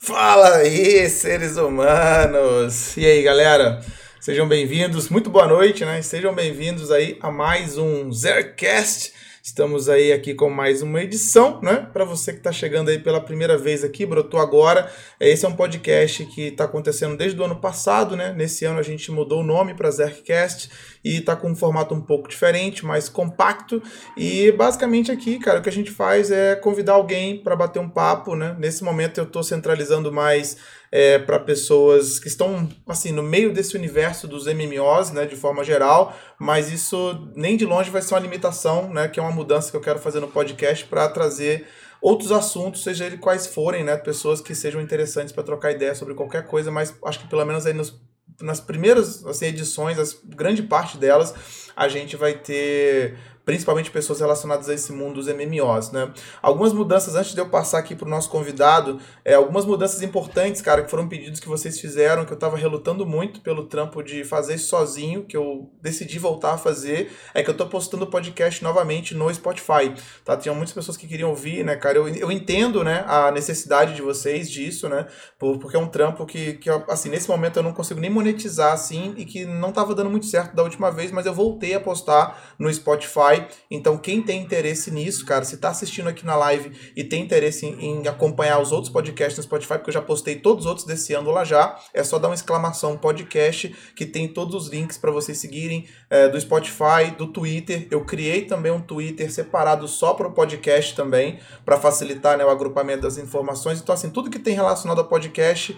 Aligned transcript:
Fala 0.00 0.58
aí, 0.58 1.08
seres 1.10 1.56
humanos! 1.56 2.96
E 2.96 3.04
aí, 3.04 3.20
galera? 3.22 3.84
Sejam 4.20 4.46
bem-vindos, 4.48 5.08
muito 5.08 5.28
boa 5.28 5.46
noite, 5.46 5.84
né? 5.84 6.00
Sejam 6.02 6.32
bem-vindos 6.32 6.90
aí 6.92 7.18
a 7.20 7.30
mais 7.32 7.76
um 7.76 8.10
Zercast. 8.12 9.12
Estamos 9.48 9.88
aí 9.88 10.12
aqui 10.12 10.34
com 10.34 10.50
mais 10.50 10.82
uma 10.82 11.02
edição, 11.02 11.58
né? 11.62 11.88
Para 11.90 12.04
você 12.04 12.32
que 12.32 12.38
está 12.38 12.52
chegando 12.52 12.90
aí 12.90 12.98
pela 12.98 13.18
primeira 13.18 13.56
vez 13.56 13.82
aqui, 13.82 14.04
brotou 14.04 14.38
agora. 14.38 14.92
Esse 15.18 15.46
é 15.46 15.48
um 15.48 15.56
podcast 15.56 16.22
que 16.26 16.48
está 16.48 16.64
acontecendo 16.64 17.16
desde 17.16 17.40
o 17.40 17.44
ano 17.44 17.56
passado, 17.56 18.14
né? 18.14 18.34
Nesse 18.36 18.66
ano 18.66 18.78
a 18.78 18.82
gente 18.82 19.10
mudou 19.10 19.40
o 19.40 19.42
nome 19.42 19.72
para 19.72 19.90
Zercast 19.90 20.68
e 21.02 21.16
está 21.16 21.34
com 21.34 21.50
um 21.50 21.56
formato 21.56 21.94
um 21.94 22.00
pouco 22.00 22.28
diferente, 22.28 22.84
mais 22.84 23.08
compacto. 23.08 23.82
E 24.18 24.52
basicamente 24.52 25.10
aqui, 25.10 25.38
cara, 25.38 25.60
o 25.60 25.62
que 25.62 25.70
a 25.70 25.72
gente 25.72 25.90
faz 25.90 26.30
é 26.30 26.54
convidar 26.54 26.92
alguém 26.92 27.42
para 27.42 27.56
bater 27.56 27.78
um 27.78 27.88
papo, 27.88 28.36
né? 28.36 28.54
Nesse 28.58 28.84
momento 28.84 29.16
eu 29.16 29.24
estou 29.24 29.42
centralizando 29.42 30.12
mais 30.12 30.58
é, 30.90 31.18
para 31.18 31.38
pessoas 31.38 32.18
que 32.18 32.28
estão 32.28 32.68
assim 32.86 33.12
no 33.12 33.22
meio 33.22 33.52
desse 33.52 33.76
universo 33.76 34.26
dos 34.26 34.46
MMOs, 34.46 35.10
né, 35.10 35.26
de 35.26 35.36
forma 35.36 35.62
geral, 35.62 36.16
mas 36.38 36.72
isso 36.72 37.28
nem 37.34 37.56
de 37.56 37.66
longe 37.66 37.90
vai 37.90 38.02
ser 38.02 38.14
uma 38.14 38.20
limitação, 38.20 38.92
né, 38.92 39.08
que 39.08 39.20
é 39.20 39.22
uma 39.22 39.32
mudança 39.32 39.70
que 39.70 39.76
eu 39.76 39.80
quero 39.80 39.98
fazer 39.98 40.20
no 40.20 40.28
podcast 40.28 40.84
para 40.86 41.08
trazer 41.08 41.66
outros 42.00 42.32
assuntos, 42.32 42.82
seja 42.82 43.04
ele 43.04 43.18
quais 43.18 43.46
forem, 43.46 43.84
né, 43.84 43.96
pessoas 43.96 44.40
que 44.40 44.54
sejam 44.54 44.80
interessantes 44.80 45.32
para 45.32 45.42
trocar 45.42 45.72
ideia 45.72 45.94
sobre 45.94 46.14
qualquer 46.14 46.46
coisa, 46.46 46.70
mas 46.70 46.94
acho 47.04 47.20
que 47.20 47.28
pelo 47.28 47.44
menos 47.44 47.66
aí 47.66 47.72
nos, 47.72 48.00
nas 48.40 48.60
primeiras 48.60 49.24
assim, 49.26 49.46
edições, 49.46 49.98
as, 49.98 50.18
grande 50.24 50.62
parte 50.62 50.96
delas, 50.96 51.34
a 51.76 51.88
gente 51.88 52.16
vai 52.16 52.34
ter 52.34 53.16
principalmente 53.48 53.90
pessoas 53.90 54.20
relacionadas 54.20 54.68
a 54.68 54.74
esse 54.74 54.92
mundo 54.92 55.14
dos 55.14 55.26
MMOs, 55.26 55.90
né? 55.90 56.12
Algumas 56.42 56.70
mudanças, 56.74 57.14
antes 57.14 57.32
de 57.32 57.40
eu 57.40 57.48
passar 57.48 57.78
aqui 57.78 57.96
para 57.96 58.06
o 58.06 58.10
nosso 58.10 58.28
convidado, 58.28 59.00
é, 59.24 59.32
algumas 59.32 59.64
mudanças 59.64 60.02
importantes, 60.02 60.60
cara, 60.60 60.82
que 60.82 60.90
foram 60.90 61.08
pedidos 61.08 61.40
que 61.40 61.48
vocês 61.48 61.80
fizeram, 61.80 62.26
que 62.26 62.30
eu 62.30 62.34
estava 62.34 62.58
relutando 62.58 63.06
muito 63.06 63.40
pelo 63.40 63.64
trampo 63.64 64.02
de 64.02 64.22
fazer 64.22 64.58
sozinho, 64.58 65.24
que 65.24 65.34
eu 65.34 65.70
decidi 65.80 66.18
voltar 66.18 66.52
a 66.52 66.58
fazer, 66.58 67.10
é 67.32 67.42
que 67.42 67.48
eu 67.48 67.52
estou 67.52 67.66
postando 67.68 68.04
o 68.04 68.06
podcast 68.06 68.62
novamente 68.62 69.14
no 69.14 69.32
Spotify, 69.32 69.94
tá? 70.26 70.36
Tinha 70.36 70.52
muitas 70.52 70.74
pessoas 70.74 70.98
que 70.98 71.08
queriam 71.08 71.30
ouvir, 71.30 71.64
né, 71.64 71.74
cara? 71.74 71.96
Eu, 71.96 72.06
eu 72.06 72.30
entendo, 72.30 72.84
né, 72.84 73.02
a 73.08 73.30
necessidade 73.30 73.94
de 73.94 74.02
vocês 74.02 74.50
disso, 74.50 74.90
né? 74.90 75.06
Por, 75.38 75.58
porque 75.58 75.74
é 75.74 75.80
um 75.80 75.88
trampo 75.88 76.26
que, 76.26 76.52
que, 76.58 76.68
assim, 76.86 77.08
nesse 77.08 77.26
momento 77.30 77.56
eu 77.56 77.62
não 77.62 77.72
consigo 77.72 77.98
nem 77.98 78.10
monetizar, 78.10 78.74
assim, 78.74 79.14
e 79.16 79.24
que 79.24 79.46
não 79.46 79.70
estava 79.70 79.94
dando 79.94 80.10
muito 80.10 80.26
certo 80.26 80.54
da 80.54 80.62
última 80.62 80.90
vez, 80.90 81.10
mas 81.10 81.24
eu 81.24 81.32
voltei 81.32 81.72
a 81.72 81.80
postar 81.80 82.54
no 82.58 82.70
Spotify 82.70 83.37
então, 83.70 83.96
quem 83.98 84.22
tem 84.22 84.42
interesse 84.42 84.90
nisso, 84.90 85.24
cara, 85.24 85.44
se 85.44 85.56
tá 85.56 85.70
assistindo 85.70 86.08
aqui 86.08 86.24
na 86.24 86.36
live 86.36 86.72
e 86.96 87.04
tem 87.04 87.22
interesse 87.22 87.66
em, 87.66 88.02
em, 88.02 88.08
acompanhar 88.08 88.60
os 88.60 88.72
outros 88.72 88.92
podcasts 88.92 89.36
no 89.36 89.42
Spotify, 89.42 89.74
porque 89.74 89.90
eu 89.90 89.94
já 89.94 90.02
postei 90.02 90.36
todos 90.36 90.64
os 90.64 90.68
outros 90.68 90.86
desse 90.86 91.14
ano 91.14 91.30
lá 91.30 91.44
já, 91.44 91.78
é 91.92 92.02
só 92.02 92.18
dar 92.18 92.28
uma 92.28 92.34
exclamação 92.34 92.96
podcast, 92.96 93.74
que 93.94 94.06
tem 94.06 94.28
todos 94.28 94.54
os 94.54 94.68
links 94.68 94.98
para 94.98 95.10
vocês 95.10 95.38
seguirem 95.38 95.86
é, 96.10 96.28
do 96.28 96.40
Spotify, 96.40 97.10
do 97.16 97.26
Twitter. 97.26 97.86
Eu 97.90 98.04
criei 98.04 98.42
também 98.42 98.72
um 98.72 98.80
Twitter 98.80 99.32
separado 99.32 99.86
só 99.86 100.14
para 100.14 100.28
o 100.28 100.32
podcast 100.32 100.94
também, 100.94 101.38
para 101.64 101.78
facilitar 101.78 102.36
né, 102.36 102.44
o 102.44 102.50
agrupamento 102.50 103.02
das 103.02 103.18
informações. 103.18 103.80
Então, 103.80 103.94
assim, 103.94 104.10
tudo 104.10 104.30
que 104.30 104.38
tem 104.38 104.54
relacionado 104.54 104.98
ao 104.98 105.04
podcast 105.04 105.76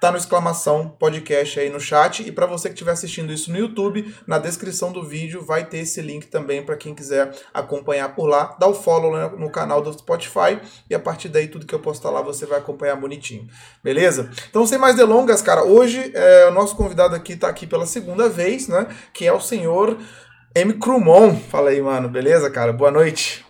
tá 0.00 0.10
no 0.10 0.16
exclamação 0.16 0.88
podcast 0.98 1.60
aí 1.60 1.68
no 1.68 1.78
chat 1.78 2.26
e 2.26 2.32
para 2.32 2.46
você 2.46 2.68
que 2.68 2.74
estiver 2.74 2.92
assistindo 2.92 3.32
isso 3.32 3.52
no 3.52 3.58
YouTube, 3.58 4.14
na 4.26 4.38
descrição 4.38 4.90
do 4.90 5.04
vídeo 5.04 5.44
vai 5.44 5.64
ter 5.66 5.78
esse 5.78 6.00
link 6.00 6.26
também 6.26 6.64
para 6.64 6.76
quem 6.76 6.94
quiser 6.94 7.30
acompanhar 7.52 8.14
por 8.14 8.26
lá. 8.26 8.56
Dá 8.58 8.66
o 8.66 8.74
follow 8.74 9.38
no 9.38 9.50
canal 9.50 9.82
do 9.82 9.92
Spotify 9.92 10.58
e 10.88 10.94
a 10.94 10.98
partir 10.98 11.28
daí 11.28 11.48
tudo 11.48 11.66
que 11.66 11.74
eu 11.74 11.80
postar 11.80 12.10
lá 12.10 12.22
você 12.22 12.46
vai 12.46 12.58
acompanhar 12.58 12.96
bonitinho. 12.96 13.46
Beleza? 13.84 14.30
Então 14.48 14.66
sem 14.66 14.78
mais 14.78 14.96
delongas, 14.96 15.42
cara, 15.42 15.64
hoje 15.64 16.10
é, 16.14 16.48
o 16.48 16.50
nosso 16.50 16.74
convidado 16.74 17.14
aqui 17.14 17.36
tá 17.36 17.48
aqui 17.48 17.66
pela 17.66 17.84
segunda 17.84 18.28
vez, 18.28 18.68
né, 18.68 18.86
que 19.12 19.26
é 19.26 19.32
o 19.32 19.40
senhor 19.40 19.98
M. 20.54 20.72
Crumon. 20.74 21.36
Fala 21.36 21.70
aí, 21.70 21.80
mano. 21.80 22.08
Beleza, 22.08 22.50
cara? 22.50 22.72
Boa 22.72 22.90
noite. 22.90 23.49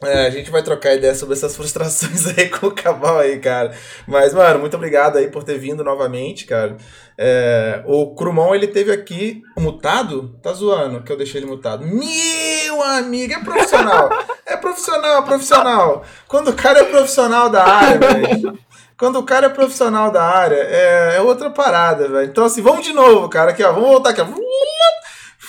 É, 0.00 0.26
a 0.26 0.30
gente 0.30 0.48
vai 0.48 0.62
trocar 0.62 0.94
ideia 0.94 1.14
sobre 1.14 1.34
essas 1.34 1.54
frustrações 1.56 2.26
aí 2.28 2.48
com 2.48 2.68
o 2.68 2.74
Cabal 2.74 3.18
aí, 3.18 3.38
cara. 3.38 3.72
Mas, 4.06 4.32
mano, 4.32 4.60
muito 4.60 4.76
obrigado 4.76 5.16
aí 5.18 5.28
por 5.28 5.42
ter 5.42 5.58
vindo 5.58 5.82
novamente, 5.82 6.44
cara. 6.44 6.76
É, 7.16 7.82
o 7.84 8.14
Crumon, 8.14 8.54
ele 8.54 8.68
teve 8.68 8.92
aqui 8.92 9.42
mutado? 9.58 10.38
Tá 10.40 10.52
zoando 10.52 11.02
que 11.02 11.10
eu 11.10 11.16
deixei 11.16 11.40
ele 11.40 11.50
mutado. 11.50 11.84
Meu 11.84 12.82
amigo, 12.82 13.32
é 13.34 13.40
profissional. 13.40 14.08
é 14.46 14.56
profissional, 14.56 15.22
profissional. 15.24 16.04
Quando 16.28 16.50
o 16.50 16.54
cara 16.54 16.78
é 16.78 16.84
profissional 16.84 17.50
da 17.50 17.64
área, 17.64 17.98
velho. 17.98 18.58
Quando 18.96 19.18
o 19.18 19.24
cara 19.24 19.46
é 19.46 19.50
profissional 19.50 20.10
da 20.10 20.22
área, 20.22 20.56
é, 20.56 21.16
é 21.16 21.20
outra 21.20 21.50
parada, 21.50 22.08
velho. 22.08 22.28
Então, 22.28 22.44
assim, 22.44 22.62
vamos 22.62 22.84
de 22.84 22.92
novo, 22.92 23.28
cara. 23.28 23.50
Aqui, 23.50 23.64
ó. 23.64 23.72
Vamos 23.72 23.88
voltar 23.88 24.10
aqui, 24.10 24.20
ó. 24.20 24.26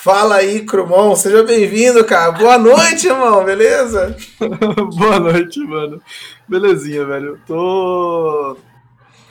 Fala 0.02 0.36
aí, 0.36 0.66
Crumon, 0.66 1.14
seja 1.14 1.44
bem-vindo, 1.44 2.06
cara. 2.06 2.32
Boa 2.32 2.58
noite, 2.58 3.08
irmão, 3.08 3.44
beleza? 3.44 4.16
Boa 4.98 5.20
noite, 5.20 5.60
mano. 5.60 6.02
Belezinha, 6.48 7.04
velho. 7.06 7.38
Tô. 7.46 8.56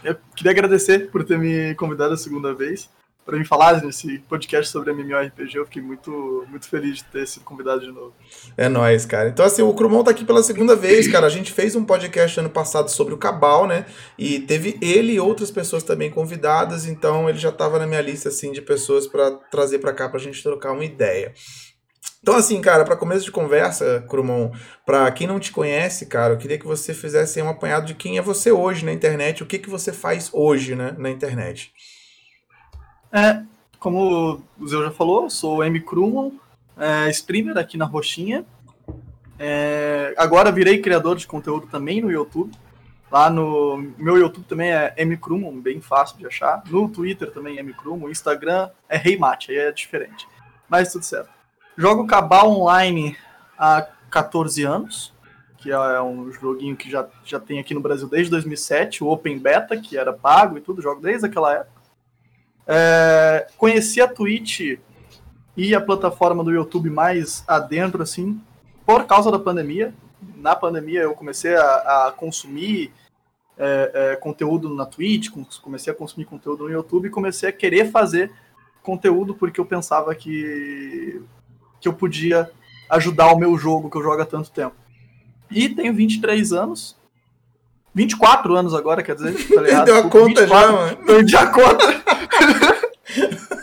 Eu 0.05 0.15
queria 0.37 0.53
agradecer 0.53 1.11
por 1.11 1.25
ter 1.25 1.39
me 1.39 1.75
convidado 1.75 2.13
a 2.13 2.19
segunda 2.19 2.53
vez 2.53 2.91
para 3.29 3.37
me 3.37 3.45
falar 3.45 3.85
nesse 3.85 4.21
podcast 4.21 4.73
sobre 4.73 4.91
MMORPG. 4.91 5.59
Eu 5.59 5.67
fiquei 5.67 5.83
muito, 5.83 6.47
muito 6.49 6.67
feliz 6.67 6.97
de 6.97 7.05
ter 7.05 7.29
sido 7.29 7.45
convidado 7.45 7.83
de 7.83 7.93
novo. 7.93 8.15
É 8.57 8.71
nóis, 8.71 9.05
cara. 9.05 9.29
Então, 9.29 9.45
assim, 9.45 9.61
o 9.61 9.75
Crumon 9.75 10.03
tá 10.03 10.13
aqui 10.13 10.25
pela 10.25 10.43
segunda 10.43 10.75
vez, 10.75 11.07
cara. 11.13 11.27
A 11.27 11.29
gente 11.29 11.53
fez 11.53 11.77
um 11.77 11.85
podcast 11.85 12.41
ano 12.41 12.49
passado 12.49 12.91
sobre 12.91 13.13
o 13.13 13.19
Cabal, 13.19 13.67
né? 13.67 13.85
E 14.17 14.41
teve 14.41 14.79
ele 14.81 15.13
e 15.13 15.21
outras 15.21 15.51
pessoas 15.51 15.83
também 15.83 16.11
convidadas, 16.11 16.87
então 16.87 17.29
ele 17.29 17.37
já 17.37 17.53
tava 17.53 17.79
na 17.79 17.87
minha 17.87 18.01
lista, 18.01 18.31
assim, 18.31 18.51
de 18.51 18.63
pessoas 18.63 19.07
para 19.07 19.31
trazer 19.51 19.79
para 19.79 19.93
cá 19.93 20.09
pra 20.09 20.19
gente 20.19 20.43
trocar 20.43 20.73
uma 20.73 20.87
ideia. 20.87 21.35
Então, 22.23 22.35
assim, 22.35 22.59
cara, 22.63 22.83
para 22.83 22.97
começo 22.97 23.27
de 23.27 23.31
conversa, 23.31 24.07
Crumon, 24.09 24.53
para 24.87 25.11
quem 25.13 25.27
não 25.27 25.39
te 25.39 25.53
conhece, 25.53 26.07
cara, 26.07 26.33
eu 26.33 26.39
queria 26.39 26.59
que 26.59 26.67
você 26.67 26.95
fizesse 26.95 27.43
um 27.43 27.49
apanhado 27.51 27.85
de 27.85 27.95
quem 27.95 28.17
é 28.17 28.23
você 28.23 28.51
hoje 28.51 28.87
na 28.87 28.93
internet, 28.93 29.43
o 29.43 29.47
que, 29.47 29.59
que 29.59 29.69
você 29.69 29.93
faz 29.93 30.31
hoje, 30.33 30.75
né, 30.75 30.95
na 30.97 31.11
internet. 31.11 31.75
É, 33.13 33.43
como 33.79 34.43
o 34.59 34.69
Zé 34.69 34.77
já 34.79 34.91
falou, 34.91 35.31
sou 35.31 35.59
o 35.59 35.65
M. 35.65 35.81
Krumon, 35.81 36.33
é, 36.77 37.09
streamer 37.11 37.57
aqui 37.57 37.77
na 37.77 37.85
Roxinha. 37.85 38.45
É, 39.39 40.15
agora 40.17 40.51
virei 40.51 40.81
criador 40.81 41.17
de 41.17 41.27
conteúdo 41.27 41.67
também 41.69 42.01
no 42.01 42.11
YouTube. 42.11 42.53
Lá 43.11 43.31
no 43.31 43.93
meu 43.97 44.19
YouTube 44.19 44.45
também 44.45 44.71
é 44.71 44.93
M. 44.97 45.17
Krumon, 45.17 45.61
bem 45.61 45.81
fácil 45.81 46.19
de 46.19 46.27
achar. 46.27 46.63
No 46.69 46.89
Twitter 46.89 47.31
também 47.31 47.57
é 47.57 47.61
M. 47.61 47.73
Krumon. 47.73 48.11
Instagram 48.11 48.69
é 48.89 48.97
Reimate, 48.97 49.51
aí 49.51 49.59
é 49.59 49.73
diferente. 49.73 50.29
Mas 50.69 50.93
tudo 50.93 51.05
certo. 51.05 51.31
Jogo 51.77 52.07
Cabal 52.07 52.51
Online 52.51 53.17
há 53.57 53.87
14 54.11 54.65
anos, 54.65 55.15
que 55.57 55.71
é 55.71 56.03
um 56.03 56.31
joguinho 56.33 56.77
que 56.77 56.91
já, 56.91 57.09
já 57.25 57.41
tem 57.41 57.59
aqui 57.59 57.73
no 57.73 57.81
Brasil 57.81 58.09
desde 58.09 58.31
2007. 58.31 59.03
O 59.03 59.09
Open 59.09 59.39
Beta, 59.39 59.77
que 59.77 59.97
era 59.97 60.13
pago 60.13 60.59
e 60.59 60.61
tudo, 60.61 60.83
jogo 60.83 61.01
desde 61.01 61.27
aquela 61.27 61.55
época. 61.55 61.78
É, 62.69 63.47
conheci 63.57 63.99
a 64.01 64.07
Twitch 64.07 64.79
e 65.57 65.75
a 65.75 65.81
plataforma 65.81 66.45
do 66.45 66.53
YouTube 66.53 66.91
mais 66.91 67.43
adentro, 67.49 68.03
assim, 68.03 68.39
por 68.85 69.07
causa 69.07 69.31
da 69.31 69.39
pandemia. 69.39 69.95
Na 70.37 70.55
pandemia 70.55 71.01
eu 71.01 71.15
comecei 71.15 71.57
a, 71.57 72.07
a 72.07 72.13
consumir 72.13 72.93
é, 73.57 73.91
é, 73.95 74.17
conteúdo 74.17 74.69
na 74.69 74.85
Twitch, 74.85 75.31
comecei 75.63 75.93
a 75.93 75.97
consumir 75.97 76.27
conteúdo 76.27 76.65
no 76.65 76.71
YouTube 76.71 77.07
e 77.07 77.11
comecei 77.11 77.49
a 77.49 77.53
querer 77.53 77.91
fazer 77.91 78.31
conteúdo 78.83 79.35
porque 79.35 79.61
eu 79.61 79.67
pensava 79.67 80.15
que, 80.15 81.21
que 81.81 81.89
eu 81.89 81.93
podia 81.93 82.51
ajudar 82.91 83.33
o 83.33 83.39
meu 83.39 83.57
jogo 83.59 83.91
que 83.91 83.97
eu 83.97 84.03
jogo 84.03 84.23
há 84.23 84.27
tanto 84.27 84.51
tempo. 84.51 84.77
E 85.51 85.69
tenho 85.69 85.95
23 85.95 86.53
anos. 86.53 86.97
24 87.95 88.55
anos 88.55 88.75
agora, 88.75 89.03
quer 89.03 89.17
dizer, 89.17 89.35
tá 89.49 89.61
ligado? 89.63 89.85
Deu 89.87 89.97
a 89.97 90.03
conta 90.03 90.47
24, 90.47 90.49
já, 90.49 90.73
mano. 90.73 90.97
Perdi 91.05 91.37
a 91.37 91.47
conta. 91.47 92.08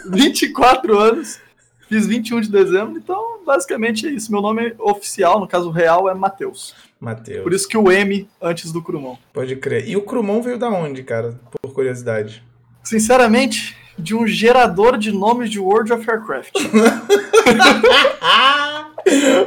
24 0.09 0.97
anos, 0.97 1.39
fiz 1.87 2.05
21 2.05 2.41
de 2.41 2.49
dezembro, 2.49 2.97
então 2.97 3.39
basicamente 3.45 4.07
é 4.07 4.11
isso. 4.11 4.31
Meu 4.31 4.41
nome 4.41 4.73
oficial, 4.79 5.39
no 5.39 5.47
caso 5.47 5.69
real, 5.69 6.09
é 6.09 6.13
Matheus. 6.13 6.75
Matheus. 6.99 7.43
Por 7.43 7.53
isso 7.53 7.67
que 7.67 7.77
o 7.77 7.91
M 7.91 8.27
antes 8.41 8.71
do 8.71 8.81
Crumon. 8.81 9.15
Pode 9.33 9.55
crer. 9.57 9.87
E 9.87 9.95
o 9.95 10.01
Crumon 10.01 10.41
veio 10.41 10.57
da 10.57 10.69
onde, 10.69 11.03
cara? 11.03 11.39
Por 11.61 11.73
curiosidade. 11.73 12.43
Sinceramente, 12.83 13.77
de 13.97 14.15
um 14.15 14.27
gerador 14.27 14.97
de 14.97 15.11
nomes 15.11 15.49
de 15.49 15.59
World 15.59 15.91
of 15.93 16.07
Warcraft. 16.09 16.53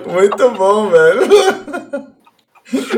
Muito 0.06 0.50
bom, 0.50 0.88
velho. 0.88 1.22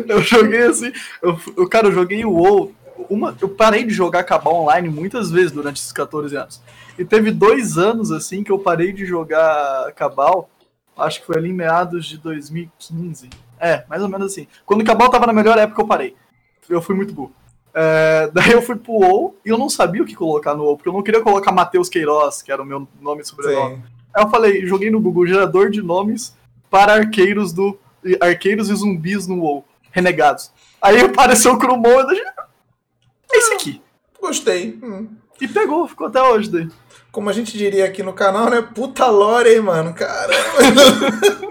Eu 0.08 0.20
joguei 0.22 0.62
assim. 0.62 0.92
Eu, 1.22 1.38
eu, 1.56 1.68
cara, 1.68 1.88
eu 1.88 1.92
joguei 1.92 2.24
o 2.24 2.32
WoW 2.32 2.74
uma, 3.10 3.36
eu 3.40 3.48
parei 3.48 3.84
de 3.84 3.92
jogar 3.92 4.22
Cabal 4.22 4.62
online 4.62 4.88
muitas 4.88 5.30
vezes 5.30 5.50
durante 5.50 5.78
esses 5.78 5.92
14 5.92 6.36
anos. 6.36 6.62
E 6.96 7.04
teve 7.04 7.32
dois 7.32 7.76
anos 7.76 8.12
assim 8.12 8.44
que 8.44 8.52
eu 8.52 8.58
parei 8.58 8.92
de 8.92 9.04
jogar 9.04 9.92
Cabal. 9.92 10.48
Acho 10.96 11.20
que 11.20 11.26
foi 11.26 11.36
ali 11.36 11.50
em 11.50 11.54
meados 11.54 12.06
de 12.06 12.16
2015. 12.18 13.28
É, 13.58 13.84
mais 13.88 14.02
ou 14.02 14.08
menos 14.08 14.32
assim. 14.32 14.46
Quando 14.64 14.82
o 14.82 14.84
Cabal 14.84 15.10
tava 15.10 15.26
na 15.26 15.32
melhor 15.32 15.58
época, 15.58 15.82
eu 15.82 15.86
parei. 15.86 16.14
Eu 16.68 16.80
fui 16.80 16.94
muito 16.94 17.12
burro. 17.12 17.32
É, 17.74 18.30
daí 18.32 18.52
eu 18.52 18.62
fui 18.62 18.76
pro 18.76 18.92
WoW 18.92 19.36
e 19.44 19.48
eu 19.48 19.58
não 19.58 19.68
sabia 19.68 20.02
o 20.02 20.06
que 20.06 20.14
colocar 20.14 20.54
no 20.54 20.64
WoW, 20.64 20.76
porque 20.76 20.88
eu 20.88 20.92
não 20.92 21.02
queria 21.02 21.20
colocar 21.20 21.52
Matheus 21.52 21.88
Queiroz, 21.88 22.42
que 22.42 22.52
era 22.52 22.62
o 22.62 22.66
meu 22.66 22.86
nome 23.00 23.22
e 23.22 23.24
sobrenome. 23.24 23.76
Sim. 23.76 23.82
Aí 24.14 24.24
eu 24.24 24.30
falei, 24.30 24.66
joguei 24.66 24.90
no 24.90 25.00
Google 25.00 25.26
gerador 25.26 25.70
de 25.70 25.82
nomes 25.82 26.36
para 26.70 26.94
arqueiros 26.94 27.52
do 27.52 27.78
arqueiros 28.20 28.70
e 28.70 28.74
zumbis 28.74 29.26
no 29.26 29.40
WoW, 29.40 29.64
renegados. 29.90 30.50
Aí 30.80 31.00
apareceu 31.02 31.52
o 31.52 31.58
Crumon 31.58 32.10
e 32.12 32.22
é 33.32 33.38
esse 33.38 33.52
aqui. 33.54 33.82
Gostei. 34.20 34.78
Hum. 34.82 35.08
E 35.40 35.48
pegou, 35.48 35.88
ficou 35.88 36.08
até 36.08 36.20
hoje 36.22 36.50
daí. 36.50 36.68
Como 37.10 37.28
a 37.30 37.32
gente 37.32 37.56
diria 37.56 37.86
aqui 37.86 38.02
no 38.02 38.12
canal, 38.12 38.50
né? 38.50 38.62
Puta 38.62 39.06
lore, 39.06 39.54
hein, 39.54 39.60
mano? 39.60 39.94
Caramba! 39.94 41.50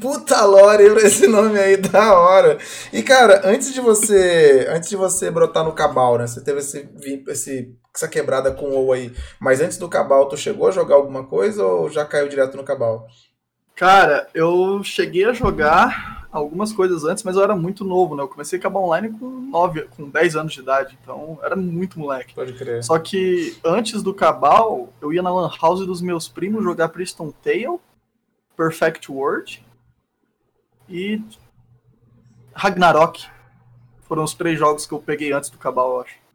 Puta 0.00 0.44
lore 0.44 0.90
pra 0.90 1.02
esse 1.02 1.26
nome 1.26 1.58
aí, 1.58 1.76
da 1.76 2.18
hora. 2.18 2.58
E, 2.92 3.02
cara, 3.02 3.42
antes 3.44 3.72
de 3.72 3.80
você. 3.80 4.66
Antes 4.70 4.90
de 4.90 4.96
você 4.96 5.30
brotar 5.30 5.64
no 5.64 5.72
Cabal, 5.72 6.18
né? 6.18 6.26
Você 6.26 6.42
teve 6.42 6.58
esse, 6.58 6.88
esse, 7.28 7.74
essa 7.94 8.08
quebrada 8.08 8.52
com 8.52 8.66
o 8.66 8.74
WoW 8.74 8.92
aí. 8.92 9.12
Mas 9.40 9.60
antes 9.60 9.78
do 9.78 9.88
Cabal, 9.88 10.28
tu 10.28 10.36
chegou 10.36 10.68
a 10.68 10.72
jogar 10.72 10.96
alguma 10.96 11.24
coisa 11.24 11.64
ou 11.64 11.88
já 11.88 12.04
caiu 12.04 12.28
direto 12.28 12.56
no 12.56 12.64
Cabal? 12.64 13.06
Cara, 13.74 14.26
eu 14.34 14.82
cheguei 14.82 15.24
a 15.24 15.32
jogar 15.32 16.17
algumas 16.30 16.72
coisas 16.72 17.04
antes, 17.04 17.24
mas 17.24 17.36
eu 17.36 17.42
era 17.42 17.56
muito 17.56 17.84
novo, 17.84 18.14
né? 18.14 18.22
Eu 18.22 18.28
comecei 18.28 18.58
a 18.58 18.60
acabar 18.60 18.80
online 18.80 19.10
com 19.18 19.28
9, 19.28 19.82
com 19.96 20.08
10 20.08 20.36
anos 20.36 20.52
de 20.52 20.60
idade, 20.60 20.98
então 21.02 21.38
era 21.42 21.56
muito 21.56 21.98
moleque. 21.98 22.34
Pode 22.34 22.52
crer. 22.52 22.84
Só 22.84 22.98
que 22.98 23.56
antes 23.64 24.02
do 24.02 24.14
Cabal, 24.14 24.92
eu 25.00 25.12
ia 25.12 25.22
na 25.22 25.32
Lan 25.32 25.50
House 25.60 25.86
dos 25.86 26.02
meus 26.02 26.28
primos 26.28 26.62
jogar 26.62 26.88
Priston 26.90 27.32
Tale, 27.42 27.78
Perfect 28.56 29.10
World 29.10 29.64
e 30.88 31.22
Ragnarok. 32.52 33.26
Foram 34.02 34.24
os 34.24 34.34
três 34.34 34.58
jogos 34.58 34.86
que 34.86 34.92
eu 34.92 34.98
peguei 34.98 35.32
antes 35.32 35.50
do 35.50 35.58
Cabal, 35.58 35.94
eu 35.94 36.00
acho. 36.02 36.27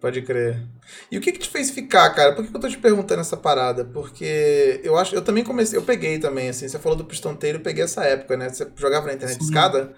Pode 0.00 0.22
crer. 0.22 0.62
E 1.10 1.16
o 1.16 1.20
que 1.20 1.32
que 1.32 1.38
te 1.38 1.48
fez 1.48 1.70
ficar, 1.70 2.10
cara? 2.10 2.34
Por 2.34 2.44
que, 2.44 2.50
que 2.50 2.56
eu 2.56 2.60
tô 2.60 2.68
te 2.68 2.78
perguntando 2.78 3.22
essa 3.22 3.36
parada? 3.36 3.84
Porque 3.84 4.80
eu 4.84 4.96
acho, 4.96 5.14
eu 5.14 5.22
também 5.22 5.42
comecei, 5.42 5.78
eu 5.78 5.82
peguei 5.82 6.18
também, 6.18 6.48
assim, 6.50 6.68
você 6.68 6.78
falou 6.78 6.96
do 6.96 7.04
pistonteiro, 7.04 7.58
eu 7.58 7.62
peguei 7.62 7.82
essa 7.84 8.04
época, 8.04 8.36
né? 8.36 8.48
Você 8.50 8.70
jogava 8.76 9.06
na 9.06 9.14
internet 9.14 9.38
Sim. 9.38 9.44
escada? 9.44 9.94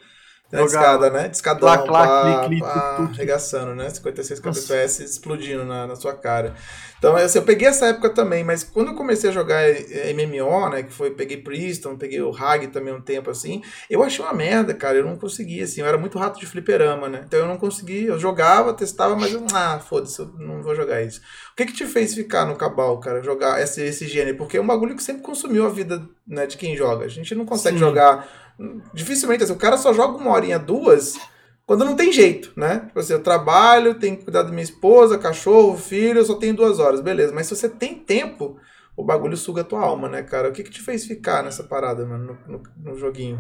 Tem 0.50 0.64
escada, 0.64 1.10
né? 1.10 1.28
De 1.28 1.36
escadão, 1.36 1.68
lá, 1.68 1.78
pá, 1.78 2.46
clique, 2.46 2.62
pá, 2.62 3.10
arregaçando, 3.12 3.74
né? 3.74 3.90
56 3.90 4.40
kbps 4.40 5.00
explodindo 5.00 5.62
na, 5.62 5.86
na 5.86 5.94
sua 5.94 6.14
cara. 6.14 6.54
Então, 6.98 7.14
assim, 7.16 7.38
eu 7.38 7.44
peguei 7.44 7.68
essa 7.68 7.86
época 7.86 8.08
também, 8.10 8.42
mas 8.42 8.64
quando 8.64 8.88
eu 8.88 8.94
comecei 8.94 9.28
a 9.28 9.32
jogar 9.32 9.62
MMO, 9.62 10.70
né? 10.70 10.84
Que 10.84 10.92
foi, 10.92 11.10
peguei 11.10 11.36
Priston, 11.36 11.98
peguei 11.98 12.22
o 12.22 12.34
Hag 12.34 12.66
também 12.68 12.94
um 12.94 13.00
tempo, 13.00 13.30
assim, 13.30 13.62
eu 13.90 14.02
achei 14.02 14.24
uma 14.24 14.32
merda, 14.32 14.72
cara. 14.72 14.96
Eu 14.96 15.04
não 15.04 15.16
conseguia, 15.16 15.64
assim, 15.64 15.82
eu 15.82 15.86
era 15.86 15.98
muito 15.98 16.18
rato 16.18 16.40
de 16.40 16.46
fliperama, 16.46 17.10
né? 17.10 17.24
Então 17.26 17.40
eu 17.40 17.46
não 17.46 17.58
conseguia, 17.58 18.08
eu 18.08 18.18
jogava, 18.18 18.72
testava, 18.72 19.14
mas 19.14 19.34
eu, 19.34 19.44
ah, 19.52 19.78
foda-se, 19.78 20.18
eu 20.18 20.32
não 20.38 20.62
vou 20.62 20.74
jogar 20.74 21.02
isso. 21.02 21.20
O 21.52 21.56
que 21.56 21.66
que 21.66 21.74
te 21.74 21.84
fez 21.84 22.14
ficar 22.14 22.46
no 22.46 22.56
Cabal, 22.56 22.98
cara, 23.00 23.22
jogar 23.22 23.62
esse, 23.62 23.82
esse 23.82 24.08
gênero? 24.08 24.38
Porque 24.38 24.56
é 24.56 24.60
um 24.60 24.66
bagulho 24.66 24.96
que 24.96 25.02
sempre 25.02 25.22
consumiu 25.22 25.66
a 25.66 25.68
vida 25.68 26.02
né, 26.26 26.46
de 26.46 26.56
quem 26.56 26.74
joga. 26.74 27.04
A 27.04 27.08
gente 27.08 27.34
não 27.34 27.44
consegue 27.44 27.76
Sim. 27.76 27.84
jogar 27.84 28.47
dificilmente, 28.92 29.44
assim, 29.44 29.52
o 29.52 29.58
cara 29.58 29.76
só 29.76 29.92
joga 29.92 30.18
uma 30.18 30.32
horinha, 30.32 30.58
duas, 30.58 31.18
quando 31.66 31.84
não 31.84 31.94
tem 31.94 32.12
jeito, 32.12 32.52
né? 32.56 32.80
Tipo 32.86 32.98
assim, 32.98 33.12
eu 33.12 33.22
trabalho, 33.22 33.94
tenho 33.94 34.16
que 34.16 34.24
cuidar 34.24 34.42
da 34.42 34.50
minha 34.50 34.62
esposa, 34.62 35.18
cachorro, 35.18 35.76
filho, 35.76 36.18
eu 36.18 36.24
só 36.24 36.34
tenho 36.34 36.56
duas 36.56 36.78
horas, 36.78 37.00
beleza. 37.00 37.32
Mas 37.32 37.46
se 37.46 37.54
você 37.54 37.68
tem 37.68 37.94
tempo, 37.94 38.58
o 38.96 39.04
bagulho 39.04 39.36
suga 39.36 39.60
a 39.60 39.64
tua 39.64 39.80
alma, 39.80 40.08
né, 40.08 40.22
cara? 40.22 40.48
O 40.48 40.52
que 40.52 40.64
que 40.64 40.70
te 40.70 40.80
fez 40.80 41.04
ficar 41.04 41.42
nessa 41.42 41.62
parada, 41.62 42.04
mano, 42.04 42.38
no, 42.46 42.58
no, 42.58 42.62
no 42.92 42.98
joguinho? 42.98 43.38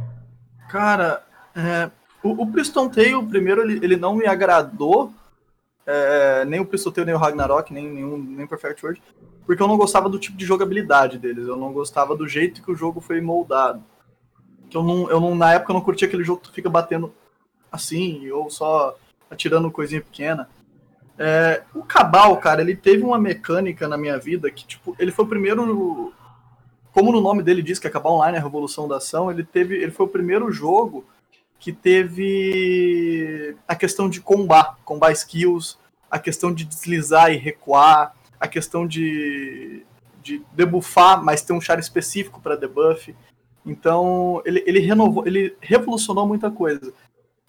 Cara, 0.70 1.24
é, 1.56 1.90
o, 2.22 2.42
o 2.42 2.52
Priston 2.52 2.90
primeiro, 3.28 3.62
ele, 3.62 3.80
ele 3.82 3.96
não 3.96 4.14
me 4.14 4.26
agradou, 4.26 5.12
é, 5.86 6.44
nem 6.44 6.60
o 6.60 6.66
Priston 6.66 6.90
Tale, 6.90 7.06
nem 7.06 7.14
o 7.14 7.18
Ragnarok, 7.18 7.72
nem 7.72 7.90
nenhum, 7.90 8.18
nem 8.18 8.44
o 8.44 8.48
Perfect 8.48 8.84
World, 8.84 9.02
porque 9.46 9.62
eu 9.62 9.68
não 9.68 9.78
gostava 9.78 10.08
do 10.08 10.18
tipo 10.18 10.36
de 10.36 10.44
jogabilidade 10.44 11.18
deles, 11.18 11.48
eu 11.48 11.56
não 11.56 11.72
gostava 11.72 12.14
do 12.14 12.28
jeito 12.28 12.62
que 12.62 12.70
o 12.70 12.76
jogo 12.76 13.00
foi 13.00 13.22
moldado 13.22 13.82
que 14.68 14.76
eu 14.76 14.82
não, 14.82 15.10
eu 15.10 15.20
não, 15.20 15.34
na 15.34 15.54
época 15.54 15.72
eu 15.72 15.74
não 15.74 15.80
curti 15.80 16.04
aquele 16.04 16.24
jogo 16.24 16.40
que 16.40 16.48
tu 16.48 16.54
fica 16.54 16.68
batendo 16.68 17.12
assim, 17.70 18.30
ou 18.30 18.50
só 18.50 18.96
atirando 19.30 19.70
coisinha 19.70 20.00
pequena. 20.00 20.48
É, 21.18 21.62
o 21.74 21.82
Cabal, 21.82 22.36
cara, 22.36 22.60
ele 22.60 22.76
teve 22.76 23.02
uma 23.02 23.18
mecânica 23.18 23.88
na 23.88 23.96
minha 23.96 24.18
vida 24.18 24.50
que, 24.50 24.64
tipo, 24.66 24.94
ele 24.98 25.10
foi 25.10 25.24
o 25.24 25.28
primeiro. 25.28 26.12
Como 26.92 27.12
no 27.12 27.20
nome 27.20 27.42
dele 27.42 27.62
diz 27.62 27.78
que 27.78 27.86
é 27.86 27.90
Cabal 27.90 28.14
Online, 28.14 28.38
a 28.38 28.42
Revolução 28.42 28.86
da 28.86 28.96
Ação, 28.96 29.30
ele 29.30 29.44
teve. 29.44 29.76
Ele 29.76 29.90
foi 29.90 30.06
o 30.06 30.10
primeiro 30.10 30.50
jogo 30.52 31.04
que 31.58 31.72
teve 31.72 33.56
a 33.66 33.74
questão 33.74 34.08
de 34.08 34.20
combar, 34.20 34.78
combar 34.84 35.10
skills, 35.12 35.76
a 36.08 36.18
questão 36.18 36.54
de 36.54 36.64
deslizar 36.64 37.32
e 37.32 37.36
recuar, 37.36 38.14
a 38.38 38.46
questão 38.46 38.86
de, 38.86 39.82
de 40.22 40.40
debuffar, 40.52 41.22
mas 41.22 41.42
ter 41.42 41.52
um 41.52 41.60
char 41.60 41.80
específico 41.80 42.40
para 42.40 42.56
debuff. 42.56 43.14
Então, 43.68 44.42
ele, 44.46 44.64
ele 44.66 44.80
renovou, 44.80 45.26
ele 45.26 45.54
revolucionou 45.60 46.26
muita 46.26 46.50
coisa. 46.50 46.92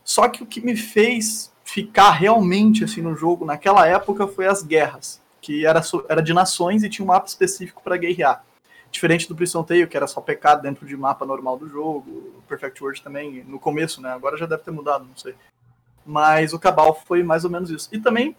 Só 0.03 0.27
que 0.27 0.43
o 0.43 0.45
que 0.45 0.59
me 0.59 0.75
fez 0.75 1.51
ficar 1.63 2.11
realmente 2.11 2.83
assim 2.83 3.01
no 3.01 3.15
jogo 3.15 3.45
naquela 3.45 3.87
época 3.87 4.27
foi 4.27 4.47
as 4.47 4.61
guerras, 4.61 5.21
que 5.39 5.65
era, 5.65 5.81
era 6.09 6.21
de 6.21 6.33
nações 6.33 6.83
e 6.83 6.89
tinha 6.89 7.05
um 7.05 7.07
mapa 7.07 7.27
específico 7.27 7.81
para 7.81 7.95
guerrear. 7.95 8.43
Diferente 8.91 9.29
do 9.29 9.35
Prison 9.35 9.63
Tale, 9.63 9.87
que 9.87 9.95
era 9.95 10.07
só 10.07 10.19
pecado 10.19 10.63
dentro 10.63 10.85
de 10.85 10.97
mapa 10.97 11.25
normal 11.25 11.57
do 11.57 11.69
jogo, 11.69 12.33
Perfect 12.47 12.83
World 12.83 13.01
também, 13.01 13.43
no 13.47 13.59
começo, 13.59 14.01
né? 14.01 14.09
Agora 14.09 14.35
já 14.35 14.47
deve 14.47 14.63
ter 14.63 14.71
mudado, 14.71 15.05
não 15.05 15.15
sei. 15.15 15.35
Mas 16.03 16.53
o 16.53 16.59
Cabal 16.59 16.99
foi 17.05 17.21
mais 17.21 17.45
ou 17.45 17.51
menos 17.51 17.69
isso. 17.69 17.87
E 17.91 17.99
também, 17.99 18.35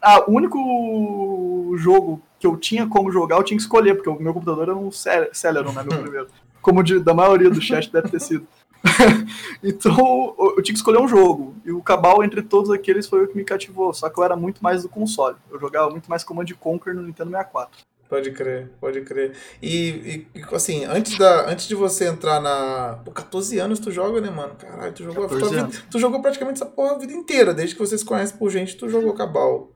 ah, 0.00 0.24
o 0.26 0.32
único 0.32 1.74
jogo 1.76 2.22
que 2.40 2.46
eu 2.46 2.56
tinha 2.56 2.86
como 2.88 3.12
jogar, 3.12 3.36
eu 3.36 3.42
tinha 3.42 3.58
que 3.58 3.62
escolher, 3.62 3.94
porque 3.94 4.08
o 4.08 4.18
meu 4.18 4.32
computador 4.32 4.70
era 4.70 4.76
um 4.76 4.90
Celeron, 4.90 5.72
né? 5.72 5.82
Meu 5.82 6.00
primeiro 6.00 6.28
como 6.62 6.82
de, 6.82 7.00
da 7.00 7.12
maioria 7.12 7.50
do 7.50 7.60
chat 7.60 7.92
deve 7.92 8.08
ter 8.08 8.20
sido. 8.20 8.46
então, 9.62 10.34
eu 10.38 10.62
tinha 10.62 10.72
que 10.72 10.78
escolher 10.78 11.00
um 11.00 11.08
jogo. 11.08 11.54
E 11.64 11.72
o 11.72 11.82
Cabal, 11.82 12.24
entre 12.24 12.42
todos 12.42 12.70
aqueles, 12.70 13.06
foi 13.06 13.24
o 13.24 13.28
que 13.28 13.36
me 13.36 13.44
cativou. 13.44 13.92
Só 13.92 14.08
que 14.08 14.18
eu 14.18 14.24
era 14.24 14.36
muito 14.36 14.62
mais 14.62 14.82
do 14.82 14.88
console. 14.88 15.36
Eu 15.50 15.60
jogava 15.60 15.90
muito 15.90 16.08
mais 16.08 16.24
Command 16.24 16.46
Conquer 16.58 16.94
no 16.94 17.02
Nintendo 17.02 17.30
64. 17.30 17.78
Pode 18.08 18.30
crer, 18.32 18.70
pode 18.78 19.00
crer. 19.02 19.32
E, 19.62 20.26
e, 20.34 20.44
assim, 20.54 20.84
antes, 20.84 21.16
da, 21.16 21.50
antes 21.50 21.66
de 21.66 21.74
você 21.74 22.06
entrar 22.06 22.40
na. 22.40 23.00
Pô, 23.04 23.10
14 23.10 23.58
anos 23.58 23.78
tu 23.78 23.90
joga, 23.90 24.20
né, 24.20 24.28
mano? 24.28 24.54
Caralho, 24.54 24.92
tu 24.92 25.02
jogou, 25.04 25.26
vida, 25.26 25.70
tu 25.90 25.98
jogou 25.98 26.20
praticamente 26.20 26.62
essa 26.62 26.70
porra 26.70 26.92
a 26.92 26.98
vida 26.98 27.14
inteira. 27.14 27.54
Desde 27.54 27.74
que 27.74 27.80
você 27.80 27.96
se 27.96 28.04
conhece 28.04 28.34
por 28.34 28.50
gente, 28.50 28.76
tu 28.76 28.88
jogou 28.88 29.14
Cabal. 29.14 29.70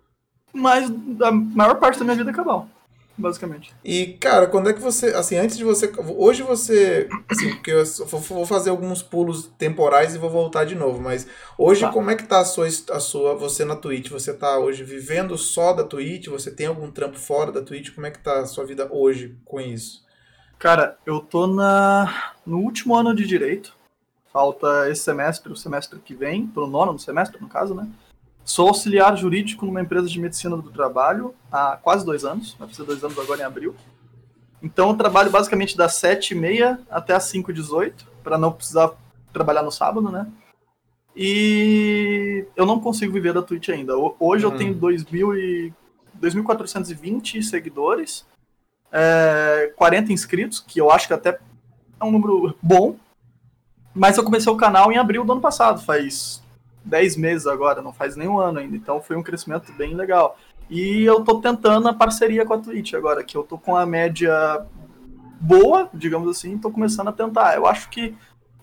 Mas 0.52 0.90
a 1.22 1.32
maior 1.32 1.76
parte 1.76 1.99
da 1.99 2.04
minha 2.04 2.16
vida 2.16 2.30
é 2.30 2.34
Cabal 2.34 2.68
basicamente. 3.16 3.75
E, 3.85 4.14
cara, 4.20 4.46
quando 4.46 4.68
é 4.68 4.73
que 4.73 4.80
você, 4.80 5.06
assim, 5.08 5.37
antes 5.37 5.56
de 5.56 5.64
você, 5.64 5.90
hoje 6.16 6.42
você, 6.42 7.08
assim, 7.30 7.54
porque 7.54 7.70
eu 7.70 7.85
vou 8.06 8.46
fazer 8.46 8.70
alguns 8.70 9.02
pulos 9.02 9.46
temporais 9.58 10.14
e 10.14 10.18
vou 10.18 10.30
voltar 10.30 10.64
de 10.64 10.75
novo, 10.75 11.00
mas 11.00 11.26
hoje 11.56 11.82
tá. 11.82 11.92
como 11.92 12.11
é 12.11 12.16
que 12.16 12.25
tá 12.26 12.40
a 12.40 12.44
sua, 12.44 12.66
a 12.66 13.00
sua, 13.00 13.35
você 13.35 13.64
na 13.64 13.76
Twitch? 13.76 14.11
Você 14.11 14.35
tá 14.35 14.58
hoje 14.58 14.85
vivendo 14.85 15.37
só 15.38 15.73
da 15.73 15.85
Twitch? 15.85 16.28
Você 16.28 16.50
tem 16.50 16.66
algum 16.66 16.90
trampo 16.90 17.18
fora 17.18 17.50
da 17.50 17.62
Twitch? 17.62 17.94
Como 17.94 18.06
é 18.06 18.11
que 18.11 18.18
tá 18.18 18.40
a 18.40 18.46
sua 18.46 18.64
vida 18.64 18.88
hoje 18.90 19.37
com 19.44 19.61
isso? 19.61 20.04
Cara, 20.58 20.99
eu 21.04 21.20
tô 21.20 21.46
na, 21.46 22.32
no 22.44 22.58
último 22.58 22.94
ano 22.94 23.14
de 23.14 23.26
Direito, 23.26 23.75
falta 24.32 24.88
esse 24.90 25.02
semestre, 25.02 25.52
o 25.52 25.56
semestre 25.56 25.99
que 25.99 26.14
vem, 26.14 26.46
pro 26.46 26.66
nono 26.66 26.99
semestre, 26.99 27.40
no 27.40 27.49
caso, 27.49 27.75
né? 27.75 27.88
Sou 28.46 28.68
auxiliar 28.68 29.14
jurídico 29.16 29.66
numa 29.66 29.80
empresa 29.80 30.06
de 30.06 30.20
medicina 30.20 30.56
do 30.56 30.70
trabalho 30.70 31.34
há 31.50 31.76
quase 31.82 32.06
dois 32.06 32.24
anos, 32.24 32.54
vai 32.56 32.68
fazer 32.68 32.84
dois 32.84 33.02
anos 33.02 33.18
agora 33.18 33.40
em 33.40 33.44
abril. 33.44 33.74
Então 34.62 34.90
eu 34.90 34.96
trabalho 34.96 35.32
basicamente 35.32 35.76
das 35.76 36.00
7h30 36.00 36.78
até 36.88 37.12
as 37.12 37.24
5h18, 37.24 38.04
para 38.22 38.38
não 38.38 38.52
precisar 38.52 38.92
trabalhar 39.32 39.64
no 39.64 39.72
sábado, 39.72 40.12
né? 40.12 40.28
E 41.16 42.46
eu 42.54 42.64
não 42.64 42.78
consigo 42.78 43.12
viver 43.12 43.32
da 43.32 43.42
Twitch 43.42 43.70
ainda. 43.70 43.94
Hoje 44.20 44.44
eu 44.44 44.56
tenho 44.56 44.76
2.420 44.76 47.42
seguidores, 47.42 48.24
é, 48.92 49.72
40 49.74 50.12
inscritos, 50.12 50.60
que 50.60 50.80
eu 50.80 50.92
acho 50.92 51.08
que 51.08 51.14
até 51.14 51.36
é 52.00 52.04
um 52.04 52.12
número 52.12 52.56
bom. 52.62 52.94
Mas 53.92 54.16
eu 54.16 54.22
comecei 54.22 54.52
o 54.52 54.56
canal 54.56 54.92
em 54.92 54.98
abril 54.98 55.24
do 55.24 55.32
ano 55.32 55.40
passado, 55.40 55.82
faz 55.82 56.45
10 56.86 57.16
meses 57.16 57.46
agora, 57.46 57.82
não 57.82 57.92
faz 57.92 58.16
nem 58.16 58.28
um 58.28 58.38
ano 58.38 58.58
ainda. 58.58 58.76
Então 58.76 59.00
foi 59.00 59.16
um 59.16 59.22
crescimento 59.22 59.72
bem 59.72 59.94
legal. 59.94 60.38
E 60.70 61.04
eu 61.04 61.22
tô 61.22 61.40
tentando 61.40 61.88
a 61.88 61.94
parceria 61.94 62.44
com 62.44 62.54
a 62.54 62.58
Twitch 62.58 62.94
agora, 62.94 63.22
que 63.22 63.36
eu 63.36 63.42
tô 63.42 63.58
com 63.58 63.76
a 63.76 63.84
média 63.84 64.64
boa, 65.40 65.88
digamos 65.92 66.28
assim, 66.28 66.58
tô 66.58 66.70
começando 66.70 67.08
a 67.08 67.12
tentar. 67.12 67.56
Eu 67.56 67.66
acho 67.66 67.88
que, 67.90 68.14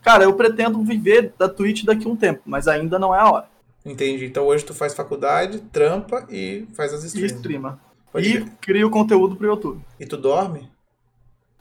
cara, 0.02 0.24
eu 0.24 0.34
pretendo 0.34 0.84
viver 0.84 1.34
da 1.38 1.48
Twitch 1.48 1.84
daqui 1.84 2.08
a 2.08 2.10
um 2.10 2.16
tempo, 2.16 2.42
mas 2.46 2.68
ainda 2.68 2.98
não 2.98 3.14
é 3.14 3.20
a 3.20 3.30
hora. 3.32 3.48
Entendi. 3.86 4.26
Então 4.26 4.46
hoje 4.46 4.66
tu 4.66 4.74
faz 4.74 4.94
faculdade, 4.94 5.60
trampa 5.60 6.26
e 6.30 6.66
faz 6.74 6.94
as 6.94 7.04
streams. 7.04 7.34
E 7.34 7.36
streama. 7.36 7.80
Pode 8.12 8.30
e 8.30 8.46
cria 8.62 8.86
o 8.86 8.92
conteúdo 8.92 9.36
pro 9.36 9.48
YouTube. 9.48 9.82
E 10.00 10.06
tu 10.06 10.18
dorme? 10.18 10.72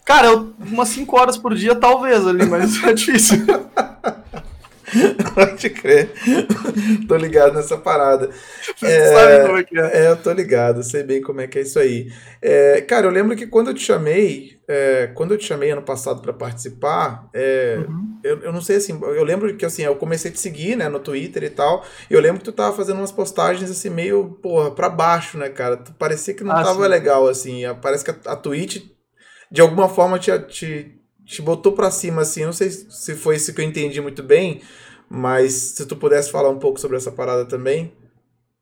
Cara, 0.05 0.27
eu, 0.29 0.53
umas 0.59 0.89
5 0.89 1.17
horas 1.19 1.39
por 1.39 1.55
dia, 1.55 1.75
talvez 1.75 2.27
ali, 2.27 2.45
mas 2.47 2.83
é 2.85 2.93
difícil. 2.93 3.39
Pode 5.35 5.71
crer. 5.71 6.11
tô 7.09 7.17
ligado 7.17 7.55
nessa 7.55 7.77
parada. 7.77 8.31
É, 8.83 9.07
sabe 9.09 9.47
como 9.47 9.59
é 9.59 9.65
que 9.65 9.79
é? 9.79 10.05
É, 10.05 10.09
eu 10.09 10.17
tô 10.17 10.33
ligado, 10.33 10.83
sei 10.83 11.03
bem 11.03 11.23
como 11.23 11.41
é 11.41 11.47
que 11.47 11.59
é 11.59 11.63
isso 11.63 11.79
aí. 11.79 12.13
É, 12.41 12.81
cara, 12.83 13.07
eu 13.07 13.11
lembro 13.11 13.37
que 13.37 13.47
quando 13.47 13.69
eu 13.69 13.75
te 13.75 13.83
chamei, 13.83 14.61
é, 14.69 15.09
quando 15.15 15.33
eu 15.33 15.39
te 15.39 15.45
chamei 15.45 15.71
ano 15.71 15.83
passado 15.83 16.21
para 16.21 16.33
participar, 16.33 17.29
é, 17.33 17.79
uhum. 17.89 18.19
eu, 18.23 18.39
eu 18.43 18.53
não 18.53 18.61
sei 18.61 18.77
assim, 18.77 18.99
eu 19.01 19.25
lembro 19.25 19.55
que 19.57 19.65
assim, 19.65 19.83
eu 19.83 19.97
comecei 19.97 20.31
a 20.31 20.35
te 20.35 20.41
seguir, 20.41 20.77
né, 20.77 20.89
no 20.89 21.01
Twitter 21.01 21.43
e 21.45 21.51
tal, 21.51 21.85
e 22.11 22.15
eu 22.15 22.21
lembro 22.21 22.39
que 22.39 22.45
tu 22.45 22.53
tava 22.53 22.77
fazendo 22.77 22.99
umas 22.99 23.13
postagens 23.13 23.71
assim, 23.71 23.91
meio, 23.91 24.39
porra, 24.43 24.71
pra 24.71 24.89
baixo, 24.89 25.39
né, 25.39 25.49
cara? 25.49 25.77
Tu 25.77 25.93
parecia 25.95 26.35
que 26.35 26.45
não 26.45 26.53
ah, 26.53 26.63
tava 26.63 26.83
sim. 26.83 26.89
legal, 26.89 27.29
assim. 27.29 27.63
Parece 27.81 28.05
que 28.05 28.11
a, 28.11 28.33
a 28.33 28.37
Twitch, 28.37 28.83
de 29.51 29.61
alguma 29.61 29.89
forma, 29.89 30.19
te, 30.19 30.37
te 30.41 31.02
te 31.33 31.41
botou 31.41 31.73
para 31.73 31.91
cima, 31.91 32.23
assim. 32.23 32.45
Não 32.45 32.53
sei 32.53 32.71
se 32.71 33.17
foi 33.17 33.37
isso 33.37 33.55
que 33.55 33.61
eu 33.61 33.65
entendi 33.65 34.01
muito 34.01 34.23
bem, 34.23 34.61
mas 35.09 35.53
se 35.55 35.87
tu 35.87 35.97
pudesse 35.97 36.31
falar 36.31 36.51
um 36.51 36.59
pouco 36.59 36.79
sobre 36.79 36.97
essa 36.97 37.11
parada 37.11 37.47
também. 37.47 37.93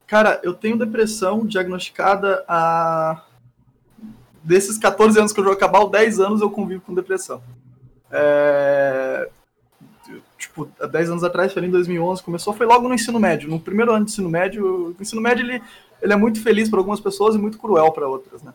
Cara, 0.06 0.40
eu 0.42 0.54
tenho 0.54 0.78
depressão 0.78 1.44
diagnosticada 1.44 2.44
há. 2.48 3.24
Desses 4.42 4.78
14 4.78 5.18
anos 5.18 5.32
que 5.32 5.40
eu 5.40 5.44
jogo 5.44 5.56
acabar, 5.56 5.84
10 5.84 6.18
anos 6.18 6.40
eu 6.40 6.50
convivo 6.50 6.82
com 6.82 6.94
depressão. 6.94 7.42
É... 8.10 9.28
Tipo, 10.38 10.66
há 10.80 10.86
10 10.86 11.10
anos 11.10 11.24
atrás, 11.24 11.52
foi 11.52 11.62
em 11.62 11.70
2011, 11.70 12.22
começou, 12.22 12.54
foi 12.54 12.64
logo 12.64 12.88
no 12.88 12.94
ensino 12.94 13.20
médio. 13.20 13.50
No 13.50 13.60
primeiro 13.60 13.92
ano 13.92 14.06
de 14.06 14.12
ensino 14.12 14.30
médio, 14.30 14.96
o 14.98 15.02
ensino 15.02 15.20
médio 15.20 15.44
ele, 15.44 15.62
ele 16.00 16.12
é 16.12 16.16
muito 16.16 16.42
feliz 16.42 16.70
para 16.70 16.80
algumas 16.80 17.00
pessoas 17.00 17.34
e 17.34 17.38
muito 17.38 17.58
cruel 17.58 17.92
para 17.92 18.08
outras, 18.08 18.42
né? 18.42 18.54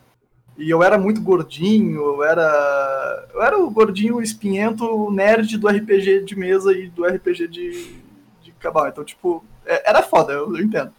E 0.58 0.70
eu 0.70 0.82
era 0.82 0.96
muito 0.96 1.20
gordinho, 1.20 2.00
eu 2.00 2.24
era. 2.24 3.28
Eu 3.34 3.42
era 3.42 3.58
o 3.58 3.70
gordinho 3.70 4.22
espinhento 4.22 5.10
nerd 5.10 5.58
do 5.58 5.68
RPG 5.68 6.24
de 6.24 6.34
mesa 6.34 6.72
e 6.72 6.88
do 6.88 7.04
RPG 7.04 7.46
de, 7.48 8.00
de 8.42 8.52
cabal. 8.58 8.88
Então, 8.88 9.04
tipo, 9.04 9.44
é, 9.66 9.90
era 9.90 10.02
foda, 10.02 10.32
eu, 10.32 10.56
eu 10.56 10.62
entendo. 10.62 10.92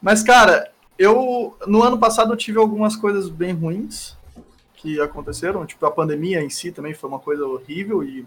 Mas, 0.00 0.22
cara, 0.22 0.70
eu. 0.96 1.56
No 1.66 1.82
ano 1.82 1.98
passado 1.98 2.32
eu 2.32 2.36
tive 2.36 2.58
algumas 2.58 2.94
coisas 2.94 3.28
bem 3.28 3.52
ruins 3.52 4.16
que 4.74 5.00
aconteceram. 5.00 5.66
Tipo, 5.66 5.86
a 5.86 5.90
pandemia 5.90 6.40
em 6.40 6.50
si 6.50 6.70
também 6.70 6.94
foi 6.94 7.08
uma 7.10 7.18
coisa 7.18 7.44
horrível 7.44 8.04
e. 8.04 8.24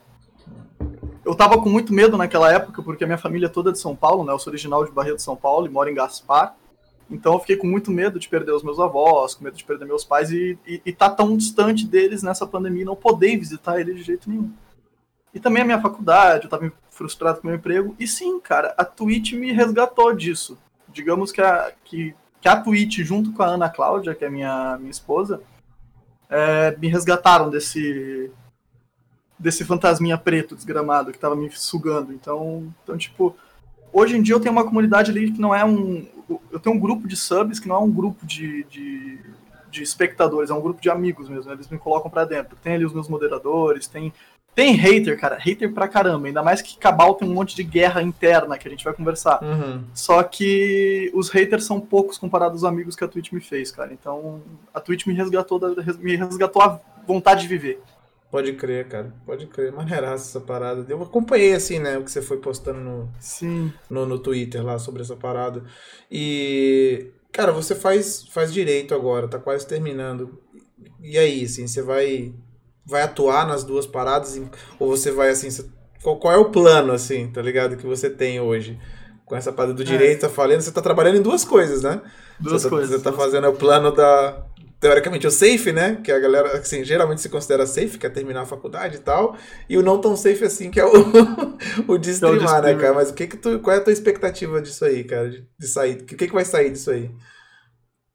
Eu 1.23 1.35
tava 1.35 1.61
com 1.61 1.69
muito 1.69 1.93
medo 1.93 2.17
naquela 2.17 2.51
época, 2.51 2.81
porque 2.81 3.03
a 3.03 3.07
minha 3.07 3.17
família 3.17 3.45
é 3.45 3.49
toda 3.49 3.71
de 3.71 3.79
São 3.79 3.95
Paulo, 3.95 4.25
né? 4.25 4.33
Eu 4.33 4.39
sou 4.39 4.51
original 4.51 4.83
de 4.83 4.91
Barreto 4.91 5.21
São 5.21 5.35
Paulo 5.35 5.65
e 5.65 5.69
moro 5.69 5.89
em 5.89 5.93
Gaspar. 5.93 6.55
Então 7.09 7.33
eu 7.33 7.39
fiquei 7.39 7.55
com 7.55 7.67
muito 7.67 7.91
medo 7.91 8.19
de 8.19 8.29
perder 8.29 8.51
os 8.51 8.63
meus 8.63 8.79
avós, 8.79 9.33
com 9.33 9.43
medo 9.43 9.57
de 9.57 9.63
perder 9.63 9.85
meus 9.85 10.03
pais 10.03 10.31
e, 10.31 10.57
e, 10.65 10.81
e 10.85 10.93
tá 10.93 11.09
tão 11.09 11.35
distante 11.35 11.85
deles 11.85 12.21
nessa 12.21 12.45
pandemia, 12.45 12.85
não 12.85 12.95
poder 12.95 13.37
visitar 13.37 13.79
eles 13.79 13.95
de 13.95 14.03
jeito 14.03 14.29
nenhum. 14.29 14.51
E 15.33 15.39
também 15.39 15.63
a 15.63 15.65
minha 15.65 15.81
faculdade, 15.81 16.45
eu 16.45 16.49
tava 16.49 16.71
frustrado 16.89 17.39
com 17.39 17.47
o 17.47 17.49
meu 17.49 17.57
emprego. 17.57 17.95
E 17.99 18.07
sim, 18.07 18.39
cara, 18.39 18.73
a 18.77 18.83
Twitch 18.83 19.33
me 19.33 19.51
resgatou 19.51 20.13
disso. 20.13 20.57
Digamos 20.87 21.31
que 21.31 21.41
a, 21.41 21.71
que, 21.83 22.15
que 22.41 22.47
a 22.47 22.59
Twitch, 22.59 22.99
junto 22.99 23.31
com 23.31 23.43
a 23.43 23.47
Ana 23.47 23.69
Cláudia, 23.69 24.15
que 24.15 24.25
é 24.25 24.29
minha, 24.29 24.77
minha 24.77 24.91
esposa, 24.91 25.41
é, 26.29 26.75
me 26.77 26.87
resgataram 26.87 27.49
desse 27.49 28.31
desse 29.39 29.63
fantasminha 29.63 30.17
preto 30.17 30.53
desgramado 30.53 31.13
que 31.13 31.17
tava 31.17 31.35
me 31.35 31.49
sugando. 31.51 32.13
Então, 32.13 32.71
então 32.83 32.97
tipo, 32.97 33.35
hoje 33.93 34.17
em 34.17 34.21
dia 34.21 34.35
eu 34.35 34.39
tenho 34.39 34.51
uma 34.51 34.65
comunidade 34.65 35.11
ali 35.11 35.31
que 35.31 35.39
não 35.39 35.55
é 35.55 35.63
um. 35.63 36.05
Eu 36.51 36.59
tenho 36.59 36.75
um 36.75 36.79
grupo 36.79 37.07
de 37.07 37.15
subs 37.15 37.59
que 37.59 37.67
não 37.67 37.75
é 37.75 37.79
um 37.79 37.91
grupo 37.91 38.25
de, 38.25 38.63
de, 38.65 39.19
de 39.69 39.83
espectadores, 39.83 40.50
é 40.50 40.53
um 40.53 40.62
grupo 40.62 40.81
de 40.81 40.89
amigos 40.89 41.27
mesmo. 41.27 41.51
Eles 41.51 41.67
me 41.67 41.77
colocam 41.77 42.09
para 42.09 42.25
dentro. 42.25 42.57
Tem 42.62 42.75
ali 42.75 42.86
os 42.86 42.93
meus 42.93 43.07
moderadores, 43.07 43.88
tem. 43.88 44.13
Tem 44.55 44.74
hater, 44.74 45.17
cara, 45.17 45.38
hater 45.38 45.71
pra 45.71 45.88
caramba. 45.88 46.27
Ainda 46.27 46.43
mais 46.43 46.62
que 46.62 46.77
Cabal 46.77 47.15
tem 47.15 47.29
um 47.29 47.33
monte 47.33 47.55
de 47.55 47.63
guerra 47.63 48.01
interna 48.01 48.57
que 48.57 48.67
a 48.67 48.71
gente 48.71 48.83
vai 48.83 48.93
conversar. 48.93 49.41
Uhum. 49.41 49.83
Só 49.93 50.21
que 50.24 51.09
os 51.13 51.29
haters 51.29 51.63
são 51.63 51.79
poucos 51.79 52.17
comparados 52.17 52.63
aos 52.63 52.74
amigos 52.74 52.95
que 52.95 53.03
a 53.03 53.07
Twitch 53.07 53.31
me 53.31 53.39
fez, 53.39 53.71
cara. 53.71 53.93
Então 53.93 54.41
a 54.74 54.81
Twitch 54.81 55.05
me 55.05 55.13
resgatou, 55.13 55.62
me 56.00 56.15
resgatou 56.15 56.62
a 56.62 56.79
vontade 57.07 57.43
de 57.43 57.48
viver. 57.48 57.81
Pode 58.31 58.53
crer, 58.53 58.88
cara. 58.88 59.12
Pode 59.25 59.48
crer. 59.48 59.71
Maneiraça 59.71 60.29
essa 60.29 60.39
parada. 60.39 60.86
Eu 60.88 61.01
acompanhei, 61.01 61.53
assim, 61.53 61.79
né? 61.79 61.98
O 61.98 62.03
que 62.03 62.12
você 62.12 62.21
foi 62.21 62.38
postando 62.38 62.79
no, 62.79 63.09
Sim. 63.19 63.74
no, 63.89 64.05
no 64.05 64.19
Twitter 64.19 64.63
lá 64.63 64.77
sobre 64.77 65.01
essa 65.01 65.15
parada. 65.15 65.63
E, 66.12 67.07
cara, 67.31 67.51
você 67.51 67.74
faz, 67.74 68.27
faz 68.29 68.53
direito 68.53 68.93
agora, 68.93 69.27
tá 69.27 69.39
quase 69.39 69.65
terminando. 69.65 70.39
E 71.01 71.17
aí, 71.17 71.43
assim, 71.43 71.65
você 71.65 71.81
vai, 71.81 72.31
vai 72.86 73.01
atuar 73.01 73.48
nas 73.48 73.63
duas 73.63 73.88
paradas? 73.88 74.39
Ou 74.77 74.95
você 74.95 75.12
vai, 75.12 75.29
assim, 75.29 75.50
você, 75.50 75.65
qual, 76.03 76.17
qual 76.17 76.33
é 76.33 76.38
o 76.38 76.51
plano, 76.51 76.93
assim, 76.93 77.31
tá 77.31 77.41
ligado? 77.41 77.77
Que 77.77 77.86
você 77.88 78.12
tem 78.12 78.39
hoje? 78.39 78.79
Com 79.25 79.36
essa 79.36 79.51
parada 79.51 79.74
do 79.74 79.81
é. 79.81 79.86
direito, 79.86 80.25
é. 80.25 80.27
tá 80.27 80.29
falando, 80.29 80.62
você 80.62 80.71
tá 80.71 80.81
trabalhando 80.81 81.17
em 81.17 81.21
duas 81.21 81.43
coisas, 81.43 81.81
né? 81.81 82.00
Duas 82.39 82.62
você 82.62 82.69
coisas. 82.69 82.91
Tá, 82.91 82.98
você 82.98 83.03
tá 83.03 83.12
fazendo 83.12 83.48
o 83.48 83.53
plano 83.53 83.91
da, 83.91 84.45
teoricamente, 84.79 85.27
o 85.27 85.31
safe, 85.31 85.71
né? 85.71 85.98
Que 86.03 86.12
a 86.12 86.19
galera, 86.19 86.57
assim, 86.57 86.83
geralmente 86.83 87.21
se 87.21 87.29
considera 87.29 87.65
safe, 87.65 87.98
que 87.98 88.05
é 88.05 88.09
terminar 88.09 88.41
a 88.41 88.45
faculdade 88.45 88.98
e 88.98 89.00
tal. 89.00 89.36
E 89.67 89.77
o 89.77 89.83
não 89.83 90.00
tão 90.00 90.15
safe 90.15 90.43
assim, 90.45 90.71
que 90.71 90.79
é 90.79 90.86
o, 90.86 90.91
o 91.88 91.98
de 91.98 92.12
streamar, 92.12 92.62
né, 92.62 92.74
cara? 92.75 92.93
Mas 92.93 93.09
o 93.09 93.13
que 93.13 93.27
que 93.27 93.38
tu, 93.38 93.59
qual 93.59 93.75
é 93.75 93.79
a 93.79 93.83
tua 93.83 93.93
expectativa 93.93 94.62
disso 94.62 94.86
aí, 94.86 95.03
cara? 95.03 95.29
De, 95.29 95.45
de 95.57 95.67
sair? 95.67 96.01
O 96.01 96.05
que 96.05 96.15
que 96.15 96.33
vai 96.33 96.45
sair 96.45 96.71
disso 96.71 96.91
aí? 96.91 97.12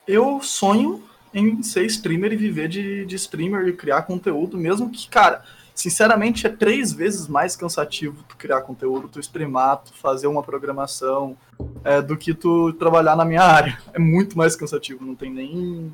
Eu 0.06 0.40
sonho 0.40 1.02
em 1.33 1.62
ser 1.62 1.85
streamer 1.87 2.33
e 2.33 2.37
viver 2.37 2.68
de, 2.68 3.04
de 3.04 3.16
streamer 3.16 3.66
e 3.66 3.73
criar 3.73 4.02
conteúdo, 4.02 4.56
mesmo 4.56 4.88
que, 4.88 5.09
cara, 5.09 5.42
sinceramente 5.75 6.47
é 6.47 6.50
três 6.50 6.92
vezes 6.92 7.26
mais 7.26 7.56
cansativo 7.56 8.23
tu 8.28 8.37
criar 8.37 8.61
conteúdo, 8.61 9.09
tu 9.09 9.18
streamar, 9.18 9.78
tu 9.78 9.92
fazer 9.94 10.28
uma 10.28 10.42
programação, 10.42 11.37
é, 11.83 12.00
do 12.00 12.16
que 12.16 12.33
tu 12.33 12.73
trabalhar 12.75 13.16
na 13.16 13.25
minha 13.25 13.42
área. 13.42 13.76
É 13.92 13.99
muito 13.99 14.38
mais 14.38 14.54
cansativo, 14.54 15.04
não 15.04 15.16
tem 15.16 15.33
nem 15.33 15.92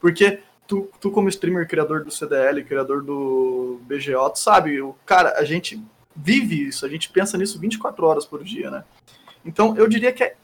porque 0.00 0.40
tu, 0.66 0.88
tu 1.00 1.10
como 1.10 1.28
streamer, 1.28 1.68
criador 1.68 2.04
do 2.04 2.10
CDL, 2.10 2.64
criador 2.64 3.02
do 3.02 3.80
BGO, 3.82 4.30
tu 4.30 4.38
sabe, 4.38 4.80
o, 4.80 4.94
cara, 5.04 5.38
a 5.38 5.44
gente 5.44 5.82
vive 6.14 6.68
isso, 6.68 6.86
a 6.86 6.88
gente 6.88 7.10
pensa 7.10 7.36
nisso 7.36 7.58
24 7.58 8.06
horas 8.06 8.24
por 8.24 8.42
dia, 8.42 8.70
né? 8.70 8.84
Então, 9.44 9.76
eu 9.76 9.88
diria 9.88 10.12
que 10.12 10.22
é, 10.22 10.36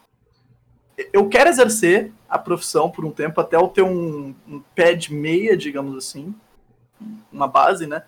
eu 1.12 1.28
quero 1.28 1.50
exercer 1.50 2.12
a 2.28 2.38
profissão 2.38 2.90
por 2.90 3.04
um 3.04 3.10
tempo, 3.10 3.40
até 3.40 3.56
eu 3.56 3.68
ter 3.68 3.82
um, 3.82 4.34
um 4.48 4.60
pé 4.74 4.94
de 4.94 5.12
meia, 5.12 5.56
digamos 5.56 5.96
assim, 5.96 6.34
uma 7.30 7.46
base, 7.46 7.86
né? 7.86 8.02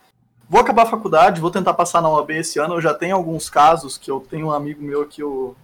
Vou 0.49 0.61
acabar 0.61 0.85
a 0.85 0.91
faculdade, 0.91 1.41
vou 1.41 1.51
tentar 1.51 1.75
passar 1.75 2.01
na 2.01 2.09
OAB 2.09 2.31
esse 2.31 2.59
ano. 2.59 2.75
Eu 2.75 2.81
já 2.81 2.95
tenho 2.95 3.15
alguns 3.15 3.51
casos 3.51 3.99
que 3.99 4.11
eu 4.11 4.21
tenho 4.21 4.47
um 4.47 4.51
amigo 4.51 4.83
meu 4.83 5.03
aqui, 5.03 5.23
o 5.23 5.55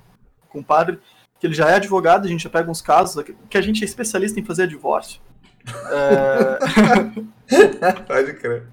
compadre, 0.51 1.01
que 1.41 1.47
ele 1.47 1.55
já 1.55 1.71
é 1.71 1.77
advogado, 1.77 2.27
a 2.27 2.29
gente 2.29 2.45
já 2.45 2.51
pega 2.51 2.71
uns 2.71 2.83
casos 2.83 3.25
que 3.49 3.57
a 3.57 3.63
gente 3.63 3.83
é 3.83 3.87
especialista 3.87 4.39
em 4.39 4.45
fazer 4.45 4.69
divórcio. 4.69 5.21
É... 5.91 6.59
Pode 8.07 8.35
crer. 8.35 8.65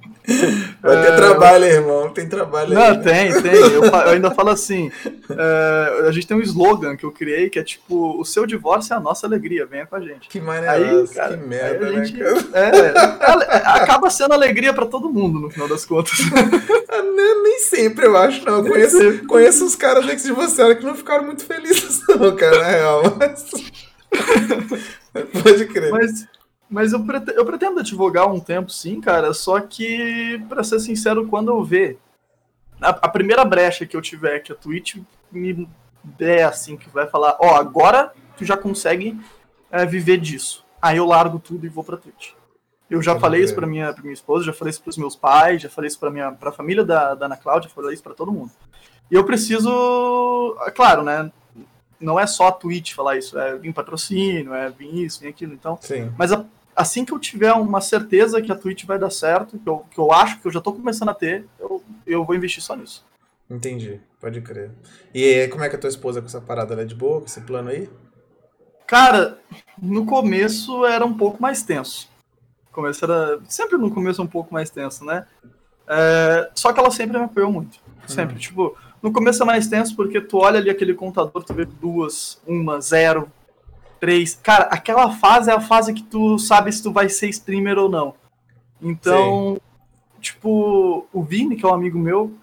Vai 0.82 1.02
ter 1.02 1.14
é... 1.14 1.16
trabalho, 1.16 1.66
irmão. 1.66 2.10
Tem 2.10 2.28
trabalho 2.28 2.74
Não, 2.74 2.82
aí. 2.82 2.98
Né? 2.98 3.04
tem, 3.04 3.42
tem. 3.42 3.54
Eu, 3.54 3.84
eu, 3.84 4.10
ainda 4.10 4.32
falo 4.32 4.50
assim: 4.50 4.92
é, 5.30 6.08
a 6.08 6.12
gente 6.12 6.28
tem 6.28 6.38
um 6.38 6.42
slogan 6.42 6.96
que 6.96 7.04
eu 7.04 7.12
criei 7.12 7.50
que 7.50 7.58
é 7.58 7.64
tipo: 7.64 8.20
o 8.20 8.24
seu 8.24 8.46
divórcio 8.46 8.94
é 8.94 8.98
a 8.98 9.00
nossa 9.00 9.26
alegria, 9.26 9.66
venha 9.66 9.86
com 9.86 9.96
a 9.96 10.00
gente. 10.00 10.30
Que 10.30 10.40
maneiro, 10.40 11.08
que 11.08 11.38
merda, 11.38 11.90
né, 11.90 12.06
gente, 12.06 12.22
é, 12.22 12.94
acaba 13.66 14.10
sendo 14.10 14.34
alegria 14.34 14.74
pra 14.74 14.86
todo 14.86 15.12
mundo, 15.12 15.40
no 15.40 15.50
final 15.50 15.68
das 15.68 15.86
contas. 15.86 16.14
Ah, 16.94 17.02
nem, 17.04 17.44
nem 17.44 17.60
sempre, 17.60 18.06
eu 18.06 18.18
acho, 18.18 18.46
não. 18.46 18.58
Eu 18.58 18.66
conheço, 18.66 19.26
conheço 19.26 19.66
os 19.66 19.78
caras 19.78 20.04
antes 20.06 20.26
de 20.26 20.34
você 20.34 20.76
que 20.76 20.84
não 20.84 20.94
ficaram 20.94 21.24
muito 21.24 21.46
felizes, 21.46 22.02
não, 22.10 22.36
cara, 22.36 22.60
na 22.60 22.66
real. 22.66 23.04
Mas... 23.18 23.46
Pode 25.42 25.66
crer. 25.68 25.90
Mas. 25.90 26.28
Mas 26.72 26.94
eu, 26.94 27.04
pretendo, 27.04 27.38
eu 27.38 27.46
pretendo 27.46 27.80
advogar 27.82 28.32
um 28.32 28.40
tempo, 28.40 28.72
sim, 28.72 29.02
cara. 29.02 29.34
Só 29.34 29.60
que, 29.60 30.42
para 30.48 30.64
ser 30.64 30.80
sincero, 30.80 31.28
quando 31.28 31.52
eu 31.52 31.62
ver 31.62 32.00
a, 32.82 32.90
a, 32.90 33.10
primeira 33.10 33.44
brecha 33.44 33.86
que 33.86 33.96
eu 33.96 34.02
tiver, 34.02 34.40
que 34.40 34.54
a 34.54 34.56
Twitch 34.56 34.96
me 35.30 35.68
der 36.02 36.46
assim, 36.46 36.78
que 36.78 36.90
vai 36.90 37.08
falar, 37.08 37.36
ó, 37.42 37.52
oh, 37.52 37.56
agora 37.56 38.14
tu 38.38 38.46
já 38.46 38.56
consegue 38.56 39.20
é, 39.70 39.86
viver 39.86 40.18
disso. 40.18 40.66
Aí 40.82 40.96
eu 40.96 41.06
largo 41.06 41.40
tudo 41.40 41.66
e 41.66 41.70
vou 41.70 41.84
pra 41.84 41.98
Twitch. 41.98 42.32
Eu 42.90 43.02
já 43.02 43.20
falei 43.20 43.44
isso 43.44 43.54
pra 43.54 43.68
minha, 43.68 43.94
pra 43.94 44.02
minha 44.02 44.14
esposa, 44.14 44.46
já 44.46 44.54
falei 44.54 44.70
isso 44.70 44.82
pros 44.82 44.98
meus 44.98 45.16
pais, 45.16 45.62
já 45.62 45.70
falei 45.70 45.90
isso 45.90 46.00
pra, 46.00 46.10
minha, 46.10 46.32
pra 46.32 46.54
família 46.54 46.84
da, 46.86 47.16
da 47.16 47.26
Ana 47.26 47.38
Cláudia, 47.38 47.70
falei 47.70 47.94
isso 47.94 48.04
pra 48.04 48.14
todo 48.14 48.32
mundo. 48.32 48.52
E 49.10 49.16
eu 49.16 49.26
preciso, 49.26 50.58
é 50.66 50.72
claro, 50.72 51.04
né? 51.04 51.30
Não 52.00 52.20
é 52.20 52.26
só 52.26 52.48
a 52.48 52.52
Twitch 52.52 52.94
falar 52.94 53.18
isso, 53.18 53.38
é 53.38 53.58
vir 53.58 53.74
patrocínio, 53.74 54.54
é 54.54 54.70
vir 54.70 55.06
isso, 55.06 55.20
vir 55.20 55.28
aquilo. 55.28 55.54
Então, 55.54 55.78
Sim. 55.82 56.12
mas 56.18 56.32
a, 56.32 56.46
assim 56.76 57.06
que 57.06 57.14
eu 57.14 57.20
tiver 57.20 57.54
uma 57.54 57.82
certeza 57.82 58.42
que 58.42 58.52
a 58.52 58.56
Twitch 58.56 58.86
vai 58.86 58.98
dar 58.98 59.10
certo, 59.10 59.58
que 59.58 59.68
eu, 59.68 59.86
que 59.90 60.00
eu 60.00 60.12
acho 60.12 60.40
que 60.40 60.48
eu 60.48 60.52
já 60.52 60.60
estou 60.60 60.74
começando 60.74 61.10
a 61.10 61.14
ter, 61.14 61.46
eu, 61.60 61.84
eu 62.06 62.26
vou 62.26 62.36
investir 62.36 62.64
só 62.64 62.76
nisso. 62.76 63.06
Entendi, 63.50 64.00
pode 64.20 64.40
crer. 64.42 64.72
E 65.14 65.48
como 65.50 65.64
é 65.64 65.70
que 65.70 65.76
a 65.76 65.80
tua 65.80 65.90
esposa 65.90 66.22
com 66.22 66.28
essa 66.28 66.40
parada? 66.40 66.74
Ela 66.74 66.84
é 66.84 66.86
de 66.86 66.96
boa 66.96 67.20
com 67.20 67.26
esse 67.26 67.42
plano 67.42 67.70
aí? 67.70 67.90
Cara, 68.88 69.38
no 69.82 70.06
começo 70.06 70.86
era 70.86 71.06
um 71.06 71.18
pouco 71.18 71.42
mais 71.42 71.62
tenso. 71.62 72.10
Começo 72.72 73.04
era. 73.04 73.40
Sempre 73.50 73.78
no 73.78 73.92
começo 73.92 74.22
um 74.22 74.28
pouco 74.28 74.54
mais 74.54 74.70
tenso, 74.70 75.04
né? 75.04 75.26
É, 75.88 76.50
só 76.56 76.72
que 76.72 76.80
ela 76.80 76.92
sempre 76.92 77.18
me 77.18 77.26
apoiou 77.26 77.52
muito. 77.52 77.80
Sempre. 78.08 78.36
Uhum. 78.36 78.40
Tipo, 78.40 78.78
no 79.02 79.12
começo 79.12 79.44
é 79.44 79.46
mais 79.46 79.68
tenso 79.68 79.96
porque 79.96 80.22
tu 80.22 80.38
olha 80.38 80.60
ali 80.60 80.70
aquele 80.70 80.94
contador, 80.94 81.44
tu 81.44 81.54
vê 81.54 81.66
duas, 81.66 82.42
uma, 82.48 82.80
zero, 82.80 83.32
três. 84.02 84.38
Cara, 84.42 84.66
aquela 84.66 85.12
fase 85.12 85.52
é 85.52 85.54
a 85.54 85.62
fase 85.62 85.94
que 85.94 86.02
tu 86.02 86.40
sabe 86.40 86.74
se 86.74 86.82
tu 86.82 86.92
vai 86.92 87.08
ser 87.08 87.30
streamer 87.30 87.78
ou 87.78 87.88
não. 87.88 88.16
Então, 88.82 89.54
Sim. 89.54 89.62
tipo, 90.20 91.08
o 91.14 91.24
Vini, 91.24 91.56
que 91.56 91.64
é 91.64 91.70
um 91.70 91.74
amigo 91.74 92.00
meu, 92.00 92.34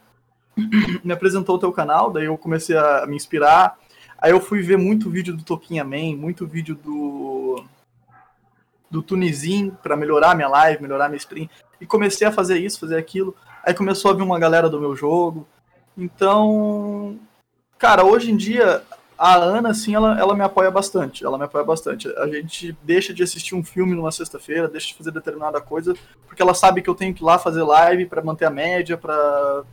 me 1.04 1.12
apresentou 1.12 1.56
o 1.56 1.58
teu 1.58 1.72
canal, 1.72 2.12
daí 2.12 2.26
eu 2.26 2.38
comecei 2.38 2.76
a 2.76 3.04
me 3.06 3.16
inspirar. 3.16 3.76
Aí 4.16 4.30
eu 4.30 4.40
fui 4.40 4.62
ver 4.62 4.78
muito 4.78 5.10
vídeo 5.10 5.36
do 5.36 5.42
Toquinha 5.42 5.84
Man, 5.84 6.16
muito 6.16 6.46
vídeo 6.46 6.76
do 6.76 7.64
do 8.90 9.02
Tunizin 9.02 9.70
para 9.82 9.96
melhorar 9.96 10.34
minha 10.34 10.48
live, 10.48 10.80
melhorar 10.80 11.08
minha 11.08 11.18
stream. 11.18 11.48
E 11.78 11.84
comecei 11.84 12.26
a 12.26 12.32
fazer 12.32 12.58
isso, 12.58 12.80
fazer 12.80 12.96
aquilo. 12.96 13.36
Aí 13.62 13.74
começou 13.74 14.10
a 14.10 14.14
vir 14.14 14.22
uma 14.22 14.38
galera 14.38 14.70
do 14.70 14.80
meu 14.80 14.96
jogo. 14.96 15.46
Então, 15.96 17.18
cara, 17.76 18.02
hoje 18.04 18.30
em 18.30 18.36
dia 18.36 18.82
a 19.18 19.34
Ana, 19.34 19.70
assim, 19.70 19.94
ela, 19.94 20.18
ela 20.18 20.34
me 20.34 20.44
apoia 20.44 20.70
bastante. 20.70 21.24
Ela 21.24 21.36
me 21.36 21.44
apoia 21.44 21.64
bastante. 21.64 22.08
A 22.16 22.28
gente 22.28 22.76
deixa 22.82 23.12
de 23.12 23.22
assistir 23.22 23.56
um 23.56 23.64
filme 23.64 23.94
numa 23.94 24.12
sexta-feira, 24.12 24.68
deixa 24.68 24.88
de 24.88 24.94
fazer 24.94 25.10
determinada 25.10 25.60
coisa, 25.60 25.94
porque 26.26 26.40
ela 26.40 26.54
sabe 26.54 26.80
que 26.80 26.88
eu 26.88 26.94
tenho 26.94 27.12
que 27.12 27.22
ir 27.22 27.26
lá 27.26 27.36
fazer 27.38 27.64
live 27.64 28.06
para 28.06 28.22
manter 28.22 28.44
a 28.44 28.50
média, 28.50 28.96
para 28.96 29.64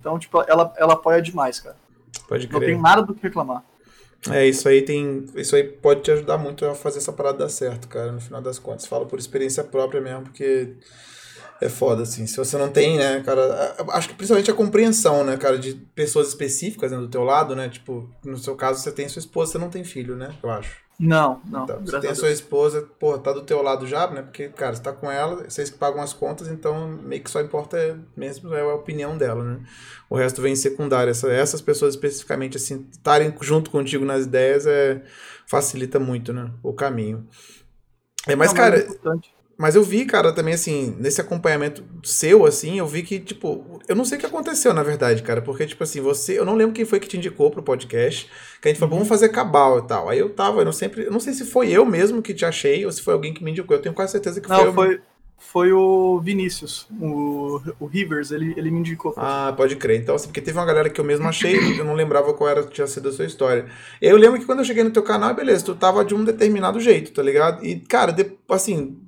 Então, 0.00 0.18
tipo, 0.18 0.42
ela, 0.48 0.72
ela 0.78 0.94
apoia 0.94 1.20
demais, 1.20 1.60
cara. 1.60 1.76
Pode 2.26 2.48
crer. 2.48 2.58
Não 2.58 2.66
tenho 2.66 2.80
nada 2.80 3.02
do 3.02 3.14
que 3.14 3.22
reclamar. 3.22 3.62
É, 4.30 4.46
isso 4.46 4.68
aí 4.68 4.82
tem. 4.82 5.26
Isso 5.36 5.54
aí 5.54 5.62
pode 5.62 6.00
te 6.00 6.10
ajudar 6.10 6.38
muito 6.38 6.64
a 6.64 6.74
fazer 6.74 6.98
essa 6.98 7.12
parada 7.12 7.38
dar 7.38 7.48
certo, 7.48 7.86
cara, 7.88 8.10
no 8.10 8.20
final 8.20 8.40
das 8.40 8.58
contas. 8.58 8.86
Falo 8.86 9.06
por 9.06 9.18
experiência 9.18 9.62
própria 9.62 10.00
mesmo, 10.00 10.22
porque 10.22 10.74
é 11.60 11.68
foda, 11.68 12.02
assim. 12.02 12.26
Se 12.26 12.36
você 12.36 12.56
não 12.56 12.68
tem, 12.68 12.98
né, 12.98 13.22
cara. 13.22 13.74
Acho 13.90 14.08
que 14.08 14.14
principalmente 14.14 14.50
a 14.50 14.54
compreensão, 14.54 15.24
né, 15.24 15.36
cara, 15.36 15.58
de 15.58 15.74
pessoas 15.94 16.28
específicas 16.28 16.92
né, 16.92 16.98
do 16.98 17.08
teu 17.08 17.22
lado, 17.22 17.56
né? 17.56 17.68
Tipo, 17.68 18.10
no 18.24 18.38
seu 18.38 18.54
caso, 18.54 18.80
você 18.80 18.92
tem 18.92 19.08
sua 19.08 19.20
esposa, 19.20 19.52
você 19.52 19.58
não 19.58 19.70
tem 19.70 19.84
filho, 19.84 20.16
né? 20.16 20.34
Eu 20.42 20.50
acho. 20.50 20.86
Não, 20.98 21.42
não. 21.46 21.64
Então, 21.64 21.80
você 21.80 22.00
tem 22.00 22.10
a 22.10 22.14
sua 22.14 22.30
esposa, 22.30 22.88
pô, 22.98 23.18
tá 23.18 23.30
do 23.30 23.42
teu 23.42 23.60
lado 23.60 23.86
já, 23.86 24.10
né? 24.10 24.22
Porque, 24.22 24.48
cara, 24.48 24.74
você 24.74 24.82
tá 24.82 24.92
com 24.92 25.10
ela, 25.10 25.44
vocês 25.44 25.68
que 25.68 25.76
pagam 25.76 26.00
as 26.00 26.14
contas, 26.14 26.48
então 26.48 26.88
meio 26.88 27.22
que 27.22 27.30
só 27.30 27.40
importa 27.42 27.76
é, 27.76 27.96
mesmo 28.16 28.54
é 28.54 28.62
a 28.62 28.74
opinião 28.74 29.16
dela, 29.16 29.44
né? 29.44 29.60
O 30.08 30.16
resto 30.16 30.40
vem 30.40 30.54
em 30.54 30.56
secundário. 30.56 31.10
Essa, 31.10 31.30
essas 31.30 31.60
pessoas 31.60 31.94
especificamente, 31.94 32.56
assim, 32.56 32.86
estarem 32.90 33.34
junto 33.42 33.70
contigo 33.70 34.06
nas 34.06 34.24
ideias 34.24 34.66
é, 34.66 35.02
facilita 35.46 36.00
muito, 36.00 36.32
né? 36.32 36.50
O 36.62 36.72
caminho. 36.72 37.28
É, 38.26 38.34
mas, 38.34 38.48
não, 38.48 38.56
cara. 38.56 38.86
Mas, 39.04 39.18
é 39.18 39.35
mas 39.58 39.74
eu 39.74 39.82
vi, 39.82 40.04
cara, 40.04 40.32
também, 40.32 40.52
assim, 40.52 40.94
nesse 40.98 41.20
acompanhamento 41.20 41.82
seu, 42.02 42.44
assim, 42.44 42.78
eu 42.78 42.86
vi 42.86 43.02
que, 43.02 43.18
tipo, 43.18 43.80
eu 43.88 43.96
não 43.96 44.04
sei 44.04 44.18
o 44.18 44.20
que 44.20 44.26
aconteceu, 44.26 44.74
na 44.74 44.82
verdade, 44.82 45.22
cara, 45.22 45.40
porque, 45.40 45.64
tipo 45.66 45.82
assim, 45.82 46.00
você, 46.00 46.38
eu 46.38 46.44
não 46.44 46.54
lembro 46.54 46.74
quem 46.74 46.84
foi 46.84 47.00
que 47.00 47.08
te 47.08 47.16
indicou 47.16 47.50
pro 47.50 47.62
podcast, 47.62 48.30
que 48.60 48.68
a 48.68 48.70
gente 48.70 48.78
falou, 48.78 48.96
vamos 48.96 49.08
fazer 49.08 49.30
cabal 49.30 49.78
e 49.78 49.86
tal. 49.86 50.08
Aí 50.08 50.18
eu 50.18 50.28
tava, 50.28 50.60
eu 50.60 50.64
não 50.64 50.72
sempre, 50.72 51.04
eu 51.04 51.10
não 51.10 51.20
sei 51.20 51.32
se 51.32 51.46
foi 51.46 51.70
eu 51.70 51.86
mesmo 51.86 52.20
que 52.20 52.34
te 52.34 52.44
achei 52.44 52.84
ou 52.84 52.92
se 52.92 53.00
foi 53.00 53.14
alguém 53.14 53.32
que 53.32 53.42
me 53.42 53.50
indicou, 53.50 53.76
eu 53.76 53.82
tenho 53.82 53.94
quase 53.94 54.12
certeza 54.12 54.40
que 54.40 54.48
não, 54.48 54.72
foi 54.74 54.94
eu. 54.94 55.00
Foi, 55.38 55.72
o 55.72 56.18
Vinícius, 56.20 56.86
o, 57.00 57.60
o 57.78 57.86
Rivers, 57.86 58.30
ele, 58.30 58.54
ele 58.56 58.70
me 58.70 58.80
indicou. 58.80 59.14
Ah, 59.16 59.52
pode 59.56 59.76
crer. 59.76 60.00
Então, 60.00 60.14
assim, 60.14 60.26
porque 60.26 60.40
teve 60.40 60.58
uma 60.58 60.66
galera 60.66 60.90
que 60.90 61.00
eu 61.00 61.04
mesmo 61.04 61.28
achei, 61.28 61.78
eu 61.78 61.84
não 61.84 61.94
lembrava 61.94 62.32
qual 62.34 62.48
era, 62.50 62.62
tinha 62.64 62.86
sido 62.86 63.08
a 63.08 63.12
sua 63.12 63.24
história. 63.26 63.66
Eu 64.00 64.16
lembro 64.16 64.40
que 64.40 64.46
quando 64.46 64.60
eu 64.60 64.64
cheguei 64.64 64.82
no 64.82 64.90
teu 64.90 65.02
canal, 65.02 65.34
beleza, 65.34 65.64
tu 65.64 65.74
tava 65.74 66.04
de 66.04 66.14
um 66.14 66.24
determinado 66.24 66.80
jeito, 66.80 67.12
tá 67.12 67.22
ligado? 67.22 67.64
E, 67.64 67.76
cara, 67.80 68.12
de, 68.12 68.32
assim, 68.48 68.98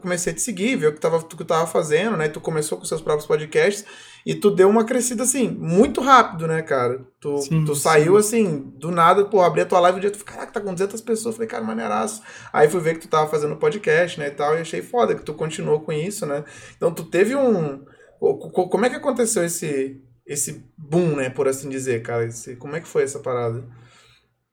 comecei 0.00 0.32
a 0.32 0.36
te 0.36 0.42
seguir, 0.42 0.76
ver 0.76 0.88
o 0.88 0.92
que, 0.92 1.00
tava, 1.00 1.22
tu 1.22 1.36
que 1.36 1.44
tava 1.44 1.66
fazendo, 1.66 2.16
né? 2.16 2.28
Tu 2.28 2.40
começou 2.40 2.76
com 2.76 2.84
seus 2.84 3.00
próprios 3.00 3.26
podcasts. 3.26 3.84
E 4.24 4.34
tu 4.34 4.50
deu 4.50 4.68
uma 4.68 4.84
crescida, 4.84 5.22
assim, 5.22 5.48
muito 5.48 6.00
rápido, 6.00 6.46
né, 6.46 6.62
cara? 6.62 7.06
Tu, 7.20 7.38
sim, 7.38 7.64
tu 7.64 7.74
saiu, 7.74 8.16
assim, 8.16 8.72
do 8.76 8.90
nada, 8.90 9.24
pô, 9.24 9.40
abri 9.40 9.62
a 9.62 9.66
tua 9.66 9.80
live 9.80 9.98
um 9.98 10.00
dia, 10.00 10.10
tu 10.10 10.18
falou, 10.18 10.34
caraca, 10.34 10.52
tá 10.52 10.60
com 10.60 10.72
200 10.72 11.00
pessoas. 11.00 11.34
falei, 11.34 11.48
cara, 11.48 11.64
maneiraço. 11.64 12.22
Aí 12.52 12.68
fui 12.68 12.80
ver 12.80 12.94
que 12.94 13.00
tu 13.00 13.08
tava 13.08 13.30
fazendo 13.30 13.56
podcast, 13.56 14.18
né, 14.20 14.28
e 14.28 14.30
tal, 14.30 14.56
e 14.56 14.60
achei 14.60 14.82
foda 14.82 15.14
que 15.14 15.24
tu 15.24 15.34
continuou 15.34 15.80
com 15.80 15.92
isso, 15.92 16.26
né? 16.26 16.44
Então 16.76 16.92
tu 16.92 17.04
teve 17.04 17.34
um... 17.34 17.84
Como 18.18 18.84
é 18.84 18.90
que 18.90 18.96
aconteceu 18.96 19.42
esse, 19.44 20.02
esse 20.26 20.64
boom, 20.76 21.16
né, 21.16 21.30
por 21.30 21.48
assim 21.48 21.68
dizer, 21.68 22.02
cara? 22.02 22.26
Esse, 22.26 22.56
como 22.56 22.76
é 22.76 22.80
que 22.80 22.88
foi 22.88 23.02
essa 23.02 23.18
parada? 23.18 23.64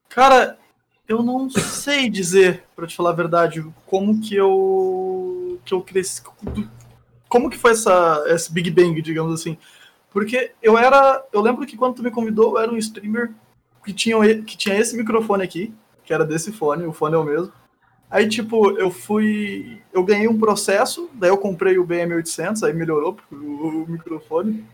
Cara, 0.10 0.58
eu 1.08 1.24
não 1.24 1.50
sei 1.50 2.10
dizer, 2.10 2.64
para 2.76 2.88
te 2.88 2.96
falar 2.96 3.12
a 3.12 3.16
verdade, 3.16 3.66
como 3.86 4.20
que 4.20 4.36
eu 4.36 5.60
que 5.64 5.74
eu 5.74 5.82
cresci, 5.82 6.22
como 7.28 7.50
que 7.50 7.58
foi 7.58 7.72
essa, 7.72 8.24
esse 8.28 8.52
Big 8.52 8.70
Bang, 8.72 9.02
digamos 9.02 9.34
assim? 9.34 9.58
Porque 10.12 10.52
eu 10.62 10.78
era. 10.78 11.24
Eu 11.32 11.42
lembro 11.42 11.66
que 11.66 11.78
quando 11.78 11.96
tu 11.96 12.04
me 12.04 12.12
convidou, 12.12 12.56
eu 12.56 12.64
era 12.64 12.72
um 12.72 12.78
streamer 12.78 13.32
que 13.86 13.94
tinha, 13.94 14.18
que 14.44 14.58
tinha 14.58 14.78
esse 14.78 14.98
microfone 14.98 15.44
aqui, 15.44 15.74
que 16.04 16.14
era 16.14 16.26
desse 16.26 16.52
fone, 16.52 16.86
o 16.86 16.94
fone 16.94 17.16
é 17.16 17.18
o 17.18 17.24
mesmo. 17.24 17.52
Aí, 18.10 18.28
tipo, 18.28 18.72
eu 18.80 18.90
fui. 18.90 19.82
Eu 19.92 20.04
ganhei 20.04 20.28
um 20.28 20.40
processo, 20.40 21.10
daí 21.14 21.30
eu 21.30 21.38
comprei 21.38 21.78
o 21.78 21.86
BM800, 21.86 22.64
aí 22.64 22.74
melhorou 22.74 23.18
o, 23.32 23.36
o 23.36 23.86
microfone. 23.88 24.66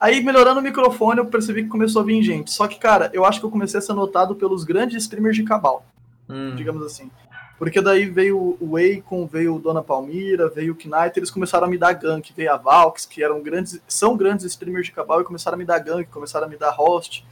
Aí, 0.00 0.22
melhorando 0.22 0.60
o 0.60 0.62
microfone, 0.62 1.18
eu 1.18 1.26
percebi 1.26 1.62
que 1.62 1.68
começou 1.68 2.02
a 2.02 2.04
vir 2.04 2.22
gente. 2.22 2.52
Só 2.52 2.68
que, 2.68 2.78
cara, 2.78 3.10
eu 3.12 3.24
acho 3.24 3.40
que 3.40 3.46
eu 3.46 3.50
comecei 3.50 3.78
a 3.78 3.80
ser 3.80 3.94
notado 3.94 4.34
pelos 4.34 4.64
grandes 4.64 5.02
streamers 5.02 5.36
de 5.36 5.44
cabal. 5.44 5.84
Hum. 6.28 6.54
Digamos 6.54 6.84
assim. 6.84 7.10
Porque 7.58 7.80
daí 7.80 8.06
veio 8.06 8.56
o 8.60 8.76
Akon, 8.76 9.26
veio 9.26 9.56
o 9.56 9.58
Dona 9.58 9.82
Palmira, 9.82 10.48
veio 10.48 10.74
o 10.74 10.76
Knight, 10.76 11.18
eles 11.18 11.30
começaram 11.30 11.66
a 11.66 11.70
me 11.70 11.76
dar 11.76 11.92
gank, 11.92 12.32
veio 12.32 12.52
a 12.52 12.56
Valks, 12.56 13.04
que 13.04 13.22
eram 13.22 13.42
grandes, 13.42 13.80
são 13.88 14.16
grandes 14.16 14.46
streamers 14.46 14.86
de 14.86 14.92
cabal 14.92 15.20
e 15.20 15.24
começaram 15.24 15.56
a 15.56 15.58
me 15.58 15.64
dar 15.64 15.80
gank, 15.80 16.08
começaram 16.08 16.46
a 16.46 16.48
me 16.48 16.56
dar 16.56 16.70
host. 16.70 17.26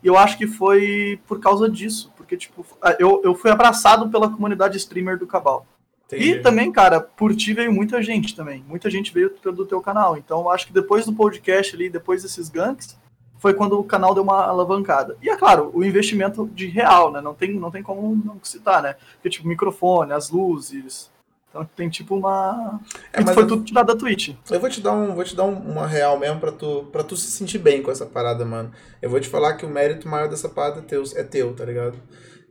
E 0.00 0.06
eu 0.06 0.16
acho 0.16 0.38
que 0.38 0.46
foi 0.46 1.20
por 1.26 1.40
causa 1.40 1.68
disso, 1.68 2.12
porque 2.16 2.36
tipo, 2.36 2.64
eu, 2.98 3.20
eu 3.24 3.34
fui 3.34 3.50
abraçado 3.50 4.08
pela 4.08 4.30
comunidade 4.30 4.76
streamer 4.76 5.18
do 5.18 5.26
cabal. 5.26 5.66
Entendi. 6.06 6.30
E 6.30 6.40
também, 6.40 6.70
cara, 6.70 7.00
por 7.00 7.34
ti 7.34 7.54
veio 7.54 7.72
muita 7.72 8.02
gente 8.02 8.36
também. 8.36 8.62
Muita 8.68 8.90
gente 8.90 9.12
veio 9.12 9.34
do 9.42 9.64
teu 9.64 9.80
canal. 9.80 10.16
Então, 10.16 10.40
eu 10.40 10.50
acho 10.50 10.66
que 10.66 10.72
depois 10.72 11.06
do 11.06 11.12
podcast 11.14 11.74
ali, 11.74 11.88
depois 11.88 12.22
desses 12.22 12.50
ganks, 12.50 12.98
foi 13.42 13.54
quando 13.54 13.76
o 13.76 13.82
canal 13.82 14.14
deu 14.14 14.22
uma 14.22 14.44
alavancada. 14.44 15.16
E 15.20 15.28
é 15.28 15.36
claro, 15.36 15.72
o 15.74 15.84
investimento 15.84 16.48
de 16.54 16.68
real, 16.68 17.10
né? 17.10 17.20
Não 17.20 17.34
tem, 17.34 17.52
não 17.54 17.72
tem 17.72 17.82
como 17.82 18.14
não 18.24 18.38
citar, 18.40 18.80
né? 18.80 18.94
Porque, 19.14 19.30
tipo, 19.30 19.48
microfone, 19.48 20.12
as 20.12 20.30
luzes. 20.30 21.10
Então 21.50 21.68
tem 21.76 21.90
tipo 21.90 22.14
uma. 22.14 22.80
É, 23.12 23.20
mas 23.20 23.34
foi 23.34 23.42
eu... 23.42 23.48
tudo 23.48 23.64
tirado 23.64 23.88
da 23.88 23.96
Twitch. 23.96 24.36
Eu 24.48 24.60
vou 24.60 24.70
te 24.70 24.80
dar, 24.80 24.92
um, 24.92 25.12
vou 25.12 25.24
te 25.24 25.34
dar 25.34 25.42
uma 25.42 25.88
real 25.88 26.16
mesmo 26.20 26.38
pra 26.38 26.52
tu, 26.52 26.84
pra 26.92 27.02
tu 27.02 27.16
se 27.16 27.32
sentir 27.32 27.58
bem 27.58 27.82
com 27.82 27.90
essa 27.90 28.06
parada, 28.06 28.44
mano. 28.44 28.70
Eu 29.02 29.10
vou 29.10 29.18
te 29.18 29.28
falar 29.28 29.54
que 29.54 29.66
o 29.66 29.68
mérito 29.68 30.08
maior 30.08 30.28
dessa 30.28 30.48
parada 30.48 30.78
é 30.78 30.82
teu, 30.82 31.02
é 31.16 31.24
teu 31.24 31.52
tá 31.52 31.64
ligado? 31.64 31.98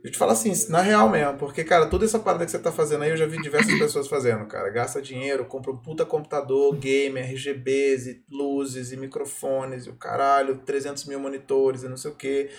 Eu 0.02 0.10
te 0.10 0.18
falo 0.18 0.32
assim, 0.32 0.52
na 0.68 0.80
real 0.80 1.08
mesmo, 1.08 1.34
porque, 1.38 1.62
cara, 1.62 1.86
toda 1.86 2.04
essa 2.04 2.18
parada 2.18 2.44
que 2.44 2.50
você 2.50 2.58
tá 2.58 2.72
fazendo 2.72 3.02
aí, 3.04 3.10
eu 3.10 3.16
já 3.16 3.26
vi 3.26 3.40
diversas 3.40 3.78
pessoas 3.78 4.08
fazendo, 4.08 4.44
cara. 4.46 4.68
Gasta 4.68 5.00
dinheiro, 5.00 5.44
compra 5.44 5.70
um 5.70 5.76
puta 5.76 6.04
computador, 6.04 6.74
game, 6.74 7.20
RGBs, 7.20 8.08
e 8.08 8.24
luzes 8.28 8.90
e 8.90 8.96
microfones, 8.96 9.86
e 9.86 9.90
o 9.90 9.94
caralho, 9.94 10.58
300 10.66 11.04
mil 11.04 11.20
monitores 11.20 11.84
e 11.84 11.88
não 11.88 11.96
sei 11.96 12.10
o 12.10 12.14
quê. 12.16 12.50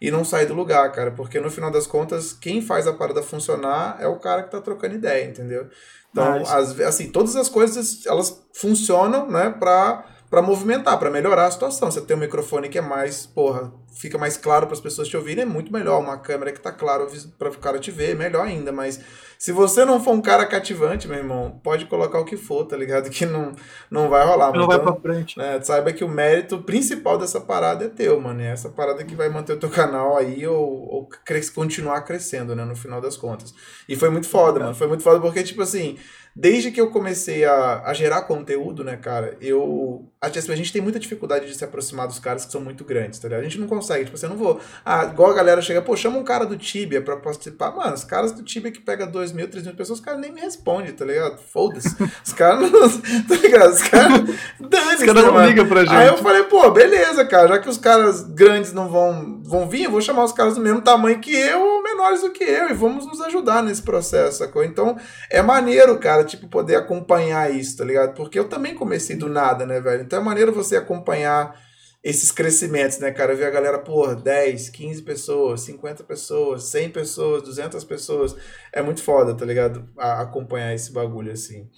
E 0.00 0.12
não 0.12 0.24
sai 0.24 0.46
do 0.46 0.54
lugar, 0.54 0.90
cara, 0.92 1.10
porque 1.10 1.40
no 1.40 1.50
final 1.50 1.72
das 1.72 1.88
contas, 1.88 2.32
quem 2.32 2.62
faz 2.62 2.86
a 2.86 2.92
parada 2.92 3.22
funcionar 3.22 3.96
é 4.00 4.06
o 4.06 4.20
cara 4.20 4.44
que 4.44 4.50
tá 4.52 4.60
trocando 4.60 4.94
ideia, 4.94 5.28
entendeu? 5.28 5.68
Então, 6.12 6.42
as, 6.46 6.78
assim, 6.80 7.10
todas 7.10 7.34
as 7.34 7.48
coisas, 7.48 8.06
elas 8.06 8.44
funcionam, 8.54 9.28
né, 9.28 9.50
pra 9.50 10.04
para 10.32 10.40
movimentar, 10.40 10.98
para 10.98 11.10
melhorar 11.10 11.44
a 11.44 11.50
situação. 11.50 11.90
Você 11.90 12.00
tem 12.00 12.16
um 12.16 12.20
microfone 12.20 12.70
que 12.70 12.78
é 12.78 12.80
mais, 12.80 13.26
porra, 13.26 13.70
fica 13.94 14.16
mais 14.16 14.34
claro 14.34 14.66
para 14.66 14.72
as 14.72 14.80
pessoas 14.80 15.06
te 15.06 15.14
ouvirem, 15.14 15.42
é 15.42 15.46
muito 15.46 15.70
melhor. 15.70 16.00
Uma 16.00 16.16
câmera 16.16 16.50
que 16.50 16.58
tá 16.58 16.72
claro 16.72 17.06
para 17.38 17.50
o 17.50 17.58
cara 17.58 17.78
te 17.78 17.90
ver, 17.90 18.12
é 18.12 18.14
melhor 18.14 18.46
ainda. 18.46 18.72
Mas 18.72 18.98
se 19.38 19.52
você 19.52 19.84
não 19.84 20.02
for 20.02 20.12
um 20.12 20.22
cara 20.22 20.46
cativante, 20.46 21.06
meu 21.06 21.18
irmão, 21.18 21.60
pode 21.62 21.84
colocar 21.84 22.18
o 22.18 22.24
que 22.24 22.38
for, 22.38 22.64
tá 22.64 22.74
ligado? 22.78 23.10
Que 23.12 23.26
não, 23.26 23.52
não 23.90 24.08
vai 24.08 24.24
rolar. 24.24 24.54
Não 24.54 24.64
então, 24.64 24.66
vai 24.68 24.80
pra 24.80 24.94
frente. 24.94 25.36
Né, 25.36 25.60
saiba 25.60 25.92
que 25.92 26.02
o 26.02 26.08
mérito 26.08 26.62
principal 26.62 27.18
dessa 27.18 27.38
parada 27.38 27.84
é 27.84 27.88
teu, 27.88 28.18
mano. 28.18 28.40
É 28.40 28.52
essa 28.52 28.70
parada 28.70 29.04
que 29.04 29.14
vai 29.14 29.28
manter 29.28 29.52
o 29.52 29.58
teu 29.58 29.68
canal 29.68 30.16
aí 30.16 30.46
ou, 30.46 30.88
ou 30.88 31.08
cres, 31.26 31.50
continuar 31.50 32.00
crescendo, 32.06 32.56
né? 32.56 32.64
No 32.64 32.74
final 32.74 33.02
das 33.02 33.18
contas. 33.18 33.52
E 33.86 33.94
foi 33.96 34.08
muito 34.08 34.30
foda, 34.30 34.60
é. 34.60 34.62
mano. 34.62 34.74
Foi 34.74 34.86
muito 34.86 35.02
foda 35.02 35.20
porque, 35.20 35.42
tipo 35.42 35.60
assim 35.60 35.98
desde 36.34 36.70
que 36.70 36.80
eu 36.80 36.90
comecei 36.90 37.44
a, 37.44 37.82
a 37.84 37.94
gerar 37.94 38.22
conteúdo, 38.22 38.82
né, 38.82 38.96
cara, 38.96 39.36
eu. 39.40 40.08
A, 40.20 40.26
a 40.26 40.56
gente 40.56 40.72
tem 40.72 40.80
muita 40.80 41.00
dificuldade 41.00 41.46
de 41.46 41.54
se 41.54 41.64
aproximar 41.64 42.06
dos 42.06 42.18
caras 42.18 42.44
que 42.44 42.52
são 42.52 42.60
muito 42.60 42.84
grandes, 42.84 43.18
tá 43.18 43.28
ligado? 43.28 43.40
A 43.40 43.44
gente 43.44 43.58
não 43.58 43.66
consegue, 43.66 44.04
tipo, 44.04 44.16
você 44.16 44.26
assim, 44.26 44.34
não 44.34 44.42
vou. 44.42 44.60
Ah, 44.84 45.04
igual 45.04 45.30
a 45.30 45.34
galera 45.34 45.60
chega, 45.60 45.82
pô, 45.82 45.96
chama 45.96 46.18
um 46.18 46.24
cara 46.24 46.46
do 46.46 46.56
Tibia 46.56 47.02
pra 47.02 47.16
participar. 47.16 47.74
Mano, 47.74 47.94
os 47.94 48.04
caras 48.04 48.32
do 48.32 48.42
Tibia 48.42 48.70
que 48.70 48.80
pega 48.80 49.06
2 49.06 49.32
mil, 49.32 49.48
3 49.48 49.66
mil 49.66 49.74
pessoas, 49.74 49.98
os 49.98 50.04
caras 50.04 50.20
nem 50.20 50.32
me 50.32 50.40
respondem, 50.40 50.92
tá 50.92 51.04
ligado? 51.04 51.38
Foda-se. 51.38 51.92
Os 52.24 52.32
caras 52.32 52.70
não. 52.70 52.82
Tá 53.28 53.34
ligado? 53.36 53.72
Os 53.72 53.82
caras. 53.82 54.22
Os 54.60 55.04
caras 55.04 55.24
não 55.24 55.46
ligam 55.46 55.66
pra 55.66 55.84
gente. 55.84 55.94
Aí 55.94 56.08
eu 56.08 56.18
falei, 56.18 56.44
pô, 56.44 56.70
beleza, 56.70 57.24
cara, 57.24 57.48
já 57.48 57.58
que 57.58 57.68
os 57.68 57.78
caras 57.78 58.22
grandes 58.22 58.72
não 58.72 58.88
vão, 58.88 59.40
vão 59.42 59.68
vir, 59.68 59.84
eu 59.84 59.90
vou 59.90 60.00
chamar 60.00 60.24
os 60.24 60.32
caras 60.32 60.54
do 60.54 60.60
mesmo 60.60 60.80
tamanho 60.80 61.18
que 61.20 61.34
eu 61.34 61.60
ou 61.60 61.82
menores 62.02 62.22
do 62.22 62.30
que 62.30 62.42
eu 62.42 62.70
e 62.70 62.74
vamos 62.74 63.06
nos 63.06 63.20
ajudar 63.20 63.62
nesse 63.62 63.82
processo, 63.82 64.38
sacou? 64.38 64.64
Então, 64.64 64.96
é 65.30 65.40
maneiro, 65.40 65.96
cara, 65.98 66.24
tipo, 66.24 66.48
poder 66.48 66.74
acompanhar 66.74 67.54
isso, 67.54 67.76
tá 67.76 67.84
ligado? 67.84 68.14
Porque 68.14 68.38
eu 68.38 68.48
também 68.48 68.74
comecei 68.74 69.16
do 69.16 69.28
nada, 69.28 69.64
né, 69.64 69.80
velho? 69.80 70.02
Então 70.02 70.18
é 70.18 70.22
maneiro 70.22 70.52
você 70.52 70.76
acompanhar 70.76 71.54
esses 72.02 72.32
crescimentos, 72.32 72.98
né, 72.98 73.12
cara? 73.12 73.36
Ver 73.36 73.46
a 73.46 73.50
galera, 73.50 73.78
por 73.78 74.16
10, 74.16 74.70
15 74.70 75.02
pessoas, 75.02 75.60
50 75.62 76.02
pessoas, 76.02 76.64
100 76.64 76.90
pessoas, 76.90 77.42
200 77.44 77.84
pessoas. 77.84 78.36
É 78.72 78.82
muito 78.82 79.02
foda, 79.02 79.34
tá 79.34 79.44
ligado? 79.44 79.88
A 79.96 80.22
acompanhar 80.22 80.74
esse 80.74 80.92
bagulho, 80.92 81.32
assim. 81.32 81.68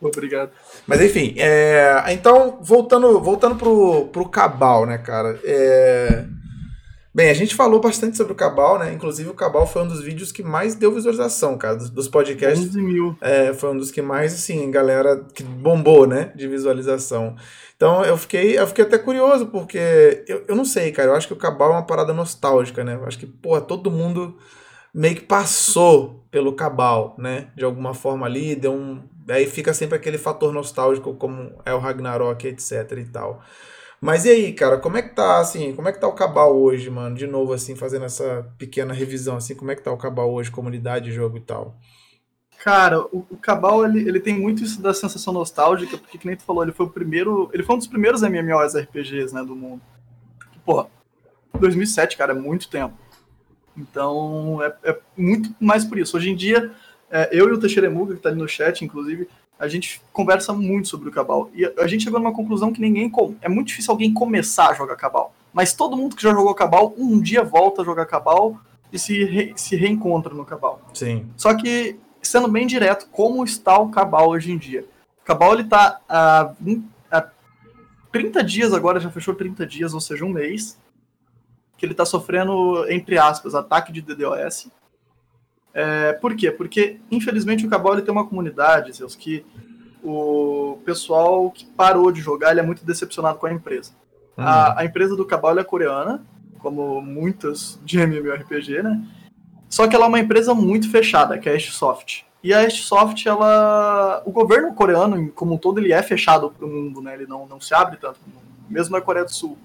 Obrigado. 0.00 0.50
Mas 0.84 1.00
enfim, 1.00 1.36
é... 1.38 2.02
então, 2.08 2.58
voltando, 2.60 3.20
voltando 3.20 3.54
pro, 3.54 4.08
pro 4.08 4.28
Cabal, 4.28 4.84
né, 4.84 4.98
cara? 4.98 5.38
É... 5.44 6.24
Bem, 7.14 7.28
a 7.28 7.34
gente 7.34 7.54
falou 7.54 7.78
bastante 7.78 8.16
sobre 8.16 8.32
o 8.32 8.36
Cabal, 8.36 8.78
né? 8.78 8.90
Inclusive, 8.90 9.28
o 9.28 9.34
Cabal 9.34 9.66
foi 9.66 9.82
um 9.82 9.88
dos 9.88 10.00
vídeos 10.00 10.32
que 10.32 10.42
mais 10.42 10.74
deu 10.74 10.90
visualização, 10.94 11.58
cara, 11.58 11.76
dos, 11.76 11.90
dos 11.90 12.08
podcasts. 12.08 12.68
11 12.68 12.80
mil. 12.80 13.16
É, 13.20 13.52
foi 13.52 13.70
um 13.70 13.76
dos 13.76 13.90
que 13.90 14.00
mais, 14.00 14.32
assim, 14.32 14.70
galera 14.70 15.22
que 15.34 15.42
bombou, 15.42 16.06
né? 16.06 16.32
De 16.34 16.48
visualização. 16.48 17.36
Então, 17.76 18.02
eu 18.02 18.16
fiquei, 18.16 18.58
eu 18.58 18.66
fiquei 18.66 18.84
até 18.84 18.96
curioso, 18.96 19.46
porque 19.48 20.24
eu, 20.26 20.44
eu 20.48 20.56
não 20.56 20.64
sei, 20.64 20.90
cara. 20.90 21.10
Eu 21.10 21.14
acho 21.14 21.26
que 21.26 21.34
o 21.34 21.36
Cabal 21.36 21.72
é 21.72 21.74
uma 21.74 21.86
parada 21.86 22.14
nostálgica, 22.14 22.82
né? 22.82 22.94
Eu 22.94 23.04
acho 23.04 23.18
que, 23.18 23.26
porra, 23.26 23.60
todo 23.60 23.90
mundo 23.90 24.38
meio 24.94 25.16
que 25.16 25.22
passou 25.22 26.24
pelo 26.30 26.54
Cabal, 26.54 27.14
né? 27.18 27.48
De 27.54 27.62
alguma 27.62 27.92
forma 27.92 28.24
ali, 28.24 28.54
deu 28.56 28.72
um. 28.72 29.02
Aí 29.28 29.46
fica 29.46 29.74
sempre 29.74 29.96
aquele 29.96 30.16
fator 30.16 30.50
nostálgico, 30.50 31.14
como 31.14 31.52
é 31.66 31.74
o 31.74 31.78
Ragnarok, 31.78 32.48
etc 32.48 32.90
e 32.96 33.04
tal. 33.04 33.42
Mas 34.02 34.24
e 34.24 34.30
aí, 34.30 34.52
cara, 34.52 34.78
como 34.78 34.96
é 34.96 35.02
que 35.02 35.14
tá, 35.14 35.38
assim, 35.38 35.76
como 35.76 35.88
é 35.88 35.92
que 35.92 36.00
tá 36.00 36.08
o 36.08 36.12
Cabal 36.12 36.60
hoje, 36.60 36.90
mano? 36.90 37.14
De 37.14 37.24
novo, 37.24 37.52
assim, 37.52 37.76
fazendo 37.76 38.04
essa 38.04 38.52
pequena 38.58 38.92
revisão, 38.92 39.36
assim, 39.36 39.54
como 39.54 39.70
é 39.70 39.76
que 39.76 39.82
tá 39.82 39.92
o 39.92 39.96
Cabal 39.96 40.28
hoje, 40.32 40.50
comunidade, 40.50 41.12
jogo 41.12 41.36
e 41.36 41.40
tal? 41.40 41.76
Cara, 42.64 43.00
o, 43.00 43.24
o 43.30 43.36
Cabal, 43.36 43.84
ele, 43.84 44.00
ele 44.00 44.18
tem 44.18 44.36
muito 44.36 44.64
isso 44.64 44.82
da 44.82 44.92
sensação 44.92 45.32
nostálgica, 45.32 45.96
porque, 45.96 46.18
que 46.18 46.26
nem 46.26 46.36
tu 46.36 46.42
falou, 46.42 46.64
ele 46.64 46.72
foi 46.72 46.86
o 46.86 46.90
primeiro, 46.90 47.48
ele 47.52 47.62
foi 47.62 47.76
um 47.76 47.78
dos 47.78 47.86
primeiros 47.86 48.24
MMORPGs, 48.24 49.32
né, 49.32 49.44
do 49.44 49.54
mundo. 49.54 49.80
Pô, 50.66 50.84
2007, 51.60 52.16
cara, 52.16 52.32
é 52.32 52.36
muito 52.36 52.68
tempo. 52.68 52.94
Então, 53.76 54.60
é, 54.64 54.74
é 54.82 54.98
muito 55.16 55.54
mais 55.60 55.84
por 55.84 55.96
isso. 55.96 56.16
Hoje 56.16 56.28
em 56.28 56.34
dia, 56.34 56.72
é, 57.08 57.28
eu 57.30 57.48
e 57.48 57.52
o 57.52 57.60
Teixeira 57.60 57.88
Muga, 57.88 58.16
que 58.16 58.20
tá 58.20 58.30
ali 58.30 58.38
no 58.38 58.48
chat, 58.48 58.84
inclusive, 58.84 59.28
a 59.62 59.68
gente 59.68 60.02
conversa 60.12 60.52
muito 60.52 60.88
sobre 60.88 61.08
o 61.08 61.12
Cabal. 61.12 61.48
E 61.54 61.64
a 61.78 61.86
gente 61.86 62.02
chegou 62.02 62.18
numa 62.18 62.34
conclusão 62.34 62.72
que 62.72 62.80
ninguém. 62.80 63.12
É 63.40 63.48
muito 63.48 63.68
difícil 63.68 63.92
alguém 63.92 64.12
começar 64.12 64.70
a 64.70 64.74
jogar 64.74 64.96
Cabal. 64.96 65.32
Mas 65.52 65.72
todo 65.72 65.96
mundo 65.96 66.16
que 66.16 66.22
já 66.22 66.32
jogou 66.32 66.52
Cabal, 66.52 66.92
um 66.98 67.20
dia 67.20 67.44
volta 67.44 67.80
a 67.80 67.84
jogar 67.84 68.06
Cabal 68.06 68.58
e 68.92 68.98
se, 68.98 69.22
re, 69.22 69.52
se 69.54 69.76
reencontra 69.76 70.34
no 70.34 70.44
Cabal. 70.44 70.82
Sim. 70.92 71.28
Só 71.36 71.54
que, 71.54 71.96
sendo 72.20 72.48
bem 72.48 72.66
direto, 72.66 73.06
como 73.12 73.44
está 73.44 73.78
o 73.78 73.88
Cabal 73.88 74.30
hoje 74.30 74.50
em 74.50 74.58
dia? 74.58 74.84
O 75.22 75.24
Cabal 75.24 75.54
ele 75.54 75.64
tá 75.64 76.00
há, 76.08 76.52
há 77.08 77.28
30 78.10 78.42
dias 78.42 78.74
agora, 78.74 78.98
já 78.98 79.12
fechou 79.12 79.32
30 79.32 79.64
dias, 79.64 79.94
ou 79.94 80.00
seja, 80.00 80.24
um 80.24 80.30
mês, 80.30 80.76
que 81.78 81.86
ele 81.86 81.92
está 81.92 82.04
sofrendo, 82.04 82.84
entre 82.90 83.16
aspas, 83.16 83.54
ataque 83.54 83.92
de 83.92 84.02
DDoS. 84.02 84.66
É, 85.74 86.12
por 86.14 86.36
quê? 86.36 86.50
Porque, 86.50 86.98
infelizmente, 87.10 87.66
o 87.66 87.68
Cabal 87.70 87.94
ele 87.94 88.02
tem 88.02 88.12
uma 88.12 88.26
comunidade, 88.26 88.94
seus, 88.94 89.16
que 89.16 89.44
o 90.02 90.78
pessoal 90.84 91.50
que 91.50 91.64
parou 91.64 92.10
de 92.10 92.20
jogar 92.20 92.50
ele 92.50 92.60
é 92.60 92.62
muito 92.62 92.84
decepcionado 92.84 93.38
com 93.38 93.46
a 93.46 93.52
empresa. 93.52 93.92
Uhum. 94.36 94.44
A, 94.44 94.80
a, 94.80 94.84
empresa 94.84 95.16
do 95.16 95.24
Cabal 95.24 95.58
é 95.58 95.64
coreana, 95.64 96.22
como 96.58 97.00
muitas 97.00 97.80
de 97.84 97.98
MMORPG, 97.98 98.82
né? 98.82 99.02
Só 99.68 99.88
que 99.88 99.96
ela 99.96 100.04
é 100.04 100.08
uma 100.08 100.20
empresa 100.20 100.54
muito 100.54 100.90
fechada, 100.90 101.38
que 101.38 101.48
é 101.48 101.56
a 101.56 101.60
Soft. 101.60 102.22
E 102.42 102.52
a 102.52 102.68
Soft, 102.68 103.24
ela... 103.24 104.22
O 104.26 104.32
governo 104.32 104.74
coreano, 104.74 105.30
como 105.32 105.54
um 105.54 105.58
todo, 105.58 105.78
ele 105.78 105.92
é 105.92 106.02
fechado 106.02 106.50
para 106.50 106.66
o 106.66 106.68
mundo, 106.68 107.00
né? 107.00 107.14
Ele 107.14 107.26
não, 107.26 107.46
não 107.46 107.60
se 107.60 107.72
abre 107.74 107.96
tanto, 107.96 108.20
mesmo 108.68 108.94
na 108.94 109.00
Coreia 109.00 109.24
do 109.24 109.32
Sul. 109.32 109.56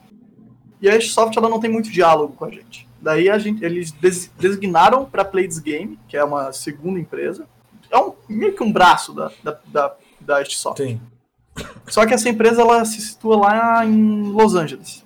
E 0.81 0.87
a 0.87 1.01
Soft, 1.01 1.35
ela 1.35 1.49
não 1.49 1.59
tem 1.59 1.69
muito 1.69 1.91
diálogo 1.91 2.35
com 2.35 2.45
a 2.45 2.49
gente. 2.49 2.87
Daí 3.01 3.29
a 3.29 3.38
gente, 3.38 3.63
eles 3.63 3.91
designaram 3.91 5.05
para 5.05 5.23
Playds 5.23 5.60
Game, 5.60 5.99
que 6.07 6.17
é 6.17 6.23
uma 6.23 6.51
segunda 6.51 6.99
empresa. 6.99 7.47
É 7.89 7.97
um, 7.97 8.13
meio 8.27 8.53
que 8.53 8.63
um 8.63 8.71
braço 8.71 9.13
da, 9.13 9.31
da, 9.43 9.60
da, 9.67 9.95
da 10.19 10.45
Soft. 10.45 10.77
Sim. 10.77 10.99
Só 11.88 12.05
que 12.05 12.13
essa 12.13 12.29
empresa 12.29 12.62
ela 12.62 12.83
se 12.86 13.01
situa 13.01 13.38
lá 13.38 13.86
em 13.86 14.23
Los 14.31 14.55
Angeles, 14.55 15.03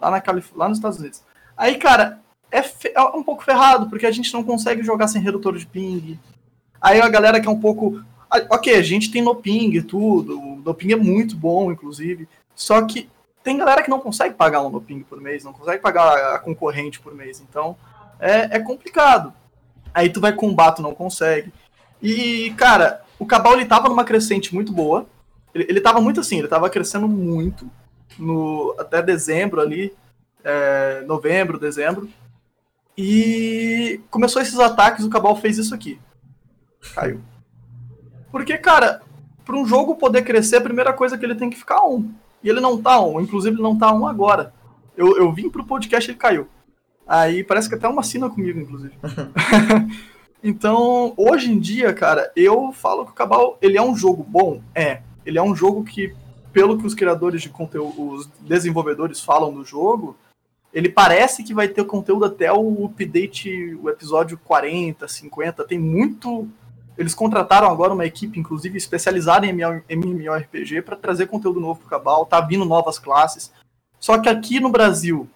lá, 0.00 0.10
na 0.10 0.20
Calif 0.20 0.52
lá 0.54 0.68
nos 0.68 0.78
Estados 0.78 0.98
Unidos. 0.98 1.22
Aí, 1.56 1.76
cara, 1.76 2.20
é, 2.50 2.58
é, 2.94 3.00
um 3.14 3.22
pouco 3.22 3.44
ferrado, 3.44 3.88
porque 3.88 4.06
a 4.06 4.10
gente 4.10 4.32
não 4.32 4.44
consegue 4.44 4.82
jogar 4.82 5.08
sem 5.08 5.20
redutor 5.20 5.56
de 5.56 5.66
ping. 5.66 6.18
Aí 6.80 7.00
a 7.00 7.08
galera 7.08 7.40
que 7.40 7.48
é 7.48 7.50
um 7.50 7.60
pouco. 7.60 8.02
Ok, 8.50 8.74
a 8.74 8.82
gente 8.82 9.10
tem 9.10 9.22
no 9.22 9.34
ping 9.34 9.80
tudo, 9.82 10.38
o 10.38 10.56
no 10.56 10.74
ping 10.74 10.92
é 10.92 10.96
muito 10.96 11.36
bom, 11.36 11.70
inclusive. 11.70 12.28
Só 12.54 12.82
que 12.82 13.08
tem 13.44 13.58
galera 13.58 13.82
que 13.82 13.90
não 13.90 14.00
consegue 14.00 14.34
pagar 14.34 14.62
um 14.62 14.70
Noping 14.70 15.02
por 15.02 15.20
mês, 15.20 15.44
não 15.44 15.52
consegue 15.52 15.82
pagar 15.82 16.34
a 16.34 16.38
concorrente 16.38 16.98
por 16.98 17.14
mês. 17.14 17.42
Então, 17.46 17.76
é, 18.18 18.56
é 18.56 18.58
complicado. 18.58 19.34
Aí 19.92 20.08
tu 20.08 20.18
vai 20.18 20.32
com 20.32 20.48
o 20.48 20.54
Bato, 20.54 20.80
não 20.80 20.94
consegue. 20.94 21.52
E, 22.02 22.54
cara, 22.56 23.04
o 23.18 23.26
Cabal 23.26 23.52
ele 23.52 23.66
tava 23.66 23.88
numa 23.88 24.02
crescente 24.02 24.54
muito 24.54 24.72
boa. 24.72 25.06
Ele, 25.54 25.66
ele 25.68 25.80
tava 25.80 26.00
muito 26.00 26.20
assim, 26.20 26.38
ele 26.38 26.48
tava 26.48 26.70
crescendo 26.70 27.06
muito. 27.06 27.70
No, 28.18 28.74
até 28.78 29.02
dezembro 29.02 29.60
ali, 29.60 29.94
é, 30.42 31.02
novembro, 31.06 31.58
dezembro. 31.58 32.08
E 32.96 34.00
começou 34.10 34.40
esses 34.40 34.58
ataques, 34.58 35.04
o 35.04 35.10
Cabal 35.10 35.36
fez 35.36 35.58
isso 35.58 35.74
aqui. 35.74 36.00
Caiu. 36.94 37.20
Porque, 38.32 38.56
cara, 38.56 39.02
para 39.44 39.56
um 39.56 39.66
jogo 39.66 39.96
poder 39.96 40.22
crescer, 40.22 40.56
a 40.56 40.62
primeira 40.62 40.94
coisa 40.94 41.14
é 41.14 41.18
que 41.18 41.26
ele 41.26 41.34
tem 41.34 41.50
que 41.50 41.58
ficar 41.58 41.84
um. 41.84 42.10
E 42.44 42.48
ele 42.50 42.60
não 42.60 42.80
tá 42.80 43.00
on, 43.00 43.20
inclusive 43.20 43.56
ele 43.56 43.62
não 43.62 43.76
tá 43.76 43.90
on 43.90 44.06
agora. 44.06 44.52
Eu, 44.94 45.16
eu 45.16 45.32
vim 45.32 45.48
pro 45.48 45.64
podcast 45.64 46.08
e 46.08 46.12
ele 46.12 46.18
caiu. 46.18 46.46
Aí 47.06 47.42
parece 47.42 47.68
que 47.68 47.74
até 47.74 47.88
uma 47.88 48.02
assina 48.02 48.28
comigo, 48.28 48.60
inclusive. 48.60 48.94
então, 50.44 51.14
hoje 51.16 51.50
em 51.50 51.58
dia, 51.58 51.92
cara, 51.94 52.30
eu 52.36 52.70
falo 52.70 53.06
que 53.06 53.12
o 53.12 53.14
Cabal, 53.14 53.58
ele 53.62 53.78
é 53.78 53.82
um 53.82 53.96
jogo 53.96 54.22
bom? 54.22 54.60
É. 54.74 55.00
Ele 55.24 55.38
é 55.38 55.42
um 55.42 55.56
jogo 55.56 55.82
que, 55.84 56.14
pelo 56.52 56.78
que 56.78 56.86
os 56.86 56.94
criadores 56.94 57.40
de 57.40 57.48
conteúdo, 57.48 58.10
os 58.10 58.26
desenvolvedores 58.40 59.20
falam 59.20 59.52
do 59.52 59.64
jogo, 59.64 60.14
ele 60.72 60.88
parece 60.88 61.42
que 61.42 61.54
vai 61.54 61.68
ter 61.68 61.84
conteúdo 61.84 62.26
até 62.26 62.52
o 62.52 62.84
update, 62.84 63.74
o 63.80 63.88
episódio 63.88 64.38
40, 64.44 65.08
50. 65.08 65.64
Tem 65.64 65.78
muito 65.78 66.48
eles 66.96 67.14
contrataram 67.14 67.68
agora 67.68 67.92
uma 67.92 68.06
equipe, 68.06 68.38
inclusive, 68.38 68.78
especializada 68.78 69.46
em 69.46 69.50
MMORPG 69.88 70.82
para 70.82 70.96
trazer 70.96 71.26
conteúdo 71.26 71.60
novo 71.60 71.80
para 71.80 71.86
o 71.86 71.90
Cabal. 71.90 72.26
Tá 72.26 72.40
vindo 72.40 72.64
novas 72.64 72.98
classes. 72.98 73.52
Só 73.98 74.18
que 74.18 74.28
aqui 74.28 74.60
no 74.60 74.68
Brasil 74.68 75.28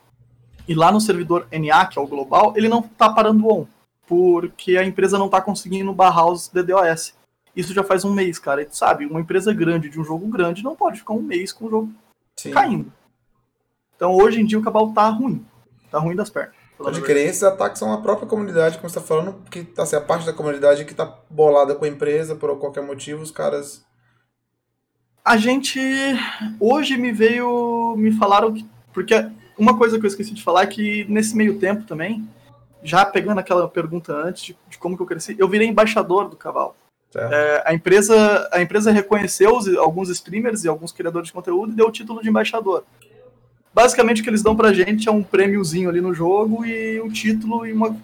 e 0.69 0.75
lá 0.75 0.93
no 0.93 1.01
servidor 1.01 1.49
NA, 1.51 1.87
que 1.87 1.99
é 1.99 2.03
o 2.03 2.07
global, 2.07 2.53
ele 2.55 2.69
não 2.69 2.83
tá 2.83 3.09
parando 3.09 3.49
on, 3.49 3.67
porque 4.07 4.77
a 4.77 4.85
empresa 4.85 5.19
não 5.19 5.29
tá 5.29 5.41
conseguindo 5.41 5.93
barrar 5.93 6.29
os 6.29 6.49
DDoS. 6.49 7.15
Isso 7.57 7.73
já 7.73 7.83
faz 7.83 8.05
um 8.05 8.13
mês, 8.13 8.39
cara. 8.39 8.63
E 8.63 8.67
tu 8.67 8.77
sabe, 8.77 9.07
uma 9.07 9.21
empresa 9.21 9.53
grande 9.53 9.89
de 9.89 9.99
um 9.99 10.05
jogo 10.05 10.29
grande 10.29 10.63
não 10.63 10.77
pode 10.77 10.99
ficar 10.99 11.15
um 11.15 11.23
mês 11.23 11.53
com 11.53 11.67
o 11.67 11.71
jogo 11.71 11.93
Sim. 12.37 12.51
caindo. 12.51 12.93
Então 13.97 14.15
hoje 14.15 14.41
em 14.41 14.45
dia 14.45 14.59
o 14.59 14.63
Cabal 14.63 14.93
tá 14.93 15.09
ruim. 15.09 15.45
Tá 15.91 15.99
ruim 15.99 16.15
das 16.15 16.31
pernas. 16.31 16.58
Pode 16.79 17.03
crer, 17.03 17.27
esses 17.29 17.43
ataques 17.43 17.81
são 17.81 17.93
a 17.93 18.01
própria 18.01 18.29
comunidade, 18.29 18.79
como 18.79 18.89
você 18.89 18.99
está 18.99 19.09
falando, 19.09 19.35
que 19.51 19.65
tá, 19.65 19.83
assim, 19.83 19.97
a 19.97 20.01
parte 20.01 20.25
da 20.25 20.33
comunidade 20.33 20.85
que 20.85 20.93
está 20.93 21.13
bolada 21.29 21.75
com 21.75 21.85
a 21.85 21.89
empresa 21.89 22.37
por 22.37 22.57
qualquer 22.57 22.83
motivo, 22.83 23.21
os 23.21 23.33
caras. 23.33 23.85
A 25.25 25.37
gente. 25.37 25.81
Hoje 26.61 26.97
me 26.97 27.11
veio. 27.11 27.97
Me 27.97 28.13
falaram 28.13 28.55
que. 28.55 28.65
Porque 28.95 29.15
uma 29.59 29.77
coisa 29.77 29.99
que 29.99 30.07
eu 30.07 30.09
esqueci 30.09 30.33
de 30.33 30.43
falar 30.43 30.63
é 30.63 30.67
que 30.67 31.05
nesse 31.09 31.37
meio 31.37 31.59
tempo 31.59 31.85
também, 31.85 32.29
já 32.83 33.05
pegando 33.05 33.41
aquela 33.41 33.69
pergunta 33.69 34.15
antes 34.15 34.45
de, 34.45 34.59
de 34.71 34.79
como 34.79 34.97
que 34.97 35.03
eu 35.03 35.07
cresci, 35.07 35.35
eu 35.37 35.49
virei 35.49 35.67
embaixador 35.67 36.29
do 36.29 36.37
cavalo. 36.37 36.75
É, 37.15 37.63
a, 37.65 37.75
empresa, 37.75 38.49
a 38.53 38.61
empresa 38.61 38.93
reconheceu 38.93 39.57
os, 39.57 39.67
alguns 39.77 40.11
streamers 40.11 40.65
e 40.65 40.69
alguns 40.69 40.93
criadores 40.93 41.29
de 41.29 41.33
conteúdo 41.33 41.73
e 41.73 41.77
deu 41.77 41.87
o 41.87 41.93
título 41.93 42.23
de 42.23 42.29
embaixador. 42.29 42.85
Basicamente 43.79 44.21
o 44.21 44.25
que 44.25 44.31
eles 44.31 44.43
dão 44.43 44.57
pra 44.57 44.73
gente 44.73 45.09
é 45.09 45.13
um 45.13 45.23
prêmiozinho 45.23 45.89
ali 45.89 46.01
no 46.01 46.13
jogo 46.13 46.65
e 46.65 47.01
um 47.01 47.09
título 47.09 47.65
e 47.65 47.73
uma, 47.73 47.97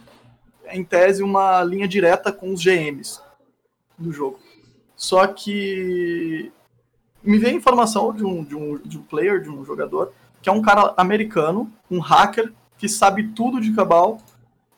em 0.70 0.84
tese, 0.84 1.20
uma 1.20 1.64
linha 1.64 1.88
direta 1.88 2.30
com 2.30 2.52
os 2.52 2.62
GMs 2.62 3.20
do 3.98 4.12
jogo. 4.12 4.38
Só 4.94 5.26
que 5.26 6.52
me 7.24 7.38
veio 7.38 7.56
informação 7.56 8.12
de 8.12 8.24
um, 8.24 8.44
de, 8.44 8.54
um, 8.54 8.78
de 8.78 8.98
um 8.98 9.02
player, 9.02 9.42
de 9.42 9.50
um 9.50 9.64
jogador, 9.64 10.12
que 10.40 10.48
é 10.48 10.52
um 10.52 10.62
cara 10.62 10.94
americano, 10.96 11.68
um 11.90 11.98
hacker, 11.98 12.52
que 12.78 12.88
sabe 12.88 13.32
tudo 13.32 13.60
de 13.60 13.74
Cabal 13.74 14.22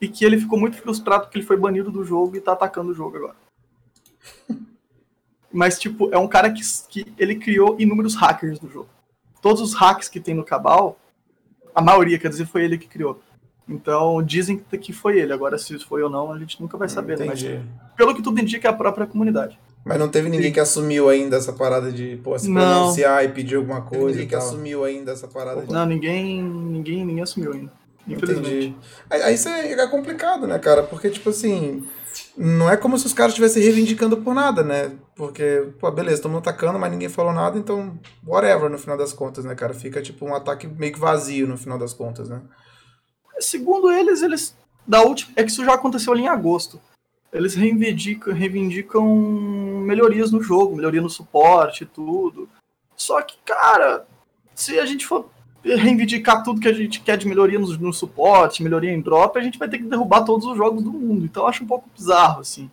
e 0.01 0.09
que 0.09 0.25
ele 0.25 0.41
ficou 0.41 0.59
muito 0.59 0.79
frustrado 0.79 1.25
porque 1.25 1.37
ele 1.37 1.47
foi 1.47 1.59
banido 1.59 1.91
do 1.91 2.07
jogo 2.07 2.37
e 2.37 2.41
tá 2.41 2.53
atacando 2.53 2.93
o 2.93 2.95
jogo 2.95 3.19
agora. 3.19 3.37
Mas, 5.53 5.79
tipo, 5.79 6.09
é 6.11 6.17
um 6.17 6.27
cara 6.27 6.51
que, 6.51 6.63
que 6.89 7.05
ele 7.19 7.35
criou 7.35 7.77
inúmeros 7.79 8.15
hackers 8.15 8.59
do 8.59 8.71
jogo 8.71 8.96
todos 9.47 9.63
os 9.63 9.75
hacks 9.75 10.09
que 10.09 10.19
tem 10.19 10.35
no 10.35 10.43
Cabal, 10.43 10.99
a 11.73 11.81
maioria, 11.81 12.19
quer 12.19 12.29
dizer, 12.29 12.47
foi 12.47 12.65
ele 12.65 12.77
que 12.77 12.89
criou. 12.89 13.21
Então 13.69 14.21
dizem 14.21 14.59
que 14.59 14.93
foi 14.93 15.21
ele. 15.21 15.33
Agora, 15.33 15.57
se 15.57 15.79
foi 15.79 16.03
ou 16.03 16.11
não, 16.11 16.33
a 16.33 16.39
gente 16.41 16.61
nunca 16.61 16.77
vai 16.77 16.89
saber. 16.89 17.17
Né? 17.17 17.27
Entendi. 17.27 17.61
Mas, 17.61 17.95
pelo 17.97 18.13
que 18.13 18.23
tudo 18.23 18.41
indica, 18.41 18.67
é 18.67 18.71
a 18.73 18.75
própria 18.75 19.07
comunidade. 19.07 19.57
Mas 19.85 20.01
não 20.01 20.09
teve 20.09 20.29
ninguém 20.29 20.49
Sim. 20.49 20.55
que 20.55 20.59
assumiu 20.59 21.09
ainda 21.09 21.37
essa 21.37 21.53
parada 21.53 21.93
de 21.93 22.17
pô, 22.25 22.37
se 22.37 22.51
Não. 22.51 22.61
pronunciar 22.61 23.25
e 23.25 23.29
pedir 23.29 23.55
alguma 23.55 23.83
coisa. 23.83 24.07
Ninguém 24.07 24.25
e 24.25 24.27
que 24.27 24.35
tal. 24.35 24.45
assumiu 24.45 24.85
ainda 24.85 25.13
essa 25.13 25.29
parada 25.29 25.63
de... 25.63 25.73
Não, 25.73 25.87
ninguém, 25.87 26.43
ninguém, 26.43 27.05
ninguém 27.05 27.23
assumiu 27.23 27.53
ainda. 27.53 27.73
Infelizmente. 28.09 28.49
Entendi. 28.49 28.77
Aí, 29.09 29.23
aí 29.23 29.35
isso 29.37 29.49
é 29.49 29.73
é 29.75 29.87
complicado, 29.87 30.49
né, 30.49 30.59
cara? 30.59 30.83
Porque, 30.83 31.09
tipo 31.09 31.31
assim, 31.31 31.87
não 32.37 32.71
é 32.71 32.77
como 32.77 32.99
se 32.99 33.07
os 33.07 33.13
caras 33.13 33.33
estivessem 33.33 33.63
reivindicando 33.63 34.19
por 34.19 34.35
nada, 34.35 34.63
né? 34.63 34.93
Porque, 35.15 35.73
pô, 35.81 35.91
beleza, 35.91 36.17
estamos 36.17 36.39
atacando, 36.39 36.79
mas 36.79 36.91
ninguém 36.91 37.09
falou 37.09 37.33
nada, 37.33 37.59
então, 37.59 37.99
whatever, 38.25 38.71
no 38.71 38.79
final 38.79 38.97
das 38.97 39.13
contas, 39.13 39.45
né, 39.45 39.55
cara? 39.55 39.75
Fica, 39.75 40.03
tipo, 40.03 40.25
um 40.25 40.35
ataque 40.35 40.67
meio 40.67 40.93
que 40.93 40.99
vazio 40.99 41.47
no 41.47 41.57
final 41.57 41.79
das 41.79 41.93
contas, 41.93 42.29
né? 42.29 42.43
Segundo 43.39 43.91
eles, 43.91 44.23
eles. 44.23 44.57
Da 44.87 45.03
última. 45.03 45.33
É 45.35 45.43
que 45.43 45.51
isso 45.51 45.65
já 45.65 45.75
aconteceu 45.75 46.13
ali 46.13 46.23
em 46.23 46.29
agosto. 46.29 46.81
Eles 47.33 47.55
reivindicam, 47.55 48.33
reivindicam 48.33 49.05
melhorias 49.85 50.31
no 50.31 50.41
jogo, 50.41 50.77
melhoria 50.77 51.03
no 51.03 51.11
suporte 51.11 51.83
e 51.83 51.87
tudo. 51.87 52.49
Só 52.97 53.21
que, 53.21 53.37
cara, 53.45 54.07
se 54.55 54.79
a 54.79 54.87
gente 54.87 55.07
for 55.07 55.29
reivindicar 55.75 56.43
tudo 56.43 56.61
que 56.61 56.69
a 56.69 56.73
gente 56.73 57.01
quer 57.01 57.17
de 57.17 57.27
melhoria 57.27 57.59
no, 57.59 57.67
no 57.79 57.93
suporte, 57.93 58.63
melhoria 58.63 58.93
em 58.93 59.01
drop, 59.01 59.37
a 59.39 59.43
gente 59.43 59.59
vai 59.59 59.69
ter 59.69 59.79
que 59.79 59.85
derrubar 59.85 60.25
todos 60.25 60.47
os 60.47 60.57
jogos 60.57 60.83
do 60.83 60.93
mundo. 60.93 61.25
Então 61.25 61.43
eu 61.43 61.49
acho 61.49 61.65
um 61.65 61.67
pouco 61.67 61.89
bizarro, 61.95 62.41
assim. 62.41 62.71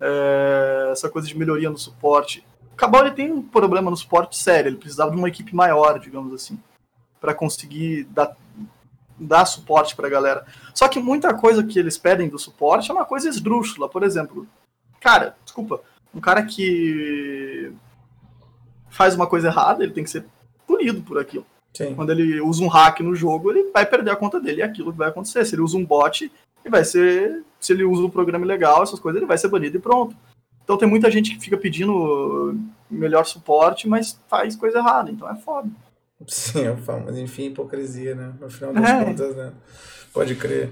é, 0.00 0.88
essa 0.92 1.08
coisa 1.08 1.26
de 1.26 1.36
melhoria 1.36 1.70
no 1.70 1.78
suporte. 1.78 2.44
O 2.72 2.76
Cabal 2.76 3.06
ele 3.06 3.14
tem 3.14 3.32
um 3.32 3.42
problema 3.42 3.90
no 3.90 3.96
suporte 3.96 4.36
sério, 4.36 4.68
ele 4.68 4.76
precisava 4.76 5.10
de 5.10 5.16
uma 5.16 5.28
equipe 5.28 5.54
maior, 5.54 5.98
digamos 5.98 6.34
assim, 6.34 6.58
para 7.20 7.34
conseguir 7.34 8.04
dar, 8.04 8.36
dar 9.18 9.46
suporte 9.46 9.96
pra 9.96 10.08
galera. 10.08 10.46
Só 10.74 10.88
que 10.88 10.98
muita 10.98 11.34
coisa 11.34 11.64
que 11.64 11.78
eles 11.78 11.96
pedem 11.96 12.28
do 12.28 12.38
suporte 12.38 12.90
é 12.90 12.94
uma 12.94 13.04
coisa 13.04 13.28
esdrúxula, 13.28 13.88
por 13.88 14.02
exemplo. 14.02 14.46
Cara, 15.00 15.36
desculpa, 15.44 15.80
um 16.14 16.20
cara 16.20 16.42
que 16.42 17.72
faz 18.90 19.14
uma 19.14 19.26
coisa 19.26 19.48
errada, 19.48 19.82
ele 19.82 19.92
tem 19.92 20.04
que 20.04 20.10
ser 20.10 20.26
punido 20.66 21.00
por 21.02 21.18
aquilo. 21.18 21.46
Sim. 21.76 21.94
Quando 21.94 22.10
ele 22.10 22.40
usa 22.40 22.62
um 22.62 22.68
hack 22.68 23.00
no 23.00 23.14
jogo, 23.14 23.50
ele 23.50 23.70
vai 23.72 23.84
perder 23.84 24.10
a 24.10 24.16
conta 24.16 24.40
dele 24.40 24.60
e 24.60 24.62
é 24.62 24.64
aquilo 24.64 24.92
que 24.92 24.98
vai 24.98 25.08
acontecer. 25.08 25.44
Se 25.44 25.54
ele 25.54 25.62
usa 25.62 25.76
um 25.76 25.84
bot, 25.84 26.24
ele 26.64 26.70
vai 26.70 26.84
ser. 26.84 27.42
Se 27.60 27.72
ele 27.72 27.84
usa 27.84 28.02
um 28.02 28.10
programa 28.10 28.44
ilegal, 28.44 28.82
essas 28.82 28.98
coisas, 29.00 29.18
ele 29.20 29.26
vai 29.28 29.36
ser 29.38 29.48
banido 29.48 29.76
e 29.76 29.80
pronto. 29.80 30.16
Então 30.64 30.76
tem 30.78 30.88
muita 30.88 31.10
gente 31.10 31.34
que 31.34 31.40
fica 31.44 31.56
pedindo 31.56 32.58
melhor 32.90 33.24
suporte, 33.26 33.88
mas 33.88 34.18
faz 34.28 34.56
coisa 34.56 34.78
errada, 34.78 35.10
então 35.10 35.30
é 35.30 35.36
foda. 35.36 35.68
Sim, 36.26 36.64
é 36.64 36.70
o 36.72 36.76
famoso, 36.78 37.18
enfim, 37.20 37.46
hipocrisia, 37.48 38.14
né? 38.14 38.32
No 38.40 38.48
final 38.50 38.72
das 38.72 38.84
É. 38.88 39.04
contas, 39.04 39.36
né? 39.36 39.52
Pode 40.12 40.34
crer. 40.34 40.70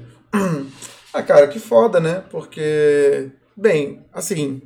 Ah, 1.13 1.23
cara, 1.23 1.47
que 1.47 1.59
foda, 1.61 2.01
né? 2.01 2.25
Porque, 2.31 3.31
bem, 3.57 4.01
assim, 4.13 4.63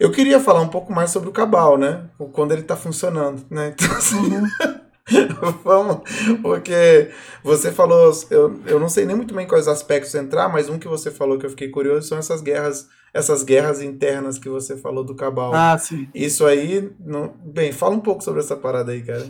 eu 0.00 0.10
queria 0.10 0.40
falar 0.40 0.60
um 0.60 0.68
pouco 0.68 0.92
mais 0.92 1.10
sobre 1.10 1.28
o 1.28 1.32
Cabal, 1.32 1.76
né? 1.78 2.04
Quando 2.32 2.52
ele 2.52 2.62
tá 2.62 2.74
funcionando, 2.74 3.44
né? 3.50 3.74
Então, 3.76 3.94
assim, 3.96 4.18
vamos, 5.62 5.98
porque 6.40 7.10
você 7.42 7.70
falou, 7.70 8.10
eu, 8.30 8.60
eu 8.66 8.80
não 8.80 8.88
sei 8.88 9.04
nem 9.04 9.14
muito 9.14 9.34
bem 9.34 9.46
quais 9.46 9.68
aspectos 9.68 10.14
entrar, 10.14 10.48
mas 10.48 10.68
um 10.70 10.78
que 10.78 10.88
você 10.88 11.10
falou 11.10 11.38
que 11.38 11.44
eu 11.44 11.50
fiquei 11.50 11.68
curioso 11.68 12.08
são 12.08 12.16
essas 12.16 12.40
guerras, 12.40 12.88
essas 13.12 13.42
guerras 13.42 13.82
internas 13.82 14.38
que 14.38 14.48
você 14.48 14.78
falou 14.78 15.04
do 15.04 15.14
Cabal. 15.14 15.54
Ah, 15.54 15.76
sim. 15.76 16.08
Isso 16.14 16.46
aí, 16.46 16.90
não... 16.98 17.34
bem, 17.44 17.70
fala 17.70 17.94
um 17.94 18.00
pouco 18.00 18.24
sobre 18.24 18.40
essa 18.40 18.56
parada 18.56 18.92
aí, 18.92 19.02
cara. 19.02 19.26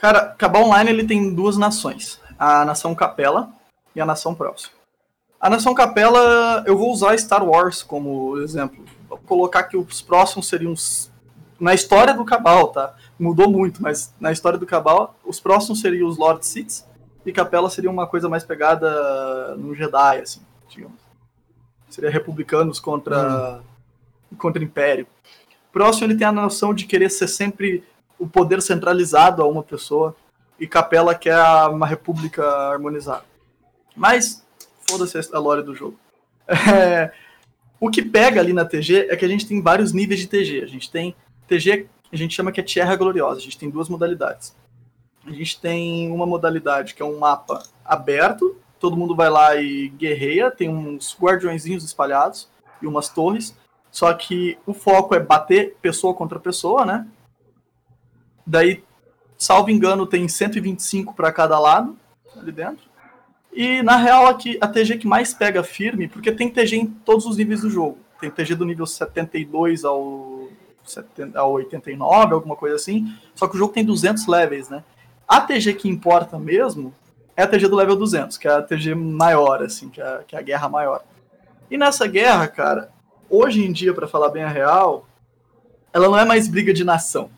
Cara, 0.00 0.34
Cabal 0.36 0.64
Online 0.64 0.90
ele 0.90 1.06
tem 1.06 1.32
duas 1.32 1.56
nações: 1.56 2.20
a 2.36 2.64
nação 2.64 2.94
Capela 2.94 3.50
e 3.94 4.00
a 4.00 4.06
nação 4.06 4.34
Próxima. 4.34 4.74
A 5.40 5.48
nação 5.48 5.72
Capela, 5.72 6.64
eu 6.66 6.76
vou 6.76 6.90
usar 6.90 7.16
Star 7.18 7.44
Wars 7.44 7.82
como 7.82 8.38
exemplo. 8.38 8.84
Vou 9.08 9.18
colocar 9.18 9.62
que 9.64 9.76
os 9.76 10.02
próximos 10.02 10.48
seriam 10.48 10.72
os... 10.72 11.12
na 11.60 11.74
história 11.74 12.12
do 12.12 12.24
Cabal, 12.24 12.68
tá? 12.68 12.94
Mudou 13.18 13.48
muito, 13.48 13.82
mas 13.82 14.12
na 14.18 14.32
história 14.32 14.58
do 14.58 14.66
Cabal, 14.66 15.14
os 15.24 15.38
próximos 15.38 15.80
seriam 15.80 16.08
os 16.08 16.18
Lord 16.18 16.44
Sith 16.44 16.84
e 17.24 17.32
Capela 17.32 17.70
seria 17.70 17.90
uma 17.90 18.06
coisa 18.06 18.28
mais 18.28 18.44
pegada 18.44 19.54
no 19.56 19.74
Jedi, 19.74 20.18
assim, 20.18 20.42
digamos. 20.68 21.00
Seria 21.88 22.10
republicanos 22.10 22.80
contra 22.80 23.60
contra 24.36 24.62
Império. 24.62 25.06
Próximo 25.72 26.06
ele 26.06 26.16
tem 26.16 26.26
a 26.26 26.32
noção 26.32 26.74
de 26.74 26.86
querer 26.86 27.08
ser 27.08 27.28
sempre 27.28 27.84
o 28.18 28.26
poder 28.26 28.60
centralizado 28.60 29.42
a 29.42 29.46
uma 29.46 29.62
pessoa 29.62 30.14
e 30.58 30.66
Capela 30.66 31.14
quer 31.14 31.38
uma 31.68 31.86
república 31.86 32.44
harmonizada. 32.44 33.24
Mas 33.96 34.44
foda-se 34.88 35.18
a 35.32 35.38
lore 35.38 35.62
do 35.62 35.74
jogo. 35.74 35.98
É, 36.46 37.10
o 37.80 37.90
que 37.90 38.02
pega 38.02 38.40
ali 38.40 38.52
na 38.52 38.64
TG 38.64 39.08
é 39.10 39.16
que 39.16 39.24
a 39.24 39.28
gente 39.28 39.46
tem 39.46 39.60
vários 39.60 39.92
níveis 39.92 40.20
de 40.20 40.26
TG. 40.26 40.62
A 40.62 40.66
gente 40.66 40.90
tem 40.90 41.14
TG, 41.46 41.86
a 42.14 42.18
gente 42.18 42.34
chama 42.34 42.52
que 42.52 42.60
é 42.60 42.62
Tierra 42.62 42.94
Gloriosa. 42.94 43.40
A 43.40 43.42
gente 43.42 43.58
tem 43.58 43.68
duas 43.68 43.88
modalidades. 43.88 44.54
A 45.26 45.32
gente 45.32 45.60
tem 45.60 46.12
uma 46.12 46.26
modalidade 46.26 46.94
que 46.94 47.02
é 47.02 47.04
um 47.04 47.18
mapa 47.18 47.62
aberto, 47.84 48.56
todo 48.78 48.96
mundo 48.96 49.16
vai 49.16 49.30
lá 49.30 49.56
e 49.56 49.88
guerreia, 49.88 50.50
tem 50.50 50.68
uns 50.68 51.16
guardiõezinhos 51.18 51.82
espalhados 51.82 52.48
e 52.80 52.86
umas 52.86 53.08
torres. 53.08 53.56
Só 53.90 54.12
que 54.12 54.58
o 54.66 54.74
foco 54.74 55.14
é 55.14 55.20
bater 55.20 55.76
pessoa 55.80 56.14
contra 56.14 56.38
pessoa, 56.38 56.84
né? 56.84 57.06
Daí, 58.46 58.84
salvo 59.38 59.70
engano, 59.70 60.06
tem 60.06 60.28
125 60.28 61.14
para 61.14 61.32
cada 61.32 61.58
lado 61.58 61.96
ali 62.36 62.52
dentro. 62.52 62.84
E 63.52 63.82
na 63.82 63.96
real 63.96 64.26
aqui 64.26 64.58
a 64.60 64.68
TG 64.68 64.98
que 64.98 65.06
mais 65.06 65.32
pega 65.32 65.62
firme, 65.62 66.08
porque 66.08 66.30
tem 66.30 66.50
TG 66.50 66.76
em 66.76 66.86
todos 66.86 67.24
os 67.24 67.36
níveis 67.36 67.62
do 67.62 67.70
jogo. 67.70 67.98
Tem 68.20 68.30
TG 68.30 68.54
do 68.54 68.64
nível 68.64 68.86
72 68.86 69.84
ao 69.84 70.33
70, 70.90 71.38
ao 71.38 71.52
89, 71.52 72.34
alguma 72.34 72.56
coisa 72.56 72.76
assim. 72.76 73.12
Só 73.34 73.46
que 73.48 73.56
o 73.56 73.58
jogo 73.58 73.72
tem 73.72 73.84
200 73.84 74.26
levels, 74.26 74.68
né? 74.68 74.82
A 75.26 75.40
TG 75.40 75.74
que 75.74 75.88
importa 75.88 76.38
mesmo 76.38 76.92
é 77.36 77.42
a 77.42 77.46
TG 77.46 77.68
do 77.68 77.76
level 77.76 77.96
200, 77.96 78.38
que 78.38 78.46
é 78.46 78.52
a 78.52 78.62
TG 78.62 78.94
maior, 78.94 79.62
assim, 79.62 79.88
que 79.88 80.00
é, 80.00 80.20
que 80.26 80.36
é 80.36 80.38
a 80.38 80.42
guerra 80.42 80.68
maior. 80.68 81.02
E 81.70 81.76
nessa 81.76 82.06
guerra, 82.06 82.46
cara, 82.46 82.90
hoje 83.28 83.64
em 83.64 83.72
dia, 83.72 83.92
para 83.92 84.06
falar 84.06 84.28
bem 84.28 84.42
a 84.42 84.48
real, 84.48 85.06
ela 85.92 86.08
não 86.08 86.18
é 86.18 86.24
mais 86.24 86.46
briga 86.46 86.72
de 86.72 86.84
nação. 86.84 87.30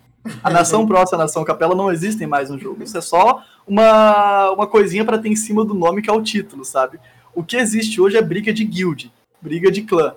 A 0.42 0.50
nação 0.50 0.84
próxima, 0.88 1.18
a 1.18 1.24
nação 1.24 1.44
capela 1.44 1.74
não 1.74 1.90
existem 1.90 2.26
mais 2.26 2.50
no 2.50 2.58
jogo. 2.58 2.82
Isso 2.82 2.98
é 2.98 3.00
só 3.00 3.42
uma, 3.66 4.50
uma 4.50 4.66
coisinha 4.66 5.04
para 5.04 5.18
ter 5.18 5.28
em 5.28 5.36
cima 5.36 5.64
do 5.64 5.74
nome 5.74 6.02
que 6.02 6.10
é 6.10 6.12
o 6.12 6.22
título, 6.22 6.64
sabe? 6.64 6.98
O 7.34 7.42
que 7.42 7.56
existe 7.56 8.00
hoje 8.00 8.16
é 8.16 8.22
briga 8.22 8.52
de 8.52 8.64
guild, 8.64 9.12
briga 9.40 9.70
de 9.70 9.82
clã. 9.82 10.14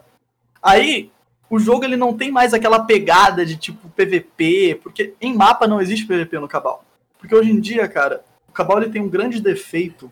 Aí, 0.61 1.11
o 1.49 1.59
jogo 1.59 1.83
ele 1.83 1.97
não 1.97 2.15
tem 2.15 2.31
mais 2.31 2.53
aquela 2.53 2.81
pegada 2.81 3.45
de 3.45 3.57
tipo 3.57 3.89
PVP, 3.89 4.79
porque 4.83 5.15
em 5.19 5.35
mapa 5.35 5.67
não 5.67 5.81
existe 5.81 6.05
PVP 6.05 6.39
no 6.39 6.47
Cabal. 6.47 6.83
Porque 7.17 7.35
hoje 7.35 7.51
em 7.51 7.59
dia, 7.59 7.87
cara, 7.87 8.23
o 8.47 8.51
Cabal 8.51 8.81
ele 8.81 8.91
tem 8.91 9.01
um 9.01 9.09
grande 9.09 9.41
defeito 9.41 10.11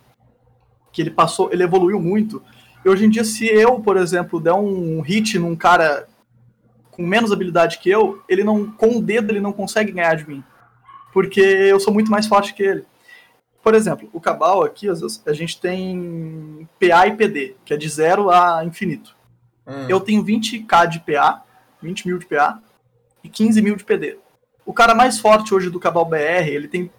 que 0.91 1.01
ele 1.01 1.11
passou, 1.11 1.51
ele 1.51 1.63
evoluiu 1.63 1.99
muito. 1.99 2.41
E 2.83 2.89
hoje 2.89 3.05
em 3.05 3.09
dia, 3.09 3.23
se 3.23 3.45
eu, 3.45 3.79
por 3.79 3.97
exemplo, 3.97 4.39
der 4.39 4.53
um 4.53 5.01
hit 5.01 5.37
num 5.37 5.55
cara 5.55 6.07
com 6.91 7.03
menos 7.03 7.31
habilidade 7.31 7.77
que 7.77 7.89
eu, 7.89 8.23
ele 8.27 8.43
não, 8.43 8.71
com 8.71 8.97
o 8.97 9.01
dedo 9.01 9.31
ele 9.31 9.39
não 9.39 9.53
consegue 9.53 9.91
ganhar 9.91 10.15
de 10.15 10.27
mim. 10.27 10.43
Porque 11.13 11.39
eu 11.39 11.79
sou 11.79 11.93
muito 11.93 12.09
mais 12.09 12.25
forte 12.25 12.53
que 12.53 12.63
ele. 12.63 12.85
Por 13.61 13.75
exemplo, 13.75 14.09
o 14.13 14.19
Cabal 14.19 14.63
aqui, 14.63 14.87
a 15.25 15.33
gente 15.33 15.59
tem 15.59 16.67
PA 16.79 17.07
e 17.07 17.15
PD, 17.15 17.55
que 17.65 17.73
é 17.73 17.77
de 17.77 17.87
zero 17.89 18.29
a 18.29 18.63
infinito. 18.65 19.16
Hum. 19.67 19.85
Eu 19.89 19.99
tenho 19.99 20.23
20k 20.23 20.87
de 20.87 20.99
PA, 20.99 21.43
20 21.81 22.07
mil 22.07 22.17
de 22.17 22.25
PA 22.25 22.59
e 23.23 23.29
15 23.29 23.61
mil 23.61 23.75
de 23.75 23.83
PD. 23.83 24.17
O 24.65 24.73
cara 24.73 24.95
mais 24.95 25.19
forte 25.19 25.53
hoje 25.53 25.69
do 25.69 25.79
Cabal 25.79 26.05
BR, 26.05 26.47
ele 26.47 26.67
tem 26.67 26.89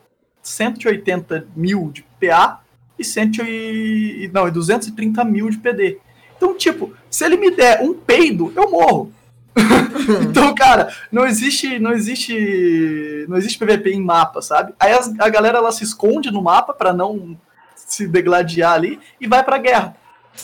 180 0.42 1.46
mil 1.54 1.90
de 1.92 2.02
PA 2.20 2.60
e, 2.98 3.04
100 3.04 3.30
e, 3.46 4.30
não, 4.32 4.48
e 4.48 4.50
230 4.50 5.24
mil 5.24 5.48
de 5.50 5.58
PD. 5.58 5.98
Então, 6.36 6.54
tipo, 6.56 6.92
se 7.10 7.24
ele 7.24 7.36
me 7.36 7.50
der 7.50 7.82
um 7.82 7.94
peido, 7.94 8.52
eu 8.54 8.70
morro. 8.70 9.12
então, 10.22 10.54
cara, 10.54 10.94
não 11.10 11.26
existe, 11.26 11.78
não 11.78 11.92
existe, 11.92 13.26
não 13.28 13.36
existe 13.36 13.58
PVP 13.58 13.90
em 13.92 14.00
mapa, 14.02 14.40
sabe? 14.40 14.72
Aí 14.78 14.92
as- 14.92 15.12
a 15.18 15.28
galera 15.28 15.58
ela 15.58 15.72
se 15.72 15.82
esconde 15.84 16.30
no 16.30 16.40
mapa 16.42 16.72
pra 16.72 16.92
não 16.92 17.36
se 17.74 18.06
degladiar 18.06 18.72
ali 18.74 19.00
e 19.20 19.26
vai 19.26 19.42
pra 19.42 19.58
guerra. 19.58 19.96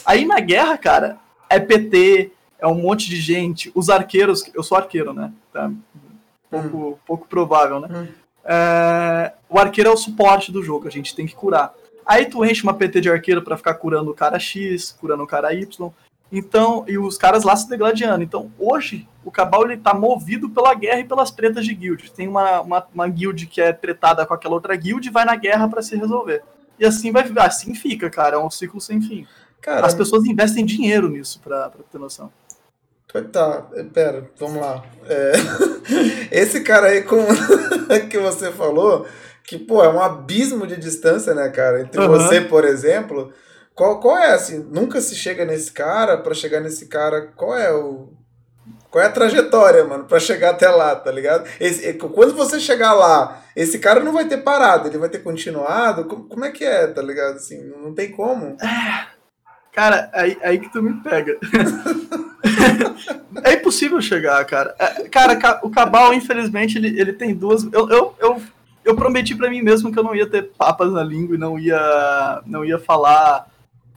Aí 0.05 0.25
na 0.25 0.41
guerra, 0.41 0.77
cara, 0.77 1.19
é 1.55 1.61
PT, 1.61 2.33
é 2.59 2.67
um 2.67 2.75
monte 2.75 3.09
de 3.09 3.21
gente, 3.21 3.71
os 3.75 3.91
arqueiros, 3.91 4.51
eu 4.55 4.63
sou 4.63 4.77
arqueiro, 4.77 5.13
né? 5.13 5.33
Tá? 5.53 5.71
Pouco, 6.51 6.99
pouco 7.07 7.29
provável, 7.29 7.81
né? 7.81 7.89
Hum. 7.91 8.07
É, 8.45 9.33
o 9.49 9.59
arqueiro 9.59 9.91
é 9.91 9.93
o 9.93 9.97
suporte 9.97 10.53
do 10.53 10.63
jogo, 10.63 10.87
a 10.87 10.91
gente 10.91 11.15
tem 11.15 11.27
que 11.27 11.35
curar. 11.35 11.73
Aí 12.07 12.27
tu 12.27 12.45
enche 12.45 12.63
uma 12.63 12.75
PT 12.75 13.01
de 13.01 13.11
arqueiro 13.11 13.43
pra 13.43 13.57
ficar 13.57 13.75
curando 13.75 14.11
o 14.11 14.15
cara 14.15 14.39
X, 14.39 14.97
curando 15.01 15.23
o 15.23 15.27
cara 15.27 15.55
Y. 15.55 15.91
Então, 16.31 16.85
e 16.89 16.99
os 16.99 17.17
caras 17.17 17.45
lá 17.45 17.55
se 17.55 17.69
degladiando. 17.69 18.23
Então, 18.23 18.51
hoje, 18.59 19.09
o 19.25 19.31
Cabal 19.31 19.65
ele 19.65 19.77
tá 19.77 19.95
movido 19.95 20.51
pela 20.51 20.75
guerra 20.75 21.01
e 21.01 21.05
pelas 21.05 21.31
tretas 21.31 21.65
de 21.65 21.75
guild. 21.75 22.11
Tem 22.13 22.29
uma, 22.29 22.61
uma, 22.61 22.87
uma 22.93 23.09
guild 23.09 23.47
que 23.47 23.61
é 23.61 23.73
tretada 23.73 24.27
com 24.27 24.35
aquela 24.35 24.55
outra 24.55 24.75
guild 24.75 25.07
e 25.07 25.13
vai 25.13 25.25
na 25.25 25.37
guerra 25.37 25.69
pra 25.69 25.81
se 25.81 25.97
resolver. 25.97 26.43
e 26.79 26.85
assim 26.85 27.13
vai 27.13 27.25
assim 27.39 27.75
fica, 27.75 28.11
cara. 28.11 28.37
É 28.37 28.39
um 28.39 28.51
ciclo 28.51 28.81
sem 28.81 29.01
fim. 29.01 29.27
Cara, 29.65 29.87
As 29.87 29.95
pessoas 29.95 30.27
investem 30.27 30.63
dinheiro 30.63 31.09
nisso, 31.09 31.41
pra, 31.43 31.71
pra 31.71 31.83
ter 31.91 31.99
noção. 31.99 32.31
Tá, 33.33 33.67
pera, 33.95 34.29
vamos 34.39 34.61
lá. 34.61 34.85
É... 35.09 35.33
Esse 36.31 36.61
cara 36.61 36.89
aí 36.89 37.03
com... 37.03 37.17
que 38.11 38.19
você 38.19 38.53
falou, 38.53 39.07
que, 39.43 39.57
pô, 39.57 39.83
é 39.83 39.89
um 39.89 40.03
abismo 40.03 40.67
de 40.67 40.77
distância, 40.77 41.33
né, 41.33 41.49
cara? 41.49 41.81
Entre 41.81 41.99
uhum. 41.99 42.09
você, 42.09 42.43
por 42.43 42.65
exemplo. 42.67 43.33
Qual, 43.75 44.01
qual 44.01 44.19
é, 44.19 44.35
assim, 44.35 44.59
nunca 44.71 45.01
se 45.01 45.15
chega 45.15 45.47
nesse 45.47 45.73
cara, 45.73 46.19
para 46.19 46.35
chegar 46.35 46.61
nesse 46.61 46.87
cara, 46.87 47.33
qual 47.35 47.57
é 47.57 47.73
o 47.73 48.13
qual 48.91 49.03
é 49.03 49.09
a 49.09 49.13
trajetória, 49.13 49.85
mano, 49.85 50.05
para 50.05 50.21
chegar 50.21 50.51
até 50.51 50.69
lá, 50.69 50.95
tá 50.95 51.11
ligado? 51.11 51.49
Esse, 51.59 51.95
quando 51.95 52.33
você 52.33 52.61
chegar 52.61 52.93
lá, 52.93 53.43
esse 53.57 53.81
cara 53.81 53.99
não 53.99 54.13
vai 54.13 54.27
ter 54.29 54.37
parado, 54.39 54.87
ele 54.87 54.99
vai 54.99 55.09
ter 55.09 55.19
continuado. 55.19 56.05
Como, 56.05 56.29
como 56.29 56.45
é 56.45 56.53
que 56.53 56.65
é, 56.65 56.87
tá 56.87 57.03
ligado? 57.03 57.35
Assim, 57.35 57.61
não 57.83 57.93
tem 57.93 58.13
como. 58.13 58.57
É, 58.63 59.14
cara, 59.75 60.11
aí, 60.13 60.39
aí 60.43 60.59
que 60.59 60.71
tu 60.71 60.83
me 60.83 60.95
pega. 61.03 61.39
é 63.45 63.55
impossível 63.55 64.01
chegar, 64.01 64.45
cara. 64.45 64.75
É, 64.79 65.09
cara, 65.09 65.61
o 65.63 65.71
Cabal, 65.71 66.15
infelizmente, 66.15 66.79
ele, 66.79 66.99
ele 66.99 67.13
tem 67.13 67.35
duas. 67.35 67.65
Eu, 67.73 67.89
eu, 67.91 68.15
eu, 68.19 68.43
eu 68.85 68.97
prometi 68.97 69.35
para 69.35 69.51
mim 69.51 69.63
mesmo 69.63 69.93
que 69.93 69.99
eu 69.99 70.05
não 70.05 70.15
ia 70.15 70.29
ter 70.29 70.53
papas 70.53 70.93
na 70.93 71.03
língua 71.03 71.35
e 71.35 71.39
não 71.39 71.59
ia, 71.59 72.43
não 72.47 72.65
ia 72.65 72.79
falar 72.79 73.49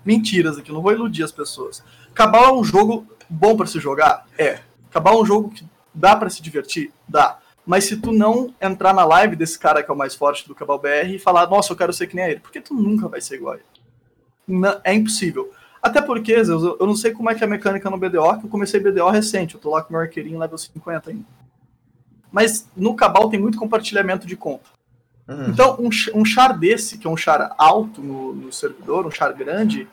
mentiras 0.03 0.57
aqui. 0.57 0.71
Não 0.71 0.81
vou 0.81 0.91
iludir 0.91 1.23
as 1.23 1.31
pessoas. 1.31 1.83
Cabal 2.13 2.45
é 2.45 2.53
um 2.53 2.63
jogo 2.63 3.05
bom 3.29 3.55
para 3.55 3.67
se 3.67 3.79
jogar? 3.79 4.25
É. 4.37 4.59
Acabar 4.89 5.15
um 5.15 5.25
jogo 5.25 5.51
que 5.51 5.65
dá 5.93 6.15
para 6.15 6.29
se 6.29 6.41
divertir? 6.41 6.91
Dá. 7.07 7.37
Mas 7.65 7.83
se 7.83 7.97
tu 7.97 8.13
não 8.13 8.53
entrar 8.61 8.93
na 8.93 9.03
live 9.03 9.35
desse 9.35 9.59
cara 9.59 9.83
que 9.83 9.91
é 9.91 9.93
o 9.93 9.97
mais 9.97 10.15
forte 10.15 10.47
do 10.47 10.55
Cabal 10.55 10.79
BR 10.79 11.09
e 11.09 11.19
falar, 11.19 11.49
nossa, 11.49 11.73
eu 11.73 11.77
quero 11.77 11.91
ser 11.91 12.07
que 12.07 12.15
nem 12.15 12.25
ele, 12.25 12.39
porque 12.39 12.61
tu 12.61 12.73
nunca 12.73 13.09
vai 13.09 13.19
ser 13.19 13.35
igual 13.35 13.55
a 13.55 13.57
ele. 13.57 13.65
Não, 14.47 14.79
é 14.85 14.93
impossível. 14.93 15.51
Até 15.87 16.01
porque, 16.01 16.43
Zeus, 16.43 16.63
eu 16.63 16.85
não 16.85 16.95
sei 16.95 17.11
como 17.11 17.29
é 17.29 17.35
que 17.35 17.41
é 17.41 17.47
a 17.47 17.49
mecânica 17.49 17.89
no 17.89 17.97
BDO, 17.97 18.39
que 18.39 18.45
eu 18.45 18.49
comecei 18.49 18.77
BDO 18.77 19.09
recente, 19.09 19.55
eu 19.55 19.61
tô 19.61 19.69
lá 19.69 19.81
com 19.81 19.93
meu 19.93 20.01
arqueirinho 20.01 20.37
level 20.37 20.57
50 20.57 21.09
ainda. 21.09 21.23
Mas 22.29 22.69
no 22.75 22.93
Cabal 22.93 23.29
tem 23.29 23.39
muito 23.39 23.57
compartilhamento 23.57 24.27
de 24.27 24.35
conta. 24.35 24.65
Uhum. 25.27 25.49
Então, 25.49 25.77
um, 25.79 25.89
um 26.13 26.25
char 26.25 26.57
desse, 26.57 26.97
que 26.97 27.07
é 27.07 27.09
um 27.09 27.15
char 27.15 27.55
alto 27.57 28.01
no, 28.01 28.33
no 28.33 28.51
servidor, 28.51 29.07
um 29.07 29.11
char 29.11 29.31
grande, 29.31 29.87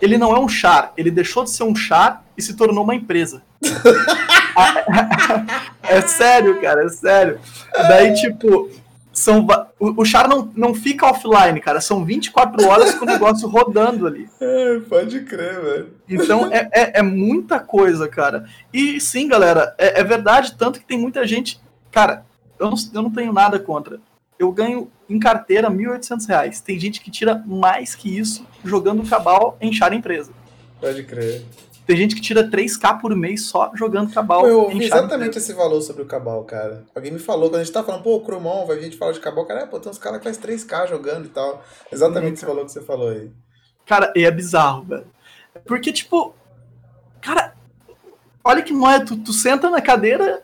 ele 0.00 0.18
não 0.18 0.34
é 0.34 0.40
um 0.40 0.48
char, 0.48 0.92
ele 0.96 1.10
deixou 1.10 1.44
de 1.44 1.50
ser 1.50 1.62
um 1.62 1.74
char 1.74 2.24
e 2.36 2.42
se 2.42 2.54
tornou 2.54 2.82
uma 2.82 2.94
empresa. 2.96 3.42
é 5.82 6.00
sério, 6.00 6.60
cara, 6.60 6.84
é 6.84 6.88
sério. 6.88 7.38
Daí, 7.72 8.12
tipo, 8.14 8.68
são, 9.12 9.46
o, 9.78 10.02
o 10.02 10.04
char 10.04 10.28
não, 10.28 10.50
não 10.54 10.74
fica 10.74 11.06
offline, 11.06 11.60
cara. 11.60 11.80
São 11.80 12.04
24 12.04 12.66
horas 12.66 12.94
com 12.94 13.04
o 13.04 13.08
negócio 13.08 13.48
rodando 13.48 14.06
ali. 14.06 14.28
É, 14.40 14.80
pode 14.80 15.20
crer, 15.20 15.60
velho. 15.60 15.88
Então 16.08 16.52
é, 16.52 16.68
é, 16.72 16.98
é, 16.98 17.02
muita 17.02 17.60
coisa, 17.60 18.08
cara. 18.08 18.44
E 18.72 19.00
sim, 19.00 19.28
galera, 19.28 19.74
é, 19.78 20.00
é 20.00 20.04
verdade, 20.04 20.56
tanto 20.56 20.80
que 20.80 20.86
tem 20.86 20.98
muita 20.98 21.26
gente. 21.26 21.60
Cara, 21.90 22.24
eu 22.58 22.70
não, 22.70 22.76
eu 22.92 23.02
não 23.02 23.10
tenho 23.10 23.32
nada 23.32 23.58
contra 23.58 24.00
eu 24.42 24.50
ganho 24.50 24.90
em 25.08 25.18
carteira 25.18 25.68
R$ 25.68 25.76
1.800. 25.76 26.60
Tem 26.62 26.78
gente 26.78 27.00
que 27.00 27.10
tira 27.10 27.42
mais 27.46 27.94
que 27.94 28.18
isso 28.18 28.44
jogando 28.64 29.08
cabal 29.08 29.56
em 29.60 29.72
char 29.72 29.92
empresa. 29.92 30.32
Pode 30.80 31.04
crer. 31.04 31.44
Tem 31.86 31.96
gente 31.96 32.14
que 32.14 32.20
tira 32.20 32.48
3k 32.48 33.00
por 33.00 33.14
mês 33.16 33.46
só 33.46 33.72
jogando 33.74 34.12
cabal. 34.12 34.46
Eu 34.46 34.60
ouvi 34.62 34.84
exatamente 34.84 35.38
esse 35.38 35.52
valor 35.52 35.80
sobre 35.82 36.02
o 36.02 36.06
cabal, 36.06 36.44
cara. 36.44 36.84
Alguém 36.94 37.12
me 37.12 37.18
falou, 37.18 37.50
quando 37.50 37.60
a 37.60 37.64
gente 37.64 37.72
tá 37.72 37.82
falando, 37.82 38.02
pô, 38.02 38.16
o 38.16 38.20
Crumon, 38.20 38.70
a 38.70 38.78
gente 38.78 38.96
fala 38.96 39.12
de 39.12 39.20
cabal, 39.20 39.44
cara, 39.44 39.62
é, 39.62 39.66
pô, 39.66 39.80
tem 39.80 39.90
uns 39.90 39.98
caras 39.98 40.18
que 40.18 40.24
faz 40.24 40.38
3k 40.38 40.88
jogando 40.88 41.26
e 41.26 41.30
tal. 41.30 41.62
Exatamente 41.90 42.34
esse 42.34 42.46
valor 42.46 42.64
que 42.64 42.72
você 42.72 42.80
falou 42.80 43.08
aí. 43.08 43.30
Cara, 43.84 44.12
e 44.14 44.24
é 44.24 44.30
bizarro, 44.30 44.84
velho. 44.84 45.06
Porque, 45.66 45.92
tipo, 45.92 46.34
cara, 47.20 47.54
olha 48.44 48.62
que 48.62 48.72
moeda, 48.72 49.04
tu, 49.04 49.16
tu 49.16 49.32
senta 49.32 49.68
na 49.68 49.80
cadeira 49.80 50.42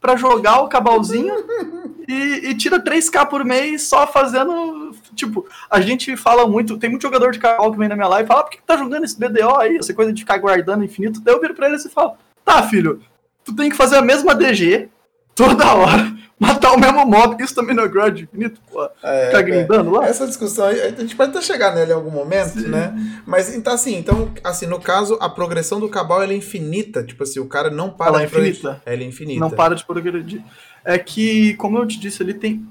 pra 0.00 0.16
jogar 0.16 0.60
o 0.60 0.68
cabalzinho 0.68 1.34
e, 2.06 2.50
e, 2.50 2.54
tira 2.54 2.82
3k 2.82 3.26
por 3.28 3.44
mês 3.44 3.82
só 3.82 4.06
fazendo. 4.06 4.83
Tipo, 5.14 5.46
a 5.70 5.80
gente 5.80 6.16
fala 6.16 6.46
muito. 6.46 6.78
Tem 6.78 6.90
muito 6.90 7.02
jogador 7.02 7.30
de 7.30 7.38
carro 7.38 7.72
que 7.72 7.78
vem 7.78 7.88
na 7.88 7.96
minha 7.96 8.08
live 8.08 8.26
e 8.26 8.28
fala: 8.28 8.40
ah, 8.40 8.44
por 8.44 8.50
que, 8.50 8.58
que 8.58 8.64
tá 8.64 8.76
jogando 8.76 9.04
esse 9.04 9.18
BDO 9.18 9.56
aí? 9.58 9.76
Essa 9.76 9.94
coisa 9.94 10.12
de 10.12 10.20
ficar 10.20 10.38
guardando 10.38 10.84
infinito. 10.84 11.20
Daí 11.20 11.34
eu 11.34 11.40
viro 11.40 11.54
pra 11.54 11.66
ele 11.66 11.76
e 11.76 11.88
falo: 11.88 12.16
tá, 12.44 12.62
filho, 12.62 13.00
tu 13.44 13.54
tem 13.54 13.70
que 13.70 13.76
fazer 13.76 13.96
a 13.96 14.02
mesma 14.02 14.34
DG 14.34 14.88
toda 15.34 15.74
hora 15.74 16.14
matar 16.38 16.72
o 16.72 16.78
mesmo 16.78 17.06
mob, 17.06 17.42
isso 17.42 17.54
também 17.54 17.74
não 17.74 17.84
é 17.84 17.88
grade 17.88 18.24
infinito, 18.24 18.60
pô. 18.70 18.88
É, 19.02 19.26
ficar 19.26 19.42
grindando 19.42 19.90
lá. 19.90 20.06
Essa 20.06 20.26
discussão, 20.26 20.66
a 20.66 20.74
gente 20.74 21.16
pode 21.16 21.30
até 21.30 21.40
chegar 21.40 21.74
nela 21.74 21.90
em 21.90 21.94
algum 21.94 22.10
momento, 22.10 22.60
Sim. 22.60 22.68
né? 22.68 22.94
Mas 23.26 23.54
então 23.54 23.72
assim, 23.72 23.96
então, 23.96 24.30
assim, 24.42 24.66
no 24.66 24.80
caso, 24.80 25.16
a 25.20 25.28
progressão 25.28 25.80
do 25.80 25.88
Cabal 25.88 26.22
é 26.22 26.34
infinita. 26.34 27.02
Tipo 27.02 27.22
assim, 27.22 27.40
o 27.40 27.46
cara 27.46 27.70
não 27.70 27.90
para 27.90 28.08
Ela 28.08 28.22
é 28.22 28.24
infinita. 28.26 28.82
Ela 28.84 29.02
é 29.02 29.06
infinita. 29.06 29.40
Não 29.40 29.50
para 29.50 29.74
de 29.74 29.84
progredir. 29.84 30.42
É 30.84 30.98
que, 30.98 31.54
como 31.54 31.78
eu 31.78 31.86
te 31.86 31.98
disse, 31.98 32.22
ele 32.22 32.34
tem 32.34 32.66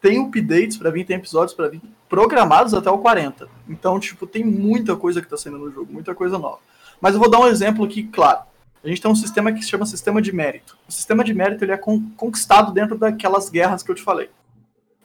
tem 0.00 0.18
updates 0.18 0.76
para 0.76 0.90
vir, 0.90 1.04
tem 1.04 1.16
episódios 1.16 1.54
para 1.54 1.68
vir 1.68 1.80
programados 2.08 2.74
até 2.74 2.90
o 2.90 2.98
40. 2.98 3.48
Então, 3.68 4.00
tipo, 4.00 4.26
tem 4.26 4.44
muita 4.44 4.96
coisa 4.96 5.20
que 5.20 5.28
tá 5.28 5.36
saindo 5.36 5.58
no 5.58 5.70
jogo, 5.70 5.92
muita 5.92 6.14
coisa 6.14 6.38
nova. 6.38 6.58
Mas 7.00 7.14
eu 7.14 7.20
vou 7.20 7.30
dar 7.30 7.40
um 7.40 7.46
exemplo 7.46 7.84
aqui, 7.84 8.04
claro. 8.04 8.40
A 8.82 8.88
gente 8.88 9.00
tem 9.00 9.10
um 9.10 9.14
sistema 9.14 9.52
que 9.52 9.62
se 9.62 9.68
chama 9.68 9.84
sistema 9.84 10.22
de 10.22 10.32
mérito. 10.32 10.76
O 10.88 10.92
sistema 10.92 11.22
de 11.22 11.34
mérito 11.34 11.64
ele 11.64 11.72
é 11.72 11.76
con 11.76 12.02
conquistado 12.16 12.72
dentro 12.72 12.96
daquelas 12.96 13.50
guerras 13.50 13.82
que 13.82 13.90
eu 13.90 13.94
te 13.94 14.02
falei. 14.02 14.30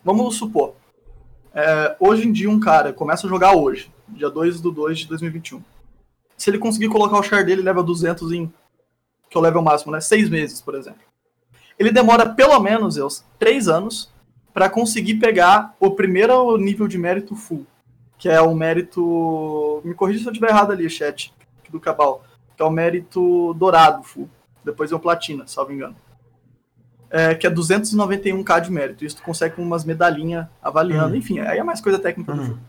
Vamos 0.03 0.36
supor, 0.36 0.75
é, 1.53 1.95
hoje 1.99 2.27
em 2.27 2.31
dia 2.31 2.49
um 2.49 2.60
cara 2.60 2.91
começa 2.91 3.25
a 3.25 3.29
jogar 3.29 3.55
hoje, 3.55 3.89
dia 4.10 4.29
2 4.29 4.60
do 4.60 4.71
2 4.71 4.99
de 4.99 5.08
2021. 5.08 5.63
Se 6.38 6.49
ele 6.49 6.58
conseguir 6.58 6.89
colocar 6.89 7.17
o 7.17 7.23
char 7.23 7.45
dele 7.45 7.62
level 7.62 7.81
200 7.81 8.31
em, 8.34 8.53
que 9.29 9.38
é 9.38 9.39
o 9.39 9.41
level 9.41 9.62
máximo, 9.62 9.91
né, 9.91 10.01
seis 10.01 10.29
meses, 10.29 10.60
por 10.62 10.75
exemplo. 10.75 10.99
Ele 11.79 11.91
demora 11.91 12.29
pelo 12.29 12.60
menos, 12.60 12.95
Zeus, 12.95 13.23
três 13.39 13.67
anos 13.67 14.13
para 14.55 14.71
conseguir 14.71 15.15
pegar 15.15 15.75
o 15.79 15.91
primeiro 15.91 16.57
nível 16.57 16.87
de 16.87 16.97
mérito 16.97 17.35
full, 17.35 17.67
que 18.17 18.27
é 18.27 18.41
o 18.41 18.55
mérito... 18.55 19.81
Me 19.85 19.93
corrija 19.93 20.21
se 20.21 20.25
eu 20.25 20.31
estiver 20.31 20.49
errado 20.49 20.71
ali, 20.71 20.89
chat, 20.89 21.31
do 21.69 21.79
Cabal 21.79 22.23
que 22.55 22.61
é 22.61 22.65
o 22.65 22.71
mérito 22.71 23.53
dourado, 23.55 24.03
full. 24.03 24.29
Depois 24.63 24.91
é 24.91 24.95
o 24.95 24.99
platina, 24.99 25.45
salvo 25.45 25.73
engano. 25.73 25.95
É, 27.09 27.35
que 27.35 27.45
é 27.45 27.51
291k 27.51 28.61
de 28.61 28.71
mérito. 28.71 29.05
Isso 29.05 29.17
tu 29.17 29.23
consegue 29.23 29.55
com 29.55 29.61
umas 29.61 29.85
medalhinhas 29.85 30.47
avaliando, 30.61 31.11
uhum. 31.11 31.15
enfim, 31.15 31.39
aí 31.39 31.59
é 31.59 31.63
mais 31.63 31.79
coisa 31.81 31.99
técnica 31.99 32.31
uhum. 32.31 32.37
do 32.37 32.45
jogo. 32.45 32.59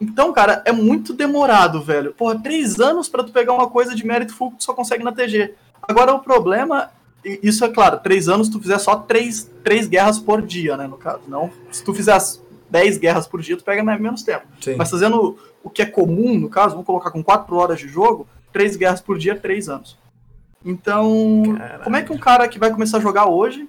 Então, 0.00 0.32
cara, 0.32 0.62
é 0.64 0.72
muito 0.72 1.12
demorado, 1.12 1.80
velho. 1.80 2.12
Porra, 2.12 2.36
três 2.42 2.80
anos 2.80 3.08
para 3.08 3.22
tu 3.22 3.30
pegar 3.30 3.52
uma 3.52 3.70
coisa 3.70 3.94
de 3.94 4.04
mérito 4.04 4.34
full 4.34 4.50
que 4.50 4.56
tu 4.58 4.64
só 4.64 4.74
consegue 4.74 5.04
na 5.04 5.12
TG. 5.12 5.54
Agora 5.80 6.12
o 6.12 6.18
problema, 6.18 6.90
isso 7.24 7.64
é 7.64 7.68
claro, 7.68 7.98
três 8.00 8.28
anos 8.28 8.48
tu 8.48 8.60
fizer 8.60 8.78
só 8.78 8.96
três, 8.96 9.50
três 9.62 9.86
guerras 9.86 10.18
por 10.18 10.42
dia, 10.42 10.76
né, 10.76 10.86
no 10.86 10.96
caso. 10.96 11.22
Não, 11.28 11.50
se 11.70 11.84
tu 11.84 11.94
fizer 11.94 12.18
10 12.72 12.96
guerras 12.96 13.26
por 13.26 13.42
dia, 13.42 13.56
tu 13.56 13.62
pega 13.62 13.84
menos 13.84 14.22
tempo. 14.22 14.46
Sim. 14.60 14.76
Mas 14.76 14.90
fazendo 14.90 15.36
o 15.62 15.68
que 15.68 15.82
é 15.82 15.86
comum, 15.86 16.38
no 16.38 16.48
caso, 16.48 16.70
vamos 16.70 16.86
colocar 16.86 17.10
com 17.10 17.22
4 17.22 17.54
horas 17.54 17.78
de 17.78 17.86
jogo, 17.86 18.26
três 18.50 18.76
guerras 18.76 19.00
por 19.00 19.18
dia, 19.18 19.38
três 19.38 19.68
anos. 19.68 19.98
Então, 20.64 21.42
Caralho. 21.58 21.84
como 21.84 21.96
é 21.96 22.02
que 22.02 22.12
um 22.12 22.18
cara 22.18 22.48
que 22.48 22.58
vai 22.58 22.70
começar 22.70 22.96
a 22.96 23.00
jogar 23.00 23.26
hoje 23.26 23.68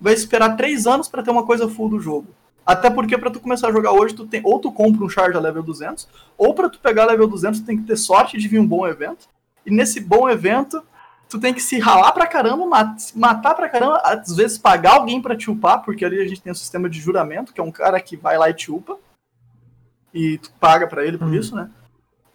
vai 0.00 0.14
esperar 0.14 0.56
três 0.56 0.86
anos 0.86 1.08
para 1.08 1.22
ter 1.22 1.30
uma 1.30 1.44
coisa 1.44 1.68
full 1.68 1.88
do 1.88 1.98
jogo? 1.98 2.28
Até 2.64 2.88
porque 2.90 3.18
para 3.18 3.30
tu 3.30 3.40
começar 3.40 3.68
a 3.68 3.72
jogar 3.72 3.92
hoje, 3.92 4.14
tu 4.14 4.26
tem 4.26 4.42
ou 4.44 4.60
tu 4.60 4.70
compra 4.70 5.04
um 5.04 5.08
charge 5.08 5.36
a 5.36 5.40
level 5.40 5.62
200, 5.62 6.06
ou 6.36 6.54
para 6.54 6.68
tu 6.68 6.78
pegar 6.78 7.06
level 7.06 7.26
200, 7.26 7.60
tu 7.60 7.66
tem 7.66 7.78
que 7.78 7.84
ter 7.84 7.96
sorte 7.96 8.38
de 8.38 8.46
vir 8.46 8.60
um 8.60 8.66
bom 8.66 8.86
evento. 8.86 9.26
E 9.66 9.70
nesse 9.70 10.00
bom 10.00 10.28
evento, 10.28 10.82
tu 11.28 11.38
tem 11.38 11.52
que 11.52 11.60
se 11.60 11.78
ralar 11.78 12.12
pra 12.12 12.26
caramba, 12.26 12.64
matar 13.14 13.54
pra 13.54 13.68
caramba, 13.68 14.00
às 14.04 14.34
vezes 14.34 14.58
pagar 14.58 14.94
alguém 14.94 15.20
para 15.20 15.36
te 15.36 15.50
upar, 15.50 15.82
porque 15.82 16.04
ali 16.04 16.20
a 16.20 16.26
gente 16.26 16.40
tem 16.40 16.50
um 16.50 16.56
sistema 16.56 16.88
de 16.88 16.98
juramento, 16.98 17.52
que 17.52 17.60
é 17.60 17.64
um 17.64 17.70
cara 17.70 18.00
que 18.00 18.16
vai 18.16 18.38
lá 18.38 18.48
e 18.48 18.54
te 18.54 18.70
upa. 18.70 18.98
E 20.12 20.38
tu 20.38 20.50
paga 20.58 20.86
para 20.86 21.04
ele 21.04 21.18
por 21.18 21.28
hum. 21.28 21.34
isso, 21.34 21.54
né? 21.54 21.70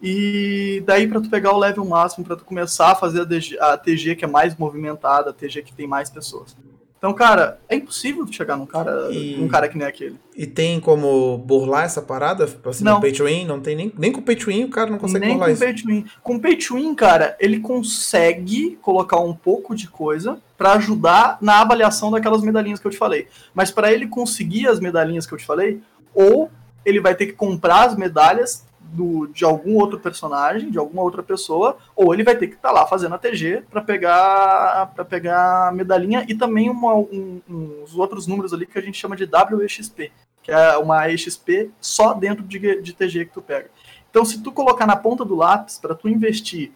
E 0.00 0.82
daí 0.86 1.08
para 1.08 1.20
tu 1.20 1.30
pegar 1.30 1.52
o 1.52 1.58
level 1.58 1.84
máximo, 1.84 2.24
para 2.24 2.36
tu 2.36 2.44
começar 2.44 2.92
a 2.92 2.94
fazer 2.94 3.22
a, 3.22 3.24
DG, 3.24 3.58
a, 3.58 3.76
TG 3.76 4.16
que 4.16 4.24
é 4.24 4.28
mais 4.28 4.54
movimentada, 4.56 5.30
a 5.30 5.32
TG 5.32 5.62
que 5.62 5.72
tem 5.72 5.86
mais 5.86 6.10
pessoas. 6.10 6.56
Então, 7.04 7.12
cara, 7.12 7.60
é 7.68 7.76
impossível 7.76 8.26
chegar 8.32 8.56
num 8.56 8.64
cara, 8.64 9.10
e... 9.12 9.36
num 9.36 9.46
cara 9.46 9.68
que 9.68 9.76
nem 9.76 9.86
aquele. 9.86 10.18
E 10.34 10.46
tem 10.46 10.80
como 10.80 11.36
burlar 11.36 11.84
essa 11.84 12.00
parada? 12.00 12.48
Assim, 12.64 12.82
não. 12.82 12.98
pay 12.98 13.12
to 13.12 13.24
win? 13.24 13.44
Não 13.44 13.60
tem 13.60 13.76
nem, 13.76 13.92
nem 13.98 14.10
com 14.10 14.22
pay 14.22 14.34
to 14.34 14.46
win 14.46 14.64
o 14.64 14.70
cara 14.70 14.88
não 14.88 14.96
consegue 14.96 15.26
nem 15.26 15.34
burlar 15.34 15.48
com 15.48 15.52
isso. 15.52 15.62
Pay 15.62 15.74
to 15.74 15.86
win. 15.86 16.06
Com 16.22 16.38
pay 16.38 16.56
to 16.56 16.76
win, 16.76 16.94
cara, 16.94 17.36
ele 17.38 17.60
consegue 17.60 18.78
colocar 18.80 19.20
um 19.20 19.34
pouco 19.34 19.76
de 19.76 19.86
coisa 19.86 20.38
para 20.56 20.72
ajudar 20.72 21.36
na 21.42 21.60
avaliação 21.60 22.10
daquelas 22.10 22.40
medalhinhas 22.40 22.80
que 22.80 22.86
eu 22.86 22.90
te 22.90 22.96
falei. 22.96 23.28
Mas 23.52 23.70
para 23.70 23.92
ele 23.92 24.06
conseguir 24.06 24.66
as 24.66 24.80
medalhinhas 24.80 25.26
que 25.26 25.34
eu 25.34 25.38
te 25.38 25.44
falei, 25.44 25.82
ou 26.14 26.50
ele 26.86 27.00
vai 27.00 27.14
ter 27.14 27.26
que 27.26 27.34
comprar 27.34 27.84
as 27.84 27.96
medalhas 27.98 28.64
do, 28.94 29.26
de 29.26 29.44
algum 29.44 29.76
outro 29.76 29.98
personagem, 29.98 30.70
de 30.70 30.78
alguma 30.78 31.02
outra 31.02 31.22
pessoa, 31.22 31.76
ou 31.96 32.14
ele 32.14 32.22
vai 32.22 32.36
ter 32.36 32.46
que 32.46 32.54
estar 32.54 32.68
tá 32.68 32.74
lá 32.74 32.86
fazendo 32.86 33.14
a 33.14 33.18
TG 33.18 33.64
para 33.68 33.80
pegar 33.80 34.92
para 34.94 35.04
pegar 35.04 35.68
a 35.68 35.72
medalhinha 35.72 36.24
e 36.28 36.34
também 36.34 36.70
uma, 36.70 36.94
um, 36.94 37.40
uns 37.48 37.96
outros 37.96 38.26
números 38.26 38.52
ali 38.52 38.66
que 38.66 38.78
a 38.78 38.82
gente 38.82 38.98
chama 38.98 39.16
de 39.16 39.24
WXP, 39.24 40.12
que 40.42 40.52
é 40.52 40.76
uma 40.78 41.10
EXP 41.10 41.72
só 41.80 42.14
dentro 42.14 42.44
de, 42.44 42.80
de 42.80 42.92
TG 42.92 43.26
que 43.26 43.32
tu 43.32 43.42
pega. 43.42 43.68
Então, 44.08 44.24
se 44.24 44.40
tu 44.40 44.52
colocar 44.52 44.86
na 44.86 44.94
ponta 44.94 45.24
do 45.24 45.34
lápis 45.34 45.76
para 45.76 45.94
tu 45.94 46.08
investir 46.08 46.70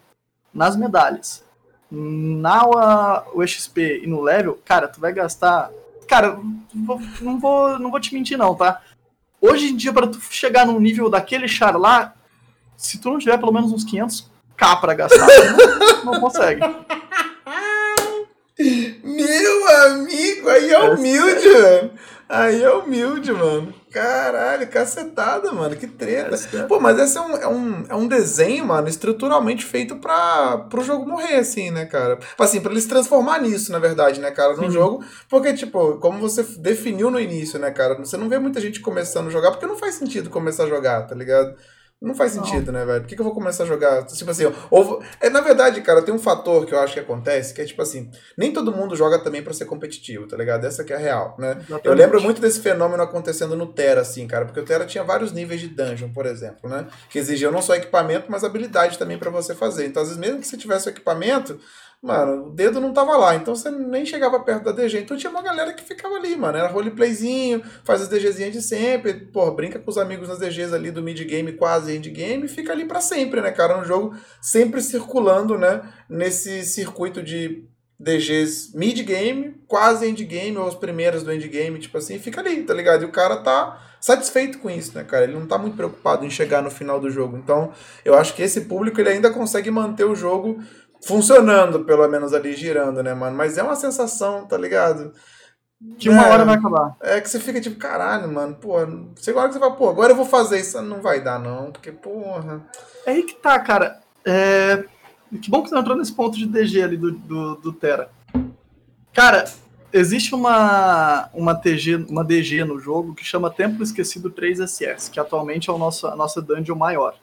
nas 0.53 0.75
medalhas, 0.75 1.45
na 1.89 3.23
UXP 3.33 4.01
e 4.03 4.07
no 4.07 4.21
level, 4.21 4.59
cara, 4.65 4.89
tu 4.89 4.99
vai 4.99 5.13
gastar. 5.13 5.71
Cara, 6.05 6.37
não 6.73 7.39
vou, 7.39 7.79
não 7.79 7.91
vou 7.91 7.99
te 7.99 8.13
mentir, 8.13 8.37
não, 8.37 8.55
tá? 8.55 8.81
Hoje 9.41 9.69
em 9.69 9.75
dia, 9.75 9.93
para 9.93 10.07
tu 10.07 10.19
chegar 10.29 10.65
num 10.65 10.79
nível 10.79 11.09
daquele 11.09 11.47
char 11.47 11.77
lá, 11.77 12.13
se 12.75 12.99
tu 12.99 13.09
não 13.09 13.19
tiver 13.19 13.37
pelo 13.37 13.53
menos 13.53 13.71
uns 13.71 13.85
500k 13.85 14.81
pra 14.81 14.93
gastar, 14.93 15.27
não, 16.03 16.13
não 16.13 16.19
consegue. 16.19 16.61
Meu 19.03 19.85
amigo, 19.85 20.49
aí 20.49 20.71
é 20.71 20.79
humilde, 20.79 21.47
mano. 21.47 21.91
Aí 22.29 22.61
é 22.61 22.69
humilde, 22.69 23.31
mano. 23.33 23.73
Caralho, 23.91 24.67
cacetada, 24.67 25.51
mano. 25.51 25.75
Que 25.75 25.87
treta. 25.87 26.35
É 26.53 26.61
Pô, 26.63 26.79
mas 26.79 26.99
esse 26.99 27.17
é 27.17 27.21
um, 27.21 27.35
é, 27.35 27.47
um, 27.47 27.85
é 27.89 27.95
um 27.95 28.07
desenho, 28.07 28.67
mano, 28.67 28.87
estruturalmente 28.87 29.65
feito 29.65 29.95
pra, 29.95 30.59
pro 30.69 30.83
jogo 30.83 31.09
morrer, 31.09 31.37
assim, 31.37 31.71
né, 31.71 31.87
cara? 31.87 32.19
Assim, 32.37 32.61
pra 32.61 32.71
ele 32.71 32.81
se 32.81 32.87
transformar 32.87 33.41
nisso, 33.41 33.71
na 33.71 33.79
verdade, 33.79 34.19
né, 34.19 34.29
cara, 34.29 34.55
no 34.55 34.65
uhum. 34.65 34.71
jogo. 34.71 35.03
Porque, 35.27 35.53
tipo, 35.53 35.97
como 35.97 36.19
você 36.19 36.43
definiu 36.59 37.09
no 37.09 37.19
início, 37.19 37.57
né, 37.57 37.71
cara? 37.71 37.95
Você 37.95 38.15
não 38.15 38.29
vê 38.29 38.37
muita 38.37 38.61
gente 38.61 38.79
começando 38.79 39.25
a 39.25 39.31
jogar, 39.31 39.49
porque 39.49 39.65
não 39.65 39.75
faz 39.75 39.95
sentido 39.95 40.29
começar 40.29 40.65
a 40.65 40.69
jogar, 40.69 41.07
tá 41.07 41.15
ligado? 41.15 41.55
Não 42.01 42.15
faz 42.15 42.31
sentido, 42.31 42.71
não. 42.71 42.79
né, 42.79 42.85
velho? 42.85 43.01
Por 43.01 43.07
que, 43.07 43.15
que 43.15 43.21
eu 43.21 43.25
vou 43.25 43.33
começar 43.33 43.63
a 43.63 43.67
jogar? 43.67 44.05
Tipo 44.05 44.31
assim, 44.31 44.45
ou, 44.71 45.03
é, 45.19 45.29
na 45.29 45.41
verdade, 45.41 45.81
cara, 45.81 46.01
tem 46.01 46.13
um 46.13 46.19
fator 46.19 46.65
que 46.65 46.73
eu 46.73 46.79
acho 46.79 46.93
que 46.93 46.99
acontece, 47.01 47.53
que 47.53 47.61
é 47.61 47.65
tipo 47.65 47.81
assim, 47.81 48.09
nem 48.37 48.53
todo 48.53 48.71
mundo 48.71 48.95
joga 48.95 49.19
também 49.19 49.43
para 49.43 49.51
ser 49.53 49.65
competitivo, 49.65 50.25
tá 50.25 50.37
ligado? 50.37 50.65
Essa 50.65 50.85
que 50.85 50.93
é 50.93 50.95
a 50.95 50.99
real, 50.99 51.35
né? 51.37 51.57
Exatamente. 51.57 51.85
Eu 51.85 51.93
lembro 51.93 52.21
muito 52.21 52.39
desse 52.39 52.61
fenômeno 52.61 53.03
acontecendo 53.03 53.53
no 53.53 53.67
Terra, 53.67 53.99
assim, 53.99 54.25
cara, 54.27 54.45
porque 54.45 54.61
o 54.61 54.65
Terra 54.65 54.85
tinha 54.85 55.03
vários 55.03 55.33
níveis 55.33 55.59
de 55.59 55.67
dungeon, 55.67 56.09
por 56.13 56.25
exemplo, 56.25 56.69
né? 56.69 56.87
Que 57.09 57.19
exigiam 57.19 57.51
não 57.51 57.61
só 57.61 57.75
equipamento, 57.75 58.27
mas 58.31 58.45
habilidade 58.45 58.97
também 58.97 59.17
para 59.17 59.29
você 59.29 59.53
fazer. 59.53 59.85
Então, 59.85 60.01
às 60.01 60.07
vezes, 60.07 60.21
mesmo 60.21 60.39
que 60.39 60.47
você 60.47 60.55
tivesse 60.55 60.87
o 60.87 60.91
equipamento, 60.91 61.59
mano, 62.01 62.47
o 62.47 62.49
dedo 62.51 62.79
não 62.79 62.93
tava 62.93 63.17
lá, 63.17 63.35
então 63.35 63.53
você 63.55 63.69
nem 63.69 64.05
chegava 64.05 64.39
perto 64.39 64.63
da 64.63 64.71
DG. 64.71 64.99
Então 64.99 65.17
tinha 65.17 65.29
uma 65.29 65.41
galera 65.41 65.73
que 65.73 65.83
ficava 65.83 66.15
ali, 66.15 66.35
mano. 66.35 66.57
Era 66.57 66.67
roleplayzinho, 66.67 67.61
faz 67.83 68.01
as 68.01 68.07
DGzinhas 68.07 68.53
de 68.53 68.61
sempre, 68.61 69.13
pô, 69.13 69.51
brinca 69.51 69.79
com 69.79 69.89
os 69.89 69.97
amigos 69.97 70.29
nas 70.29 70.39
DGs 70.39 70.73
ali 70.73 70.91
do 70.91 71.03
mid-game, 71.03 71.53
quase 71.53 71.95
endgame, 71.95 72.45
e 72.45 72.49
fica 72.49 72.71
ali 72.71 72.85
para 72.85 73.01
sempre, 73.01 73.41
né, 73.41 73.51
cara? 73.51 73.79
Um 73.79 73.85
jogo 73.85 74.15
sempre 74.41 74.81
circulando, 74.81 75.57
né, 75.57 75.81
nesse 76.09 76.63
circuito 76.63 77.21
de 77.21 77.67
DGs 77.99 78.71
mid-game, 78.77 79.55
quase 79.67 80.07
endgame, 80.07 80.57
ou 80.57 80.67
as 80.67 80.75
primeiras 80.75 81.21
do 81.21 81.33
endgame, 81.33 81.79
tipo 81.79 81.97
assim, 81.97 82.17
fica 82.17 82.39
ali, 82.39 82.63
tá 82.63 82.73
ligado? 82.73 83.01
E 83.01 83.05
o 83.05 83.11
cara 83.11 83.37
tá 83.37 83.77
satisfeito 83.99 84.59
com 84.59 84.69
isso, 84.69 84.97
né, 84.97 85.03
cara? 85.03 85.25
Ele 85.25 85.33
não 85.33 85.45
tá 85.45 85.57
muito 85.57 85.75
preocupado 85.75 86.25
em 86.25 86.29
chegar 86.29 86.61
no 86.61 86.71
final 86.71 86.97
do 86.97 87.09
jogo. 87.09 87.35
Então, 87.35 87.73
eu 88.05 88.15
acho 88.15 88.33
que 88.33 88.41
esse 88.41 88.61
público 88.61 89.01
ele 89.01 89.09
ainda 89.09 89.29
consegue 89.29 89.69
manter 89.69 90.05
o 90.05 90.15
jogo 90.15 90.63
funcionando, 91.01 91.83
pelo 91.85 92.07
menos 92.07 92.33
ali, 92.33 92.55
girando, 92.55 93.01
né, 93.01 93.13
mano? 93.13 93.35
Mas 93.35 93.57
é 93.57 93.63
uma 93.63 93.75
sensação, 93.75 94.45
tá 94.45 94.57
ligado? 94.57 95.13
Que 95.97 96.09
uma 96.09 96.25
é, 96.25 96.29
hora 96.29 96.45
vai 96.45 96.55
acabar. 96.55 96.97
É 97.01 97.21
que 97.21 97.29
você 97.29 97.39
fica 97.39 97.61
tipo, 97.61 97.77
caralho, 97.77 98.31
mano, 98.31 98.55
pô, 98.55 98.73
você 99.15 99.31
agora 99.31 99.47
que 99.47 99.53
você 99.53 99.59
fala, 99.59 99.75
pô, 99.75 99.89
agora 99.89 100.11
eu 100.11 100.15
vou 100.15 100.25
fazer 100.25 100.59
isso, 100.59 100.81
não 100.81 101.01
vai 101.01 101.21
dar, 101.21 101.39
não, 101.39 101.71
porque, 101.71 101.91
porra. 101.91 102.61
É 103.05 103.11
aí 103.11 103.23
que 103.23 103.35
tá, 103.35 103.57
cara. 103.59 103.99
É... 104.25 104.83
Que 105.41 105.49
bom 105.49 105.61
que 105.61 105.69
você 105.69 105.77
entrou 105.77 105.95
nesse 105.95 106.11
ponto 106.11 106.37
de 106.37 106.45
DG 106.45 106.81
ali 106.81 106.97
do, 106.97 107.11
do, 107.11 107.55
do 107.55 107.73
Terra. 107.73 108.09
Cara, 109.13 109.45
existe 109.93 110.33
uma, 110.33 111.29
uma, 111.33 111.55
TG, 111.55 112.07
uma 112.09 112.23
DG 112.23 112.65
no 112.65 112.79
jogo 112.79 113.13
que 113.13 113.23
chama 113.23 113.51
Templo 113.51 113.83
Esquecido 113.83 114.31
3SS, 114.31 115.09
que 115.09 115.19
atualmente 115.19 115.69
é 115.69 115.73
o 115.73 115.77
nosso, 115.77 116.07
a 116.07 116.15
nossa 116.15 116.41
dungeon 116.41 116.75
maior. 116.75 117.15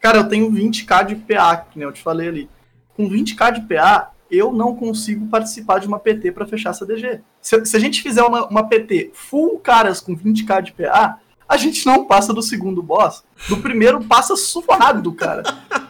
Cara, 0.00 0.18
eu 0.18 0.28
tenho 0.28 0.50
20k 0.50 1.06
de 1.06 1.14
PA, 1.14 1.56
que 1.56 1.78
nem 1.78 1.86
eu 1.86 1.92
te 1.92 2.02
falei 2.02 2.28
ali 2.28 2.50
com 2.96 3.08
20k 3.08 3.52
de 3.52 3.60
PA, 3.62 4.12
eu 4.30 4.52
não 4.52 4.76
consigo 4.76 5.26
participar 5.26 5.80
de 5.80 5.88
uma 5.88 5.98
PT 5.98 6.32
para 6.32 6.46
fechar 6.46 6.70
essa 6.70 6.86
DG. 6.86 7.20
Se, 7.40 7.64
se, 7.64 7.76
a 7.76 7.80
gente 7.80 8.02
fizer 8.02 8.22
uma, 8.22 8.46
uma 8.46 8.68
PT 8.68 9.10
full 9.12 9.58
caras 9.58 10.00
com 10.00 10.16
20k 10.16 10.62
de 10.62 10.72
PA, 10.72 11.18
a 11.48 11.56
gente 11.56 11.84
não 11.84 12.04
passa 12.04 12.32
do 12.32 12.42
segundo 12.42 12.80
boss. 12.80 13.24
Do 13.48 13.56
primeiro 13.56 14.04
passa 14.04 14.36
suado, 14.36 15.12
cara. 15.12 15.42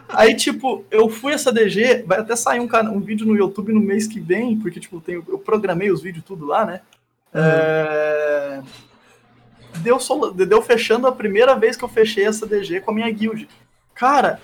Aí, 0.08 0.34
tipo, 0.34 0.84
eu 0.90 1.08
fui 1.10 1.34
essa 1.34 1.52
DG, 1.52 2.02
vai 2.06 2.20
até 2.20 2.34
sair 2.34 2.60
um, 2.60 2.68
um 2.94 3.00
vídeo 3.00 3.26
no 3.26 3.36
YouTube 3.36 3.72
no 3.72 3.80
mês 3.80 4.06
que 4.06 4.18
vem, 4.18 4.58
porque, 4.58 4.80
tipo, 4.80 5.00
tem, 5.00 5.16
eu 5.16 5.38
programei 5.38 5.90
os 5.90 6.00
vídeos 6.02 6.24
tudo 6.24 6.46
lá, 6.46 6.64
né? 6.64 6.80
Uhum. 7.34 7.40
É... 7.42 8.62
Deu, 9.82 9.98
deu 10.34 10.62
fechando 10.62 11.06
a 11.06 11.12
primeira 11.12 11.54
vez 11.54 11.76
que 11.76 11.84
eu 11.84 11.88
fechei 11.88 12.24
essa 12.24 12.46
DG 12.46 12.80
com 12.80 12.90
a 12.90 12.94
minha 12.94 13.10
guild. 13.10 13.46
Cara, 13.94 14.40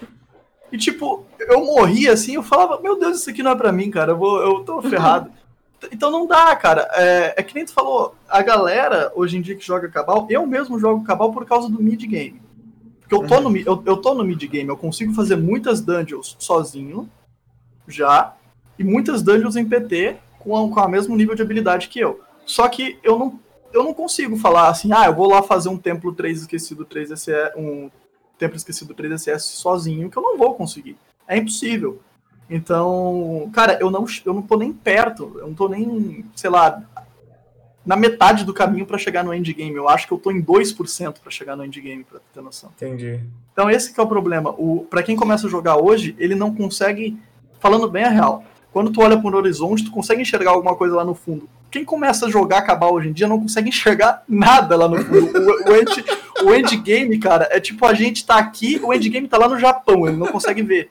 e 0.73 0.79
tipo, 0.79 1.25
eu 1.39 1.65
morria 1.65 2.13
assim, 2.13 2.35
eu 2.35 2.43
falava, 2.43 2.81
meu 2.81 2.99
Deus, 2.99 3.21
isso 3.21 3.31
aqui 3.31 3.43
não 3.43 3.53
é 3.53 3.57
pra 3.57 3.73
mim, 3.73 3.91
cara, 3.91 4.13
eu, 4.13 4.17
vou, 4.17 4.41
eu 4.41 4.65
tô 4.65 4.83
ferrado. 4.83 5.31
Então 5.93 6.11
não 6.11 6.27
dá, 6.27 6.57
cara. 6.57 6.89
É, 6.95 7.35
é, 7.37 7.43
que 7.43 7.55
nem 7.55 7.65
tu 7.65 7.73
falou, 7.73 8.17
a 8.29 8.43
galera 8.43 9.13
hoje 9.15 9.37
em 9.37 9.43
dia 9.43 9.55
que 9.55 9.65
joga 9.65 9.89
Cabal, 9.91 10.27
eu 10.31 10.47
mesmo 10.47 10.81
jogo 10.81 11.05
Cabal 11.05 11.31
por 11.33 11.45
causa 11.45 11.69
do 11.69 11.81
mid-game. 11.81 12.41
Porque 13.01 13.15
eu 13.15 13.27
tô, 13.27 13.37
uhum. 13.37 13.51
no, 13.51 13.57
eu, 13.59 13.83
eu 13.85 13.97
tô 13.99 14.15
no 14.15 14.25
mid-game, 14.25 14.69
eu 14.69 14.77
consigo 14.77 15.13
fazer 15.13 15.37
muitas 15.37 15.83
dungeons 15.83 16.35
sozinho, 16.39 17.09
já, 17.87 18.35
e 18.79 18.83
muitas 18.83 19.23
dungeons 19.23 19.55
em 19.55 19.69
PT 19.69 20.17
com, 20.39 20.57
a, 20.57 20.75
com 20.75 20.81
a 20.81 20.89
mesmo 20.89 21.15
nível 21.15 21.35
de 21.35 21.43
habilidade 21.43 21.89
que 21.89 22.01
eu. 22.01 22.21
Só 22.45 22.69
que 22.69 22.99
eu 23.03 23.19
não, 23.19 23.39
eu 23.73 23.85
não 23.85 23.95
consigo 23.95 24.37
falar 24.37 24.69
assim, 24.69 24.93
ah, 24.93 25.07
eu 25.07 25.15
vou 25.15 25.29
lá 25.29 25.43
fazer 25.43 25.69
um 25.69 25.79
templo 25.79 26.13
3 26.13 26.41
esquecido 26.41 26.85
3 26.85 27.11
esse 27.11 27.33
é 27.33 27.53
um 27.57 27.91
Templo 28.39 28.57
Esquecido 28.57 28.95
3SS 28.95 29.41
sozinho, 29.41 30.11
que 30.11 30.17
eu 30.17 30.23
não 30.23 30.37
vou 30.37 30.55
conseguir. 30.55 30.97
É 31.27 31.37
impossível. 31.37 32.01
Então, 32.49 33.51
cara, 33.53 33.79
eu 33.81 33.91
não, 33.91 34.07
eu 34.25 34.33
não 34.33 34.43
tô 34.43 34.57
nem 34.57 34.73
perto, 34.73 35.33
eu 35.37 35.49
não 35.49 35.55
tô 35.55 35.69
nem, 35.69 36.25
sei 36.35 36.49
lá, 36.49 36.83
na 37.85 37.97
metade 37.97 38.45
do 38.45 38.55
caminho 38.55 38.87
para 38.87 38.99
chegar 38.99 39.25
no 39.25 39.35
endgame. 39.35 39.75
Eu 39.75 39.89
acho 39.89 40.07
que 40.07 40.13
eu 40.13 40.19
tô 40.19 40.31
em 40.31 40.43
2% 40.43 41.17
para 41.21 41.31
chegar 41.31 41.57
no 41.57 41.65
endgame, 41.65 42.05
pra 42.05 42.21
ter 42.33 42.41
noção. 42.41 42.71
Entendi. 42.77 43.21
Então 43.53 43.71
esse 43.71 43.93
que 43.93 43.99
é 43.99 44.03
o 44.03 44.09
problema. 44.09 44.51
O, 44.59 44.87
para 44.89 45.03
quem 45.03 45.17
começa 45.17 45.47
a 45.47 45.51
jogar 45.51 45.77
hoje, 45.77 46.15
ele 46.19 46.35
não 46.35 46.55
consegue, 46.55 47.19
falando 47.59 47.89
bem 47.89 48.05
a 48.05 48.11
real, 48.11 48.45
quando 48.73 48.91
tu 48.91 49.01
olha 49.01 49.17
para 49.17 49.35
o 49.35 49.39
horizonte, 49.39 49.85
tu 49.85 49.91
consegue 49.91 50.21
enxergar 50.21 50.51
alguma 50.51 50.77
coisa 50.77 50.97
lá 50.97 51.05
no 51.05 51.15
fundo. 51.15 51.49
Quem 51.71 51.85
começa 51.85 52.27
a 52.27 52.31
jogar 52.31 52.59
acabar 52.59 52.91
hoje 52.91 53.09
em 53.09 53.13
dia 53.13 53.27
não 53.27 53.41
consegue 53.41 53.71
enxergar 53.71 54.23
nada 54.29 54.77
lá 54.77 54.89
no 54.89 55.03
fundo. 55.03 55.33
O, 55.39 55.71
o, 55.71 55.75
o 56.45 56.55
endgame, 56.55 57.19
cara, 57.19 57.49
é 57.51 57.61
tipo 57.61 57.85
a 57.87 57.95
gente 57.95 58.27
tá 58.27 58.37
aqui, 58.37 58.81
o 58.83 58.93
endgame 58.93 59.29
tá 59.29 59.39
lá 59.39 59.49
no 59.49 59.59
Japão, 59.59 60.07
ele 60.07 60.17
não 60.17 60.27
consegue 60.27 60.63
ver. 60.63 60.91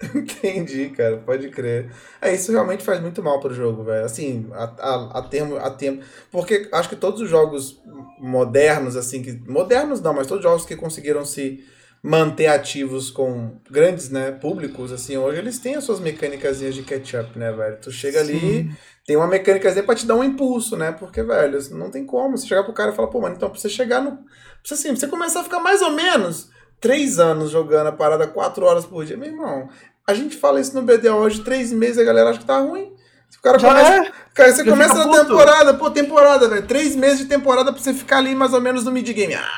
Entendi, 0.14 0.90
cara, 0.90 1.16
pode 1.18 1.48
crer. 1.50 1.90
É, 2.20 2.34
isso 2.34 2.52
realmente 2.52 2.84
faz 2.84 3.00
muito 3.00 3.22
mal 3.22 3.40
pro 3.40 3.54
jogo, 3.54 3.84
velho. 3.84 4.04
Assim, 4.04 4.48
a, 4.52 4.64
a, 4.64 5.18
a, 5.18 5.22
termo, 5.22 5.56
a 5.56 5.70
tempo. 5.70 6.04
Porque 6.30 6.68
acho 6.72 6.88
que 6.88 6.96
todos 6.96 7.20
os 7.20 7.28
jogos 7.28 7.80
modernos, 8.18 8.96
assim, 8.96 9.22
que. 9.22 9.32
Modernos 9.48 10.00
não, 10.00 10.14
mas 10.14 10.26
todos 10.26 10.44
os 10.44 10.50
jogos 10.50 10.64
que 10.64 10.76
conseguiram 10.76 11.24
se 11.24 11.64
manter 12.02 12.46
ativos 12.46 13.10
com 13.10 13.56
grandes, 13.68 14.08
né, 14.08 14.30
públicos, 14.30 14.92
assim, 14.92 15.16
hoje 15.16 15.38
eles 15.38 15.58
têm 15.58 15.74
as 15.74 15.84
suas 15.84 15.98
mecânicas 15.98 16.60
de 16.60 16.82
catch-up, 16.82 17.36
né, 17.36 17.50
velho? 17.50 17.76
Tu 17.82 17.90
chega 17.90 18.24
Sim. 18.24 18.36
ali, 18.36 18.70
tem 19.08 19.16
uma 19.16 19.26
mecânica 19.26 19.82
pra 19.84 19.94
te 19.94 20.04
dar 20.04 20.16
um 20.16 20.22
impulso, 20.22 20.76
né? 20.76 20.92
Porque, 20.92 21.22
velho, 21.22 21.58
não 21.70 21.90
tem 21.90 22.04
como. 22.04 22.36
Você 22.36 22.46
chegar 22.46 22.62
pro 22.62 22.74
cara 22.74 22.92
e 22.92 22.94
falar, 22.94 23.08
pô, 23.08 23.22
mano, 23.22 23.34
então 23.34 23.48
pra 23.48 23.58
você 23.58 23.66
chegar 23.66 24.02
no. 24.02 24.18
Pra 24.18 24.26
você, 24.62 24.74
assim, 24.74 24.88
pra 24.88 24.96
você 24.96 25.08
começar 25.08 25.40
a 25.40 25.44
ficar 25.44 25.60
mais 25.60 25.80
ou 25.80 25.92
menos 25.92 26.50
três 26.78 27.18
anos 27.18 27.50
jogando 27.50 27.86
a 27.86 27.92
parada 27.92 28.26
quatro 28.26 28.66
horas 28.66 28.84
por 28.84 29.06
dia, 29.06 29.16
meu 29.16 29.30
irmão. 29.30 29.70
A 30.06 30.12
gente 30.12 30.36
fala 30.36 30.60
isso 30.60 30.74
no 30.74 30.82
BD 30.82 31.08
hoje, 31.08 31.42
três 31.42 31.72
meses 31.72 31.96
a 31.96 32.04
galera 32.04 32.28
acha 32.28 32.38
que 32.38 32.44
tá 32.44 32.58
ruim. 32.58 32.92
O 33.38 33.42
cara 33.42 33.58
Já 33.58 33.68
começa. 33.68 33.94
É. 33.94 34.12
Cara, 34.34 34.52
você 34.52 34.62
Já 34.62 34.70
começa 34.70 34.94
na 34.94 35.04
puto. 35.04 35.20
temporada, 35.24 35.74
pô, 35.74 35.90
temporada, 35.90 36.46
velho. 36.46 36.66
Três 36.66 36.94
meses 36.94 37.20
de 37.20 37.24
temporada 37.24 37.72
pra 37.72 37.80
você 37.82 37.94
ficar 37.94 38.18
ali 38.18 38.34
mais 38.34 38.52
ou 38.52 38.60
menos 38.60 38.84
no 38.84 38.92
mid-game. 38.92 39.34
Ah, 39.34 39.48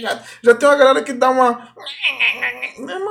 já, 0.00 0.22
já 0.44 0.54
tem 0.54 0.68
uma 0.68 0.76
galera 0.76 1.02
que 1.02 1.12
dá 1.12 1.30
uma. 1.30 1.74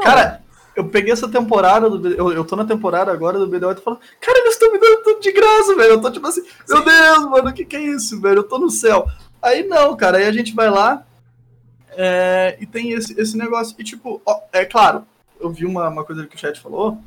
Cara, 0.05 0.41
eu 0.75 0.87
peguei 0.89 1.13
essa 1.13 1.27
temporada, 1.27 1.89
do, 1.89 2.07
eu, 2.13 2.33
eu 2.33 2.45
tô 2.45 2.55
na 2.55 2.65
temporada 2.65 3.11
agora 3.11 3.39
do 3.39 3.47
BD8 3.47 3.79
e 3.79 3.81
falo, 3.81 3.99
cara, 4.19 4.39
eles 4.39 4.53
estão 4.53 4.71
me 4.71 4.79
dando 4.79 5.03
tudo 5.03 5.21
de 5.21 5.31
graça, 5.31 5.75
velho. 5.75 5.91
Eu 5.91 6.01
tô 6.01 6.11
tipo 6.11 6.27
assim, 6.27 6.41
Sim. 6.41 6.49
meu 6.69 6.83
Deus, 6.83 7.29
mano, 7.29 7.49
o 7.49 7.53
que, 7.53 7.65
que 7.65 7.75
é 7.75 7.81
isso, 7.81 8.19
velho? 8.19 8.39
Eu 8.39 8.43
tô 8.43 8.59
no 8.59 8.69
céu. 8.69 9.07
Aí 9.41 9.65
não, 9.65 9.95
cara, 9.95 10.17
aí 10.17 10.25
a 10.25 10.31
gente 10.31 10.53
vai 10.53 10.69
lá 10.69 11.05
é, 11.91 12.57
e 12.59 12.65
tem 12.65 12.91
esse, 12.91 13.19
esse 13.19 13.37
negócio. 13.37 13.75
E 13.79 13.83
tipo, 13.83 14.21
ó, 14.25 14.39
é 14.51 14.65
claro, 14.65 15.05
eu 15.39 15.49
vi 15.49 15.65
uma, 15.65 15.87
uma 15.87 16.03
coisa 16.03 16.25
que 16.27 16.35
o 16.35 16.39
chat 16.39 16.59
falou. 16.59 16.97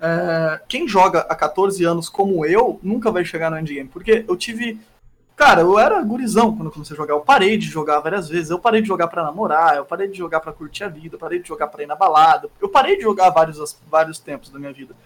É, 0.00 0.60
quem 0.68 0.86
joga 0.86 1.20
há 1.20 1.34
14 1.34 1.82
anos 1.84 2.08
como 2.08 2.44
eu 2.44 2.78
nunca 2.82 3.10
vai 3.10 3.24
chegar 3.24 3.50
no 3.50 3.58
endgame, 3.58 3.88
porque 3.88 4.24
eu 4.28 4.36
tive 4.36 4.78
Cara, 5.36 5.60
eu 5.60 5.78
era 5.78 6.02
gurizão 6.02 6.56
quando 6.56 6.68
eu 6.68 6.72
comecei 6.72 6.94
a 6.94 6.96
jogar. 6.96 7.12
Eu 7.12 7.20
parei 7.20 7.58
de 7.58 7.66
jogar 7.66 8.00
várias 8.00 8.26
vezes. 8.26 8.48
Eu 8.48 8.58
parei 8.58 8.80
de 8.80 8.88
jogar 8.88 9.06
para 9.06 9.22
namorar, 9.22 9.76
eu 9.76 9.84
parei 9.84 10.08
de 10.08 10.16
jogar 10.16 10.40
para 10.40 10.50
curtir 10.50 10.84
a 10.84 10.88
vida, 10.88 11.16
eu 11.16 11.18
parei 11.18 11.38
de 11.38 11.46
jogar 11.46 11.66
para 11.66 11.82
ir 11.82 11.86
na 11.86 11.94
balada. 11.94 12.48
Eu 12.58 12.70
parei 12.70 12.96
de 12.96 13.02
jogar 13.02 13.28
vários, 13.28 13.76
vários 13.86 14.18
tempos 14.18 14.48
da 14.48 14.58
minha 14.58 14.72
vida. 14.72 14.96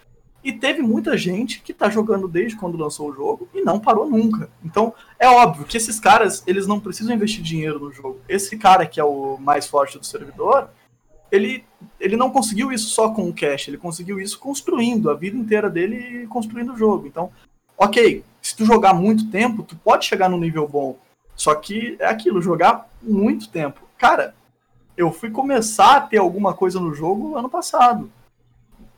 E 0.41 0.53
teve 0.53 0.81
muita 0.81 1.17
gente 1.17 1.61
que 1.61 1.73
tá 1.73 1.89
jogando 1.89 2.29
desde 2.29 2.57
quando 2.57 2.77
lançou 2.77 3.09
o 3.09 3.13
jogo 3.13 3.47
e 3.53 3.61
não 3.61 3.77
parou 3.77 4.09
nunca. 4.09 4.49
Então, 4.63 4.93
é 5.19 5.27
óbvio 5.27 5.65
que 5.65 5.75
esses 5.75 5.99
caras, 5.99 6.41
eles 6.47 6.65
não 6.65 6.79
precisam 6.79 7.13
investir 7.13 7.43
dinheiro 7.43 7.77
no 7.77 7.91
jogo. 7.91 8.21
Esse 8.27 8.57
cara 8.57 8.85
que 8.85 8.99
é 8.99 9.03
o 9.03 9.37
mais 9.37 9.67
forte 9.67 9.99
do 9.99 10.05
servidor, 10.05 10.69
ele, 11.29 11.63
ele 11.99 12.15
não 12.15 12.31
conseguiu 12.31 12.71
isso 12.71 12.89
só 12.89 13.09
com 13.09 13.29
o 13.29 13.33
cash, 13.33 13.67
ele 13.67 13.77
conseguiu 13.77 14.19
isso 14.19 14.39
construindo 14.39 15.11
a 15.11 15.13
vida 15.13 15.37
inteira 15.37 15.69
dele 15.69 16.25
construindo 16.27 16.73
o 16.73 16.77
jogo. 16.77 17.05
Então, 17.05 17.31
ok, 17.81 18.23
se 18.41 18.55
tu 18.55 18.65
jogar 18.65 18.93
muito 18.93 19.29
tempo, 19.29 19.63
tu 19.63 19.75
pode 19.75 20.05
chegar 20.05 20.29
no 20.29 20.37
nível 20.37 20.67
bom. 20.67 20.97
Só 21.35 21.55
que 21.55 21.95
é 21.99 22.05
aquilo, 22.05 22.41
jogar 22.41 22.89
muito 23.01 23.49
tempo. 23.49 23.81
Cara, 23.97 24.35
eu 24.95 25.11
fui 25.11 25.31
começar 25.31 25.95
a 25.95 26.01
ter 26.01 26.17
alguma 26.17 26.53
coisa 26.53 26.79
no 26.79 26.93
jogo 26.93 27.35
ano 27.35 27.49
passado 27.49 28.11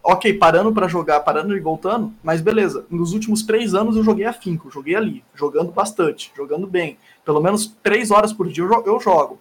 ok, 0.04 0.34
parando 0.34 0.74
para 0.74 0.88
jogar, 0.88 1.22
parando 1.22 1.56
e 1.56 1.60
voltando, 1.62 2.14
mas 2.22 2.42
beleza. 2.42 2.86
Nos 2.90 3.14
últimos 3.14 3.44
três 3.44 3.74
anos 3.74 3.96
eu 3.96 4.04
joguei 4.04 4.26
afinco, 4.26 4.70
joguei 4.70 4.96
ali, 4.96 5.24
jogando 5.34 5.72
bastante, 5.72 6.32
jogando 6.36 6.68
bem. 6.68 6.98
Pelo 7.24 7.42
menos 7.42 7.68
três 7.82 8.12
horas 8.12 8.34
por 8.34 8.50
dia 8.50 8.64
eu 8.64 9.00
jogo. 9.00 9.40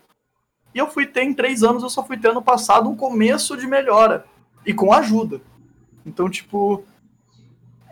E 0.72 0.78
eu 0.78 0.86
fui 0.86 1.04
ter 1.04 1.24
em 1.24 1.34
três 1.34 1.64
anos, 1.64 1.82
eu 1.82 1.90
só 1.90 2.04
fui 2.04 2.16
ter 2.16 2.28
ano 2.28 2.40
passado 2.40 2.88
um 2.88 2.96
começo 2.96 3.56
de 3.56 3.66
melhora. 3.66 4.24
E 4.64 4.72
com 4.72 4.92
ajuda. 4.92 5.40
Então, 6.06 6.30
tipo. 6.30 6.84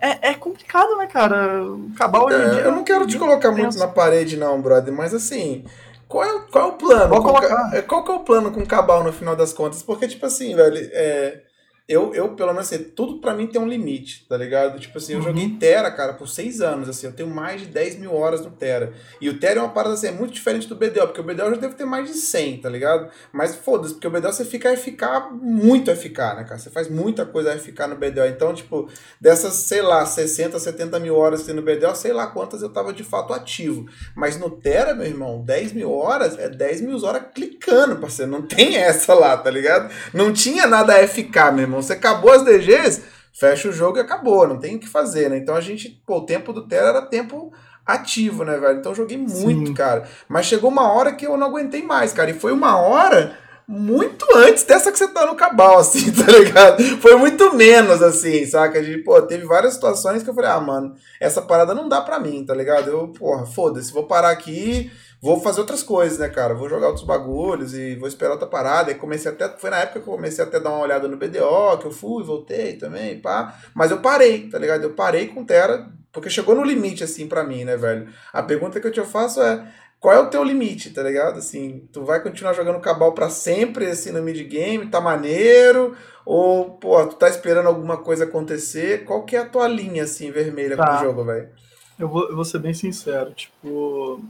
É, 0.00 0.30
é 0.30 0.34
complicado, 0.34 0.96
né, 0.96 1.06
cara? 1.06 1.60
Acabar 1.94 2.24
hoje 2.24 2.36
é, 2.36 2.66
Eu 2.66 2.72
não 2.72 2.84
quero 2.84 3.06
te 3.06 3.18
colocar 3.18 3.50
muito 3.50 3.78
na 3.78 3.88
parede, 3.88 4.36
não, 4.36 4.60
brother, 4.60 4.92
mas 4.92 5.12
assim. 5.12 5.64
Qual 6.08 6.24
é, 6.24 6.40
qual 6.50 6.64
é 6.64 6.68
o 6.68 6.72
plano? 6.72 7.08
Qual, 7.08 7.22
colocar. 7.22 7.70
É, 7.74 7.82
qual 7.82 8.02
que 8.02 8.10
é 8.10 8.14
o 8.14 8.20
plano 8.20 8.50
com 8.50 8.60
o 8.60 8.66
Cabal 8.66 9.04
no 9.04 9.12
final 9.12 9.36
das 9.36 9.52
contas? 9.52 9.82
Porque, 9.82 10.08
tipo 10.08 10.26
assim, 10.26 10.56
velho, 10.56 10.76
é 10.92 11.42
eu, 11.90 12.14
eu, 12.14 12.36
pelo 12.36 12.52
menos, 12.52 12.72
assim, 12.72 12.84
tudo 12.84 13.20
pra 13.20 13.34
mim 13.34 13.48
tem 13.48 13.60
um 13.60 13.66
limite, 13.66 14.24
tá 14.28 14.36
ligado? 14.36 14.78
Tipo 14.78 14.98
assim, 14.98 15.14
eu 15.14 15.18
uhum. 15.18 15.24
joguei 15.24 15.56
Terra, 15.58 15.90
cara, 15.90 16.12
por 16.12 16.28
seis 16.28 16.60
anos, 16.60 16.88
assim, 16.88 17.08
eu 17.08 17.12
tenho 17.12 17.28
mais 17.28 17.62
de 17.62 17.66
10 17.66 17.98
mil 17.98 18.14
horas 18.14 18.42
no 18.42 18.50
Terra. 18.52 18.92
E 19.20 19.28
o 19.28 19.40
Terra 19.40 19.56
é 19.56 19.60
uma 19.62 19.70
parada, 19.70 19.94
assim, 19.94 20.06
é 20.06 20.12
muito 20.12 20.32
diferente 20.32 20.68
do 20.68 20.76
BDO, 20.76 21.08
porque 21.08 21.20
o 21.20 21.24
BDO 21.24 21.42
eu 21.42 21.54
já 21.56 21.60
devo 21.60 21.74
ter 21.74 21.84
mais 21.84 22.06
de 22.06 22.14
100, 22.14 22.58
tá 22.58 22.68
ligado? 22.68 23.10
Mas 23.32 23.56
foda-se, 23.56 23.94
porque 23.94 24.06
o 24.06 24.10
BDO 24.10 24.32
você 24.32 24.44
fica 24.44 24.76
FK, 24.76 25.32
muito 25.42 25.90
FK, 25.90 26.18
né, 26.36 26.44
cara? 26.44 26.58
Você 26.58 26.70
faz 26.70 26.88
muita 26.88 27.26
coisa 27.26 27.58
FK 27.58 27.88
no 27.88 27.96
BDO. 27.96 28.26
Então, 28.28 28.54
tipo, 28.54 28.88
dessas, 29.20 29.54
sei 29.54 29.82
lá, 29.82 30.06
60, 30.06 30.60
70 30.60 31.00
mil 31.00 31.16
horas 31.16 31.40
que 31.40 31.46
tem 31.46 31.56
no 31.56 31.62
BDO, 31.62 31.96
sei 31.96 32.12
lá 32.12 32.28
quantas 32.28 32.62
eu 32.62 32.68
tava 32.68 32.92
de 32.92 33.02
fato 33.02 33.32
ativo. 33.32 33.86
Mas 34.14 34.38
no 34.38 34.48
Terra, 34.48 34.94
meu 34.94 35.06
irmão, 35.06 35.42
10 35.44 35.72
mil 35.72 35.92
horas 35.92 36.38
é 36.38 36.48
10 36.48 36.82
mil 36.82 37.04
horas 37.04 37.24
clicando, 37.34 37.96
parceiro. 37.96 38.30
Não 38.30 38.42
tem 38.42 38.76
essa 38.76 39.12
lá, 39.12 39.36
tá 39.36 39.50
ligado? 39.50 39.92
Não 40.14 40.32
tinha 40.32 40.68
nada 40.68 40.94
FK, 41.08 41.50
meu 41.52 41.62
irmão. 41.62 41.79
Você 41.82 41.94
acabou 41.94 42.32
as 42.32 42.44
DGs, 42.44 43.02
fecha 43.32 43.68
o 43.68 43.72
jogo 43.72 43.98
e 43.98 44.00
acabou, 44.00 44.46
não 44.46 44.58
tem 44.58 44.76
o 44.76 44.80
que 44.80 44.88
fazer, 44.88 45.30
né? 45.30 45.38
Então 45.38 45.54
a 45.54 45.60
gente, 45.60 46.02
pô, 46.06 46.18
o 46.18 46.26
tempo 46.26 46.52
do 46.52 46.66
Terra 46.66 46.88
era 46.88 47.02
tempo 47.02 47.52
ativo, 47.86 48.44
né, 48.44 48.56
velho? 48.58 48.78
Então 48.78 48.92
eu 48.92 48.96
joguei 48.96 49.16
muito, 49.16 49.68
Sim. 49.68 49.74
cara. 49.74 50.04
Mas 50.28 50.46
chegou 50.46 50.70
uma 50.70 50.92
hora 50.92 51.12
que 51.12 51.26
eu 51.26 51.36
não 51.36 51.48
aguentei 51.48 51.82
mais, 51.82 52.12
cara. 52.12 52.30
E 52.30 52.34
foi 52.34 52.52
uma 52.52 52.76
hora 52.78 53.36
muito 53.66 54.26
antes 54.34 54.64
dessa 54.64 54.90
que 54.90 54.98
você 54.98 55.06
tá 55.06 55.24
no 55.26 55.36
cabal, 55.36 55.78
assim, 55.80 56.10
tá 56.10 56.30
ligado? 56.32 56.82
Foi 56.98 57.14
muito 57.16 57.54
menos, 57.54 58.02
assim, 58.02 58.44
saca? 58.44 58.80
A 58.80 58.82
gente, 58.82 59.04
pô, 59.04 59.22
teve 59.22 59.44
várias 59.44 59.74
situações 59.74 60.22
que 60.22 60.30
eu 60.30 60.34
falei, 60.34 60.50
ah, 60.50 60.60
mano, 60.60 60.94
essa 61.20 61.40
parada 61.40 61.72
não 61.74 61.88
dá 61.88 62.00
pra 62.00 62.18
mim, 62.18 62.44
tá 62.44 62.54
ligado? 62.54 62.90
Eu, 62.90 63.08
porra, 63.08 63.46
foda-se, 63.46 63.92
vou 63.92 64.06
parar 64.06 64.30
aqui 64.30 64.90
vou 65.20 65.40
fazer 65.40 65.60
outras 65.60 65.82
coisas, 65.82 66.18
né, 66.18 66.28
cara? 66.28 66.54
Vou 66.54 66.68
jogar 66.68 66.88
outros 66.88 67.04
bagulhos 67.04 67.74
e 67.74 67.96
vou 67.96 68.08
esperar 68.08 68.32
outra 68.32 68.46
parada. 68.46 68.90
E 68.90 68.94
comecei 68.94 69.30
até. 69.30 69.48
Foi 69.58 69.70
na 69.70 69.78
época 69.78 70.00
que 70.00 70.08
eu 70.08 70.14
comecei 70.14 70.44
até 70.44 70.56
a 70.56 70.60
dar 70.60 70.70
uma 70.70 70.82
olhada 70.82 71.06
no 71.06 71.16
BDO, 71.16 71.78
que 71.78 71.86
eu 71.86 71.92
fui, 71.92 72.24
voltei 72.24 72.74
também, 72.74 73.20
pá. 73.20 73.58
Mas 73.74 73.90
eu 73.90 73.98
parei, 73.98 74.48
tá 74.48 74.58
ligado? 74.58 74.82
Eu 74.82 74.90
parei 74.90 75.28
com 75.28 75.44
Terra, 75.44 75.90
porque 76.12 76.30
chegou 76.30 76.54
no 76.54 76.64
limite, 76.64 77.04
assim, 77.04 77.26
para 77.26 77.44
mim, 77.44 77.64
né, 77.64 77.76
velho? 77.76 78.08
A 78.32 78.42
pergunta 78.42 78.80
que 78.80 78.86
eu 78.86 78.92
te 78.92 79.02
faço 79.02 79.42
é. 79.42 79.66
Qual 80.00 80.14
é 80.14 80.18
o 80.18 80.30
teu 80.30 80.42
limite, 80.42 80.94
tá 80.94 81.02
ligado? 81.02 81.38
Assim, 81.38 81.86
tu 81.92 82.02
vai 82.02 82.22
continuar 82.22 82.54
jogando 82.54 82.80
cabal 82.80 83.12
para 83.12 83.28
sempre, 83.28 83.84
assim, 83.84 84.10
no 84.10 84.22
mid 84.22 84.48
game, 84.48 84.86
tá 84.86 84.98
maneiro? 84.98 85.94
Ou, 86.24 86.70
pô, 86.70 87.04
tu 87.06 87.16
tá 87.16 87.28
esperando 87.28 87.66
alguma 87.66 87.98
coisa 87.98 88.24
acontecer? 88.24 89.04
Qual 89.04 89.24
que 89.24 89.36
é 89.36 89.40
a 89.40 89.44
tua 89.44 89.68
linha, 89.68 90.04
assim, 90.04 90.30
vermelha 90.30 90.74
tá. 90.74 90.86
com 90.86 90.94
o 90.94 91.06
jogo, 91.06 91.24
velho? 91.24 91.50
Eu 91.98 92.08
vou, 92.08 92.30
eu 92.30 92.34
vou 92.34 92.46
ser 92.46 92.60
bem 92.60 92.72
sincero, 92.72 93.34
tipo, 93.34 94.24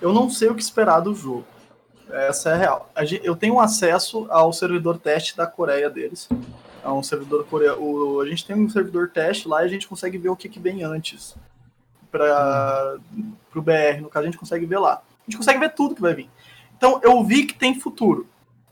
eu 0.00 0.12
não 0.12 0.28
sei 0.28 0.48
o 0.48 0.54
que 0.54 0.62
esperar 0.62 1.00
do 1.00 1.14
jogo. 1.14 1.44
Essa 2.10 2.50
é 2.50 2.52
a 2.52 2.56
real. 2.56 2.92
Eu 3.22 3.34
tenho 3.34 3.58
acesso 3.58 4.26
ao 4.30 4.52
servidor 4.52 4.98
teste 4.98 5.36
da 5.36 5.46
Coreia 5.46 5.90
deles. 5.90 6.28
É 6.84 6.88
um 6.88 7.02
servidor 7.02 7.44
coreano. 7.46 8.20
A 8.20 8.28
gente 8.28 8.46
tem 8.46 8.54
um 8.54 8.68
servidor 8.68 9.10
teste 9.10 9.48
lá 9.48 9.62
e 9.62 9.66
a 9.66 9.68
gente 9.68 9.88
consegue 9.88 10.16
ver 10.16 10.28
o 10.28 10.36
que, 10.36 10.48
que 10.48 10.60
vem 10.60 10.84
antes. 10.84 11.36
Para 12.10 12.96
o 13.54 13.60
BR, 13.62 14.00
no 14.00 14.08
caso, 14.08 14.22
a 14.22 14.30
gente 14.30 14.38
consegue 14.38 14.64
ver 14.66 14.78
lá. 14.78 14.94
A 14.94 15.30
gente 15.30 15.36
consegue 15.36 15.58
ver 15.58 15.74
tudo 15.74 15.96
que 15.96 16.00
vai 16.00 16.14
vir. 16.14 16.30
Então, 16.76 17.00
eu 17.02 17.24
vi 17.24 17.44
que 17.44 17.54
tem 17.54 17.78
futuro. 17.80 18.28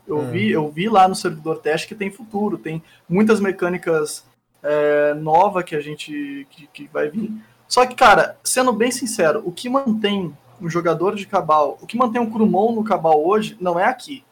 Eu, 0.07 0.19
hum. 0.19 0.31
vi, 0.31 0.51
eu 0.51 0.69
vi 0.69 0.87
lá 0.87 1.07
no 1.07 1.15
servidor 1.15 1.59
teste 1.59 1.87
que 1.87 1.95
tem 1.95 2.09
futuro. 2.09 2.57
Tem 2.57 2.81
muitas 3.09 3.41
mecânicas 3.41 4.23
é, 4.63 5.13
novas 5.13 5.65
que 5.65 5.75
a 5.75 5.81
gente 5.81 6.47
que, 6.49 6.67
que 6.67 6.87
vai 6.87 7.09
vir. 7.09 7.33
Só 7.67 7.85
que, 7.85 7.95
cara, 7.95 8.37
sendo 8.43 8.71
bem 8.71 8.91
sincero, 8.91 9.41
o 9.43 9.51
que 9.51 9.67
mantém 9.67 10.35
um 10.61 10.69
jogador 10.69 11.15
de 11.15 11.25
Cabal. 11.25 11.77
O 11.81 11.87
que 11.87 11.97
mantém 11.97 12.21
o 12.21 12.31
Crumon 12.31 12.73
no 12.73 12.83
Cabal 12.83 13.25
hoje 13.25 13.57
não 13.59 13.79
é 13.79 13.85
aqui. 13.85 14.23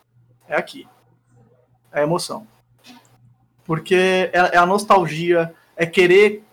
É 0.48 0.56
aqui. 0.56 0.88
É 1.92 2.00
a 2.00 2.04
emoção. 2.04 2.48
Porque 3.66 3.96
é, 3.96 4.52
é 4.54 4.58
a 4.58 4.66
nostalgia, 4.66 5.54
é 5.76 5.86
querer 5.86 6.44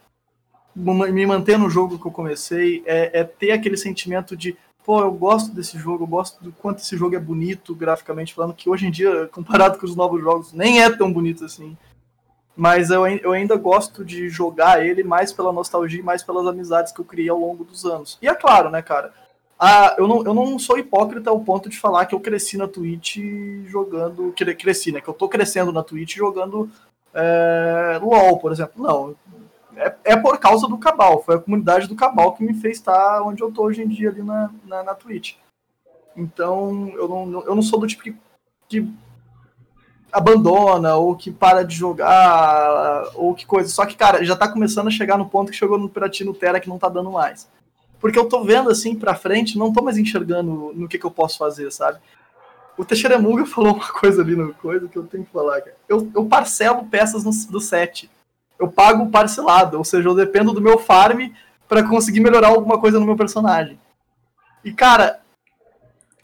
me 0.75 1.27
manter 1.27 1.59
no 1.59 1.69
jogo 1.69 1.99
que 1.99 2.07
eu 2.07 2.13
comecei, 2.13 2.83
é, 2.87 3.21
é, 3.21 3.25
ter 3.25 3.51
aquele 3.51 3.77
sentimento 3.77 4.37
de, 4.37 4.57
pô, 4.85 5.01
eu 5.01 5.13
gosto 5.13 5.53
desse 5.53 5.77
jogo, 5.77 6.05
eu 6.05 6.09
gosto 6.09 6.43
do 6.43 6.53
quanto 6.53 6.79
esse 6.79 6.97
jogo 6.97 7.17
é 7.17 7.19
bonito 7.19 7.75
graficamente 7.75 8.33
falando, 8.33 8.55
que 8.55 8.71
hoje 8.71 8.87
em 8.87 8.91
dia, 8.91 9.29
comparado 9.33 9.79
com 9.79 9.87
os 9.87 9.97
novos 9.97 10.21
jogos, 10.23 10.53
nem 10.53 10.83
é 10.83 10.91
tão 10.91 11.13
bonito 11.13 11.45
assim. 11.45 11.77
Mas 12.57 12.91
eu, 12.91 13.07
eu 13.07 13.33
ainda 13.33 13.57
gosto 13.57 14.05
de 14.05 14.29
jogar 14.29 14.85
ele 14.85 15.03
mais 15.03 15.33
pela 15.33 15.53
nostalgia 15.53 16.01
e 16.01 16.05
mais 16.05 16.23
pelas 16.23 16.47
amizades 16.47 16.93
que 16.93 17.01
eu 17.01 17.05
criei 17.05 17.29
ao 17.29 17.39
longo 17.39 17.65
dos 17.65 17.85
anos. 17.85 18.19
E 18.21 18.29
é 18.29 18.35
claro, 18.35 18.71
né, 18.71 18.83
cara? 18.83 19.13
Ah, 19.63 19.95
eu, 19.99 20.09
não, 20.09 20.25
eu 20.25 20.33
não 20.33 20.59
sou 20.59 20.79
hipócrita 20.79 21.29
ao 21.29 21.39
ponto 21.41 21.69
de 21.69 21.79
falar 21.79 22.07
que 22.07 22.15
eu 22.15 22.21
cresci 22.21 22.57
na 22.57 22.67
Twitch 22.67 23.19
jogando. 23.67 24.33
Cresci, 24.33 24.91
né? 24.91 25.03
Que 25.03 25.09
eu 25.09 25.13
tô 25.13 25.29
crescendo 25.29 25.71
na 25.71 25.83
Twitch 25.83 26.17
jogando 26.17 26.71
é, 27.13 28.01
LOL, 28.01 28.39
por 28.39 28.53
exemplo. 28.53 28.83
Não. 28.83 29.15
É, 29.77 29.95
é 30.13 30.17
por 30.17 30.39
causa 30.39 30.67
do 30.67 30.79
Cabal. 30.79 31.23
Foi 31.23 31.35
a 31.35 31.39
comunidade 31.39 31.87
do 31.87 31.95
Cabal 31.95 32.33
que 32.33 32.43
me 32.43 32.55
fez 32.55 32.79
estar 32.79 33.23
onde 33.23 33.43
eu 33.43 33.53
tô 33.53 33.65
hoje 33.65 33.83
em 33.83 33.89
dia 33.89 34.09
ali 34.09 34.23
na, 34.23 34.51
na, 34.65 34.83
na 34.83 34.95
Twitch. 34.95 35.35
Então, 36.17 36.91
eu 36.95 37.07
não, 37.07 37.45
eu 37.45 37.55
não 37.55 37.63
sou 37.63 37.79
do 37.79 37.87
tipo 37.87 38.03
que, 38.03 38.17
que 38.67 38.91
abandona 40.11 40.97
ou 40.97 41.15
que 41.15 41.31
para 41.31 41.65
de 41.67 41.75
jogar 41.75 43.11
ou 43.15 43.35
que 43.35 43.45
coisa. 43.45 43.69
Só 43.69 43.85
que, 43.85 43.95
cara, 43.95 44.25
já 44.25 44.35
tá 44.35 44.49
começando 44.49 44.89
a 44.89 44.91
chegar 44.91 45.19
no 45.19 45.29
ponto 45.29 45.51
que 45.51 45.59
chegou 45.59 45.79
no 45.79 45.91
Piratino 45.91 46.33
Terra 46.33 46.61
que 46.61 46.69
não 46.69 46.79
tá 46.79 46.89
dando 46.89 47.11
mais. 47.11 47.47
Porque 48.01 48.19
eu 48.19 48.29
tô 48.29 48.43
vendo 48.43 48.71
assim 48.71 48.95
pra 48.95 49.15
frente, 49.15 49.59
não 49.59 49.73
tô 49.73 49.83
mais 49.83 49.99
enxergando 49.99 50.73
no 50.75 50.89
que, 50.89 50.99
que 50.99 51.05
eu 51.05 51.11
posso 51.11 51.37
fazer, 51.39 51.71
sabe? 51.71 51.99
O 52.77 52.85
Teixeira 52.85 53.19
Muga 53.19 53.45
falou 53.47 53.75
uma 53.75 53.89
coisa 53.89 54.23
ali 54.23 54.35
no 54.35 54.55
coisa 54.55 54.89
que 54.89 54.97
eu 54.97 55.05
tenho 55.05 55.25
que 55.25 55.33
falar, 55.33 55.61
cara. 55.61 55.77
Eu, 55.89 56.11
eu 56.15 56.25
parcelo 56.25 56.87
peças 56.87 57.25
no, 57.25 57.31
do 57.51 57.61
set. 57.61 58.11
Eu 58.59 58.69
pago 58.69 59.11
parcelado, 59.11 59.79
ou 59.79 59.85
seja, 59.85 60.09
eu 60.09 60.15
dependo 60.15 60.53
do 60.53 60.61
meu 60.61 60.79
farm 60.79 61.31
para 61.69 61.83
conseguir 61.83 62.21
melhorar 62.21 62.49
alguma 62.49 62.79
coisa 62.81 62.99
no 62.99 63.07
meu 63.07 63.17
personagem. 63.17 63.79
E, 64.65 64.73
cara, 64.73 65.21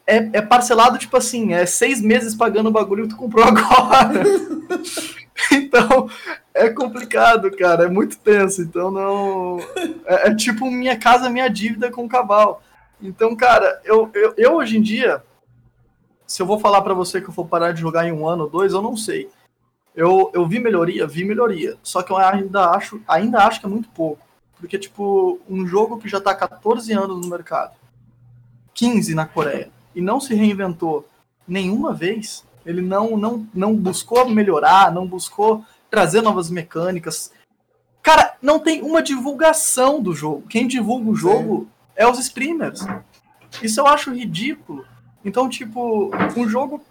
é, 0.07 0.17
é, 0.33 0.43
parcelado, 0.43 0.99
tipo 0.99 1.17
assim, 1.17 1.53
é 1.53 1.67
seis 1.67 2.01
meses 2.01 2.35
pagando 2.35 2.69
o 2.69 2.73
bagulho 2.73 3.05
que 3.05 3.11
tu 3.11 3.17
comprou 3.17 3.45
agora. 3.47 4.23
então, 5.53 6.09
é 6.55 6.71
complicado, 6.71 7.51
cara, 7.57 7.85
é 7.85 7.89
muito 7.89 8.19
tenso. 8.19 8.63
Então, 8.63 8.91
não. 8.91 9.59
É, 10.07 10.29
é, 10.29 10.35
tipo 10.35 10.71
minha 10.71 10.99
casa, 10.99 11.29
minha 11.29 11.49
dívida 11.49 11.91
com 11.91 12.05
o 12.05 12.09
cavalo. 12.09 12.59
Então, 13.01 13.37
cara, 13.37 13.81
eu, 13.85 14.11
eu, 14.15 14.35
eu 14.37 14.55
hoje 14.55 14.79
em 14.79 14.83
dia, 14.83 15.23
se 16.27 16.41
eu 16.41 16.47
vou 16.47 16.59
falar 16.59 16.81
para 16.81 16.95
você 16.95 17.21
que 17.21 17.29
eu 17.29 17.35
vou 17.35 17.47
parar 17.47 17.73
de 17.73 17.81
jogar 17.81 18.07
em 18.07 18.13
um 18.13 18.27
ano 18.27 18.45
ou 18.45 18.51
dois, 18.51 18.73
eu 18.73 18.81
não 18.81 18.97
sei. 18.97 19.31
Eu, 19.95 20.31
eu 20.35 20.47
vi 20.47 20.59
melhoria, 20.59 21.07
vi 21.07 21.25
melhoria. 21.25 21.77
Só 21.83 22.03
que 22.03 22.11
eu 22.11 22.17
ainda 22.17 22.71
acho, 22.71 23.01
ainda 23.07 23.45
acho 23.45 23.61
que 23.61 23.67
é 23.67 23.69
muito 23.69 23.89
pouco. 23.91 24.25
Porque, 24.59 24.79
tipo, 24.79 25.39
um 25.49 25.67
jogo 25.67 25.99
que 25.99 26.09
já 26.09 26.21
tá 26.21 26.35
14 26.35 26.91
anos 26.93 27.21
no 27.21 27.29
mercado, 27.29 27.75
15 28.73 29.15
na 29.15 29.27
Coreia, 29.27 29.71
e 29.95 30.01
não 30.01 30.19
se 30.19 30.35
reinventou 30.35 31.07
nenhuma 31.47 31.93
vez, 31.93 32.46
ele 32.67 32.83
não, 32.83 33.17
não, 33.17 33.47
não 33.55 33.75
buscou 33.75 34.29
melhorar, 34.29 34.93
não 34.93 35.07
buscou 35.07 35.65
trazer 35.89 36.21
novas 36.21 36.51
mecânicas. 36.51 37.33
Cara, 38.03 38.35
não 38.43 38.59
tem 38.59 38.83
uma 38.83 39.03
divulgação 39.03 40.03
do 40.03 40.13
jogo. 40.13 40.47
Quem 40.49 40.67
divulga 40.67 41.09
o 41.09 41.15
jogo 41.15 41.69
é 41.95 42.07
os 42.07 42.19
streamers. 42.19 42.85
Isso 43.63 43.81
eu 43.81 43.87
acho 43.87 44.13
ridículo. 44.13 44.85
Então, 45.25 45.49
tipo, 45.49 46.11
um 46.37 46.49
jogo. 46.49 46.83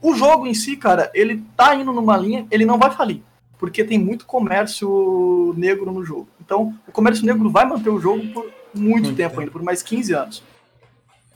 O 0.00 0.14
jogo 0.14 0.46
em 0.46 0.54
si, 0.54 0.76
cara, 0.76 1.10
ele 1.14 1.44
tá 1.56 1.74
indo 1.74 1.92
numa 1.92 2.16
linha, 2.16 2.46
ele 2.50 2.64
não 2.64 2.78
vai 2.78 2.90
falir. 2.90 3.22
porque 3.58 3.84
tem 3.84 3.96
muito 3.96 4.26
comércio 4.26 5.54
negro 5.56 5.92
no 5.92 6.04
jogo. 6.04 6.26
Então, 6.40 6.74
o 6.88 6.90
comércio 6.90 7.24
negro 7.24 7.48
vai 7.48 7.64
manter 7.64 7.90
o 7.90 8.00
jogo 8.00 8.26
por 8.32 8.44
muito, 8.74 9.04
muito 9.04 9.08
tempo, 9.10 9.16
tempo 9.16 9.40
ainda, 9.40 9.52
por 9.52 9.62
mais 9.62 9.80
15 9.82 10.12
anos. 10.12 10.42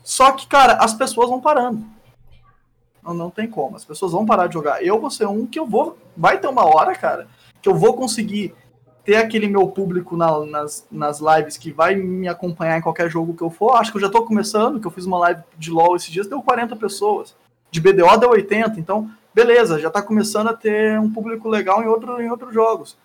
Só 0.02 0.32
que, 0.32 0.48
cara, 0.48 0.72
as 0.74 0.92
pessoas 0.92 1.28
vão 1.28 1.40
parando. 1.40 1.84
Não, 3.06 3.14
não 3.14 3.30
tem 3.30 3.48
como. 3.48 3.76
As 3.76 3.84
pessoas 3.84 4.10
vão 4.10 4.26
parar 4.26 4.48
de 4.48 4.54
jogar. 4.54 4.84
Eu 4.84 5.00
vou 5.00 5.10
ser 5.10 5.26
um 5.26 5.46
que 5.46 5.58
eu 5.58 5.66
vou. 5.66 5.96
Vai 6.16 6.38
ter 6.38 6.48
uma 6.48 6.64
hora, 6.64 6.94
cara, 6.96 7.28
que 7.62 7.68
eu 7.68 7.74
vou 7.74 7.94
conseguir 7.94 8.52
ter 9.04 9.16
aquele 9.16 9.46
meu 9.46 9.68
público 9.68 10.16
na, 10.16 10.44
nas, 10.44 10.84
nas 10.90 11.20
lives 11.20 11.56
que 11.56 11.70
vai 11.70 11.94
me 11.94 12.26
acompanhar 12.26 12.76
em 12.76 12.82
qualquer 12.82 13.08
jogo 13.08 13.34
que 13.34 13.42
eu 13.42 13.50
for. 13.50 13.74
Acho 13.76 13.92
que 13.92 13.98
eu 13.98 14.02
já 14.02 14.10
tô 14.10 14.24
começando, 14.24 14.80
que 14.80 14.86
eu 14.86 14.90
fiz 14.90 15.06
uma 15.06 15.18
live 15.18 15.42
de 15.56 15.70
LoL 15.70 15.94
esses 15.94 16.10
dias, 16.10 16.26
deu 16.26 16.42
40 16.42 16.74
pessoas. 16.74 17.36
De 17.70 17.80
BDO 17.80 18.16
deu 18.18 18.30
80. 18.30 18.80
Então, 18.80 19.08
beleza, 19.32 19.78
já 19.78 19.88
tá 19.88 20.02
começando 20.02 20.48
a 20.48 20.54
ter 20.54 20.98
um 20.98 21.12
público 21.12 21.48
legal 21.48 21.80
em, 21.84 21.86
outro, 21.86 22.20
em 22.20 22.28
outros 22.28 22.52
jogos. 22.52 22.96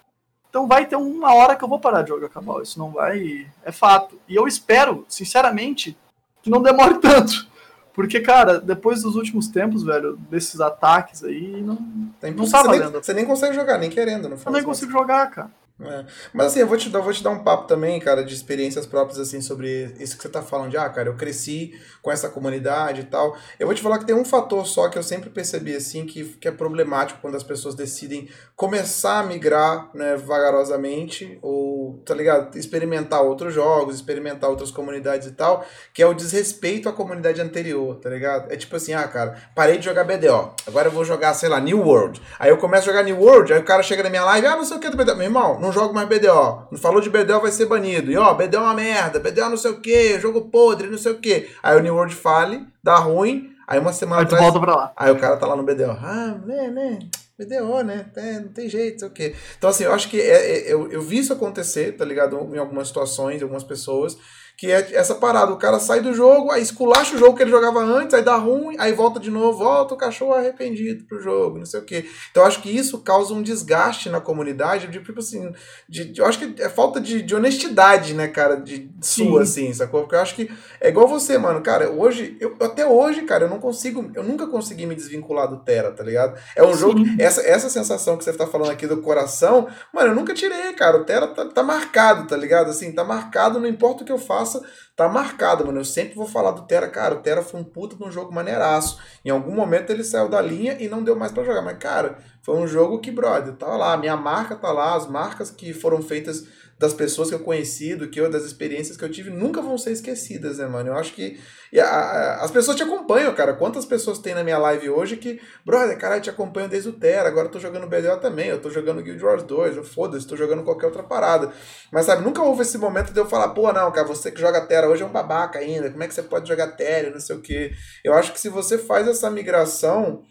Então 0.50 0.68
vai 0.68 0.88
ter 0.88 0.96
uma 0.96 1.34
hora 1.36 1.56
que 1.56 1.64
eu 1.64 1.68
vou 1.68 1.80
parar 1.80 2.02
de 2.02 2.10
jogar 2.10 2.30
Cabal. 2.30 2.64
Isso 2.64 2.80
não 2.80 2.90
vai. 2.90 3.48
É 3.64 3.72
fato. 3.72 4.20
E 4.28 4.36
eu 4.36 4.48
espero, 4.48 5.06
sinceramente, 5.08 5.96
que 6.42 6.50
não 6.50 6.64
demore 6.64 6.98
tanto. 7.00 7.51
Porque, 7.94 8.22
cara, 8.22 8.60
depois 8.60 9.02
dos 9.02 9.16
últimos 9.16 9.48
tempos, 9.48 9.84
velho, 9.84 10.18
desses 10.30 10.62
ataques 10.62 11.24
aí, 11.24 11.62
não, 11.62 11.76
Tem 12.20 12.34
não 12.34 12.50
tá 12.50 12.64
valendo. 12.64 12.92
Nem, 12.92 13.04
você 13.04 13.14
nem 13.14 13.26
consegue 13.26 13.54
jogar, 13.54 13.78
nem 13.78 13.90
querendo, 13.90 14.30
não 14.30 14.38
Eu 14.46 14.52
nem 14.52 14.64
consigo 14.64 14.92
jogar, 14.92 15.30
cara. 15.30 15.52
É. 15.84 16.06
Mas 16.34 16.48
assim, 16.48 16.60
eu 16.60 16.68
vou, 16.68 16.78
te 16.78 16.90
dar, 16.90 17.00
vou 17.00 17.14
te 17.14 17.24
dar 17.24 17.32
um 17.32 17.44
papo 17.44 17.68
também, 17.68 18.00
cara, 18.00 18.24
de 18.24 18.34
experiências 18.34 18.86
próprias, 18.86 19.20
assim, 19.20 19.42
sobre 19.42 19.94
isso 20.00 20.16
que 20.16 20.24
você 20.24 20.30
tá 20.30 20.42
falando 20.42 20.72
de, 20.72 20.78
ah, 20.78 20.90
cara, 20.90 21.10
eu 21.10 21.16
cresci 21.16 21.74
com 22.02 22.12
essa 22.12 22.30
comunidade 22.30 23.02
e 23.02 23.04
tal. 23.06 23.36
Eu 23.60 23.68
vou 23.68 23.76
te 23.76 23.82
falar 23.82 24.00
que 24.00 24.06
tem 24.06 24.16
um 24.16 24.26
fator 24.26 24.66
só 24.66 24.90
que 24.90 24.98
eu 24.98 25.04
sempre 25.04 25.30
percebi, 25.30 25.76
assim, 25.76 26.06
que, 26.06 26.24
que 26.24 26.48
é 26.48 26.52
problemático 26.52 27.20
quando 27.22 27.36
as 27.36 27.44
pessoas 27.44 27.76
decidem 27.76 28.30
começar 28.56 29.20
a 29.20 29.24
migrar, 29.24 29.90
né, 29.94 30.16
vagarosamente, 30.16 31.40
ou, 31.42 32.02
tá 32.06 32.14
ligado, 32.14 32.58
experimentar 32.58 33.24
outros 33.24 33.54
jogos, 33.54 33.96
experimentar 33.96 34.50
outras 34.50 34.70
comunidades 34.70 35.28
e 35.28 35.32
tal, 35.32 35.66
que 35.94 36.02
é 36.04 36.06
o 36.06 36.14
desrespeito 36.14 36.88
à 36.88 36.94
comunidade 36.94 37.42
anterior, 37.42 37.96
tá 37.96 38.10
ligado? 38.10 38.52
É 38.52 38.56
tipo 38.56 38.76
assim, 38.76 38.94
ah, 38.94 39.08
cara, 39.08 39.36
parei 39.56 39.78
de 39.78 39.86
jogar 39.86 40.04
BDO, 40.04 40.54
agora 40.68 40.88
eu 40.88 40.92
vou 40.92 41.04
jogar, 41.04 41.34
sei 41.34 41.50
lá, 41.50 41.60
New 41.60 41.82
World. 41.82 42.22
Aí 42.38 42.50
eu 42.50 42.58
começo 42.58 42.90
a 42.90 42.94
jogar 42.94 43.04
New 43.04 43.20
World, 43.20 43.52
aí 43.54 43.60
o 43.60 43.66
cara 43.66 43.82
chega 43.82 44.04
na 44.04 44.10
minha 44.10 44.24
live, 44.26 44.48
ah, 44.48 44.56
não 44.56 44.66
sei 44.66 44.78
o 44.78 44.80
que 44.80 44.90
do 44.90 44.98
BDO. 44.98 45.16
Meu 45.16 45.26
irmão, 45.26 45.60
não 45.60 45.71
jogo 45.72 45.94
mais 45.94 46.08
BDO. 46.08 46.68
Não 46.72 46.78
falou 46.78 47.02
de 47.02 47.10
BDO, 47.10 47.42
vai 47.42 47.52
ser 47.52 47.66
banido. 47.66 48.12
E 48.12 48.18
ó, 48.18 48.34
BDO 48.34 48.58
é 48.58 48.60
uma 48.60 48.74
merda, 48.74 49.20
BDO 49.20 49.50
não 49.50 49.58
sei 49.58 49.72
o 49.72 49.82
que, 49.82 50.20
jogo 50.20 50.50
podre, 50.50 50.88
não 50.88 50.98
sei 50.98 51.12
o 51.12 51.20
que. 51.20 51.50
Aí 51.62 51.78
o 51.78 51.82
New 51.82 51.96
World 51.96 52.16
fale, 52.16 52.66
dá 52.84 52.96
ruim, 52.98 53.50
aí 53.68 53.80
uma 53.80 53.94
semana 53.94 54.22
aí 54.22 54.26
atrás. 54.26 54.44
volta 54.44 54.60
pra 54.60 54.76
lá. 54.76 54.94
Aí 54.96 55.12
o 55.12 55.20
cara 55.20 55.38
tá 55.38 55.46
lá 55.48 55.56
no 55.56 55.64
BDO. 55.64 55.92
Ah, 55.92 56.40
né, 56.46 56.68
né. 56.70 57.00
BDO, 57.38 57.84
né? 57.84 58.06
É, 58.16 58.40
não 58.40 58.50
tem 58.50 58.70
jeito, 58.70 59.00
sei 59.00 59.08
o 59.08 59.12
quê. 59.12 59.36
Então, 59.58 59.70
assim, 59.70 59.84
eu 59.84 59.94
acho 59.94 60.10
que 60.10 60.20
é, 60.20 60.70
é, 60.70 60.74
eu, 60.74 60.92
eu 60.92 61.02
vi 61.02 61.18
isso 61.18 61.34
acontecer, 61.34 61.94
tá 61.94 62.06
ligado? 62.06 62.38
Em 62.54 62.60
algumas 62.60 62.88
situações, 62.88 63.42
em 63.42 63.44
algumas 63.44 63.64
pessoas 63.64 64.18
que 64.62 64.72
é 64.72 64.94
essa 64.94 65.16
parada, 65.16 65.52
o 65.52 65.58
cara 65.58 65.80
sai 65.80 66.02
do 66.02 66.14
jogo, 66.14 66.52
aí 66.52 66.62
esculacha 66.62 67.16
o 67.16 67.18
jogo 67.18 67.36
que 67.36 67.42
ele 67.42 67.50
jogava 67.50 67.80
antes, 67.80 68.14
aí 68.14 68.22
dá 68.22 68.36
ruim, 68.36 68.76
aí 68.78 68.94
volta 68.94 69.20
de 69.20 69.32
novo, 69.32 69.58
volta 69.58 69.96
o 69.96 69.98
cachorro 69.98 70.36
arrependido 70.36 71.04
pro 71.06 71.20
jogo, 71.20 71.58
não 71.58 71.66
sei 71.66 71.80
o 71.80 71.84
quê. 71.84 72.06
Então 72.30 72.44
eu 72.44 72.48
acho 72.48 72.62
que 72.62 72.70
isso 72.70 73.00
causa 73.00 73.34
um 73.34 73.42
desgaste 73.42 74.08
na 74.08 74.22
comunidade, 74.22 74.86
de 74.86 75.00
tipo 75.00 75.18
assim, 75.18 75.52
de, 75.90 76.06
de 76.12 76.22
eu 76.22 76.28
acho 76.28 76.38
que 76.38 76.62
é 76.62 76.70
falta 76.70 77.02
de, 77.02 77.24
de 77.24 77.34
honestidade, 77.34 78.14
né, 78.14 78.28
cara, 78.28 78.56
de, 78.56 78.88
sua, 79.02 79.42
assim, 79.42 79.74
sacou? 79.74 80.02
Porque 80.02 80.14
eu 80.14 80.20
acho 80.20 80.36
que 80.36 80.48
é 80.80 80.90
igual 80.90 81.08
você, 81.08 81.40
mano, 81.40 81.62
cara, 81.62 81.90
hoje, 81.90 82.38
eu, 82.40 82.56
até 82.62 82.86
hoje, 82.86 83.24
cara, 83.24 83.46
eu 83.46 83.50
não 83.50 83.60
consigo, 83.60 84.12
eu 84.14 84.24
nunca 84.24 84.46
consegui 84.46 84.86
me 84.86 84.94
desvincular 84.94 85.48
do 85.48 85.58
Terra, 85.58 85.90
tá 85.90 86.04
ligado? 86.04 86.40
É 86.56 86.62
um 86.62 86.74
Sim. 86.74 86.80
jogo, 86.80 87.00
essa, 87.18 87.42
essa 87.42 87.68
sensação 87.68 88.16
que 88.16 88.24
você 88.24 88.32
tá 88.32 88.46
falando 88.46 88.70
aqui 88.70 88.86
do 88.86 89.02
coração, 89.02 89.68
mano, 89.92 90.10
eu 90.10 90.16
nunca 90.16 90.36
tirei, 90.36 90.72
cara, 90.74 90.98
o 90.98 91.04
Terra 91.04 91.26
tá, 91.26 91.46
tá 91.46 91.64
marcado, 91.64 92.28
tá 92.28 92.38
ligado? 92.38 92.70
Assim, 92.70 92.92
tá 92.92 93.04
marcado, 93.04 93.60
não 93.60 93.68
importa 93.68 94.04
o 94.04 94.06
que 94.06 94.12
eu 94.12 94.20
faça, 94.52 94.66
tá 94.96 95.08
marcado, 95.08 95.66
mano. 95.66 95.80
Eu 95.80 95.86
sempre 95.86 96.16
vou 96.16 96.28
falar 96.28 96.52
do 96.52 96.64
Terra, 96.64 96.88
cara. 96.88 97.16
O 97.16 97.20
Terra 97.20 97.42
foi 97.42 97.60
um 97.60 97.64
puta 97.64 97.96
de 97.96 98.04
um 98.04 98.12
jogo 98.12 98.34
maneiraço. 98.34 99.00
Em 99.24 99.30
algum 99.30 99.54
momento 99.54 99.92
ele 99.92 100.04
saiu 100.04 100.28
da 100.28 100.42
linha 100.42 100.78
e 100.80 100.88
não 100.88 101.04
deu 101.04 101.16
mais 101.16 101.32
para 101.32 101.44
jogar. 101.44 101.62
Mas, 101.62 101.78
cara, 101.78 102.18
foi 102.42 102.58
um 102.58 102.68
jogo 102.68 103.00
que, 103.00 103.12
brother, 103.12 103.54
tá 103.56 103.68
lá. 103.68 103.96
Minha 103.98 104.18
marca 104.18 104.56
tá 104.56 104.72
lá, 104.72 104.96
as 104.96 105.08
marcas 105.08 105.50
que 105.50 105.74
foram 105.74 106.02
feitas 106.02 106.46
das 106.82 106.94
pessoas 106.96 107.30
que 107.30 107.36
eu 107.36 107.40
conheci, 107.40 107.94
do 107.94 108.10
que 108.10 108.20
eu, 108.20 108.28
das 108.28 108.44
experiências 108.44 108.98
que 108.98 109.06
eu 109.06 109.12
tive, 109.12 109.30
nunca 109.30 109.62
vão 109.62 109.78
ser 109.78 109.92
esquecidas, 109.92 110.58
né, 110.58 110.66
mano? 110.66 110.90
Eu 110.90 110.96
acho 110.96 111.14
que. 111.14 111.40
A, 111.78 111.84
a, 111.84 112.44
as 112.44 112.50
pessoas 112.50 112.76
te 112.76 112.82
acompanham, 112.82 113.34
cara. 113.36 113.54
Quantas 113.54 113.86
pessoas 113.86 114.18
tem 114.18 114.34
na 114.34 114.44
minha 114.44 114.58
live 114.58 114.90
hoje 114.90 115.16
que, 115.16 115.40
brother, 115.64 115.96
cara, 115.98 116.18
eu 116.18 116.22
te 116.22 116.30
acompanho 116.32 116.68
desde 116.68 116.90
o 116.90 116.94
Terra, 116.94 117.28
agora 117.28 117.48
eu 117.48 117.52
tô 117.52 117.60
jogando 117.60 117.88
BDO 117.88 118.20
também, 118.20 118.48
eu 118.48 118.60
tô 118.60 118.72
jogando 118.72 119.04
Guild 119.04 119.24
Wars 119.24 119.44
2, 119.44 119.78
eu 119.78 119.84
foda-se, 119.84 120.26
tô 120.26 120.36
jogando 120.36 120.64
qualquer 120.64 120.88
outra 120.88 121.04
parada. 121.04 121.54
Mas, 121.92 122.08
sabe, 122.08 122.24
nunca 122.24 122.42
houve 122.42 122.64
esse 122.64 122.80
momento 122.80 123.14
de 123.14 123.20
eu 123.20 123.28
falar, 123.28 123.50
pô, 123.50 123.72
não, 123.72 123.92
cara, 123.92 124.08
você 124.08 124.32
que 124.32 124.42
joga 124.42 124.66
Terra 124.66 124.88
hoje 124.88 125.04
é 125.04 125.06
um 125.06 125.12
babaca 125.12 125.60
ainda, 125.60 125.92
como 125.92 126.04
é 126.04 126.08
que 126.08 126.16
você 126.16 126.24
pode 126.24 126.50
jogar 126.50 126.68
Terra, 126.76 127.12
não 127.12 127.20
sei 127.20 127.36
o 127.36 127.42
quê. 127.42 127.74
Eu 128.04 128.16
acho 128.16 128.34
que 128.34 128.40
se 128.40 128.50
você 128.50 128.80
faz 128.80 129.08
essa 129.08 129.30
migração 129.30 130.24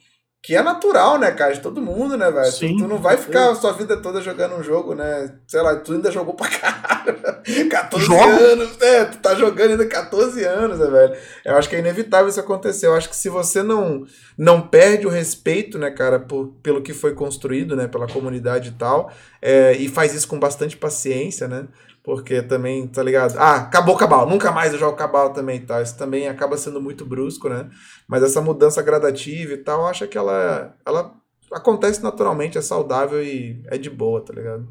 que 0.42 0.56
é 0.56 0.62
natural, 0.62 1.18
né, 1.18 1.30
cara? 1.32 1.52
De 1.52 1.60
todo 1.60 1.82
mundo, 1.82 2.16
né, 2.16 2.30
velho? 2.30 2.50
Tu, 2.50 2.76
tu, 2.78 2.88
não 2.88 2.96
vai 2.96 3.18
ficar 3.18 3.50
a 3.50 3.54
sua 3.54 3.72
vida 3.72 3.98
toda 3.98 4.22
jogando 4.22 4.54
um 4.54 4.62
jogo, 4.62 4.94
né? 4.94 5.34
Sei 5.46 5.60
lá, 5.60 5.76
tu 5.76 5.92
ainda 5.92 6.10
jogou 6.10 6.32
pra 6.32 6.48
caralho. 6.48 7.20
14 7.68 8.06
Joga? 8.06 8.24
anos, 8.24 8.80
é, 8.80 9.04
tu 9.04 9.18
tá 9.18 9.34
jogando 9.34 9.72
ainda 9.72 9.86
14 9.86 10.42
anos, 10.44 10.78
né, 10.78 10.86
velho? 10.86 11.14
Eu 11.44 11.56
acho 11.56 11.68
que 11.68 11.76
é 11.76 11.78
inevitável 11.80 12.28
isso 12.28 12.40
acontecer. 12.40 12.86
Eu 12.86 12.94
acho 12.94 13.10
que 13.10 13.16
se 13.16 13.28
você 13.28 13.62
não, 13.62 14.06
não 14.36 14.62
perde 14.62 15.06
o 15.06 15.10
respeito, 15.10 15.78
né, 15.78 15.90
cara, 15.90 16.18
por, 16.18 16.54
pelo 16.62 16.80
que 16.80 16.94
foi 16.94 17.12
construído, 17.14 17.76
né, 17.76 17.86
pela 17.86 18.06
comunidade 18.06 18.70
e 18.70 18.72
tal, 18.72 19.12
é, 19.42 19.72
e 19.72 19.88
faz 19.88 20.14
isso 20.14 20.26
com 20.26 20.38
bastante 20.38 20.74
paciência, 20.74 21.46
né? 21.48 21.66
Porque 22.02 22.42
também, 22.42 22.86
tá 22.86 23.02
ligado? 23.02 23.36
Ah, 23.38 23.56
acabou 23.56 23.94
o 23.94 23.98
Cabal, 23.98 24.28
nunca 24.28 24.50
mais 24.50 24.72
eu 24.72 24.78
jogo 24.78 24.96
Cabal 24.96 25.32
também 25.32 25.56
e 25.58 25.66
tal. 25.66 25.82
Isso 25.82 25.96
também 25.98 26.28
acaba 26.28 26.56
sendo 26.56 26.80
muito 26.80 27.04
brusco, 27.04 27.48
né? 27.48 27.68
Mas 28.08 28.22
essa 28.22 28.40
mudança 28.40 28.82
gradativa 28.82 29.52
e 29.52 29.58
tal, 29.58 29.86
acho 29.86 30.08
que 30.08 30.16
ela, 30.16 30.74
ela 30.86 31.14
acontece 31.52 32.02
naturalmente, 32.02 32.56
é 32.56 32.62
saudável 32.62 33.22
e 33.22 33.62
é 33.66 33.76
de 33.76 33.90
boa, 33.90 34.20
tá 34.22 34.32
ligado? 34.32 34.66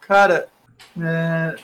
Cara, 0.00 0.48
é... 1.00 1.54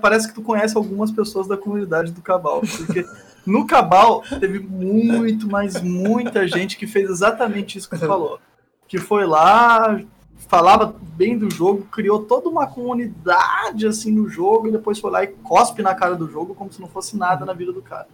parece 0.00 0.28
que 0.28 0.34
tu 0.34 0.42
conhece 0.42 0.76
algumas 0.76 1.10
pessoas 1.10 1.46
da 1.46 1.58
comunidade 1.58 2.12
do 2.12 2.22
Cabal, 2.22 2.62
porque 2.62 3.04
no 3.46 3.66
Cabal 3.66 4.22
teve 4.40 4.60
muito, 4.60 5.46
mas 5.46 5.80
muita 5.82 6.48
gente 6.48 6.78
que 6.78 6.86
fez 6.86 7.10
exatamente 7.10 7.76
isso 7.76 7.90
que 7.90 7.98
tu 7.98 8.06
falou. 8.06 8.40
Que 8.88 8.98
foi 8.98 9.26
lá, 9.26 10.00
falava 10.48 10.94
bem 11.00 11.38
do 11.38 11.50
jogo, 11.50 11.86
criou 11.90 12.24
toda 12.24 12.48
uma 12.48 12.66
comunidade 12.66 13.86
assim 13.86 14.10
no 14.10 14.28
jogo 14.28 14.68
e 14.68 14.72
depois 14.72 14.98
foi 14.98 15.10
lá 15.10 15.22
e 15.22 15.28
cospe 15.28 15.82
na 15.82 15.94
cara 15.94 16.14
do 16.14 16.28
jogo 16.28 16.54
como 16.54 16.72
se 16.72 16.80
não 16.80 16.88
fosse 16.88 17.16
nada 17.16 17.44
na 17.44 17.52
vida 17.52 17.72
do 17.72 17.82
cara. 17.82 18.08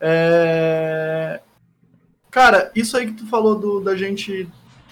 É... 0.00 1.40
Cara, 2.30 2.70
isso 2.74 2.96
aí 2.96 3.06
que 3.06 3.12
tu 3.12 3.26
falou 3.26 3.56
do, 3.56 3.80
da 3.80 3.94
gente 3.96 4.48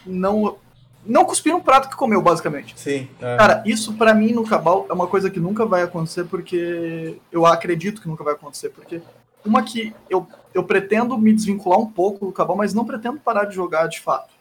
não 0.06 0.56
não 1.04 1.24
cuspir 1.24 1.52
no 1.52 1.60
prato 1.60 1.88
que 1.88 1.96
comeu, 1.96 2.22
basicamente. 2.22 2.78
Sim. 2.78 3.08
É. 3.20 3.36
Cara, 3.36 3.62
isso 3.66 3.94
para 3.94 4.14
mim 4.14 4.32
no 4.32 4.44
Cabal 4.44 4.86
é 4.88 4.92
uma 4.92 5.08
coisa 5.08 5.28
que 5.28 5.40
nunca 5.40 5.66
vai 5.66 5.82
acontecer 5.82 6.24
porque 6.24 7.18
eu 7.32 7.44
acredito 7.44 8.00
que 8.00 8.06
nunca 8.06 8.22
vai 8.22 8.34
acontecer 8.34 8.68
porque 8.68 9.02
uma 9.44 9.62
que 9.62 9.92
eu, 10.08 10.26
eu 10.54 10.62
pretendo 10.62 11.18
me 11.18 11.32
desvincular 11.32 11.78
um 11.78 11.90
pouco 11.90 12.26
do 12.26 12.32
Cabal, 12.32 12.56
mas 12.56 12.72
não 12.72 12.84
pretendo 12.84 13.18
parar 13.18 13.44
de 13.44 13.54
jogar 13.54 13.88
de 13.88 14.00
fato. 14.00 14.31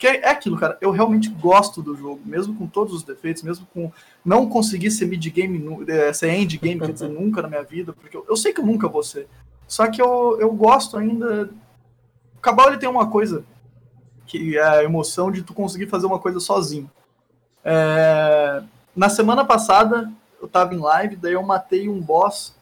Porque 0.00 0.16
é 0.16 0.30
aquilo, 0.30 0.56
cara, 0.56 0.78
eu 0.80 0.90
realmente 0.90 1.28
gosto 1.28 1.82
do 1.82 1.94
jogo, 1.94 2.22
mesmo 2.24 2.56
com 2.56 2.66
todos 2.66 2.94
os 2.94 3.02
defeitos, 3.02 3.42
mesmo 3.42 3.66
com 3.66 3.92
não 4.24 4.48
conseguir 4.48 4.90
ser 4.90 5.04
mid-game, 5.04 5.84
é, 5.86 6.10
ser 6.10 6.30
end-game, 6.30 6.80
quer 6.80 6.94
dizer, 6.94 7.08
nunca 7.12 7.42
na 7.42 7.48
minha 7.48 7.62
vida, 7.62 7.92
porque 7.92 8.16
eu, 8.16 8.24
eu, 8.26 8.34
sei 8.34 8.50
que 8.50 8.62
eu 8.62 8.64
nunca 8.64 8.88
vou 8.88 9.02
ser. 9.02 9.28
Só 9.68 9.86
que 9.88 10.00
eu, 10.00 10.38
eu 10.40 10.50
gosto 10.52 10.96
ainda. 10.96 11.50
O 12.34 12.40
Cabal 12.40 12.68
ele 12.68 12.78
tem 12.78 12.88
uma 12.88 13.10
coisa 13.10 13.44
que 14.24 14.56
é 14.56 14.62
a 14.62 14.82
emoção 14.82 15.30
de 15.30 15.42
tu 15.42 15.52
conseguir 15.52 15.86
fazer 15.86 16.06
uma 16.06 16.18
coisa 16.18 16.40
sozinho. 16.40 16.90
É... 17.62 18.62
Na 18.96 19.10
semana 19.10 19.44
passada, 19.44 20.10
eu 20.40 20.48
tava 20.48 20.74
em 20.74 20.78
live, 20.78 21.16
daí 21.16 21.34
eu 21.34 21.42
matei 21.42 21.90
um 21.90 22.00
boss 22.00 22.56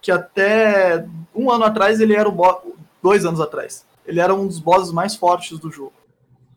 que 0.00 0.12
até 0.12 1.04
um 1.34 1.50
ano 1.50 1.64
atrás 1.64 2.00
ele 2.00 2.14
era 2.14 2.28
o 2.28 2.32
boss. 2.32 2.62
Dois 3.02 3.24
anos 3.24 3.40
atrás. 3.40 3.84
Ele 4.06 4.20
era 4.20 4.32
um 4.32 4.46
dos 4.46 4.60
bosses 4.60 4.92
mais 4.92 5.16
fortes 5.16 5.58
do 5.58 5.68
jogo. 5.68 5.92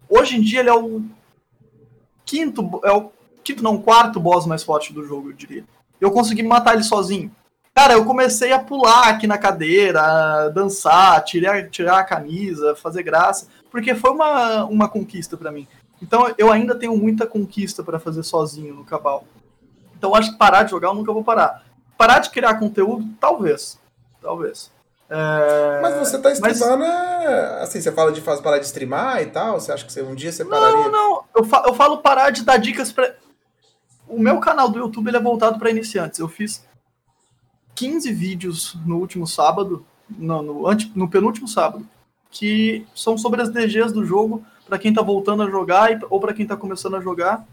Hoje 0.10 0.38
em 0.38 0.42
dia 0.42 0.62
ele 0.62 0.70
é 0.70 0.74
o 0.74 1.04
quinto, 2.26 2.82
é 2.84 2.92
o 2.92 3.12
quinto 3.44 3.64
não, 3.64 3.82
quarto 3.82 4.20
boss 4.20 4.46
mais 4.46 4.64
forte 4.64 4.92
do 4.92 5.06
jogo, 5.06 5.30
eu 5.30 5.34
diria. 5.34 5.64
Eu 6.02 6.12
consegui 6.12 6.42
matar 6.42 6.74
ele 6.74 6.84
sozinho. 6.84 7.32
Cara, 7.76 7.94
eu 7.94 8.04
comecei 8.04 8.52
a 8.52 8.60
pular 8.60 9.10
aqui 9.10 9.28
na 9.28 9.38
cadeira, 9.38 10.50
dançar, 10.50 11.24
tirar, 11.24 11.70
tirar 11.70 12.00
a 12.00 12.04
camisa, 12.04 12.76
fazer 12.76 13.04
graça, 13.04 13.48
porque 13.72 13.96
foi 13.96 14.12
uma, 14.12 14.66
uma 14.66 14.90
conquista 14.90 15.38
para 15.38 15.52
mim. 15.52 15.68
Então 16.02 16.34
eu 16.38 16.52
ainda 16.52 16.76
tenho 16.76 16.98
muita 16.98 17.28
conquista 17.28 17.84
para 17.84 18.00
fazer 18.00 18.24
sozinho 18.24 18.74
no 18.74 18.84
Cabal. 18.84 19.26
Então 19.98 20.16
acho 20.16 20.32
que 20.32 20.38
parar 20.38 20.64
de 20.64 20.72
jogar 20.72 20.90
eu 20.90 20.96
nunca 20.96 21.14
vou 21.14 21.24
parar. 21.24 21.64
Parar 21.98 22.20
de 22.20 22.30
criar 22.30 22.60
conteúdo, 22.60 23.08
talvez. 23.20 23.80
Talvez. 24.22 24.72
É... 25.10 25.82
Mas 25.82 25.96
você 25.96 26.20
tá 26.20 26.32
estudando, 26.32 26.80
mas... 26.80 27.62
assim, 27.62 27.82
você 27.82 27.92
fala 27.92 28.12
de 28.12 28.22
fazer 28.22 28.44
parar 28.44 28.60
de 28.60 28.66
streamar 28.66 29.22
e 29.22 29.26
tal, 29.26 29.60
você 29.60 29.72
acha 29.72 29.84
que 29.84 29.92
você, 29.92 30.04
um 30.04 30.14
dia 30.14 30.32
você 30.32 30.46
pararia? 30.46 30.84
Não, 30.84 30.92
não, 30.92 31.24
eu, 31.36 31.44
fa 31.44 31.64
eu 31.66 31.74
falo 31.74 31.98
parar 31.98 32.30
de 32.30 32.44
dar 32.44 32.58
dicas 32.58 32.92
para 32.92 33.16
O 34.08 34.20
meu 34.20 34.40
canal 34.40 34.70
do 34.70 34.78
YouTube 34.78 35.08
ele 35.08 35.18
é 35.18 35.22
voltado 35.22 35.58
para 35.58 35.72
iniciantes. 35.72 36.20
Eu 36.20 36.28
fiz 36.28 36.64
15 37.74 38.14
vídeos 38.14 38.78
no 38.86 38.98
último 38.98 39.26
sábado, 39.26 39.84
no, 40.10 40.44
no, 40.44 40.68
ante, 40.68 40.92
no 40.96 41.10
penúltimo 41.10 41.48
sábado, 41.48 41.88
que 42.30 42.86
são 42.94 43.18
sobre 43.18 43.42
as 43.42 43.50
DGs 43.50 43.92
do 43.92 44.06
jogo 44.06 44.46
para 44.68 44.78
quem 44.78 44.94
tá 44.94 45.02
voltando 45.02 45.42
a 45.42 45.50
jogar 45.50 45.92
e, 45.92 46.00
ou 46.08 46.20
para 46.20 46.34
quem 46.34 46.46
tá 46.46 46.56
começando 46.56 46.96
a 46.96 47.02
jogar. 47.02 47.48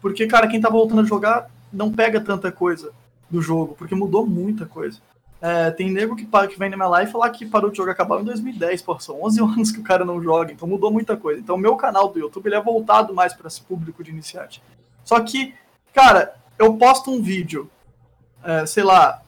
Porque, 0.00 0.26
cara, 0.26 0.48
quem 0.48 0.60
tá 0.60 0.68
voltando 0.68 1.02
a 1.02 1.04
jogar 1.04 1.48
não 1.72 1.92
pega 1.92 2.20
tanta 2.20 2.50
coisa 2.50 2.90
do 3.30 3.40
jogo, 3.40 3.76
porque 3.76 3.94
mudou 3.94 4.26
muita 4.26 4.66
coisa. 4.66 4.98
É, 5.44 5.72
tem 5.72 5.90
nego 5.90 6.14
que, 6.14 6.24
que 6.24 6.56
vem 6.56 6.70
na 6.70 6.76
minha 6.76 6.88
live 6.88 7.10
falar 7.10 7.28
que 7.30 7.44
parou 7.44 7.68
de 7.68 7.76
jogar 7.76 7.90
acabou 7.90 8.20
em 8.20 8.24
2010, 8.24 8.80
pô, 8.82 8.96
são 9.00 9.24
11 9.24 9.40
anos 9.42 9.72
que 9.72 9.80
o 9.80 9.82
cara 9.82 10.04
não 10.04 10.22
joga, 10.22 10.52
então 10.52 10.68
mudou 10.68 10.92
muita 10.92 11.16
coisa. 11.16 11.40
Então, 11.40 11.56
meu 11.56 11.74
canal 11.74 12.08
do 12.08 12.18
YouTube 12.20 12.46
ele 12.46 12.54
é 12.54 12.62
voltado 12.62 13.12
mais 13.12 13.34
para 13.34 13.48
esse 13.48 13.60
público 13.60 14.04
de 14.04 14.12
iniciante. 14.12 14.62
Só 15.04 15.18
que, 15.18 15.52
cara, 15.92 16.36
eu 16.56 16.74
posto 16.74 17.10
um 17.10 17.20
vídeo, 17.20 17.68
é, 18.44 18.64
sei 18.66 18.84
lá, 18.84 19.20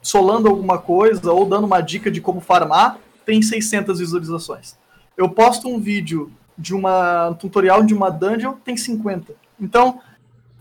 solando 0.00 0.48
alguma 0.48 0.78
coisa 0.78 1.32
ou 1.32 1.44
dando 1.44 1.64
uma 1.64 1.80
dica 1.80 2.12
de 2.12 2.20
como 2.20 2.40
farmar, 2.40 2.98
tem 3.26 3.42
600 3.42 3.98
visualizações. 3.98 4.78
Eu 5.16 5.28
posto 5.28 5.68
um 5.68 5.80
vídeo 5.80 6.32
de 6.56 6.72
uma 6.76 7.30
um 7.30 7.34
tutorial 7.34 7.82
de 7.82 7.92
uma 7.92 8.08
dungeon, 8.08 8.52
tem 8.64 8.76
50. 8.76 9.34
Então, 9.60 10.00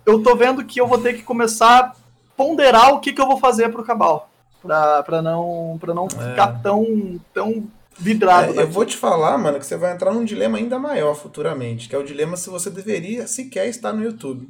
eu 0.04 0.24
tô 0.24 0.36
vendo 0.36 0.66
que 0.66 0.82
eu 0.82 0.88
vou 0.88 0.98
ter 0.98 1.14
que 1.14 1.22
começar 1.22 1.80
a 1.80 1.96
ponderar 2.36 2.92
o 2.96 3.00
que, 3.00 3.14
que 3.14 3.22
eu 3.22 3.28
vou 3.28 3.38
fazer 3.38 3.70
pro 3.70 3.84
Cabal 3.84 4.30
para 4.62 5.22
não, 5.22 5.78
pra 5.80 5.94
não 5.94 6.06
é. 6.06 6.30
ficar 6.30 6.62
tão, 6.62 7.20
tão 7.34 7.68
vidrado. 7.98 8.60
É, 8.60 8.64
eu 8.64 8.68
vou 8.68 8.86
te 8.86 8.96
falar, 8.96 9.38
mano, 9.38 9.60
que 9.60 9.66
você 9.66 9.78
vai 9.78 9.94
entrar 9.94 10.14
num 10.14 10.26
dilema 10.26 10.58
ainda 10.58 10.80
maior 10.80 11.16
futuramente, 11.16 11.90
que 11.90 11.96
é 11.96 11.98
o 11.98 12.04
dilema 12.04 12.38
se 12.38 12.50
você 12.50 12.70
deveria 12.70 13.28
sequer 13.28 13.68
estar 13.68 13.94
no 13.94 14.04
YouTube. 14.04 14.48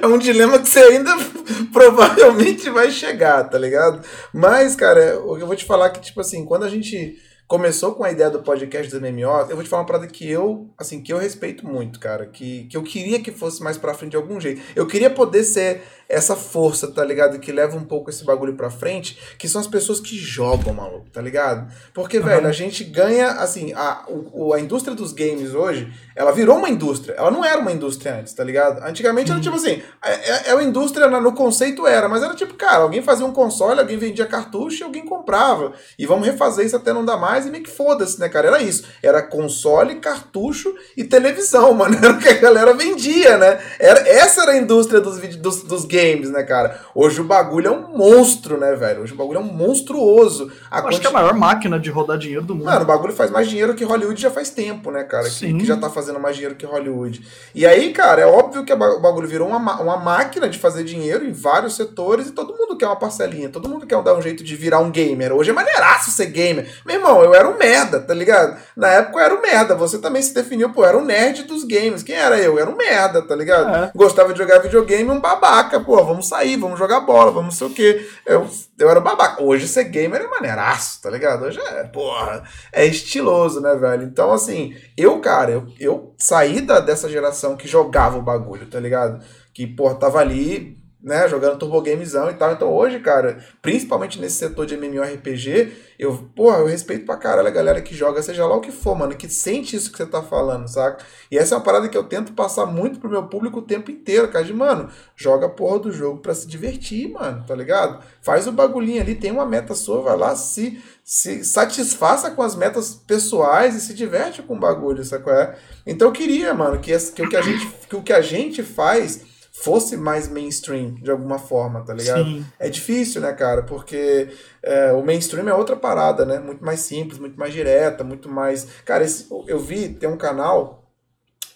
É 0.00 0.06
um 0.06 0.16
dilema 0.16 0.60
que 0.60 0.68
você 0.68 0.78
ainda 0.78 1.10
provavelmente 1.72 2.70
vai 2.70 2.90
chegar, 2.90 3.42
tá 3.44 3.58
ligado? 3.58 4.06
Mas, 4.32 4.76
cara, 4.76 5.00
eu 5.00 5.46
vou 5.46 5.56
te 5.56 5.64
falar 5.64 5.90
que, 5.90 6.00
tipo 6.00 6.20
assim, 6.20 6.44
quando 6.44 6.64
a 6.64 6.68
gente 6.68 7.20
começou 7.46 7.94
com 7.94 8.02
a 8.02 8.10
ideia 8.10 8.28
do 8.28 8.42
podcast 8.42 8.90
do 8.90 9.00
MMO, 9.00 9.46
eu 9.48 9.54
vou 9.54 9.62
te 9.62 9.68
falar 9.68 9.82
uma 9.82 9.86
parada 9.86 10.06
que 10.08 10.28
eu, 10.28 10.68
assim, 10.76 11.00
que 11.00 11.12
eu 11.12 11.18
respeito 11.18 11.64
muito, 11.64 12.00
cara, 12.00 12.26
que, 12.26 12.64
que 12.64 12.76
eu 12.76 12.82
queria 12.82 13.20
que 13.20 13.30
fosse 13.30 13.62
mais 13.62 13.78
pra 13.78 13.94
frente 13.94 14.12
de 14.12 14.16
algum 14.16 14.40
jeito. 14.40 14.60
Eu 14.74 14.86
queria 14.86 15.08
poder 15.08 15.44
ser 15.44 15.82
essa 16.08 16.34
força, 16.34 16.88
tá 16.88 17.04
ligado? 17.04 17.38
Que 17.38 17.52
leva 17.52 17.76
um 17.76 17.84
pouco 17.84 18.10
esse 18.10 18.24
bagulho 18.24 18.54
pra 18.54 18.70
frente, 18.70 19.18
que 19.38 19.48
são 19.48 19.60
as 19.60 19.66
pessoas 19.66 20.00
que 20.00 20.16
jogam, 20.16 20.72
maluco, 20.72 21.08
tá 21.10 21.20
ligado? 21.20 21.72
Porque, 21.94 22.18
uhum. 22.18 22.24
velho, 22.24 22.46
a 22.48 22.52
gente 22.52 22.82
ganha, 22.82 23.28
assim, 23.32 23.72
a, 23.74 24.04
o, 24.08 24.52
a 24.52 24.60
indústria 24.60 24.94
dos 24.94 25.12
games 25.12 25.54
hoje, 25.54 25.92
ela 26.14 26.32
virou 26.32 26.56
uma 26.56 26.68
indústria. 26.68 27.14
Ela 27.14 27.30
não 27.30 27.44
era 27.44 27.60
uma 27.60 27.72
indústria 27.72 28.16
antes, 28.18 28.32
tá 28.32 28.42
ligado? 28.42 28.84
Antigamente 28.84 29.30
uhum. 29.30 29.36
era 29.36 29.42
tipo 29.42 29.56
assim, 29.56 29.82
é, 30.04 30.10
é, 30.10 30.50
é 30.50 30.54
uma 30.54 30.64
indústria 30.64 31.08
no 31.08 31.32
conceito 31.32 31.86
era, 31.86 32.08
mas 32.08 32.22
era 32.22 32.34
tipo, 32.34 32.54
cara, 32.54 32.82
alguém 32.82 33.02
fazia 33.02 33.26
um 33.26 33.32
console, 33.32 33.78
alguém 33.78 33.98
vendia 33.98 34.26
cartucho 34.26 34.82
e 34.82 34.84
alguém 34.84 35.04
comprava. 35.04 35.72
E 35.96 36.06
vamos 36.06 36.26
refazer 36.26 36.66
isso 36.66 36.76
até 36.76 36.92
não 36.92 37.04
dar 37.04 37.16
mais 37.16 37.35
e 37.44 37.50
meio 37.50 37.64
que 37.64 37.70
foda-se, 37.70 38.20
né, 38.20 38.28
cara? 38.28 38.46
Era 38.46 38.62
isso. 38.62 38.84
Era 39.02 39.20
console, 39.20 39.96
cartucho 39.96 40.74
e 40.96 41.04
televisão, 41.04 41.72
mano. 41.74 41.96
Era 41.96 42.12
o 42.12 42.18
que 42.18 42.28
a 42.28 42.34
galera 42.34 42.72
vendia, 42.72 43.36
né? 43.36 43.58
Era, 43.78 44.08
essa 44.08 44.42
era 44.42 44.52
a 44.52 44.56
indústria 44.56 45.00
dos, 45.00 45.18
dos, 45.36 45.62
dos 45.62 45.84
games 45.84 46.30
né, 46.30 46.42
cara? 46.42 46.80
Hoje 46.94 47.20
o 47.20 47.24
bagulho 47.24 47.68
é 47.68 47.70
um 47.70 47.96
monstro, 47.96 48.58
né, 48.58 48.74
velho? 48.74 49.02
Hoje 49.02 49.12
o 49.12 49.16
bagulho 49.16 49.38
é 49.38 49.40
um 49.40 49.52
monstruoso. 49.52 50.50
A 50.70 50.86
acho 50.86 51.00
que 51.00 51.06
é 51.06 51.10
a 51.10 51.12
maior 51.12 51.34
máquina 51.34 51.78
de 51.78 51.90
rodar 51.90 52.18
dinheiro 52.18 52.44
do 52.44 52.54
mundo. 52.54 52.64
Mano, 52.64 52.82
o 52.82 52.86
bagulho 52.86 53.12
faz 53.12 53.30
mais 53.30 53.48
dinheiro 53.48 53.74
que 53.74 53.84
Hollywood 53.84 54.20
já 54.20 54.30
faz 54.30 54.50
tempo, 54.50 54.90
né, 54.90 55.04
cara? 55.04 55.28
Que, 55.28 55.52
que, 55.52 55.64
já 55.64 55.76
tá 55.76 55.90
fazendo 55.90 56.20
mais 56.20 56.36
dinheiro 56.36 56.54
que 56.54 56.66
Hollywood. 56.66 57.26
E 57.54 57.66
aí, 57.66 57.92
cara, 57.92 58.22
é 58.22 58.26
óbvio 58.26 58.64
que 58.64 58.72
o 58.72 59.00
bagulho 59.00 59.28
virou 59.28 59.48
uma, 59.48 59.80
uma 59.80 59.96
máquina 59.96 60.48
de 60.48 60.58
fazer 60.58 60.84
dinheiro 60.84 61.24
em 61.24 61.32
vários 61.32 61.74
setores 61.74 62.28
e 62.28 62.32
todo 62.32 62.56
mundo 62.56 62.76
quer 62.76 62.86
uma 62.86 62.96
parcelinha, 62.96 63.48
todo 63.48 63.68
mundo 63.68 63.86
quer 63.86 64.00
dar 64.02 64.14
um 64.16 64.22
jeito 64.22 64.44
de 64.44 64.54
virar 64.54 64.80
um 64.80 64.90
gamer. 64.90 65.32
Hoje 65.32 65.50
é 65.50 65.52
maneiraço 65.52 66.10
ser 66.10 66.26
gamer. 66.26 66.70
Meu 66.84 66.96
irmão, 66.96 67.22
eu 67.26 67.34
era 67.34 67.48
um 67.48 67.58
merda, 67.58 68.00
tá 68.00 68.14
ligado? 68.14 68.56
Na 68.76 68.88
época 68.88 69.18
eu 69.18 69.24
era 69.24 69.34
um 69.34 69.42
merda. 69.42 69.74
Você 69.74 69.98
também 69.98 70.22
se 70.22 70.32
definiu, 70.32 70.72
pô, 70.72 70.82
eu 70.82 70.88
era 70.88 70.98
um 70.98 71.04
nerd 71.04 71.44
dos 71.44 71.64
games. 71.64 72.02
Quem 72.02 72.14
era 72.14 72.38
eu? 72.38 72.54
Eu 72.54 72.58
era 72.58 72.70
um 72.70 72.76
merda, 72.76 73.22
tá 73.22 73.34
ligado? 73.34 73.74
É. 73.74 73.90
Gostava 73.94 74.32
de 74.32 74.38
jogar 74.38 74.58
videogame, 74.58 75.10
um 75.10 75.20
babaca, 75.20 75.80
pô, 75.80 76.02
vamos 76.04 76.28
sair, 76.28 76.56
vamos 76.56 76.78
jogar 76.78 77.00
bola, 77.00 77.30
vamos 77.30 77.46
não 77.46 77.50
sei 77.50 77.66
o 77.66 77.70
quê. 77.70 78.08
Eu, 78.24 78.48
eu 78.78 78.90
era 78.90 79.00
babaca. 79.00 79.42
Hoje 79.42 79.68
ser 79.68 79.84
gamer 79.84 80.22
é 80.22 80.28
maneiraço, 80.28 81.00
tá 81.02 81.10
ligado? 81.10 81.44
Hoje 81.44 81.60
é, 81.60 81.84
porra, 81.84 82.42
é 82.72 82.86
estiloso, 82.86 83.60
né, 83.60 83.74
velho? 83.74 84.04
Então, 84.04 84.32
assim, 84.32 84.74
eu, 84.96 85.20
cara, 85.20 85.50
eu, 85.50 85.66
eu 85.78 86.14
saí 86.18 86.60
da, 86.60 86.80
dessa 86.80 87.08
geração 87.08 87.56
que 87.56 87.68
jogava 87.68 88.18
o 88.18 88.22
bagulho, 88.22 88.66
tá 88.66 88.80
ligado? 88.80 89.24
Que, 89.52 89.66
porra, 89.66 89.94
tava 89.94 90.18
ali 90.18 90.76
né, 91.02 91.28
jogando 91.28 91.58
Turbo 91.58 91.80
Gamezão 91.80 92.30
e 92.30 92.34
tal. 92.34 92.52
Então 92.52 92.72
hoje, 92.72 92.98
cara, 93.00 93.38
principalmente 93.60 94.20
nesse 94.20 94.36
setor 94.36 94.66
de 94.66 94.76
MMORPG, 94.76 95.72
eu, 95.98 96.14
porra, 96.34 96.58
eu 96.58 96.66
respeito 96.66 97.06
pra 97.06 97.16
caralho 97.16 97.48
a 97.48 97.50
galera 97.50 97.80
que 97.80 97.94
joga, 97.94 98.22
seja 98.22 98.46
lá 98.46 98.56
o 98.56 98.60
que 98.60 98.72
for, 98.72 98.96
mano, 98.96 99.14
que 99.14 99.28
sente 99.28 99.76
isso 99.76 99.90
que 99.90 99.98
você 99.98 100.06
tá 100.06 100.22
falando, 100.22 100.66
saca? 100.68 101.04
E 101.30 101.38
essa 101.38 101.54
é 101.54 101.58
uma 101.58 101.64
parada 101.64 101.88
que 101.88 101.96
eu 101.96 102.04
tento 102.04 102.32
passar 102.32 102.66
muito 102.66 102.98
pro 102.98 103.10
meu 103.10 103.24
público 103.24 103.58
o 103.60 103.62
tempo 103.62 103.90
inteiro, 103.90 104.28
cara, 104.28 104.44
de, 104.44 104.52
mano, 104.52 104.88
joga 105.14 105.46
a 105.46 105.50
porra 105.50 105.78
do 105.78 105.92
jogo 105.92 106.18
pra 106.18 106.34
se 106.34 106.46
divertir, 106.46 107.12
mano, 107.12 107.44
tá 107.46 107.54
ligado? 107.54 108.02
Faz 108.20 108.46
o 108.46 108.52
bagulhinho 108.52 109.00
ali, 109.00 109.14
tem 109.14 109.30
uma 109.30 109.46
meta 109.46 109.74
sua, 109.74 110.02
vai 110.02 110.16
lá, 110.16 110.34
se, 110.34 110.82
se 111.04 111.44
satisfaça 111.44 112.30
com 112.30 112.42
as 112.42 112.56
metas 112.56 112.94
pessoais 113.06 113.74
e 113.74 113.80
se 113.80 113.94
diverte 113.94 114.42
com 114.42 114.54
o 114.54 114.60
bagulho, 114.60 115.04
saca? 115.04 115.30
É? 115.30 115.56
Então 115.86 116.08
eu 116.08 116.12
queria, 116.12 116.52
mano, 116.52 116.78
que, 116.78 116.96
que, 116.98 117.22
o 117.22 117.28
que, 117.28 117.36
a 117.36 117.42
gente, 117.42 117.66
que 117.88 117.96
o 117.96 118.02
que 118.02 118.12
a 118.12 118.20
gente 118.20 118.62
faz 118.62 119.35
fosse 119.62 119.96
mais 119.96 120.28
mainstream 120.28 120.94
de 120.94 121.10
alguma 121.10 121.38
forma, 121.38 121.84
tá 121.84 121.94
ligado? 121.94 122.24
Sim. 122.24 122.46
É 122.58 122.68
difícil, 122.68 123.20
né, 123.20 123.32
cara? 123.32 123.62
Porque 123.62 124.28
é, 124.62 124.92
o 124.92 125.02
mainstream 125.02 125.48
é 125.48 125.54
outra 125.54 125.76
parada, 125.76 126.24
né? 126.24 126.38
Muito 126.38 126.64
mais 126.64 126.80
simples, 126.80 127.18
muito 127.18 127.38
mais 127.38 127.52
direta, 127.52 128.04
muito 128.04 128.28
mais. 128.28 128.66
Cara, 128.84 129.04
esse, 129.04 129.26
eu 129.46 129.58
vi, 129.58 129.88
tem 129.88 130.08
um 130.08 130.16
canal 130.16 130.84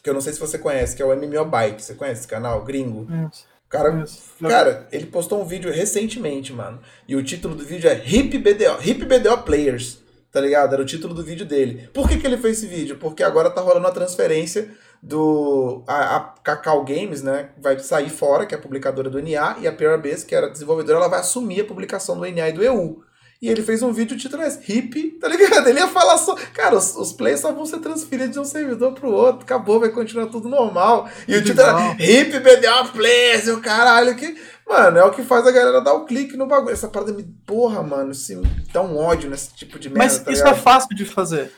que 0.03 0.09
eu 0.09 0.14
não 0.14 0.20
sei 0.20 0.32
se 0.32 0.40
você 0.40 0.59
conhece, 0.59 0.96
que 0.96 1.03
é 1.03 1.05
o 1.05 1.14
MMO 1.14 1.44
Byte. 1.44 1.82
Você 1.82 1.94
conhece 1.94 2.20
esse 2.20 2.28
canal? 2.28 2.64
Gringo? 2.64 3.07
Isso. 3.30 3.44
Cara, 3.68 4.05
cara, 4.40 4.88
ele 4.90 5.07
postou 5.07 5.40
um 5.40 5.44
vídeo 5.44 5.70
recentemente, 5.70 6.53
mano. 6.53 6.80
E 7.07 7.14
o 7.14 7.22
título 7.22 7.55
do 7.55 7.64
vídeo 7.64 7.88
é 7.88 8.03
Hip 8.05 8.36
BDO, 8.36 8.82
Hip 8.84 9.05
BDO 9.05 9.44
Players, 9.44 10.01
tá 10.32 10.40
ligado? 10.40 10.72
Era 10.72 10.82
o 10.82 10.86
título 10.86 11.14
do 11.14 11.22
vídeo 11.22 11.46
dele. 11.46 11.88
Por 11.94 12.09
que, 12.09 12.18
que 12.18 12.26
ele 12.26 12.36
fez 12.36 12.59
esse 12.59 12.66
vídeo? 12.66 12.96
Porque 12.96 13.22
agora 13.22 13.48
tá 13.48 13.61
rolando 13.61 13.86
uma 13.86 13.92
transferência 13.92 14.68
do 15.03 15.82
a, 15.86 16.16
a 16.16 16.20
Cacau 16.42 16.84
Games, 16.84 17.22
né, 17.22 17.51
vai 17.59 17.78
sair 17.78 18.11
fora, 18.11 18.44
que 18.44 18.55
é 18.55 18.59
a 18.59 18.61
publicadora 18.61 19.09
do 19.09 19.20
NA, 19.20 19.57
e 19.61 19.66
a 19.66 19.72
PRBase, 19.72 20.26
que 20.26 20.34
era 20.34 20.51
desenvolvedora, 20.51 20.98
ela 20.98 21.09
vai 21.09 21.20
assumir 21.20 21.62
a 21.62 21.64
publicação 21.64 22.18
do 22.18 22.30
NA 22.30 22.48
e 22.48 22.53
do 22.53 22.62
EU. 22.62 23.03
E 23.42 23.48
ele 23.48 23.62
fez 23.62 23.82
um 23.82 23.90
vídeo 23.90 24.18
título 24.18 24.42
é 24.42 24.48
hip, 24.68 25.12
tá 25.18 25.26
ligado? 25.26 25.66
Ele 25.66 25.78
ia 25.78 25.88
falar 25.88 26.18
só. 26.18 26.34
Cara, 26.53 26.76
os, 26.76 26.94
os 26.94 27.11
plays 27.11 27.40
só 27.40 27.51
vão 27.51 27.64
ser 27.64 27.78
transferidos 27.78 28.32
de 28.32 28.38
um 28.38 28.44
servidor 28.44 28.92
pro 28.92 29.11
outro, 29.11 29.44
acabou, 29.44 29.80
vai 29.80 29.88
continuar 29.88 30.26
tudo 30.26 30.46
normal. 30.46 31.09
E 31.26 31.34
o 31.34 31.42
título 31.42 31.66
era 31.66 31.96
hip 31.98 32.38
BDO 32.38 32.92
Players, 32.92 33.48
o 33.48 33.61
caralho, 33.62 34.14
que. 34.14 34.36
Mano, 34.68 34.98
é 34.98 35.05
o 35.05 35.11
que 35.11 35.22
faz 35.22 35.46
a 35.46 35.51
galera 35.51 35.80
dar 35.80 35.94
o 35.94 36.03
um 36.03 36.05
clique 36.05 36.36
no 36.36 36.46
bagulho. 36.46 36.74
Essa 36.74 36.86
parada 36.86 37.14
me. 37.14 37.22
Porra, 37.46 37.82
mano, 37.82 38.12
se 38.12 38.38
dá 38.74 38.82
um 38.82 38.98
ódio 38.98 39.30
nesse 39.30 39.55
tipo 39.55 39.78
de 39.78 39.88
merda. 39.88 40.05
Mas 40.05 40.18
tá 40.18 40.30
isso 40.30 40.44
ligado? 40.44 40.59
é 40.59 40.61
fácil 40.61 40.94
de 40.94 41.07
fazer. 41.07 41.51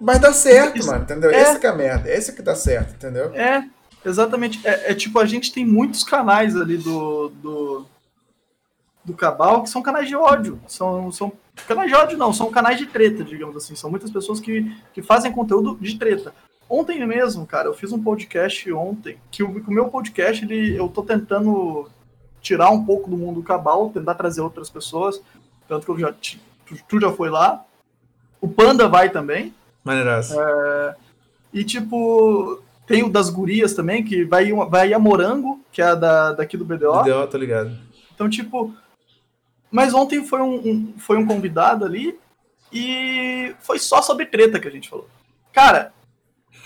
Mas 0.00 0.20
dá 0.20 0.32
certo, 0.32 0.78
Isso, 0.78 0.88
mano, 0.88 1.04
entendeu? 1.04 1.30
É, 1.30 1.40
Esse 1.40 1.58
que 1.58 1.66
é 1.66 1.70
a 1.70 1.74
merda. 1.74 2.10
Esse 2.10 2.32
que 2.32 2.42
dá 2.42 2.54
certo, 2.54 2.94
entendeu? 2.94 3.34
É, 3.34 3.66
exatamente. 4.04 4.60
É, 4.66 4.92
é, 4.92 4.94
tipo, 4.94 5.18
a 5.18 5.24
gente 5.24 5.52
tem 5.52 5.64
muitos 5.64 6.04
canais 6.04 6.54
ali 6.54 6.76
do, 6.76 7.28
do, 7.30 7.86
do 9.04 9.14
Cabal 9.14 9.62
que 9.62 9.70
são 9.70 9.82
canais 9.82 10.08
de 10.08 10.14
ódio. 10.14 10.60
São, 10.68 11.10
são 11.10 11.32
canais 11.66 11.90
de 11.90 11.96
ódio, 11.96 12.18
não, 12.18 12.32
são 12.32 12.50
canais 12.50 12.78
de 12.78 12.86
treta, 12.86 13.24
digamos 13.24 13.56
assim. 13.56 13.74
São 13.74 13.90
muitas 13.90 14.10
pessoas 14.10 14.38
que, 14.38 14.70
que 14.92 15.02
fazem 15.02 15.32
conteúdo 15.32 15.78
de 15.80 15.98
treta. 15.98 16.34
Ontem 16.68 17.04
mesmo, 17.06 17.46
cara, 17.46 17.68
eu 17.68 17.74
fiz 17.74 17.92
um 17.92 18.02
podcast 18.02 18.70
ontem, 18.72 19.18
que 19.30 19.42
o, 19.42 19.48
o 19.48 19.72
meu 19.72 19.88
podcast, 19.88 20.44
ele, 20.44 20.76
eu 20.76 20.88
tô 20.88 21.02
tentando 21.02 21.88
tirar 22.40 22.70
um 22.70 22.84
pouco 22.84 23.08
do 23.08 23.16
mundo 23.16 23.40
do 23.40 23.46
Cabal, 23.46 23.90
tentar 23.90 24.14
trazer 24.14 24.40
outras 24.40 24.68
pessoas. 24.68 25.22
Tanto 25.68 25.86
que 25.86 25.92
eu 25.92 25.98
já, 25.98 26.12
tu, 26.12 26.76
tu 26.88 27.00
já 27.00 27.10
foi 27.12 27.30
lá. 27.30 27.64
O 28.40 28.48
Panda 28.48 28.88
vai 28.88 29.10
também. 29.10 29.54
Maneiraço. 29.86 30.34
É, 30.38 30.96
e 31.52 31.62
tipo, 31.62 32.60
tem 32.88 33.04
o 33.04 33.08
das 33.08 33.30
gurias 33.30 33.72
também, 33.72 34.04
que 34.04 34.24
vai, 34.24 34.52
vai 34.52 34.92
a 34.92 34.98
Morango, 34.98 35.60
que 35.70 35.80
é 35.80 35.84
a 35.84 35.94
da, 35.94 36.32
daqui 36.32 36.56
do 36.56 36.64
BDO. 36.64 37.04
BDO, 37.04 37.26
tô 37.30 37.38
ligado. 37.38 37.70
Então, 38.12 38.28
tipo. 38.28 38.74
Mas 39.70 39.94
ontem 39.94 40.24
foi 40.24 40.40
um, 40.40 40.54
um, 40.54 40.94
foi 40.98 41.16
um 41.16 41.26
convidado 41.26 41.84
ali 41.84 42.18
e 42.72 43.54
foi 43.60 43.78
só 43.78 44.02
sobre 44.02 44.26
treta 44.26 44.58
que 44.58 44.66
a 44.66 44.70
gente 44.70 44.88
falou. 44.88 45.08
Cara, 45.52 45.92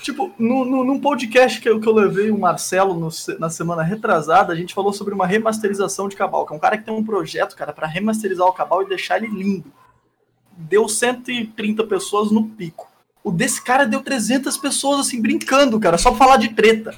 Tipo, 0.03 0.33
no, 0.39 0.65
no, 0.65 0.83
num 0.83 0.99
podcast 0.99 1.61
que 1.61 1.69
eu, 1.69 1.79
que 1.79 1.87
eu 1.87 1.93
levei 1.93 2.31
o 2.31 2.39
Marcelo 2.39 2.95
no, 2.95 3.11
na 3.39 3.51
semana 3.51 3.83
retrasada, 3.83 4.51
a 4.51 4.57
gente 4.57 4.73
falou 4.73 4.95
sobre 4.95 5.13
uma 5.13 5.27
remasterização 5.27 6.09
de 6.09 6.17
Cabal, 6.17 6.47
que 6.47 6.55
é 6.55 6.57
um 6.57 6.61
cara 6.61 6.79
que 6.79 6.85
tem 6.85 6.95
um 6.95 7.05
projeto, 7.05 7.55
cara, 7.55 7.71
para 7.71 7.87
remasterizar 7.87 8.47
o 8.47 8.53
Cabal 8.53 8.83
e 8.83 8.89
deixar 8.89 9.19
ele 9.19 9.27
lindo. 9.27 9.71
Deu 10.57 10.89
130 10.89 11.85
pessoas 11.85 12.31
no 12.31 12.45
pico. 12.49 12.90
O 13.23 13.31
desse 13.31 13.63
cara 13.63 13.87
deu 13.87 14.01
300 14.01 14.57
pessoas, 14.57 15.01
assim, 15.01 15.21
brincando, 15.21 15.79
cara, 15.79 15.99
só 15.99 16.11
pra 16.11 16.19
falar 16.19 16.37
de 16.39 16.49
treta. 16.49 16.95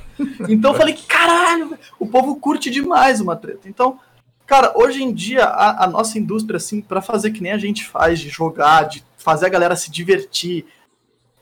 Então 0.49 0.73
eu 0.73 0.77
falei, 0.77 0.95
caralho, 0.95 1.77
o 1.99 2.07
povo 2.07 2.37
curte 2.37 2.71
demais 2.71 3.21
uma 3.21 3.35
treta. 3.35 3.69
Então, 3.69 3.99
cara, 4.47 4.73
hoje 4.77 5.03
em 5.03 5.13
dia, 5.13 5.45
a, 5.45 5.85
a 5.85 5.87
nossa 5.89 6.19
indústria, 6.19 6.59
assim, 6.59 6.81
para 6.81 7.03
fazer 7.03 7.33
que 7.33 7.43
nem 7.43 7.53
a 7.53 7.59
gente 7.59 7.85
faz, 7.85 8.21
de 8.21 8.29
jogar, 8.29 8.85
de 8.85 9.05
fazer 9.17 9.47
a 9.47 9.49
galera 9.51 9.75
se 9.75 9.91
divertir, 9.91 10.65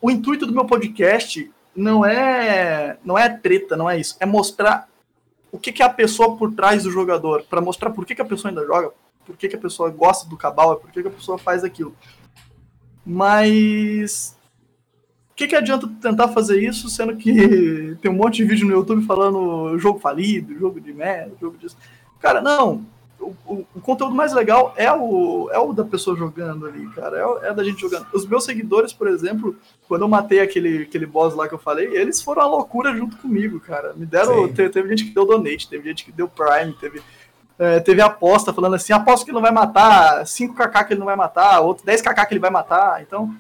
o 0.01 0.11
intuito 0.11 0.47
do 0.47 0.53
meu 0.53 0.65
podcast 0.65 1.51
não 1.77 2.05
é 2.05 2.97
não 3.05 3.19
é 3.19 3.29
treta, 3.29 3.77
não 3.77 3.89
é 3.89 3.99
isso. 3.99 4.17
É 4.19 4.27
mostrar 4.27 4.89
o 5.53 5.59
que, 5.59 5.73
que 5.73 5.83
é 5.83 5.87
a 5.87 5.91
pessoa 5.91 6.37
por 6.37 6.55
trás 6.55 6.85
do 6.85 6.91
jogador, 6.91 7.43
para 7.43 7.61
mostrar 7.61 7.91
por 7.91 8.07
que, 8.07 8.15
que 8.15 8.23
a 8.23 8.25
pessoa 8.25 8.51
ainda 8.51 8.65
joga, 8.65 8.93
por 9.27 9.37
que, 9.37 9.49
que 9.49 9.57
a 9.57 9.61
pessoa 9.61 9.91
gosta 9.91 10.29
do 10.29 10.37
cabal, 10.37 10.77
por 10.77 10.91
que, 10.91 11.03
que 11.03 11.09
a 11.09 11.13
pessoa 11.13 11.39
faz 11.39 11.65
aquilo. 11.65 11.95
Mas 13.05 14.37
que, 15.41 15.49
que 15.49 15.57
adianta 15.57 15.89
tentar 16.01 16.29
fazer 16.29 16.63
isso, 16.63 16.89
sendo 16.89 17.17
que 17.17 17.97
tem 18.03 18.11
um 18.11 18.15
monte 18.15 18.37
de 18.37 18.45
vídeo 18.45 18.67
no 18.67 18.75
YouTube 18.75 19.05
falando 19.07 19.79
jogo 19.79 19.99
falido, 19.99 20.59
jogo 20.59 20.81
de 20.81 20.93
merda, 20.93 21.33
jogo 21.41 21.57
disso. 21.57 21.77
Cara, 22.21 22.41
não 22.41 22.85
o, 23.21 23.67
o, 23.75 23.81
conteúdo 23.81 24.15
mais 24.15 24.33
legal 24.33 24.73
é 24.77 24.91
o, 24.91 25.51
é 25.53 25.59
o 25.59 25.73
da 25.73 25.85
pessoa 25.85 26.17
jogando 26.17 26.67
ali, 26.67 26.89
cara. 26.89 27.19
É, 27.19 27.49
é, 27.49 27.55
da 27.55 27.63
gente 27.63 27.81
jogando. 27.81 28.07
Os 28.13 28.27
meus 28.27 28.45
seguidores, 28.45 28.93
por 28.93 29.07
exemplo, 29.09 29.57
quando 29.87 30.03
eu 30.03 30.09
matei 30.09 30.41
aquele, 30.41 30.85
aquele 30.85 31.07
boss 31.07 31.35
lá 31.35 31.47
que 31.47 31.55
eu 31.55 31.59
falei, 31.59 31.87
eles 31.95 32.23
foram 32.23 32.43
a 32.43 32.47
loucura 32.47 32.97
junto 32.97 33.17
comigo, 33.19 33.61
cara. 33.61 33.93
Me 33.95 34.07
deram. 34.07 34.49
Teve, 34.49 34.71
teve, 34.71 34.89
gente 34.89 35.05
que 35.05 35.15
deu 35.15 35.27
donate, 35.27 35.69
teve 35.69 35.89
gente 35.89 36.05
que 36.05 36.13
deu 36.13 36.29
Prime, 36.29 36.73
teve. 36.81 37.03
É, 37.59 37.79
teve 37.79 38.01
aposta 38.01 38.55
falando 38.55 38.75
assim, 38.75 38.95
aposto 38.95 39.23
que 39.23 39.31
ele 39.31 39.35
não 39.35 39.43
vai 39.43 39.53
matar, 39.53 40.23
5kk 40.25 40.87
que 40.87 40.95
ele 40.95 41.01
não 41.01 41.07
vai 41.07 41.17
matar, 41.17 41.61
outro 41.61 41.85
10kk 41.85 42.27
que 42.27 42.33
ele 42.33 42.41
vai 42.41 42.51
matar. 42.51 43.03
Então, 43.03 43.35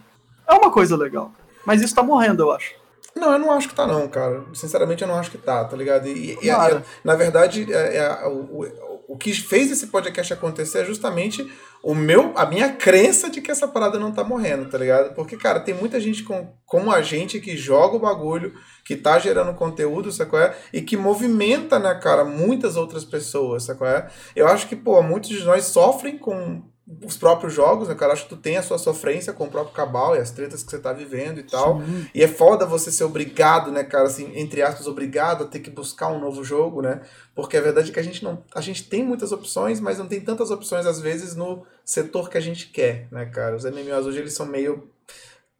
é 0.46 0.52
uma 0.52 0.70
coisa 0.70 0.94
legal. 0.94 1.32
Mas 1.64 1.82
isso 1.82 1.94
tá 1.94 2.02
morrendo, 2.02 2.42
eu 2.42 2.50
acho. 2.52 2.74
Não, 3.14 3.32
eu 3.32 3.38
não 3.38 3.52
acho 3.52 3.68
que 3.68 3.74
tá, 3.74 3.86
não, 3.86 4.08
cara. 4.08 4.44
Sinceramente, 4.54 5.02
eu 5.02 5.08
não 5.08 5.16
acho 5.16 5.30
que 5.30 5.38
tá, 5.38 5.64
tá 5.64 5.76
ligado? 5.76 6.08
E, 6.08 6.38
e, 6.40 6.48
e 6.48 6.82
na 7.04 7.14
verdade, 7.14 7.66
é, 7.72 7.96
é, 7.96 8.26
o, 8.28 8.64
o 9.10 9.16
que 9.16 9.32
fez 9.32 9.72
esse 9.72 9.88
podcast 9.88 10.32
acontecer 10.32 10.82
é 10.82 10.84
justamente 10.84 11.52
o 11.82 11.96
meu, 11.96 12.32
a 12.36 12.46
minha 12.46 12.72
crença 12.72 13.28
de 13.28 13.40
que 13.40 13.50
essa 13.50 13.66
parada 13.66 13.98
não 13.98 14.12
tá 14.12 14.22
morrendo, 14.22 14.70
tá 14.70 14.78
ligado? 14.78 15.14
Porque, 15.14 15.36
cara, 15.36 15.58
tem 15.58 15.74
muita 15.74 15.98
gente 15.98 16.22
com, 16.22 16.54
como 16.64 16.92
a 16.92 17.02
gente 17.02 17.40
que 17.40 17.56
joga 17.56 17.96
o 17.96 18.00
bagulho, 18.00 18.54
que 18.84 18.94
tá 18.94 19.18
gerando 19.18 19.52
conteúdo, 19.54 20.12
sacou? 20.12 20.38
É? 20.38 20.56
E 20.72 20.80
que 20.80 20.96
movimenta, 20.96 21.80
né, 21.80 21.92
cara, 21.96 22.24
muitas 22.24 22.76
outras 22.76 23.04
pessoas, 23.04 23.64
sacou? 23.64 23.88
É? 23.88 24.08
Eu 24.36 24.46
acho 24.46 24.68
que, 24.68 24.76
pô, 24.76 25.02
muitos 25.02 25.30
de 25.30 25.42
nós 25.42 25.64
sofrem 25.64 26.16
com 26.16 26.62
os 27.04 27.16
próprios 27.16 27.54
jogos, 27.54 27.88
né, 27.88 27.94
cara? 27.94 28.12
Acho 28.12 28.24
que 28.24 28.30
tu 28.30 28.36
tem 28.36 28.56
a 28.56 28.62
sua 28.62 28.78
sofrência 28.78 29.32
com 29.32 29.44
o 29.44 29.50
próprio 29.50 29.74
cabal 29.74 30.16
e 30.16 30.18
as 30.18 30.30
tretas 30.30 30.62
que 30.62 30.70
você 30.70 30.78
tá 30.78 30.92
vivendo 30.92 31.38
e 31.38 31.44
tal. 31.44 31.80
Sim. 31.80 32.06
E 32.14 32.22
é 32.22 32.28
foda 32.28 32.66
você 32.66 32.90
ser 32.90 33.04
obrigado, 33.04 33.70
né, 33.70 33.84
cara, 33.84 34.04
assim, 34.06 34.32
entre 34.34 34.60
aspas, 34.62 34.86
obrigado 34.86 35.44
a 35.44 35.46
ter 35.46 35.60
que 35.60 35.70
buscar 35.70 36.08
um 36.08 36.18
novo 36.18 36.42
jogo, 36.42 36.82
né? 36.82 37.00
Porque 37.34 37.56
a 37.56 37.60
verdade 37.60 37.90
é 37.90 37.92
que 37.94 38.00
a 38.00 38.02
gente 38.02 38.24
não. 38.24 38.42
A 38.54 38.60
gente 38.60 38.88
tem 38.88 39.04
muitas 39.04 39.30
opções, 39.30 39.78
mas 39.80 39.98
não 39.98 40.08
tem 40.08 40.20
tantas 40.20 40.50
opções, 40.50 40.84
às 40.84 41.00
vezes, 41.00 41.36
no 41.36 41.64
setor 41.84 42.28
que 42.28 42.38
a 42.38 42.40
gente 42.40 42.68
quer, 42.68 43.06
né, 43.10 43.26
cara? 43.26 43.54
Os 43.54 43.64
MMOs 43.64 44.06
hoje 44.06 44.18
eles 44.18 44.32
são 44.32 44.46
meio. 44.46 44.90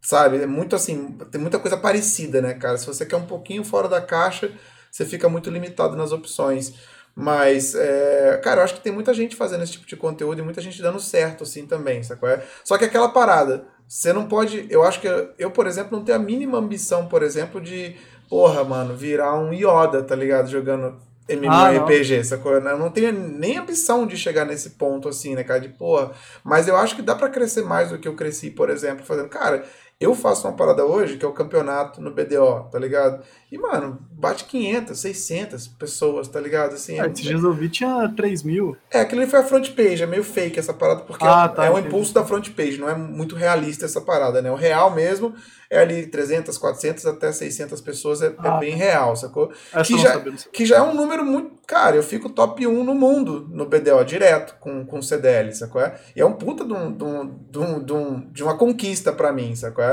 Sabe, 0.02 0.38
é 0.38 0.46
muito 0.46 0.74
assim, 0.74 1.18
tem 1.30 1.38
muita 1.38 1.58
coisa 1.58 1.76
parecida, 1.76 2.40
né, 2.40 2.54
cara? 2.54 2.78
Se 2.78 2.86
você 2.86 3.04
quer 3.04 3.16
um 3.16 3.26
pouquinho 3.26 3.62
fora 3.62 3.86
da 3.86 4.00
caixa, 4.00 4.50
você 4.90 5.04
fica 5.04 5.28
muito 5.28 5.50
limitado 5.50 5.94
nas 5.94 6.10
opções. 6.10 6.72
Mas, 7.20 7.74
é, 7.74 8.40
cara, 8.42 8.60
eu 8.60 8.64
acho 8.64 8.74
que 8.74 8.80
tem 8.80 8.92
muita 8.92 9.12
gente 9.12 9.36
fazendo 9.36 9.62
esse 9.62 9.72
tipo 9.72 9.86
de 9.86 9.96
conteúdo 9.96 10.40
e 10.40 10.42
muita 10.42 10.62
gente 10.62 10.80
dando 10.80 10.98
certo, 10.98 11.44
assim, 11.44 11.66
também, 11.66 12.02
sacou? 12.02 12.28
É? 12.28 12.42
Só 12.64 12.78
que 12.78 12.84
aquela 12.84 13.10
parada, 13.10 13.64
você 13.86 14.12
não 14.12 14.26
pode. 14.26 14.66
Eu 14.70 14.82
acho 14.82 15.00
que 15.00 15.08
eu, 15.38 15.50
por 15.50 15.66
exemplo, 15.66 15.98
não 15.98 16.04
tenho 16.04 16.16
a 16.16 16.20
mínima 16.20 16.56
ambição, 16.56 17.06
por 17.06 17.22
exemplo, 17.22 17.60
de, 17.60 17.94
porra, 18.28 18.64
mano, 18.64 18.96
virar 18.96 19.38
um 19.38 19.52
Yoda, 19.52 20.02
tá 20.02 20.16
ligado? 20.16 20.48
Jogando 20.48 20.96
MMORPG, 21.28 22.20
ah, 22.20 22.24
sacou? 22.24 22.52
Eu 22.52 22.78
não 22.78 22.90
tenho 22.90 23.12
nem 23.12 23.58
ambição 23.58 24.06
de 24.06 24.16
chegar 24.16 24.44
nesse 24.44 24.70
ponto, 24.70 25.08
assim, 25.08 25.34
né, 25.34 25.44
cara? 25.44 25.60
De, 25.60 25.68
porra. 25.68 26.12
Mas 26.42 26.68
eu 26.68 26.76
acho 26.76 26.96
que 26.96 27.02
dá 27.02 27.14
para 27.14 27.28
crescer 27.28 27.62
mais 27.62 27.90
do 27.90 27.98
que 27.98 28.08
eu 28.08 28.14
cresci, 28.14 28.50
por 28.50 28.70
exemplo, 28.70 29.04
fazendo. 29.04 29.28
Cara, 29.28 29.64
eu 30.00 30.14
faço 30.14 30.48
uma 30.48 30.56
parada 30.56 30.82
hoje, 30.82 31.18
que 31.18 31.24
é 31.26 31.28
o 31.28 31.32
campeonato 31.32 32.00
no 32.00 32.10
BDO, 32.10 32.70
tá 32.72 32.78
ligado? 32.78 33.22
E, 33.52 33.58
mano, 33.58 33.98
bate 34.10 34.44
500, 34.44 34.98
600 34.98 35.68
pessoas, 35.68 36.26
tá 36.26 36.40
ligado? 36.40 36.72
Assim, 36.72 36.98
ah, 36.98 37.06
esses 37.06 37.20
dias 37.20 37.44
eu 37.44 37.52
vi 37.52 37.68
tinha 37.68 38.08
3 38.16 38.42
mil. 38.42 38.74
É, 38.90 39.00
aquilo 39.00 39.20
ali 39.20 39.30
foi 39.30 39.40
a 39.40 39.44
front 39.44 39.68
page, 39.72 40.02
é 40.02 40.06
meio 40.06 40.24
fake 40.24 40.58
essa 40.58 40.72
parada, 40.72 41.02
porque 41.02 41.22
ah, 41.22 41.50
é, 41.52 41.54
tá, 41.54 41.66
é 41.66 41.70
um 41.70 41.78
impulso 41.78 42.14
da 42.14 42.24
front 42.24 42.48
page, 42.52 42.78
não 42.78 42.88
é 42.88 42.94
muito 42.94 43.36
realista 43.36 43.84
essa 43.84 44.00
parada, 44.00 44.40
né? 44.40 44.50
O 44.50 44.54
real 44.54 44.90
mesmo 44.90 45.34
é 45.70 45.78
ali 45.78 46.06
300, 46.06 46.58
400 46.58 47.06
até 47.06 47.30
600 47.30 47.80
pessoas, 47.80 48.20
é, 48.20 48.26
é 48.26 48.34
ah, 48.38 48.56
é 48.56 48.58
bem 48.58 48.74
real, 48.74 49.14
sacou? 49.14 49.52
Que 49.86 49.96
já, 49.98 50.20
que 50.52 50.66
já 50.66 50.76
é 50.78 50.82
um 50.82 50.92
número 50.92 51.24
muito. 51.24 51.60
Cara, 51.64 51.94
eu 51.94 52.02
fico 52.02 52.28
top 52.28 52.66
1 52.66 52.82
no 52.82 52.92
mundo 52.92 53.46
no 53.48 53.64
BDO, 53.66 54.04
direto, 54.04 54.56
com, 54.58 54.84
com 54.84 55.00
CDL, 55.00 55.52
sacou? 55.54 55.80
E 56.16 56.20
é 56.20 56.26
um 56.26 56.32
puta 56.32 56.64
de, 56.64 56.72
um, 56.72 56.92
de, 56.92 57.04
um, 57.04 57.84
de, 57.84 57.92
um, 57.92 58.32
de 58.32 58.42
uma 58.42 58.58
conquista 58.58 59.12
para 59.12 59.32
mim, 59.32 59.54
sacou? 59.54 59.84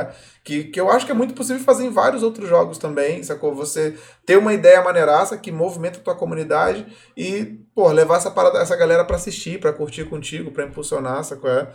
Que, 0.47 0.63
que 0.63 0.79
eu 0.79 0.89
acho 0.89 1.05
que 1.05 1.11
é 1.11 1.15
muito 1.15 1.33
possível 1.33 1.61
fazer 1.61 1.83
em 1.83 1.89
vários 1.89 2.23
outros 2.23 2.47
jogos 2.47 2.77
também, 2.77 3.21
sacou? 3.21 3.53
Você 3.53 3.97
ter 4.25 4.37
uma 4.37 4.53
ideia 4.53 4.81
maneiraça 4.81 5.37
que 5.37 5.51
movimenta 5.51 5.99
a 5.99 6.01
tua 6.01 6.15
comunidade 6.15 6.85
e, 7.17 7.59
pô, 7.75 7.91
levar 7.91 8.15
essa, 8.15 8.31
parada, 8.31 8.59
essa 8.59 8.73
galera 8.77 9.03
para 9.03 9.17
assistir, 9.17 9.59
para 9.59 9.73
curtir 9.73 10.05
contigo, 10.05 10.49
para 10.49 10.63
impulsionar, 10.63 11.21
sacou? 11.25 11.49
É? 11.49 11.67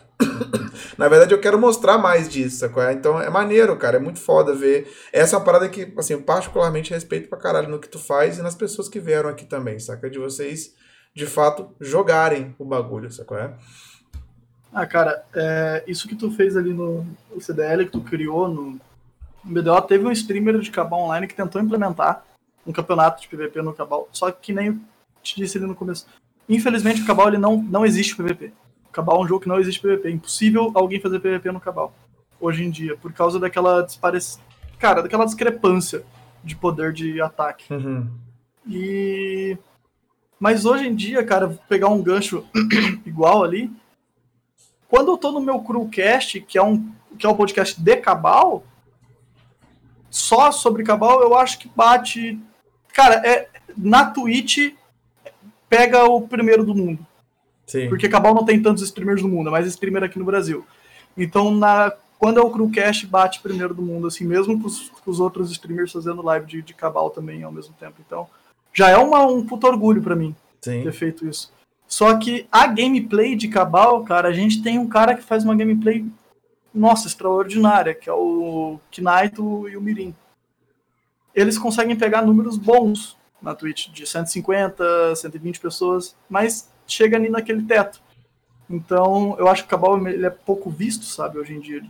Na 0.97 1.07
verdade, 1.07 1.35
eu 1.35 1.39
quero 1.39 1.59
mostrar 1.59 1.99
mais 1.99 2.31
disso, 2.31 2.61
sacou? 2.61 2.83
É? 2.83 2.95
Então 2.95 3.21
é 3.21 3.29
maneiro, 3.29 3.77
cara, 3.77 3.99
é 3.99 4.01
muito 4.01 4.21
foda 4.21 4.55
ver. 4.55 4.91
Essa 5.13 5.37
é 5.37 5.39
uma 5.39 5.45
parada 5.45 5.69
que, 5.69 5.93
assim, 5.99 6.15
eu 6.15 6.23
particularmente 6.23 6.95
respeito 6.95 7.29
pra 7.29 7.39
caralho 7.39 7.69
no 7.69 7.79
que 7.79 7.91
tu 7.91 7.99
faz 7.99 8.39
e 8.39 8.43
nas 8.43 8.55
pessoas 8.55 8.89
que 8.89 8.99
vieram 8.99 9.29
aqui 9.29 9.45
também, 9.45 9.79
saca? 9.79 10.09
De 10.09 10.19
vocês, 10.19 10.73
de 11.15 11.27
fato, 11.27 11.77
jogarem 11.79 12.57
o 12.59 12.65
bagulho, 12.65 13.13
sacou? 13.13 13.37
É? 13.37 13.55
Ah, 14.73 14.87
cara, 14.87 15.23
é, 15.35 15.85
isso 15.87 16.09
que 16.09 16.17
tu 16.17 16.31
fez 16.31 16.57
ali 16.57 16.73
no, 16.73 17.07
CDL, 17.39 17.85
que 17.85 17.93
tu 17.93 18.01
criou 18.01 18.49
no, 18.49 18.81
no 19.45 19.63
BDO, 19.63 19.83
teve 19.83 20.07
um 20.07 20.13
streamer 20.13 20.59
de 20.59 20.71
Cabal 20.71 21.01
Online 21.01 21.27
que 21.27 21.35
tentou 21.35 21.61
implementar 21.61 22.25
um 22.67 22.73
campeonato 22.73 23.21
de 23.21 23.29
PVP 23.29 23.61
no 23.61 23.75
Cabal, 23.75 24.09
só 24.13 24.31
que 24.31 24.53
nem 24.53 24.69
eu 24.69 24.79
te 25.23 25.37
disse 25.37 25.59
ali 25.59 25.67
no 25.67 25.75
começo. 25.75 26.07
Infelizmente, 26.49 27.03
o 27.03 27.07
Cabal 27.07 27.29
ele 27.29 27.39
não, 27.39 27.63
não 27.63 27.85
existe 27.85 28.17
PVP. 28.17 28.53
O 28.89 28.93
Cabal 28.93 29.21
é 29.21 29.25
um 29.25 29.29
jogo 29.29 29.41
que 29.41 29.49
não 29.49 29.61
existe 29.61 29.81
PVP. 29.81 30.09
É 30.09 30.11
impossível 30.11 30.73
alguém 30.75 31.01
fazer 31.01 31.21
PVP 31.21 31.53
no 31.53 31.61
Cabal, 31.61 31.93
hoje 32.41 32.65
em 32.65 32.71
dia, 32.71 32.97
por 32.97 33.13
causa 33.13 33.39
daquela 33.39 33.83
disparec... 33.83 34.39
Cara, 34.79 35.03
daquela 35.03 35.25
discrepância 35.25 36.03
de 36.43 36.57
poder 36.57 36.93
de 36.93 37.21
ataque. 37.21 37.73
Uhum. 37.73 38.09
E... 38.67 39.57
Mas 40.41 40.65
hoje 40.65 40.89
em 40.89 40.95
dia, 40.95 41.23
cara, 41.25 41.49
pegar 41.69 41.89
um 41.89 42.03
gancho 42.03 42.45
igual 43.07 43.45
ali, 43.45 43.71
quando 44.93 45.11
eu 45.11 45.17
tô 45.17 45.33
no 45.33 45.41
meu 45.41 45.59
Crewcast, 45.61 46.39
que 46.43 46.59
é 46.59 46.63
um, 46.63 46.93
que 47.19 47.25
é 47.25 47.29
um 47.29 47.35
podcast 47.35 47.81
de 47.81 47.97
Cabal, 47.97 48.63
só 50.11 50.53
sobre 50.53 50.83
Cabal, 50.83 51.23
eu 51.23 51.35
acho 51.35 51.59
que 51.59 51.67
bate. 51.75 52.39
Cara, 52.93 53.15
é, 53.27 53.49
na 53.75 54.11
Twitch 54.11 54.75
pega 55.67 56.05
o 56.05 56.29
primeiro 56.29 56.63
do 56.63 56.75
mundo. 56.75 57.07
Sim. 57.67 57.89
Porque 57.89 58.07
Cabal 58.07 58.35
não 58.35 58.45
tem 58.45 58.61
tantos 58.61 58.83
streamers 58.83 59.23
no 59.23 59.31
mundo, 59.31 59.49
é 59.49 59.53
mais 59.53 59.67
streamer 59.67 60.05
aqui 60.05 60.19
no 60.19 60.27
Brasil. 60.27 60.63
Então, 61.17 61.51
na, 61.51 61.91
quando 62.19 62.39
é 62.39 62.43
o 62.43 62.51
Crewcast, 62.51 63.07
bate 63.07 63.41
primeiro 63.41 63.73
do 63.73 63.81
mundo, 63.81 64.09
assim, 64.09 64.27
mesmo 64.27 64.61
com 64.61 64.67
os, 64.67 64.91
com 64.91 65.11
os 65.11 65.19
outros 65.19 65.51
streamers 65.53 65.91
fazendo 65.91 66.21
live 66.21 66.45
de, 66.45 66.61
de 66.61 66.75
Cabal 66.75 67.09
também 67.09 67.43
ao 67.43 67.51
mesmo 67.51 67.73
tempo. 67.81 67.95
Então, 68.07 68.29
já 68.75 68.91
é 68.91 68.99
uma, 68.99 69.25
um 69.25 69.43
puto 69.43 69.67
orgulho 69.67 70.03
para 70.03 70.15
mim 70.15 70.37
Sim. 70.61 70.83
ter 70.83 70.93
feito 70.93 71.27
isso. 71.27 71.51
Só 71.93 72.17
que 72.17 72.47
a 72.51 72.67
gameplay 72.67 73.37
de 73.37 73.49
Cabal, 73.49 74.03
cara, 74.03 74.29
a 74.29 74.33
gente 74.33 74.63
tem 74.63 74.79
um 74.79 74.89
cara 74.89 75.15
que 75.15 75.23
faz 75.23 75.45
uma 75.45 75.55
gameplay, 75.55 76.07
nossa, 76.75 77.07
extraordinária, 77.07 77.95
que 77.95 78.09
é 78.09 78.13
o 78.15 78.81
Kinaito 78.91 79.69
e 79.69 79.77
o 79.77 79.81
Mirim. 79.83 80.15
Eles 81.35 81.59
conseguem 81.59 81.95
pegar 81.95 82.23
números 82.23 82.57
bons 82.57 83.15
na 83.43 83.55
Twitch, 83.55 83.91
de 83.91 84.07
150, 84.07 85.17
120 85.17 85.61
pessoas, 85.61 86.17
mas 86.31 86.71
chega 86.87 87.19
ali 87.19 87.29
naquele 87.29 87.63
teto. 87.63 88.01
Então, 88.71 89.37
eu 89.39 89.47
acho 89.47 89.65
que 89.65 89.67
o 89.67 89.71
Cabal 89.79 90.09
ele 90.09 90.25
é 90.25 90.31
pouco 90.31 90.71
visto, 90.71 91.05
sabe, 91.05 91.39
hoje 91.39 91.53
em 91.53 91.61
dia. 91.61 91.83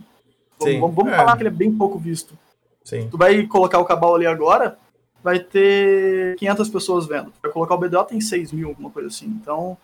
Sim, 0.61 0.81
vamos, 0.81 0.97
vamos 0.97 1.13
é. 1.13 1.15
falar 1.15 1.37
que 1.37 1.43
ele 1.43 1.47
é 1.47 1.51
bem 1.53 1.73
pouco 1.73 1.97
visto. 1.97 2.37
Sim. 2.83 3.07
Tu 3.09 3.17
vai 3.17 3.47
colocar 3.47 3.79
o 3.79 3.85
Cabal 3.85 4.15
ali 4.15 4.27
agora, 4.27 4.77
vai 5.23 5.39
ter 5.39 6.35
500 6.35 6.69
pessoas 6.69 7.05
vendo. 7.05 7.31
Vai 7.41 7.49
colocar 7.53 7.75
o 7.75 7.77
BDO 7.77 8.03
tem 8.03 8.19
6 8.19 8.51
mil, 8.51 8.67
alguma 8.67 8.89
coisa 8.89 9.07
assim. 9.07 9.27
Então, 9.27 9.77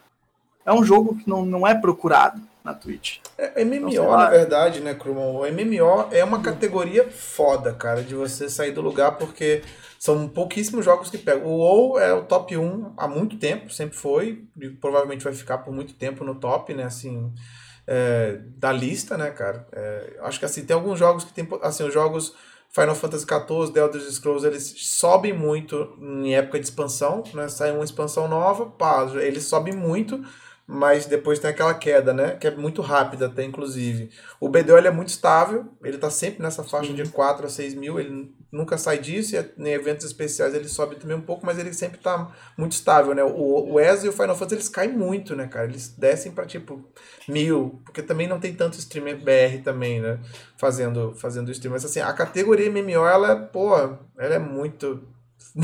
é 0.65 0.73
um 0.73 0.83
jogo 0.83 1.15
que 1.15 1.29
não, 1.29 1.45
não 1.45 1.67
é 1.67 1.73
procurado. 1.73 2.41
na 2.63 2.73
Twitch. 2.73 3.19
É, 3.37 3.63
MMO, 3.63 3.89
então, 3.89 4.11
na 4.11 4.29
verdade, 4.29 4.79
né, 4.81 4.93
Krumon? 4.93 5.37
O 5.37 5.51
MMO 5.51 6.07
é 6.11 6.23
uma 6.23 6.41
categoria 6.41 7.09
foda, 7.09 7.73
cara, 7.73 8.03
de 8.03 8.13
você 8.13 8.49
sair 8.49 8.71
do 8.71 8.81
lugar, 8.81 9.17
porque 9.17 9.61
são 9.97 10.27
pouquíssimos 10.27 10.85
jogos 10.85 11.09
que 11.09 11.17
pegam. 11.17 11.47
O 11.47 11.57
WoW 11.57 11.99
é 11.99 12.13
o 12.13 12.23
top 12.23 12.55
1 12.55 12.93
há 12.97 13.07
muito 13.07 13.37
tempo, 13.37 13.71
sempre 13.71 13.97
foi, 13.97 14.43
e 14.59 14.69
provavelmente 14.69 15.23
vai 15.23 15.33
ficar 15.33 15.59
por 15.59 15.73
muito 15.73 15.93
tempo 15.93 16.23
no 16.23 16.35
top, 16.35 16.73
né, 16.73 16.83
assim, 16.83 17.33
é, 17.87 18.39
da 18.57 18.71
lista, 18.71 19.17
né, 19.17 19.31
cara? 19.31 19.67
É, 19.71 20.17
acho 20.21 20.39
que, 20.39 20.45
assim, 20.45 20.63
tem 20.65 20.75
alguns 20.75 20.99
jogos 20.99 21.23
que 21.23 21.33
tem, 21.33 21.47
assim, 21.61 21.83
os 21.83 21.93
jogos 21.93 22.35
Final 22.71 22.93
Fantasy 22.93 23.25
XIV, 23.25 23.73
The 23.73 23.79
Elder 23.79 24.01
Scrolls, 24.11 24.45
eles 24.45 24.73
sobem 24.77 25.33
muito 25.33 25.97
em 25.99 26.35
época 26.35 26.59
de 26.59 26.65
expansão, 26.65 27.23
né? 27.33 27.47
Sai 27.49 27.71
uma 27.71 27.83
expansão 27.83 28.27
nova, 28.27 28.67
pá, 28.67 29.09
eles 29.15 29.45
sobem 29.45 29.73
muito, 29.73 30.23
mas 30.71 31.07
depois 31.07 31.39
tem 31.39 31.49
aquela 31.49 31.73
queda, 31.73 32.13
né? 32.13 32.35
Que 32.35 32.45
é 32.45 32.51
muito 32.51 32.79
rápida 32.83 33.25
até, 33.25 33.43
inclusive. 33.43 34.11
O 34.39 34.47
BDO 34.47 34.77
ele 34.77 34.87
é 34.87 34.91
muito 34.91 35.07
estável, 35.07 35.65
ele 35.83 35.97
tá 35.97 36.11
sempre 36.11 36.43
nessa 36.43 36.63
faixa 36.63 36.93
de 36.93 37.09
4 37.09 37.47
a 37.47 37.49
6 37.49 37.73
mil, 37.73 37.99
ele 37.99 38.31
nunca 38.51 38.77
sai 38.77 38.99
disso, 38.99 39.35
e 39.35 39.63
em 39.63 39.69
eventos 39.69 40.05
especiais 40.05 40.53
ele 40.53 40.67
sobe 40.67 40.97
também 40.97 41.17
um 41.17 41.21
pouco, 41.21 41.43
mas 41.43 41.57
ele 41.57 41.73
sempre 41.73 41.97
tá 41.97 42.31
muito 42.55 42.73
estável, 42.73 43.15
né? 43.15 43.23
O, 43.23 43.73
o 43.73 43.79
ESO 43.79 44.05
e 44.05 44.09
o 44.09 44.13
Final 44.13 44.35
Fantasy, 44.35 44.55
eles 44.55 44.69
caem 44.69 44.91
muito, 44.91 45.35
né, 45.35 45.47
cara? 45.47 45.65
Eles 45.65 45.87
descem 45.97 46.31
para 46.31 46.45
tipo, 46.45 46.87
mil, 47.27 47.81
porque 47.83 48.03
também 48.03 48.27
não 48.27 48.39
tem 48.39 48.53
tanto 48.53 48.77
streamer 48.77 49.17
BR 49.17 49.63
também, 49.63 49.99
né? 49.99 50.19
Fazendo, 50.55 51.15
fazendo 51.15 51.49
stream. 51.49 51.71
Mas 51.73 51.83
assim, 51.83 51.99
a 51.99 52.13
categoria 52.13 52.69
MMO, 52.69 53.07
ela 53.07 53.31
é, 53.31 53.35
pô, 53.35 53.75
ela 53.75 54.35
é 54.35 54.39
muito 54.39 55.03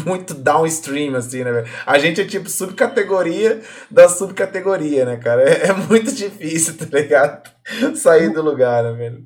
muito 0.03 0.33
downstream, 0.33 1.15
assim, 1.15 1.43
né, 1.43 1.51
velho? 1.51 1.67
A 1.85 1.97
gente 1.97 2.19
é 2.19 2.25
tipo 2.25 2.49
subcategoria 2.49 3.61
da 3.89 4.09
subcategoria, 4.09 5.05
né, 5.05 5.17
cara? 5.17 5.41
É, 5.43 5.67
é, 5.67 5.73
muito 5.73 6.13
difícil, 6.13 6.77
tá 6.77 6.85
ligado? 6.85 7.49
Sair 7.95 8.33
do 8.33 8.41
lugar, 8.41 8.83
né, 8.83 8.91
velho? 8.91 9.25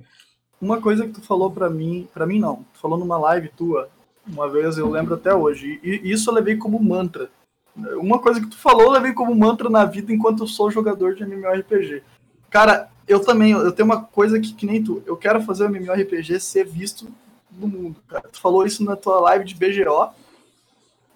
Uma 0.61 0.79
coisa 0.79 1.05
que 1.05 1.13
tu 1.13 1.21
falou 1.21 1.49
pra 1.49 1.69
mim, 1.69 2.07
pra 2.13 2.25
mim 2.27 2.39
não, 2.39 2.57
tu 2.73 2.79
falou 2.79 2.97
numa 2.97 3.17
live 3.17 3.49
tua, 3.49 3.89
uma 4.27 4.47
vez, 4.49 4.77
eu 4.77 4.89
lembro 4.89 5.15
até 5.15 5.33
hoje, 5.33 5.79
e 5.81 6.11
isso 6.11 6.29
eu 6.29 6.33
levei 6.33 6.57
como 6.57 6.79
mantra. 6.79 7.29
Uma 7.95 8.19
coisa 8.19 8.41
que 8.41 8.47
tu 8.47 8.57
falou, 8.57 8.83
eu 8.83 8.91
levei 8.91 9.13
como 9.13 9.33
mantra 9.33 9.69
na 9.69 9.85
vida 9.85 10.13
enquanto 10.13 10.43
eu 10.43 10.47
sou 10.47 10.69
jogador 10.69 11.15
de 11.15 11.23
MMORPG. 11.23 12.03
Cara, 12.49 12.89
eu 13.07 13.19
também, 13.21 13.51
eu 13.53 13.71
tenho 13.71 13.85
uma 13.85 14.03
coisa 14.03 14.39
que, 14.39 14.53
que 14.53 14.65
nem 14.65 14.83
tu, 14.83 15.01
eu 15.05 15.15
quero 15.15 15.41
fazer 15.41 15.63
o 15.63 15.69
MMORPG 15.69 16.39
ser 16.39 16.65
visto 16.65 17.07
no 17.51 17.67
mundo, 17.67 17.95
cara. 18.07 18.27
Tu 18.29 18.39
falou 18.39 18.65
isso 18.65 18.83
na 18.83 18.95
tua 18.95 19.19
live 19.21 19.45
de 19.45 19.55
BGO, 19.55 20.09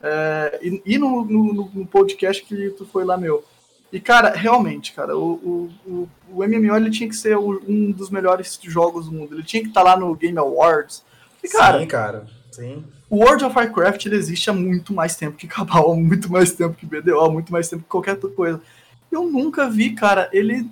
é, 0.06 0.60
e, 0.62 0.82
e 0.86 0.98
no, 0.98 1.24
no, 1.24 1.72
no, 1.74 1.86
podcast 1.86 2.44
que 2.44 2.70
tu 2.72 2.86
foi 2.86 3.06
lá, 3.06 3.16
meu. 3.16 3.42
E, 3.90 4.02
cara, 4.02 4.32
realmente, 4.32 4.92
cara, 4.92 5.16
o, 5.18 5.70
o, 5.86 6.10
o, 6.30 6.46
MMO 6.46 6.76
ele 6.76 6.92
tinha 6.92 7.08
que 7.08 7.16
ser 7.16 7.38
um 7.38 7.90
dos 7.90 8.10
melhores 8.10 8.60
jogos 8.64 9.06
do 9.06 9.14
mundo. 9.14 9.36
Ele 9.36 9.44
tinha 9.44 9.62
que 9.62 9.70
estar 9.70 9.82
tá 9.82 9.92
lá 9.92 9.98
no 9.98 10.14
Game 10.14 10.38
Awards. 10.38 11.06
E, 11.42 11.48
cara, 11.48 11.80
Sim, 11.80 11.88
cara. 11.88 12.28
Sim. 12.52 12.84
O 13.10 13.18
World 13.18 13.46
of 13.46 13.56
Warcraft 13.56 14.06
ele 14.06 14.18
existe 14.18 14.50
há 14.50 14.54
muito 14.54 14.94
mais 14.94 15.16
tempo 15.16 15.38
que 15.38 15.48
Cabal, 15.48 15.96
muito 15.96 16.30
mais 16.30 16.52
tempo 16.52 16.76
que 16.76 16.86
BDO, 16.86 17.32
muito 17.32 17.52
mais 17.52 17.70
tempo 17.70 17.84
que 17.84 17.90
qualquer 17.90 18.16
outra 18.16 18.30
coisa. 18.30 18.62
Eu 19.10 19.32
nunca 19.32 19.70
vi, 19.70 19.92
cara, 19.92 20.28
ele 20.34 20.70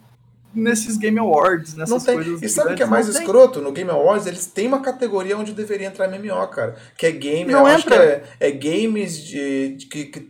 nesses 0.54 0.98
Game 0.98 1.18
Awards, 1.18 1.76
nessas 1.76 1.90
não 1.90 2.00
tem. 2.00 2.16
coisas. 2.16 2.42
E 2.42 2.50
sabe 2.50 2.74
o 2.74 2.76
que 2.76 2.84
é 2.84 2.86
mais 2.86 3.08
escroto? 3.08 3.62
No 3.62 3.72
Game 3.72 3.90
Awards, 3.90 4.28
eles 4.28 4.46
têm 4.46 4.68
uma 4.68 4.82
categoria 4.82 5.38
onde 5.38 5.54
deveria 5.54 5.88
entrar 5.88 6.08
MMO, 6.08 6.48
cara. 6.48 6.76
Que 6.98 7.08
é 7.08 7.12
game, 7.12 7.52
não 7.52 7.68
entra. 7.68 7.96
É, 7.96 8.24
é, 8.40 8.52
games 8.52 9.18
de, 9.18 9.76
de, 9.76 9.86
de, 9.88 10.06
de, 10.06 10.22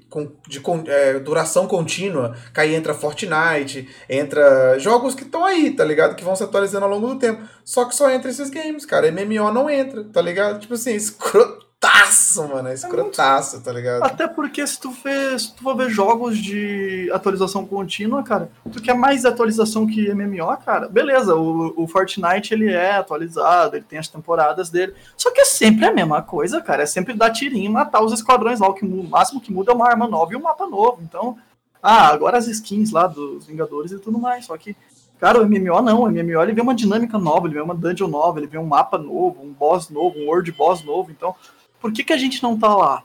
de 0.48 0.62
é, 0.88 1.20
duração 1.20 1.68
contínua. 1.68 2.36
Que 2.54 2.62
aí 2.62 2.76
entra 2.76 2.94
Fortnite, 2.94 3.88
entra 4.10 4.78
jogos 4.80 5.16
que 5.16 5.24
estão 5.24 5.44
aí, 5.46 5.72
tá 5.72 5.84
ligado? 5.84 6.16
Que 6.16 6.24
vão 6.24 6.36
se 6.36 6.44
atualizando 6.44 6.86
ao 6.86 6.92
longo 6.92 7.08
do 7.08 7.20
tempo. 7.20 7.42
Só 7.64 7.86
que 7.86 7.96
só 7.96 8.10
entra 8.10 8.30
esses 8.30 8.50
games, 8.50 8.86
cara. 8.86 9.12
MMO 9.12 9.52
não 9.52 9.70
entra, 9.70 10.04
tá 10.04 10.22
ligado? 10.22 10.60
Tipo 10.60 10.76
assim, 10.76 10.94
escroto 10.96 11.71
escrotaço, 11.82 12.48
mano. 12.48 12.68
É 12.70 12.74
escrotaço, 12.74 13.56
é 13.56 13.58
muito... 13.58 13.66
tá 13.66 13.74
ligado? 13.74 14.04
Até 14.04 14.28
porque 14.28 14.66
se 14.66 14.80
tu, 14.80 14.92
fez, 14.92 15.44
se 15.44 15.56
tu 15.56 15.64
for 15.64 15.76
ver 15.76 15.90
jogos 15.90 16.38
de 16.38 17.10
atualização 17.12 17.66
contínua, 17.66 18.22
cara, 18.22 18.52
tu 18.72 18.82
quer 18.82 18.94
mais 18.94 19.26
atualização 19.26 19.88
que 19.88 20.14
MMO, 20.14 20.56
cara, 20.64 20.88
beleza, 20.88 21.36
o, 21.36 21.74
o 21.76 21.88
Fortnite 21.88 22.54
ele 22.54 22.72
é 22.72 22.98
atualizado, 22.98 23.76
ele 23.76 23.86
tem 23.88 23.98
as 23.98 24.08
temporadas 24.08 24.70
dele. 24.70 24.94
Só 25.18 25.32
que 25.32 25.42
é 25.42 25.46
sempre 25.46 25.86
a 25.86 25.94
mesma 25.94 26.22
coisa, 26.22 26.62
cara. 26.62 26.84
É 26.84 26.86
sempre 26.86 27.14
dar 27.14 27.32
tirinho 27.32 27.66
e 27.66 27.70
matar 27.70 28.02
os 28.02 28.14
esquadrões 28.14 28.60
lá. 28.60 28.68
O, 28.68 28.74
que, 28.74 28.86
o 28.86 29.04
máximo 29.04 29.42
que 29.42 29.52
muda 29.52 29.72
é 29.72 29.76
uma 29.76 29.88
arma 29.88 30.08
nova 30.08 30.32
e 30.34 30.36
um 30.36 30.42
mapa 30.42 30.68
novo. 30.68 31.00
Então, 31.02 31.38
ah, 31.82 32.08
agora 32.08 32.38
as 32.38 32.48
skins 32.48 32.92
lá 32.92 33.08
dos 33.08 33.48
Vingadores 33.48 33.92
e 33.92 34.00
tudo 34.00 34.20
mais. 34.20 34.46
Só 34.46 34.58
que 34.58 34.76
Cara, 35.20 35.40
o 35.40 35.46
MMO 35.46 35.84
não, 35.84 36.02
o 36.02 36.10
MMO 36.10 36.42
ele 36.42 36.52
vê 36.52 36.62
uma 36.62 36.74
dinâmica 36.74 37.16
nova, 37.20 37.46
ele 37.46 37.54
vê 37.54 37.62
uma 37.62 37.76
dungeon 37.76 38.08
nova, 38.08 38.40
ele 38.40 38.48
vê 38.48 38.58
um 38.58 38.66
mapa 38.66 38.98
novo, 38.98 39.44
um 39.44 39.54
boss 39.54 39.88
novo, 39.88 40.18
um 40.18 40.26
world 40.26 40.52
boss 40.52 40.84
novo. 40.84 41.12
Então, 41.12 41.36
por 41.82 41.92
que, 41.92 42.04
que 42.04 42.14
a 42.14 42.18
gente 42.18 42.42
não 42.44 42.58
tá 42.58 42.74
lá? 42.76 43.04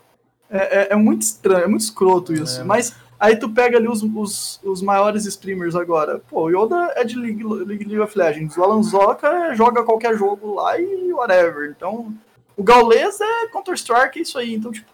É, 0.49 0.57
é, 0.57 0.87
é 0.91 0.95
muito 0.95 1.23
estranho, 1.23 1.65
é 1.65 1.67
muito 1.67 1.81
escroto 1.81 2.33
isso. 2.33 2.61
É. 2.61 2.63
Mas 2.63 2.95
aí 3.19 3.35
tu 3.35 3.49
pega 3.49 3.77
ali 3.77 3.87
os, 3.87 4.03
os, 4.03 4.61
os, 4.63 4.81
maiores 4.81 5.25
streamers 5.25 5.75
agora. 5.75 6.19
Pô, 6.29 6.43
o 6.43 6.49
Yoda 6.49 6.93
é 6.95 7.03
de 7.03 7.17
League, 7.17 7.43
League 7.43 7.99
of 7.99 8.17
Legends, 8.17 8.55
o 8.55 8.63
Alan 8.63 8.83
Zoka 8.83 9.53
joga 9.55 9.83
qualquer 9.83 10.15
jogo 10.17 10.55
lá 10.55 10.79
e 10.79 11.11
whatever. 11.11 11.73
Então, 11.75 12.13
o 12.55 12.63
Gaules 12.63 13.19
é 13.19 13.47
Counter-Strike, 13.47 14.19
é 14.19 14.21
isso 14.21 14.37
aí. 14.37 14.53
Então, 14.53 14.71
tipo, 14.71 14.89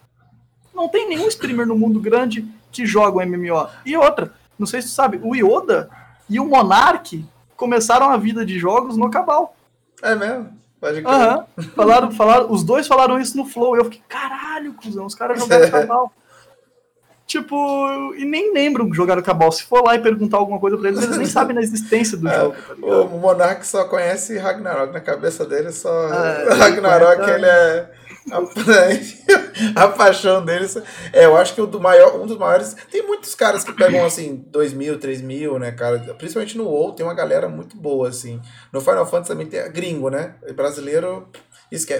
não 0.74 0.88
tem 0.88 1.08
nenhum 1.08 1.28
streamer 1.28 1.66
no 1.66 1.78
mundo 1.78 2.00
grande 2.00 2.44
que 2.72 2.84
joga 2.84 3.18
o 3.18 3.26
MMO. 3.26 3.68
E 3.86 3.96
outra, 3.96 4.32
não 4.58 4.66
sei 4.66 4.82
se 4.82 4.88
tu 4.88 4.94
sabe, 4.94 5.20
o 5.22 5.34
Yoda 5.36 5.88
e 6.28 6.40
o 6.40 6.46
Monark 6.46 7.24
começaram 7.56 8.10
a 8.10 8.16
vida 8.16 8.44
de 8.44 8.58
jogos 8.58 8.96
no 8.96 9.10
Cabal. 9.10 9.56
É 10.02 10.14
mesmo? 10.14 10.63
Pode 10.84 10.98
Uhum. 11.00 11.64
Falaram, 11.74 12.10
falaram, 12.10 12.52
os 12.52 12.62
dois 12.62 12.86
falaram 12.86 13.18
isso 13.18 13.36
no 13.38 13.46
Flow. 13.46 13.74
Eu 13.74 13.84
fiquei, 13.84 14.02
caralho, 14.06 14.74
cuzão, 14.74 15.06
os 15.06 15.14
caras 15.14 15.38
jogaram 15.38 15.70
cabal. 15.72 16.12
tipo, 17.26 17.54
e 18.16 18.24
nem 18.26 18.52
lembram 18.52 18.90
que 18.90 18.94
jogaram 18.96 19.22
cabal. 19.22 19.50
Se 19.50 19.62
for 19.64 19.82
lá 19.82 19.94
e 19.94 19.98
perguntar 20.02 20.36
alguma 20.36 20.58
coisa 20.60 20.76
pra 20.76 20.88
eles, 20.88 21.02
eles 21.02 21.16
nem 21.16 21.26
sabem 21.26 21.54
da 21.56 21.62
existência 21.62 22.18
do 22.18 22.28
é, 22.28 22.38
jogo. 22.38 22.54
Tá 22.54 22.86
o 22.86 23.18
Monark 23.18 23.66
só 23.66 23.84
conhece 23.84 24.36
Ragnarok. 24.36 24.92
Na 24.92 25.00
cabeça 25.00 25.46
dele 25.46 25.72
só. 25.72 25.90
É, 26.12 26.52
Ragnarok, 26.54 27.30
ele 27.30 27.46
é 27.46 27.90
A, 29.76 29.88
paixão 29.88 30.44
deles. 30.44 30.76
É, 31.12 31.26
eu 31.26 31.36
acho 31.36 31.54
que 31.54 31.60
o 31.60 31.66
do 31.66 31.80
maior, 31.80 32.20
um 32.20 32.26
dos 32.26 32.38
maiores. 32.38 32.74
Tem 32.90 33.06
muitos 33.06 33.34
caras 33.34 33.62
que 33.62 33.72
pegam 33.72 34.04
assim, 34.04 34.44
2 34.48 34.72
mil, 34.72 34.98
3 34.98 35.20
mil, 35.20 35.58
né, 35.58 35.70
cara? 35.72 35.98
Principalmente 36.14 36.56
no 36.56 36.64
WoW 36.64 36.92
tem 36.92 37.04
uma 37.04 37.14
galera 37.14 37.48
muito 37.48 37.76
boa, 37.76 38.08
assim. 38.08 38.40
No 38.72 38.80
Final 38.80 39.06
Fantasy 39.06 39.28
também 39.28 39.46
tem 39.46 39.70
gringo, 39.70 40.08
né? 40.08 40.34
Brasileiro. 40.54 41.28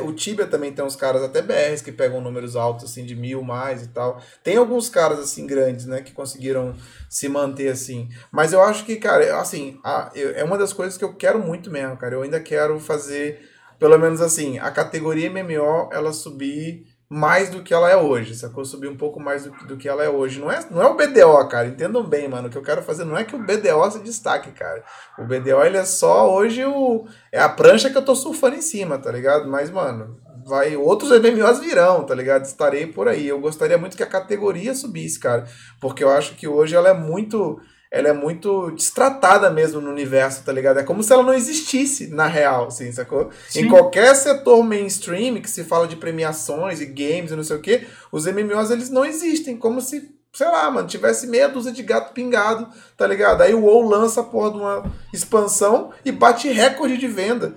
O 0.02 0.12
Tibia 0.12 0.46
também 0.46 0.72
tem 0.72 0.84
uns 0.84 0.94
caras, 0.94 1.22
até 1.22 1.42
BRs, 1.42 1.82
que 1.82 1.90
pegam 1.90 2.20
números 2.20 2.54
altos, 2.54 2.84
assim, 2.84 3.04
de 3.04 3.16
mil 3.16 3.42
mais 3.42 3.82
e 3.82 3.88
tal. 3.88 4.22
Tem 4.42 4.56
alguns 4.56 4.88
caras, 4.88 5.18
assim, 5.18 5.46
grandes, 5.46 5.84
né, 5.84 6.00
que 6.00 6.12
conseguiram 6.12 6.76
se 7.08 7.28
manter 7.28 7.68
assim. 7.68 8.08
Mas 8.30 8.52
eu 8.52 8.62
acho 8.62 8.84
que, 8.84 8.96
cara, 8.96 9.40
assim, 9.40 9.80
a, 9.82 10.12
eu, 10.14 10.30
é 10.30 10.44
uma 10.44 10.56
das 10.56 10.72
coisas 10.72 10.96
que 10.96 11.04
eu 11.04 11.14
quero 11.14 11.40
muito 11.40 11.72
mesmo, 11.72 11.96
cara. 11.96 12.14
Eu 12.14 12.22
ainda 12.22 12.38
quero 12.38 12.78
fazer 12.78 13.53
pelo 13.84 13.98
menos 13.98 14.22
assim, 14.22 14.58
a 14.58 14.70
categoria 14.70 15.28
MMO 15.28 15.90
ela 15.92 16.10
subir 16.10 16.86
mais 17.06 17.50
do 17.50 17.62
que 17.62 17.74
ela 17.74 17.90
é 17.90 17.94
hoje, 17.94 18.34
sacou? 18.34 18.64
Subir 18.64 18.88
um 18.88 18.96
pouco 18.96 19.20
mais 19.20 19.44
do, 19.44 19.50
do 19.66 19.76
que 19.76 19.86
ela 19.86 20.02
é 20.02 20.08
hoje. 20.08 20.40
Não 20.40 20.50
é, 20.50 20.58
não 20.70 20.80
é 20.80 20.86
o 20.86 20.96
BDO, 20.96 21.46
cara, 21.50 21.68
entendam 21.68 22.02
bem, 22.02 22.26
mano. 22.26 22.48
O 22.48 22.50
que 22.50 22.56
eu 22.56 22.62
quero 22.62 22.82
fazer 22.82 23.04
não 23.04 23.14
é 23.14 23.24
que 23.24 23.36
o 23.36 23.38
BDO 23.38 23.90
se 23.90 23.98
destaque, 23.98 24.52
cara. 24.52 24.82
O 25.18 25.24
BDO, 25.24 25.62
ele 25.66 25.76
é 25.76 25.84
só 25.84 26.34
hoje 26.34 26.64
o. 26.64 27.06
É 27.30 27.38
a 27.38 27.48
prancha 27.50 27.90
que 27.90 27.98
eu 27.98 28.02
tô 28.02 28.16
surfando 28.16 28.56
em 28.56 28.62
cima, 28.62 28.96
tá 28.96 29.12
ligado? 29.12 29.50
Mas, 29.50 29.68
mano, 29.68 30.18
vai. 30.46 30.74
Outros 30.76 31.10
MMOs 31.10 31.60
virão, 31.60 32.06
tá 32.06 32.14
ligado? 32.14 32.46
Estarei 32.46 32.86
por 32.86 33.06
aí. 33.06 33.28
Eu 33.28 33.38
gostaria 33.38 33.76
muito 33.76 33.98
que 33.98 34.02
a 34.02 34.06
categoria 34.06 34.74
subisse, 34.74 35.20
cara. 35.20 35.44
Porque 35.78 36.02
eu 36.02 36.08
acho 36.08 36.36
que 36.36 36.48
hoje 36.48 36.74
ela 36.74 36.88
é 36.88 36.94
muito 36.94 37.60
ela 37.94 38.08
é 38.08 38.12
muito 38.12 38.72
destratada 38.72 39.48
mesmo 39.50 39.80
no 39.80 39.88
universo, 39.88 40.42
tá 40.42 40.52
ligado? 40.52 40.80
É 40.80 40.82
como 40.82 41.00
se 41.00 41.12
ela 41.12 41.22
não 41.22 41.32
existisse 41.32 42.08
na 42.08 42.26
real, 42.26 42.66
assim, 42.66 42.90
sacou? 42.90 43.30
Sim. 43.48 43.60
Em 43.60 43.68
qualquer 43.68 44.16
setor 44.16 44.64
mainstream 44.64 45.40
que 45.40 45.48
se 45.48 45.62
fala 45.62 45.86
de 45.86 45.94
premiações 45.94 46.80
e 46.80 46.86
games 46.86 47.30
e 47.30 47.36
não 47.36 47.44
sei 47.44 47.56
o 47.56 47.60
que, 47.60 47.86
os 48.10 48.26
MMOs 48.26 48.72
eles 48.72 48.90
não 48.90 49.04
existem, 49.04 49.56
como 49.56 49.80
se, 49.80 50.12
sei 50.32 50.48
lá, 50.48 50.68
mano, 50.72 50.88
tivesse 50.88 51.28
meia 51.28 51.48
dúzia 51.48 51.70
de 51.70 51.84
gato 51.84 52.12
pingado, 52.12 52.66
tá 52.96 53.06
ligado? 53.06 53.42
Aí 53.42 53.54
o 53.54 53.62
WoW 53.62 53.88
lança 53.88 54.22
a 54.22 54.24
porra 54.24 54.50
de 54.50 54.56
uma 54.56 54.92
expansão 55.12 55.92
e 56.04 56.10
bate 56.10 56.48
recorde 56.48 56.98
de 56.98 57.06
venda. 57.06 57.54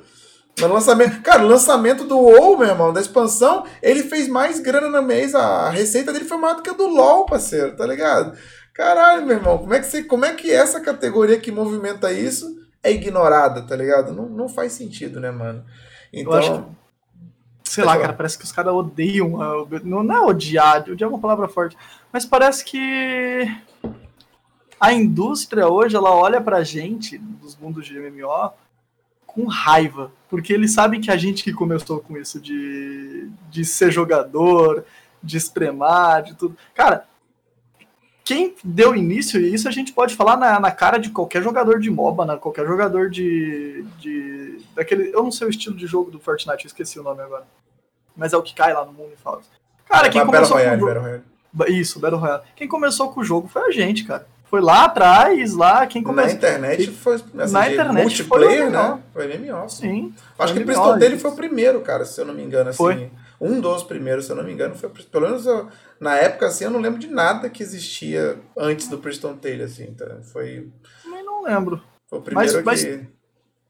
No 0.59 0.71
lançamento, 0.71 1.21
cara, 1.21 1.43
o 1.43 1.47
lançamento 1.47 2.03
do 2.03 2.17
WoW, 2.17 2.59
meu 2.59 2.67
irmão, 2.67 2.93
da 2.93 3.01
expansão, 3.01 3.63
ele 3.81 4.03
fez 4.03 4.27
mais 4.27 4.59
grana 4.59 4.88
no 4.88 5.01
mês, 5.01 5.33
a 5.33 5.71
receita 5.71 6.13
dele 6.13 6.25
foi 6.25 6.38
maior 6.38 6.55
do 6.55 6.61
que 6.61 6.69
a 6.69 6.73
do 6.73 6.88
LoL, 6.88 7.25
parceiro, 7.25 7.75
tá 7.75 7.88
ligado? 7.88 8.38
Caralho, 8.78 9.25
meu 9.25 9.38
irmão, 9.38 9.57
como 9.57 9.73
é 9.73 9.80
que, 9.80 9.88
você, 9.88 10.03
como 10.03 10.23
é 10.23 10.36
que 10.36 10.51
essa 10.51 10.80
categoria 10.80 11.39
que 11.39 11.51
movimenta 11.51 12.13
isso 12.13 12.45
é 12.84 12.91
ignorada, 12.91 13.63
tá 13.63 13.75
ligado? 13.75 14.13
Não, 14.13 14.30
não 14.30 14.47
faz 14.47 14.73
sentido, 14.73 15.19
né, 15.19 15.32
mano? 15.32 15.65
Então. 16.13 16.75
Que, 17.63 17.71
sei 17.71 17.84
lá, 17.84 17.93
falar. 17.93 18.03
cara, 18.03 18.13
parece 18.13 18.38
que 18.38 18.43
os 18.43 18.51
caras 18.51 18.75
odeiam. 18.75 19.30
Não, 19.84 20.03
não 20.03 20.15
é 20.15 20.21
odiar, 20.21 20.88
odiar 20.88 21.09
é 21.09 21.11
uma 21.11 21.19
palavra 21.19 21.47
forte, 21.47 21.75
mas 22.13 22.23
parece 22.23 22.63
que. 22.63 23.51
a 24.80 24.93
indústria 24.93 25.67
hoje, 25.67 25.95
ela 25.95 26.13
olha 26.13 26.39
pra 26.39 26.63
gente, 26.63 27.17
dos 27.17 27.57
mundos 27.57 27.84
de 27.84 27.99
MMO, 27.99 28.51
com 29.25 29.45
raiva. 29.47 30.11
Porque 30.30 30.53
eles 30.53 30.71
sabem 30.71 31.01
que 31.01 31.09
a 31.09 31.17
gente 31.17 31.43
que 31.43 31.51
começou 31.51 31.99
com 31.99 32.15
isso 32.15 32.39
de, 32.39 33.28
de 33.49 33.65
ser 33.65 33.89
jogador, 33.89 34.86
de 35.23 35.36
extremar, 35.36 36.21
de 36.21 36.36
tudo. 36.36 36.55
Cara, 36.75 37.07
quem 38.28 38.53
deu 38.61 38.93
início, 38.93 39.39
e 39.39 39.53
isso 39.53 39.69
a 39.69 39.71
gente 39.71 39.93
pode 39.93 40.13
falar 40.13 40.36
na, 40.36 40.59
na 40.59 40.69
cara 40.69 40.97
de 40.97 41.11
qualquer 41.11 41.41
jogador 41.41 41.80
de 41.80 41.89
MOBA, 41.89 42.25
né? 42.25 42.36
qualquer 42.36 42.67
jogador 42.67 43.09
de, 43.09 43.86
de. 43.97 44.59
daquele. 44.75 45.13
Eu 45.13 45.23
não 45.23 45.32
sei 45.32 45.47
o 45.47 45.49
estilo 45.49 45.78
de 45.78 45.88
jogo 45.88 46.11
do 46.11 46.19
Fortnite, 46.19 46.65
eu 46.65 46.67
esqueci 46.67 46.99
o 46.99 47.03
nome 47.03 47.21
agora. 47.21 47.45
Mas 48.17 48.34
é 48.34 48.38
o 48.38 48.43
que 48.43 48.53
cai 48.53 48.73
lá 48.73 48.84
no 48.84 48.91
mundo 48.91 49.11
e 49.13 49.15
fala. 49.15 49.39
Cara, 49.88 50.07
é, 50.07 50.09
quem 50.09 50.25
começou 50.25 50.57
Royale, 50.57 50.78
com 50.78 50.86
o 50.88 50.93
jogo... 50.93 51.23
Isso, 51.69 52.01
Battle 52.01 52.19
Royale. 52.19 52.43
Quem 52.53 52.67
começou 52.67 53.13
com 53.13 53.21
o 53.21 53.23
jogo 53.23 53.47
foi 53.47 53.61
a 53.61 53.71
gente, 53.71 54.03
cara. 54.03 54.28
Foi 54.49 54.59
lá 54.59 54.84
atrás, 54.84 55.53
lá, 55.53 55.88
quem 55.88 56.03
começou. 56.03 56.32
Na 56.32 56.36
internet 56.36 56.91
foi. 56.91 57.15
Assim, 57.15 57.53
na 57.53 57.71
internet 57.71 58.03
multiplayer, 58.03 58.63
foi 58.63 58.69
né? 58.71 58.99
Foi 59.13 59.38
MMO. 59.38 59.69
Sim. 59.69 60.13
Acho 60.38 60.53
que 60.53 60.59
o 60.59 60.65
Bristol 60.65 60.97
dele 60.97 61.17
foi 61.17 61.32
o 61.32 61.36
primeiro, 61.36 61.80
cara, 61.80 62.03
se 62.03 62.19
eu 62.19 62.25
não 62.25 62.34
me 62.34 62.43
engano, 62.43 62.71
assim. 62.71 62.78
Foi. 62.78 63.09
Um 63.39 63.61
dos 63.61 63.83
primeiros, 63.83 64.25
se 64.25 64.31
eu 64.31 64.35
não 64.35 64.43
me 64.43 64.51
engano, 64.51 64.75
foi. 64.75 64.89
Pelo 64.89 65.27
menos 65.27 65.45
eu, 65.45 65.69
na 65.99 66.15
época, 66.15 66.47
assim, 66.47 66.63
eu 66.63 66.71
não 66.71 66.79
lembro 66.79 66.99
de 66.99 67.07
nada 67.07 67.49
que 67.49 67.61
existia 67.61 68.39
antes 68.57 68.88
do 68.88 68.97
Preston 68.97 69.35
Taylor, 69.35 69.65
assim. 69.65 69.93
Tá? 69.93 70.17
Foi. 70.23 70.69
Também 71.03 71.23
não 71.23 71.43
lembro. 71.43 71.81
Foi 72.07 72.19
o 72.19 72.21
primeiro 72.21 72.63
mas, 72.65 72.83
que. 72.83 72.89
Mas 72.89 73.07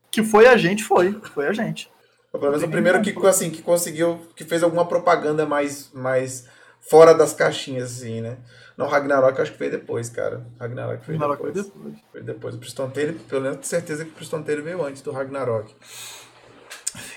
que 0.09 0.23
foi 0.23 0.47
a 0.47 0.57
gente, 0.57 0.83
foi. 0.83 1.13
Foi 1.33 1.47
a 1.47 1.53
gente. 1.53 1.91
Foi 2.31 2.39
pelo 2.39 2.51
menos 2.51 2.67
o 2.67 2.71
primeiro 2.71 3.01
que, 3.01 3.13
assim, 3.27 3.49
que 3.49 3.61
conseguiu, 3.61 4.19
que 4.35 4.43
fez 4.43 4.63
alguma 4.63 4.85
propaganda 4.87 5.45
mais, 5.45 5.91
mais 5.93 6.47
fora 6.79 7.13
das 7.13 7.33
caixinhas, 7.33 7.97
assim, 7.97 8.21
né? 8.21 8.37
Não, 8.77 8.87
Ragnarok 8.87 9.41
acho 9.41 9.53
que 9.53 9.59
veio 9.59 9.71
depois, 9.71 10.09
cara. 10.09 10.45
Ragnarok 10.59 11.05
veio 11.05 11.19
Ragnarok 11.19 11.51
depois. 11.51 11.69
Foi 11.71 11.73
depois. 11.73 12.03
Foi 12.11 12.21
depois. 12.21 12.55
O 12.55 12.57
Preston 12.59 12.89
Taylor, 12.89 13.15
pelo 13.27 13.41
menos 13.41 13.57
tenho 13.57 13.67
certeza 13.67 14.05
que 14.05 14.11
o 14.11 14.13
Preston 14.13 14.43
Taylor 14.43 14.63
veio 14.63 14.85
antes 14.85 15.01
do 15.01 15.11
Ragnarok. 15.11 15.75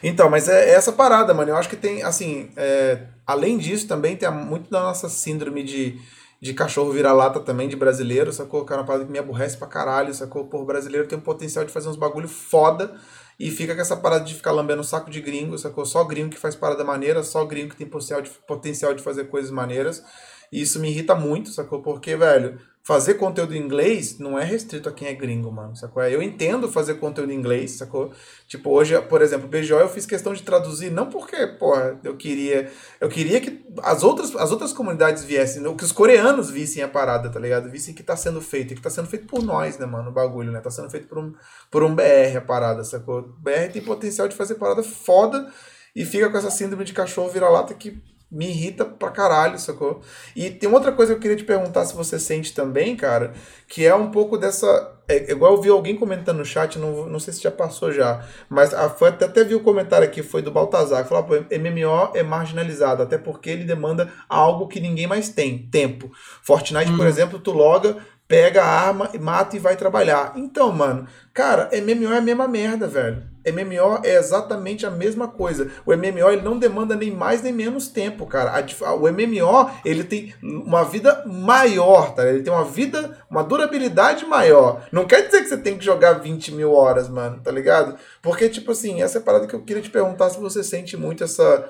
Então, 0.02 0.30
mas 0.30 0.48
é, 0.48 0.70
é, 0.70 0.74
essa 0.74 0.92
parada, 0.92 1.34
mano. 1.34 1.50
Eu 1.50 1.56
acho 1.56 1.68
que 1.68 1.76
tem, 1.76 2.02
assim, 2.02 2.50
é, 2.56 3.02
além 3.26 3.58
disso, 3.58 3.86
também 3.86 4.16
tem 4.16 4.30
muito 4.30 4.70
da 4.70 4.80
nossa 4.80 5.08
síndrome 5.08 5.62
de, 5.62 5.98
de 6.40 6.54
cachorro 6.54 6.92
vira-lata 6.92 7.40
também, 7.40 7.68
de 7.68 7.76
brasileiro, 7.76 8.32
sacou? 8.32 8.66
É 8.68 8.74
uma 8.74 8.84
parada 8.84 9.04
que 9.04 9.12
me 9.12 9.18
aborrece 9.18 9.56
pra 9.56 9.66
caralho, 9.66 10.14
sacou? 10.14 10.46
Por 10.46 10.64
brasileiro 10.64 11.06
tem 11.06 11.18
um 11.18 11.22
potencial 11.22 11.64
de 11.64 11.72
fazer 11.72 11.88
uns 11.88 11.96
bagulho 11.96 12.28
foda 12.28 12.94
e 13.38 13.50
fica 13.50 13.74
com 13.74 13.80
essa 13.80 13.96
parada 13.96 14.24
de 14.24 14.34
ficar 14.34 14.52
lambendo 14.52 14.84
saco 14.84 15.10
de 15.10 15.20
gringo, 15.20 15.58
sacou? 15.58 15.86
Só 15.86 16.04
gringo 16.04 16.30
que 16.30 16.38
faz 16.38 16.54
parada 16.54 16.84
maneira, 16.84 17.22
só 17.22 17.44
gringo 17.44 17.70
que 17.70 17.76
tem 17.76 17.86
potencial 17.86 18.20
de, 18.20 18.30
potencial 18.46 18.94
de 18.94 19.02
fazer 19.02 19.24
coisas 19.24 19.50
maneiras. 19.50 20.04
E 20.52 20.60
isso 20.60 20.80
me 20.80 20.90
irrita 20.90 21.14
muito, 21.14 21.50
sacou? 21.50 21.80
Porque, 21.80 22.16
velho, 22.16 22.58
fazer 22.82 23.14
conteúdo 23.14 23.54
em 23.54 23.60
inglês 23.60 24.18
não 24.18 24.38
é 24.38 24.44
restrito 24.44 24.88
a 24.88 24.92
quem 24.92 25.06
é 25.06 25.14
gringo, 25.14 25.52
mano, 25.52 25.76
sacou? 25.76 26.02
Eu 26.02 26.20
entendo 26.20 26.68
fazer 26.68 26.94
conteúdo 26.94 27.32
em 27.32 27.36
inglês, 27.36 27.72
sacou? 27.72 28.10
Tipo, 28.48 28.70
hoje, 28.70 29.00
por 29.02 29.22
exemplo, 29.22 29.46
BGO 29.46 29.74
eu 29.74 29.88
fiz 29.88 30.06
questão 30.06 30.32
de 30.32 30.42
traduzir, 30.42 30.90
não 30.90 31.08
porque, 31.08 31.46
porra, 31.46 32.00
eu 32.02 32.16
queria. 32.16 32.70
Eu 33.00 33.08
queria 33.08 33.40
que 33.40 33.64
as 33.82 34.02
outras, 34.02 34.34
as 34.34 34.50
outras 34.50 34.72
comunidades 34.72 35.22
viessem, 35.22 35.62
que 35.76 35.84
os 35.84 35.92
coreanos 35.92 36.50
vissem 36.50 36.82
a 36.82 36.88
parada, 36.88 37.30
tá 37.30 37.38
ligado? 37.38 37.70
Vissem 37.70 37.94
que 37.94 38.02
tá 38.02 38.16
sendo 38.16 38.40
feito, 38.40 38.72
e 38.72 38.76
que 38.76 38.82
tá 38.82 38.90
sendo 38.90 39.08
feito 39.08 39.26
por 39.26 39.42
nós, 39.42 39.78
né, 39.78 39.86
mano, 39.86 40.10
o 40.10 40.12
bagulho, 40.12 40.50
né? 40.50 40.60
Tá 40.60 40.70
sendo 40.70 40.90
feito 40.90 41.06
por 41.06 41.18
um, 41.18 41.32
por 41.70 41.84
um 41.84 41.94
BR 41.94 42.38
a 42.38 42.40
parada, 42.40 42.82
sacou? 42.82 43.22
BR 43.38 43.70
tem 43.72 43.82
potencial 43.82 44.26
de 44.26 44.34
fazer 44.34 44.56
parada 44.56 44.82
foda 44.82 45.52
e 45.94 46.04
fica 46.04 46.28
com 46.30 46.38
essa 46.38 46.50
síndrome 46.50 46.84
de 46.84 46.92
cachorro 46.92 47.28
vira-lata 47.28 47.74
que 47.74 48.02
me 48.30 48.48
irrita 48.48 48.84
pra 48.84 49.10
caralho, 49.10 49.58
sacou? 49.58 50.00
E 50.36 50.50
tem 50.50 50.70
outra 50.70 50.92
coisa 50.92 51.12
que 51.12 51.18
eu 51.18 51.20
queria 51.20 51.36
te 51.36 51.44
perguntar 51.44 51.84
se 51.84 51.94
você 51.94 52.18
sente 52.18 52.54
também, 52.54 52.94
cara, 52.94 53.32
que 53.66 53.84
é 53.84 53.94
um 53.94 54.10
pouco 54.10 54.38
dessa. 54.38 54.94
É, 55.08 55.32
igual 55.32 55.54
eu 55.54 55.60
vi 55.60 55.68
alguém 55.68 55.96
comentando 55.96 56.38
no 56.38 56.44
chat, 56.44 56.78
não, 56.78 57.06
não 57.06 57.18
sei 57.18 57.34
se 57.34 57.42
já 57.42 57.50
passou 57.50 57.90
já, 57.90 58.24
mas 58.48 58.72
a, 58.72 58.88
foi, 58.88 59.08
até, 59.08 59.24
até 59.24 59.42
vi 59.42 59.56
o 59.56 59.60
comentário 59.60 60.06
aqui, 60.06 60.22
foi 60.22 60.42
do 60.42 60.52
Baltazar, 60.52 61.02
que 61.02 61.08
falou: 61.08 61.24
pô, 61.24 61.34
MMO 61.34 62.12
é 62.14 62.22
marginalizado, 62.22 63.02
até 63.02 63.18
porque 63.18 63.50
ele 63.50 63.64
demanda 63.64 64.12
algo 64.28 64.68
que 64.68 64.78
ninguém 64.78 65.08
mais 65.08 65.28
tem: 65.28 65.68
tempo. 65.70 66.12
Fortnite, 66.42 66.92
hum. 66.92 66.96
por 66.96 67.06
exemplo, 67.06 67.40
tu 67.40 67.50
loga, 67.50 67.96
pega 68.28 68.62
a 68.62 68.86
arma, 68.86 69.10
mata 69.20 69.56
e 69.56 69.58
vai 69.58 69.76
trabalhar. 69.76 70.34
Então, 70.36 70.70
mano, 70.70 71.08
cara, 71.34 71.68
MMO 71.72 72.12
é 72.12 72.18
a 72.18 72.22
mesma 72.22 72.46
merda, 72.46 72.86
velho. 72.86 73.29
MMO 73.46 74.00
é 74.04 74.16
exatamente 74.16 74.84
a 74.84 74.90
mesma 74.90 75.28
coisa. 75.28 75.70
O 75.86 75.92
MMO 75.92 76.30
ele 76.30 76.42
não 76.42 76.58
demanda 76.58 76.94
nem 76.94 77.10
mais 77.10 77.42
nem 77.42 77.52
menos 77.52 77.88
tempo, 77.88 78.26
cara. 78.26 78.52
o 78.94 79.08
MMO 79.10 79.70
ele 79.84 80.04
tem 80.04 80.34
uma 80.42 80.84
vida 80.84 81.24
maior, 81.26 82.14
tá? 82.14 82.26
Ele 82.26 82.42
tem 82.42 82.52
uma 82.52 82.64
vida, 82.64 83.18
uma 83.30 83.42
durabilidade 83.42 84.26
maior. 84.26 84.86
Não 84.92 85.06
quer 85.06 85.26
dizer 85.26 85.42
que 85.42 85.48
você 85.48 85.56
tem 85.56 85.78
que 85.78 85.84
jogar 85.84 86.14
20 86.14 86.52
mil 86.52 86.72
horas, 86.72 87.08
mano, 87.08 87.40
tá 87.42 87.50
ligado? 87.50 87.96
Porque, 88.20 88.48
tipo 88.48 88.72
assim, 88.72 89.02
essa 89.02 89.18
é 89.18 89.20
a 89.20 89.24
parada 89.24 89.46
que 89.46 89.54
eu 89.54 89.62
queria 89.62 89.82
te 89.82 89.90
perguntar 89.90 90.30
se 90.30 90.38
você 90.38 90.62
sente 90.62 90.96
muito 90.96 91.24
essa 91.24 91.68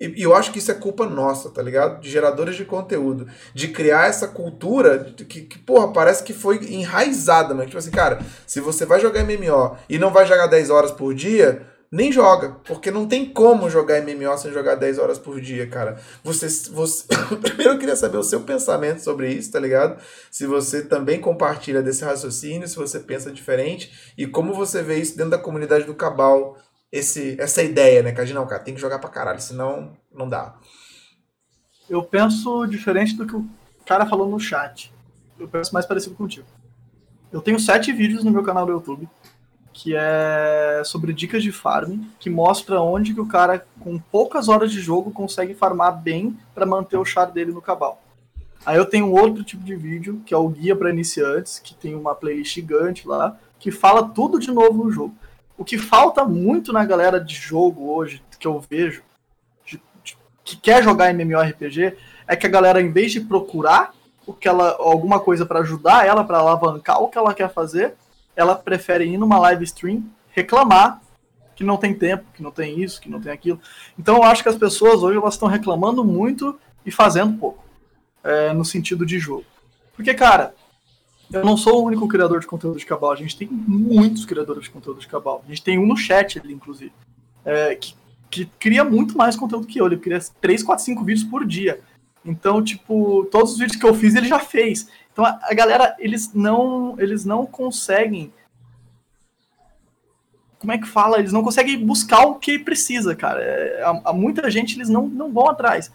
e, 0.00 0.22
eu 0.22 0.34
acho 0.34 0.52
que 0.52 0.58
isso 0.58 0.70
é 0.70 0.74
culpa 0.74 1.06
nossa, 1.06 1.50
tá 1.50 1.62
ligado? 1.62 2.00
De 2.00 2.10
geradores 2.10 2.56
de 2.56 2.64
conteúdo. 2.64 3.26
De 3.54 3.68
criar 3.68 4.08
essa 4.08 4.26
cultura 4.26 5.12
que, 5.16 5.42
que 5.42 5.58
porra, 5.58 5.92
parece 5.92 6.22
que 6.24 6.32
foi 6.32 6.58
enraizada, 6.72 7.54
mas 7.54 7.66
tipo 7.66 7.78
assim, 7.78 7.90
cara, 7.90 8.20
se 8.46 8.60
você 8.60 8.84
vai 8.84 9.00
jogar 9.00 9.24
MMO 9.24 9.76
e 9.88 9.98
não 9.98 10.12
vai 10.12 10.26
jogar 10.26 10.46
10 10.46 10.70
horas 10.70 10.90
por 10.90 11.14
dia, 11.14 11.66
nem 11.94 12.10
joga. 12.10 12.56
Porque 12.64 12.90
não 12.90 13.06
tem 13.06 13.24
como 13.24 13.70
jogar 13.70 14.02
MMO 14.02 14.36
sem 14.36 14.52
jogar 14.52 14.74
10 14.74 14.98
horas 14.98 15.16
por 15.16 15.40
dia, 15.40 15.68
cara. 15.68 15.96
Você. 16.24 16.48
você... 16.72 17.06
Primeiro 17.40 17.74
eu 17.74 17.78
queria 17.78 17.94
saber 17.94 18.16
o 18.18 18.22
seu 18.24 18.40
pensamento 18.40 18.98
sobre 18.98 19.30
isso, 19.32 19.52
tá 19.52 19.60
ligado? 19.60 20.02
Se 20.28 20.44
você 20.44 20.82
também 20.82 21.20
compartilha 21.20 21.80
desse 21.80 22.04
raciocínio, 22.04 22.66
se 22.66 22.74
você 22.74 22.98
pensa 22.98 23.30
diferente 23.30 24.12
e 24.18 24.26
como 24.26 24.52
você 24.52 24.82
vê 24.82 24.96
isso 24.96 25.16
dentro 25.16 25.30
da 25.30 25.38
comunidade 25.38 25.84
do 25.84 25.94
Cabal 25.94 26.58
esse, 26.94 27.36
essa 27.40 27.62
ideia, 27.62 28.02
né? 28.02 28.12
Que 28.12 28.20
a 28.20 28.24
gente 28.24 28.34
não, 28.34 28.46
cara, 28.46 28.62
tem 28.62 28.74
que 28.74 28.80
jogar 28.80 28.98
pra 28.98 29.10
caralho, 29.10 29.40
senão 29.40 29.92
não 30.12 30.28
dá. 30.28 30.54
Eu 31.88 32.02
penso 32.02 32.66
diferente 32.66 33.16
do 33.16 33.26
que 33.26 33.36
o 33.36 33.46
cara 33.84 34.06
falou 34.06 34.28
no 34.28 34.38
chat. 34.38 34.92
Eu 35.38 35.48
penso 35.48 35.74
mais 35.74 35.84
parecido 35.84 36.14
contigo. 36.14 36.46
Eu 37.32 37.40
tenho 37.40 37.58
sete 37.58 37.92
vídeos 37.92 38.22
no 38.22 38.30
meu 38.30 38.42
canal 38.42 38.64
do 38.64 38.72
YouTube 38.72 39.08
que 39.74 39.92
é 39.96 40.82
sobre 40.84 41.12
dicas 41.12 41.42
de 41.42 41.50
farm, 41.50 42.00
que 42.20 42.30
mostra 42.30 42.80
onde 42.80 43.12
que 43.12 43.20
o 43.20 43.26
cara 43.26 43.66
com 43.80 43.98
poucas 43.98 44.48
horas 44.48 44.70
de 44.70 44.80
jogo 44.80 45.10
consegue 45.10 45.52
farmar 45.52 46.00
bem 46.00 46.38
para 46.54 46.64
manter 46.64 46.96
o 46.96 47.04
char 47.04 47.26
dele 47.26 47.50
no 47.50 47.60
cabal. 47.60 48.00
Aí 48.64 48.76
eu 48.76 48.86
tenho 48.86 49.10
outro 49.10 49.42
tipo 49.42 49.64
de 49.64 49.74
vídeo, 49.74 50.22
que 50.24 50.32
é 50.32 50.36
o 50.36 50.48
guia 50.48 50.76
para 50.76 50.90
iniciantes, 50.90 51.58
que 51.58 51.74
tem 51.74 51.94
uma 51.96 52.14
playlist 52.14 52.54
gigante 52.54 53.06
lá, 53.06 53.36
que 53.58 53.72
fala 53.72 54.08
tudo 54.08 54.38
de 54.38 54.50
novo 54.52 54.84
no 54.84 54.92
jogo. 54.92 55.14
O 55.56 55.64
que 55.64 55.78
falta 55.78 56.24
muito 56.24 56.72
na 56.72 56.84
galera 56.84 57.20
de 57.20 57.34
jogo 57.34 57.92
hoje, 57.92 58.22
que 58.38 58.46
eu 58.46 58.60
vejo, 58.60 59.02
de, 59.64 59.80
de, 60.02 60.18
que 60.42 60.56
quer 60.56 60.82
jogar 60.82 61.12
MMORPG, 61.14 61.96
é 62.26 62.36
que 62.36 62.46
a 62.46 62.50
galera, 62.50 62.80
em 62.80 62.90
vez 62.90 63.12
de 63.12 63.20
procurar 63.20 63.94
o 64.26 64.32
que 64.32 64.48
ela, 64.48 64.76
alguma 64.78 65.20
coisa 65.20 65.46
para 65.46 65.60
ajudar 65.60 66.06
ela, 66.06 66.24
para 66.24 66.38
alavancar 66.38 67.00
o 67.00 67.08
que 67.08 67.18
ela 67.18 67.34
quer 67.34 67.52
fazer, 67.52 67.94
ela 68.34 68.56
prefere 68.56 69.04
ir 69.04 69.18
numa 69.18 69.38
live 69.38 69.64
stream, 69.64 70.04
reclamar 70.30 71.00
que 71.54 71.62
não 71.62 71.76
tem 71.76 71.94
tempo, 71.94 72.24
que 72.34 72.42
não 72.42 72.50
tem 72.50 72.80
isso, 72.80 73.00
que 73.00 73.08
não 73.08 73.20
tem 73.20 73.30
aquilo. 73.30 73.60
Então 73.98 74.16
eu 74.16 74.22
acho 74.24 74.42
que 74.42 74.48
as 74.48 74.56
pessoas 74.56 75.02
hoje 75.02 75.18
elas 75.18 75.34
estão 75.34 75.48
reclamando 75.48 76.04
muito 76.04 76.58
e 76.84 76.90
fazendo 76.90 77.38
pouco, 77.38 77.64
é, 78.22 78.52
no 78.52 78.64
sentido 78.64 79.06
de 79.06 79.18
jogo. 79.18 79.44
Porque, 79.94 80.12
cara, 80.14 80.54
eu 81.32 81.44
não 81.44 81.56
sou 81.56 81.82
o 81.82 81.86
único 81.86 82.06
criador 82.06 82.40
de 82.40 82.46
conteúdo 82.46 82.78
de 82.78 82.86
Cabal. 82.86 83.12
A 83.12 83.16
gente 83.16 83.36
tem 83.36 83.48
muitos 83.48 84.24
criadores 84.24 84.64
de 84.64 84.70
conteúdo 84.70 85.00
de 85.00 85.08
Cabal. 85.08 85.42
A 85.44 85.48
gente 85.48 85.62
tem 85.62 85.78
um 85.78 85.86
no 85.86 85.96
chat 85.96 86.38
ali, 86.38 86.52
inclusive, 86.52 86.92
é, 87.44 87.74
que, 87.74 87.94
que 88.30 88.46
cria 88.58 88.84
muito 88.84 89.16
mais 89.16 89.36
conteúdo 89.36 89.66
que 89.66 89.80
eu. 89.80 89.86
Ele 89.86 89.96
cria 89.96 90.18
3, 90.40 90.62
4, 90.62 90.84
5 90.84 91.04
vídeos 91.04 91.28
por 91.28 91.46
dia. 91.46 91.80
Então, 92.24 92.62
tipo, 92.62 93.26
todos 93.30 93.52
os 93.52 93.58
vídeos 93.58 93.76
que 93.76 93.86
eu 93.86 93.94
fiz 93.94 94.14
ele 94.14 94.26
já 94.26 94.38
fez. 94.38 94.88
Então 95.12 95.24
a, 95.24 95.38
a 95.42 95.54
galera, 95.54 95.94
eles 95.98 96.32
não, 96.32 96.96
eles 96.98 97.24
não 97.24 97.46
conseguem. 97.46 98.32
Como 100.58 100.72
é 100.72 100.78
que 100.78 100.88
fala? 100.88 101.18
Eles 101.18 101.32
não 101.32 101.42
conseguem 101.42 101.84
buscar 101.84 102.24
o 102.26 102.36
que 102.36 102.58
precisa, 102.58 103.14
cara. 103.14 103.40
É, 103.42 103.82
a, 103.82 104.00
a 104.06 104.12
muita 104.12 104.50
gente 104.50 104.76
eles 104.76 104.88
não, 104.88 105.06
não 105.06 105.32
vão 105.32 105.48
atrás. 105.48 105.92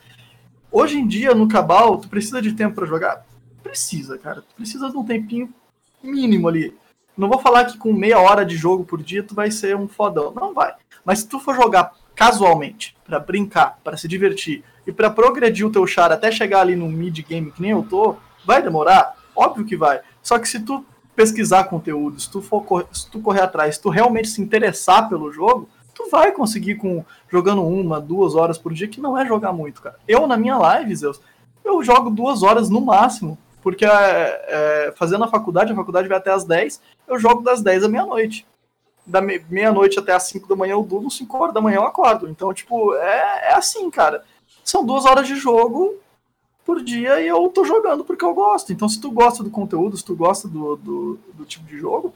Hoje 0.71 0.97
em 0.97 1.07
dia, 1.07 1.33
no 1.33 1.47
Cabal, 1.47 1.97
tu 1.97 2.07
precisa 2.07 2.41
de 2.41 2.53
tempo 2.53 2.75
para 2.75 2.85
jogar? 2.85 3.25
Precisa, 3.69 4.17
cara. 4.17 4.41
Tu 4.41 4.55
precisa 4.55 4.89
de 4.89 4.97
um 4.97 5.05
tempinho 5.05 5.53
mínimo 6.01 6.47
ali. 6.47 6.75
Não 7.15 7.29
vou 7.29 7.39
falar 7.39 7.65
que 7.65 7.77
com 7.77 7.93
meia 7.93 8.19
hora 8.19 8.45
de 8.45 8.55
jogo 8.55 8.83
por 8.83 9.01
dia 9.01 9.23
tu 9.23 9.35
vai 9.35 9.51
ser 9.51 9.75
um 9.75 9.87
fodão. 9.87 10.33
Não 10.33 10.53
vai. 10.53 10.73
Mas 11.05 11.19
se 11.19 11.27
tu 11.27 11.39
for 11.39 11.55
jogar 11.55 11.93
casualmente, 12.15 12.95
para 13.05 13.19
brincar, 13.19 13.79
para 13.83 13.97
se 13.97 14.07
divertir 14.07 14.63
e 14.85 14.91
para 14.91 15.09
progredir 15.09 15.65
o 15.65 15.71
teu 15.71 15.85
char 15.87 16.11
até 16.11 16.31
chegar 16.31 16.61
ali 16.61 16.75
no 16.75 16.89
mid 16.89 17.19
game 17.19 17.51
que 17.51 17.61
nem 17.61 17.71
eu 17.71 17.83
tô, 17.83 18.15
vai 18.45 18.61
demorar? 18.61 19.15
Óbvio 19.35 19.65
que 19.65 19.77
vai. 19.77 20.01
Só 20.21 20.37
que 20.37 20.47
se 20.47 20.59
tu 20.59 20.85
pesquisar 21.15 21.65
conteúdo, 21.65 22.19
se 22.19 22.29
tu 22.29 22.41
for 22.41 22.87
se 22.91 23.09
tu 23.09 23.19
correr 23.19 23.41
atrás, 23.41 23.75
se 23.75 23.81
tu 23.81 23.89
realmente 23.89 24.29
se 24.29 24.41
interessar 24.41 25.09
pelo 25.09 25.31
jogo, 25.31 25.67
tu 25.93 26.09
vai 26.09 26.31
conseguir 26.31 26.75
com 26.75 27.03
jogando 27.29 27.65
uma, 27.65 27.99
duas 27.99 28.35
horas 28.35 28.57
por 28.57 28.73
dia, 28.73 28.87
que 28.87 29.01
não 29.01 29.17
é 29.17 29.25
jogar 29.25 29.51
muito, 29.51 29.81
cara. 29.81 29.97
Eu 30.07 30.25
na 30.27 30.37
minha 30.37 30.57
live, 30.57 30.95
Zeus, 30.95 31.19
eu 31.63 31.83
jogo 31.83 32.09
duas 32.09 32.41
horas 32.43 32.69
no 32.69 32.81
máximo 32.81 33.37
Porque 33.61 33.85
é, 33.85 33.89
é, 33.89 34.93
fazendo 34.95 35.23
a 35.23 35.27
faculdade, 35.27 35.71
a 35.71 35.75
faculdade 35.75 36.07
vai 36.07 36.17
até 36.17 36.31
as 36.31 36.45
10, 36.45 36.81
eu 37.07 37.19
jogo 37.19 37.41
das 37.41 37.61
10 37.61 37.83
à 37.83 37.89
meia-noite. 37.89 38.45
Da 39.05 39.21
meia-noite 39.21 39.99
até 39.99 40.13
as 40.13 40.23
5 40.23 40.47
da 40.47 40.55
manhã 40.55 40.73
eu 40.73 40.83
durmo, 40.83 41.09
5 41.09 41.37
horas 41.37 41.53
da 41.53 41.61
manhã 41.61 41.77
eu 41.77 41.85
acordo. 41.85 42.29
Então, 42.29 42.53
tipo, 42.53 42.93
é, 42.95 43.51
é 43.51 43.53
assim, 43.55 43.89
cara. 43.89 44.23
São 44.63 44.85
duas 44.85 45.05
horas 45.05 45.27
de 45.27 45.35
jogo 45.35 45.95
por 46.65 46.83
dia 46.83 47.19
e 47.19 47.27
eu 47.27 47.49
tô 47.49 47.65
jogando 47.65 48.05
porque 48.05 48.23
eu 48.23 48.33
gosto. 48.33 48.71
Então, 48.71 48.87
se 48.87 49.01
tu 49.01 49.09
gosta 49.09 49.43
do 49.43 49.49
conteúdo, 49.49 49.97
se 49.97 50.05
tu 50.05 50.15
gosta 50.15 50.47
do, 50.47 50.75
do, 50.75 51.19
do 51.33 51.45
tipo 51.45 51.65
de 51.65 51.77
jogo, 51.77 52.13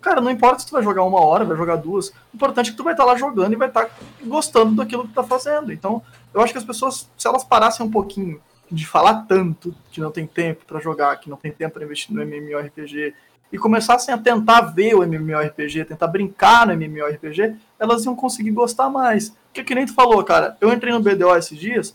cara, 0.00 0.20
não 0.20 0.30
importa 0.30 0.58
se 0.58 0.66
tu 0.66 0.72
vai 0.72 0.82
jogar 0.82 1.04
uma 1.04 1.20
hora, 1.20 1.44
vai 1.44 1.56
jogar 1.56 1.76
duas. 1.76 2.08
O 2.08 2.34
importante 2.34 2.68
é 2.68 2.70
que 2.72 2.76
tu 2.76 2.82
vai 2.82 2.94
estar 2.94 3.04
tá 3.04 3.12
lá 3.12 3.16
jogando 3.16 3.52
e 3.52 3.56
vai 3.56 3.68
estar 3.68 3.86
tá 3.86 3.94
gostando 4.24 4.74
daquilo 4.74 5.04
que 5.04 5.10
tu 5.10 5.14
tá 5.14 5.22
fazendo. 5.22 5.72
Então, 5.72 6.02
eu 6.34 6.40
acho 6.40 6.52
que 6.52 6.58
as 6.58 6.64
pessoas, 6.64 7.08
se 7.16 7.28
elas 7.28 7.44
parassem 7.44 7.86
um 7.86 7.90
pouquinho 7.90 8.40
de 8.72 8.86
falar 8.86 9.26
tanto 9.26 9.74
que 9.90 10.00
não 10.00 10.10
tem 10.10 10.26
tempo 10.26 10.64
para 10.66 10.80
jogar, 10.80 11.16
que 11.16 11.28
não 11.28 11.36
tem 11.36 11.52
tempo 11.52 11.74
para 11.74 11.84
investir 11.84 12.14
no 12.14 12.22
MMORPG, 12.22 13.14
e 13.52 13.58
começassem 13.58 14.14
a 14.14 14.18
tentar 14.18 14.62
ver 14.62 14.94
o 14.94 15.02
MMORPG, 15.02 15.84
tentar 15.84 16.06
brincar 16.06 16.66
no 16.66 16.72
MMORPG, 16.72 17.54
elas 17.78 18.04
iam 18.06 18.16
conseguir 18.16 18.50
gostar 18.50 18.88
mais. 18.88 19.36
Porque 19.48 19.62
que 19.62 19.74
nem 19.74 19.84
tu 19.84 19.92
falou, 19.92 20.24
cara, 20.24 20.56
eu 20.58 20.72
entrei 20.72 20.90
no 20.90 21.00
BDO 21.00 21.36
esses 21.36 21.58
dias, 21.58 21.94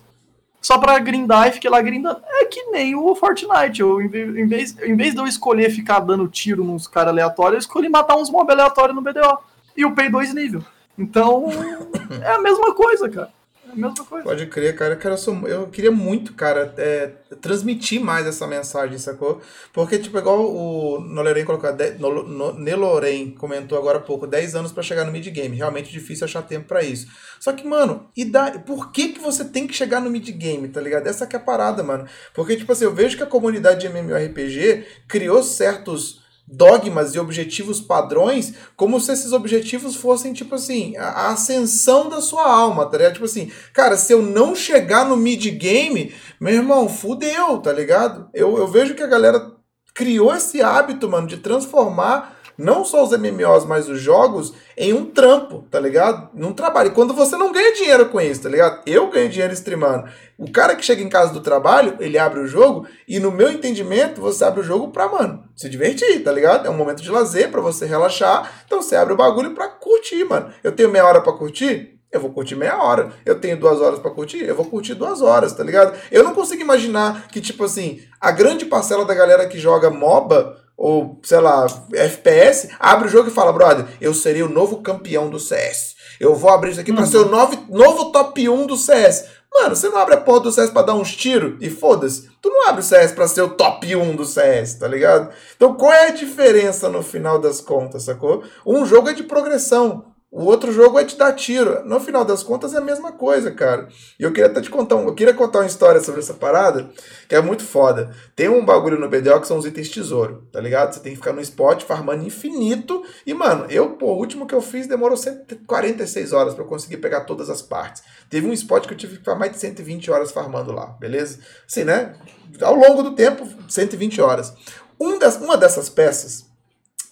só 0.61 0.77
pra 0.77 0.99
grindar 0.99 1.47
e 1.47 1.53
fiquei 1.53 1.69
lá 1.69 1.81
grindando. 1.81 2.21
É 2.27 2.45
que 2.45 2.63
nem 2.65 2.95
o 2.95 3.15
Fortnite. 3.15 3.81
Eu, 3.81 3.99
em, 3.99 4.07
vez, 4.07 4.77
em 4.79 4.95
vez 4.95 5.15
de 5.15 5.19
eu 5.19 5.25
escolher 5.25 5.71
ficar 5.71 5.99
dando 5.99 6.27
tiro 6.27 6.63
nos 6.63 6.87
caras 6.87 7.09
aleatórios, 7.09 7.55
eu 7.55 7.59
escolhi 7.59 7.89
matar 7.89 8.15
uns 8.15 8.29
mobs 8.29 8.53
aleatórios 8.53 8.95
no 8.95 9.01
BDO. 9.01 9.39
E 9.75 9.83
o 9.83 9.95
Pay 9.95 10.09
2 10.09 10.33
nível. 10.35 10.63
Então, 10.97 11.45
é 12.21 12.33
a 12.33 12.41
mesma 12.41 12.75
coisa, 12.75 13.09
cara. 13.09 13.31
Mesma 13.77 14.05
coisa. 14.05 14.23
Pode 14.23 14.45
crer, 14.47 14.75
cara. 14.75 14.95
cara 14.95 15.13
eu, 15.15 15.17
sou, 15.17 15.47
eu 15.47 15.67
queria 15.67 15.91
muito, 15.91 16.33
cara, 16.33 16.73
é, 16.77 17.11
transmitir 17.41 18.01
mais 18.01 18.25
essa 18.25 18.47
mensagem, 18.47 18.97
sacou? 18.97 19.41
Porque, 19.71 19.97
tipo, 19.99 20.17
igual 20.17 20.53
o 20.53 20.99
Noloren 20.99 21.45
colocou, 21.45 21.69
no, 21.99 22.23
no, 22.23 22.53
Neloren 22.53 23.31
comentou 23.31 23.77
agora 23.77 23.99
há 23.99 24.01
pouco, 24.01 24.25
10 24.25 24.55
anos 24.55 24.71
para 24.71 24.83
chegar 24.83 25.05
no 25.05 25.11
mid-game. 25.11 25.55
Realmente 25.55 25.91
difícil 25.91 26.25
achar 26.25 26.41
tempo 26.41 26.67
para 26.67 26.83
isso. 26.83 27.07
Só 27.39 27.53
que, 27.53 27.65
mano, 27.65 28.09
e 28.15 28.25
da, 28.25 28.59
por 28.59 28.91
que, 28.91 29.09
que 29.09 29.19
você 29.19 29.45
tem 29.45 29.67
que 29.67 29.73
chegar 29.73 30.01
no 30.01 30.09
mid-game, 30.09 30.67
tá 30.67 30.81
ligado? 30.81 31.07
Essa 31.07 31.27
que 31.27 31.35
é 31.35 31.39
a 31.39 31.41
parada, 31.41 31.83
mano. 31.83 32.05
Porque, 32.33 32.55
tipo 32.55 32.71
assim, 32.71 32.85
eu 32.85 32.93
vejo 32.93 33.15
que 33.15 33.23
a 33.23 33.27
comunidade 33.27 33.81
de 33.81 33.87
MMORPG 33.87 34.85
criou 35.07 35.43
certos 35.43 36.26
dogmas 36.47 37.13
e 37.13 37.19
objetivos 37.19 37.81
padrões, 37.81 38.53
como 38.75 38.99
se 39.01 39.11
esses 39.11 39.33
objetivos 39.33 39.95
fossem, 39.95 40.31
tipo 40.31 40.55
assim, 40.55 40.95
a 40.95 41.29
ascensão 41.31 42.07
da 42.07 42.21
sua 42.21 42.47
alma, 42.47 42.85
tá 42.85 42.97
ligado? 42.97 43.13
Tipo 43.13 43.25
assim, 43.25 43.51
cara, 43.73 43.97
se 43.97 44.13
eu 44.13 44.21
não 44.21 44.55
chegar 44.55 45.05
no 45.05 45.17
mid-game, 45.17 46.13
meu 46.39 46.53
irmão, 46.53 46.87
fudeu, 46.87 47.57
tá 47.57 47.73
ligado? 47.73 48.29
Eu, 48.33 48.57
eu 48.57 48.67
vejo 48.67 48.95
que 48.95 49.03
a 49.03 49.07
galera 49.07 49.57
criou 49.93 50.33
esse 50.33 50.61
hábito, 50.61 51.09
mano, 51.09 51.27
de 51.27 51.37
transformar 51.37 52.36
não 52.57 52.83
só 52.83 53.03
os 53.03 53.11
MMOs, 53.11 53.65
mas 53.65 53.87
os 53.87 53.99
jogos 53.99 54.53
em 54.75 54.93
um 54.93 55.05
trampo, 55.05 55.65
tá 55.69 55.79
ligado? 55.79 56.29
Num 56.33 56.53
trabalho. 56.53 56.89
E 56.89 56.93
quando 56.93 57.13
você 57.13 57.35
não 57.35 57.51
ganha 57.51 57.73
dinheiro 57.73 58.07
com 58.07 58.19
isso, 58.19 58.43
tá 58.43 58.49
ligado? 58.49 58.81
Eu 58.85 59.09
ganho 59.09 59.29
dinheiro 59.29 59.53
streamando. 59.53 60.09
O 60.37 60.51
cara 60.51 60.75
que 60.75 60.85
chega 60.85 61.01
em 61.01 61.09
casa 61.09 61.33
do 61.33 61.41
trabalho, 61.41 61.95
ele 61.99 62.17
abre 62.17 62.39
o 62.39 62.47
jogo 62.47 62.87
e 63.07 63.19
no 63.19 63.31
meu 63.31 63.49
entendimento, 63.49 64.21
você 64.21 64.43
abre 64.43 64.61
o 64.61 64.63
jogo 64.63 64.89
pra, 64.89 65.07
mano, 65.07 65.43
se 65.55 65.69
divertir, 65.69 66.23
tá 66.23 66.31
ligado? 66.31 66.67
É 66.67 66.69
um 66.69 66.77
momento 66.77 67.01
de 67.01 67.11
lazer 67.11 67.49
para 67.49 67.61
você 67.61 67.85
relaxar. 67.85 68.63
Então 68.65 68.81
você 68.81 68.95
abre 68.95 69.13
o 69.13 69.17
bagulho 69.17 69.51
pra 69.51 69.67
curtir, 69.67 70.23
mano. 70.25 70.51
Eu 70.63 70.71
tenho 70.71 70.89
meia 70.89 71.05
hora 71.05 71.21
para 71.21 71.33
curtir? 71.33 71.97
Eu 72.11 72.21
vou 72.21 72.31
curtir 72.31 72.55
meia 72.55 72.81
hora. 72.81 73.11
Eu 73.25 73.39
tenho 73.39 73.59
duas 73.59 73.81
horas 73.81 73.99
para 73.99 74.11
curtir? 74.11 74.43
Eu 74.43 74.55
vou 74.55 74.65
curtir 74.65 74.93
duas 74.93 75.21
horas, 75.21 75.53
tá 75.53 75.63
ligado? 75.63 75.97
Eu 76.09 76.23
não 76.23 76.33
consigo 76.33 76.61
imaginar 76.61 77.27
que, 77.27 77.41
tipo 77.41 77.63
assim, 77.65 78.01
a 78.19 78.31
grande 78.31 78.65
parcela 78.65 79.05
da 79.05 79.13
galera 79.13 79.47
que 79.47 79.59
joga 79.59 79.89
MOBA 79.89 80.57
ou 80.77 81.19
sei 81.23 81.39
lá, 81.39 81.65
FPS, 81.91 82.69
abre 82.79 83.07
o 83.07 83.11
jogo 83.11 83.29
e 83.29 83.33
fala, 83.33 83.51
brother, 83.51 83.85
eu 83.99 84.13
serei 84.13 84.43
o 84.43 84.49
novo 84.49 84.81
campeão 84.81 85.27
do 85.27 85.39
CS. 85.39 85.95
Eu 86.19 86.35
vou 86.35 86.51
abrir 86.51 86.71
isso 86.71 86.79
aqui 86.79 86.91
uhum. 86.91 86.97
para 86.97 87.05
ser 87.07 87.17
o 87.17 87.29
novo, 87.29 87.65
novo 87.69 88.11
top 88.11 88.47
1 88.47 88.67
do 88.67 88.77
CS. 88.77 89.25
Mano, 89.51 89.75
você 89.75 89.89
não 89.89 89.97
abre 89.97 90.13
a 90.13 90.21
porta 90.21 90.43
do 90.43 90.51
CS 90.51 90.69
pra 90.69 90.83
dar 90.83 90.93
uns 90.93 91.15
tiros 91.15 91.57
e 91.59 91.69
foda-se. 91.69 92.29
Tu 92.41 92.49
não 92.49 92.69
abre 92.69 92.81
o 92.81 92.83
CS 92.83 93.11
pra 93.11 93.27
ser 93.27 93.41
o 93.41 93.49
top 93.49 93.95
1 93.95 94.15
do 94.15 94.25
CS, 94.25 94.75
tá 94.75 94.87
ligado? 94.87 95.33
Então 95.55 95.73
qual 95.73 95.91
é 95.91 96.07
a 96.07 96.11
diferença 96.11 96.89
no 96.89 97.01
final 97.01 97.39
das 97.39 97.59
contas, 97.59 98.03
sacou? 98.03 98.43
Um 98.65 98.85
jogo 98.85 99.09
é 99.09 99.13
de 99.13 99.23
progressão. 99.23 100.05
O 100.29 100.43
outro 100.43 100.73
jogo 100.73 100.99
é 100.99 101.05
te 101.05 101.15
dar 101.15 101.31
tiro. 101.31 101.85
No 101.85 102.01
final 102.01 102.25
das 102.25 102.43
contas 102.43 102.73
é 102.73 102.77
a 102.79 102.81
mesma 102.81 103.13
coisa, 103.13 103.49
cara. 103.49 103.87
E 104.19 104.23
eu 104.23 104.33
queria 104.33 104.51
até 104.51 104.59
te 104.59 104.69
contar, 104.69 104.97
um, 104.97 105.07
eu 105.07 105.15
queria 105.15 105.33
contar 105.33 105.59
uma 105.59 105.65
história 105.65 106.01
sobre 106.01 106.19
essa 106.19 106.33
parada, 106.33 106.89
que 107.29 107.35
é 107.35 107.41
muito 107.41 107.63
foda. 107.63 108.13
Tem 108.35 108.49
um 108.49 108.65
bagulho 108.65 108.99
no 108.99 109.07
BDO 109.07 109.39
que 109.39 109.47
são 109.47 109.57
os 109.57 109.65
itens 109.65 109.89
tesouro, 109.89 110.45
tá 110.51 110.59
ligado? 110.59 110.93
Você 110.93 110.99
tem 110.99 111.13
que 111.13 111.17
ficar 111.17 111.31
no 111.31 111.39
spot 111.39 111.81
farmando 111.83 112.25
infinito. 112.25 113.03
E, 113.25 113.33
mano, 113.33 113.67
eu, 113.69 113.91
pô, 113.91 114.07
o 114.07 114.17
último 114.17 114.45
que 114.45 114.53
eu 114.53 114.61
fiz 114.61 114.85
demorou 114.85 115.15
146 115.15 116.33
horas 116.33 116.53
para 116.53 116.65
conseguir 116.65 116.97
pegar 116.97 117.21
todas 117.21 117.49
as 117.49 117.61
partes. 117.61 118.03
Teve 118.29 118.47
um 118.47 118.53
spot 118.53 118.85
que 118.85 118.93
eu 118.93 118.97
tive 118.97 119.13
que 119.13 119.19
ficar 119.19 119.35
mais 119.35 119.53
de 119.53 119.59
120 119.59 120.11
horas 120.11 120.31
farmando 120.31 120.73
lá, 120.73 120.87
beleza? 120.99 121.39
Assim, 121.65 121.85
né? 121.85 122.17
Ao 122.61 122.75
longo 122.75 123.01
do 123.01 123.15
tempo, 123.15 123.47
120 123.69 124.19
horas. 124.19 124.53
Um 124.99 125.17
das, 125.17 125.37
uma 125.37 125.55
dessas 125.55 125.87
peças 125.87 126.46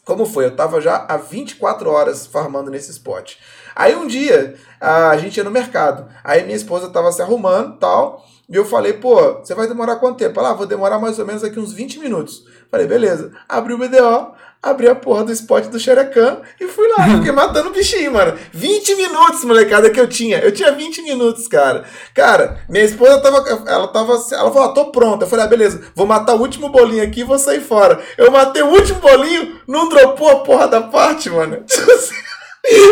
como 0.05 0.25
foi? 0.25 0.45
Eu 0.45 0.55
tava 0.55 0.79
já 0.79 1.05
há 1.09 1.17
24 1.17 1.89
horas 1.89 2.27
farmando 2.27 2.69
nesse 2.69 2.91
spot. 2.91 3.35
Aí 3.75 3.95
um 3.95 4.05
dia 4.07 4.55
a 4.79 5.17
gente 5.17 5.35
ia 5.35 5.43
no 5.43 5.51
mercado. 5.51 6.07
Aí 6.23 6.43
minha 6.43 6.55
esposa 6.55 6.89
tava 6.89 7.11
se 7.11 7.21
arrumando 7.21 7.77
tal. 7.77 8.23
E 8.47 8.55
eu 8.55 8.63
falei, 8.63 8.93
pô, 8.93 9.39
você 9.39 9.55
vai 9.55 9.67
demorar 9.67 9.95
quanto 9.95 10.19
tempo? 10.19 10.39
Ela, 10.39 10.51
ah, 10.51 10.53
vou 10.53 10.67
demorar 10.67 10.99
mais 10.99 11.17
ou 11.17 11.25
menos 11.25 11.43
aqui 11.43 11.59
uns 11.59 11.73
20 11.73 11.99
minutos. 11.99 12.45
Falei, 12.69 12.85
beleza. 12.85 13.31
Abri 13.49 13.73
o 13.73 13.77
BDO, 13.79 14.33
abri 14.65 14.87
a 14.87 14.95
porra 14.95 15.23
do 15.23 15.31
spot 15.31 15.65
do 15.65 15.79
Xerecan 15.79 16.41
e 16.59 16.67
fui 16.67 16.87
lá. 16.89 17.07
Fiquei 17.17 17.31
matando 17.33 17.69
bichinho, 17.69 18.11
mano. 18.11 18.37
20 18.51 18.95
minutos, 18.95 19.45
molecada, 19.45 19.89
que 19.89 19.99
eu 19.99 20.07
tinha. 20.07 20.39
Eu 20.39 20.51
tinha 20.51 20.71
20 20.71 21.03
minutos, 21.03 21.47
cara. 21.47 21.85
Cara, 22.13 22.59
minha 22.67 22.83
esposa 22.83 23.19
tava. 23.19 23.37
Ela 23.67 23.87
tava. 23.87 24.13
Ela 24.13 24.51
falou, 24.51 24.63
ah, 24.63 24.73
tô 24.73 24.91
pronta. 24.91 25.25
Eu 25.25 25.29
falei, 25.29 25.45
ah, 25.45 25.47
beleza, 25.47 25.81
vou 25.93 26.07
matar 26.07 26.33
o 26.33 26.41
último 26.41 26.69
bolinho 26.69 27.03
aqui 27.03 27.21
e 27.21 27.23
vou 27.23 27.37
sair 27.37 27.61
fora. 27.61 27.99
Eu 28.17 28.31
matei 28.31 28.63
o 28.63 28.69
último 28.69 28.99
bolinho, 28.99 29.59
não 29.67 29.87
dropou 29.87 30.29
a 30.29 30.39
porra 30.39 30.67
da 30.67 30.81
parte, 30.81 31.29
mano. 31.29 31.63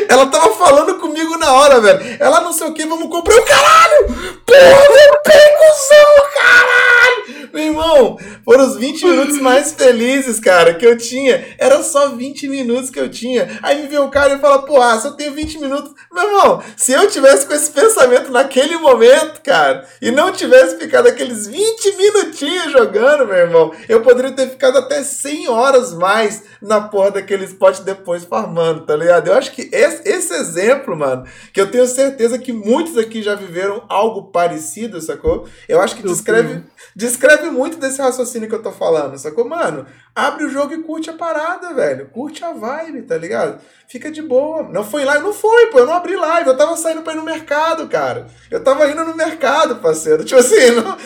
Ela 0.08 0.28
tava 0.28 0.54
falando 0.54 1.00
comigo 1.00 1.36
na 1.38 1.52
hora, 1.52 1.82
velho. 1.82 2.18
Ela 2.20 2.41
não 2.41 2.54
sei 2.54 2.68
o 2.68 2.74
que, 2.74 2.86
vamos 2.86 3.10
comprar 3.10 3.36
o 3.36 3.44
caralho! 3.44 4.06
Porra, 4.45 5.22
pegozão, 5.24 6.30
caralho! 6.36 7.12
Meu 7.54 7.66
irmão, 7.66 8.18
foram 8.44 8.66
os 8.66 8.78
20 8.78 9.06
minutos 9.06 9.40
mais 9.40 9.74
felizes, 9.74 10.40
cara, 10.40 10.74
que 10.74 10.84
eu 10.84 10.98
tinha. 10.98 11.56
Era 11.60 11.84
só 11.84 12.10
20 12.10 12.48
minutos 12.48 12.90
que 12.90 13.00
eu 13.00 13.08
tinha. 13.08 13.60
Aí 13.62 13.80
me 13.80 13.88
vê 13.88 14.00
um 14.00 14.10
cara 14.10 14.34
e 14.34 14.40
fala, 14.40 14.64
pô, 14.64 14.82
ah, 14.82 15.00
eu 15.06 15.12
tenho 15.12 15.34
20 15.34 15.60
minutos. 15.60 15.94
Meu 16.12 16.24
irmão, 16.24 16.64
se 16.76 16.94
eu 16.94 17.08
tivesse 17.08 17.46
com 17.46 17.54
esse 17.54 17.70
pensamento 17.70 18.32
naquele 18.32 18.76
momento, 18.78 19.40
cara, 19.44 19.88
e 20.02 20.10
não 20.10 20.32
tivesse 20.32 20.80
ficado 20.80 21.08
aqueles 21.08 21.46
20 21.46 21.96
minutinhos 21.96 22.72
jogando, 22.72 23.28
meu 23.28 23.38
irmão, 23.38 23.72
eu 23.88 24.02
poderia 24.02 24.32
ter 24.32 24.50
ficado 24.50 24.80
até 24.80 25.04
100 25.04 25.48
horas 25.50 25.94
mais 25.94 26.42
na 26.60 26.82
porra 26.82 27.12
daquele 27.12 27.46
spot 27.46 27.82
depois 27.82 28.24
farmando, 28.24 28.82
tá 28.82 28.96
ligado? 28.96 29.28
Eu 29.28 29.36
acho 29.36 29.52
que 29.52 29.70
esse, 29.72 30.10
esse 30.10 30.34
exemplo, 30.34 30.98
mano, 30.98 31.26
que 31.54 31.62
eu 31.62 31.70
tenho 31.70 31.86
certeza 31.86 32.40
que 32.40 32.52
muitos 32.52 32.98
aqui 32.98 33.22
já 33.22 33.36
viveram 33.36 33.84
algo 33.88 34.32
parecido, 34.32 35.00
sacou? 35.00 35.48
Eu 35.70 35.80
acho 35.80 35.96
que 35.96 36.02
descreve, 36.02 36.64
descreve 36.96 37.43
muito 37.49 37.78
desse 37.78 38.02
raciocínio 38.02 38.49
que 38.49 38.56
eu 38.56 38.61
tô 38.61 38.72
falando, 38.72 39.18
sacou? 39.18 39.48
Mano, 39.48 39.86
abre 40.15 40.45
o 40.45 40.49
jogo 40.49 40.74
e 40.74 40.84
curte 40.84 41.10
a 41.10 41.14
parada, 41.14 41.74
velho. 41.74 42.10
Curte 42.10 42.44
a 42.44 42.52
vibe, 42.52 43.03
tá 43.03 43.18
ligado? 43.18 43.60
Fica 43.88 44.10
de 44.10 44.22
boa. 44.22 44.64
Não 44.64 44.84
foi 44.84 45.06
live? 45.06 45.24
Não 45.24 45.34
foi, 45.34 45.68
pô. 45.68 45.80
Eu 45.80 45.86
não 45.86 45.94
abri 45.94 46.15
live. 46.15 46.49
Eu 46.49 46.57
tava 46.57 46.76
saindo 46.76 47.02
pra 47.03 47.14
ir 47.14 47.18
no 47.18 47.24
mercado, 47.24 47.88
cara. 47.88 48.28
Eu 48.49 48.64
tava 48.64 48.90
indo 48.90 49.03
no 49.06 49.15
mercado, 49.15 49.76
parceiro. 49.76 50.24
Tipo 50.26 50.40
assim, 50.40 50.72
não. 50.72 50.98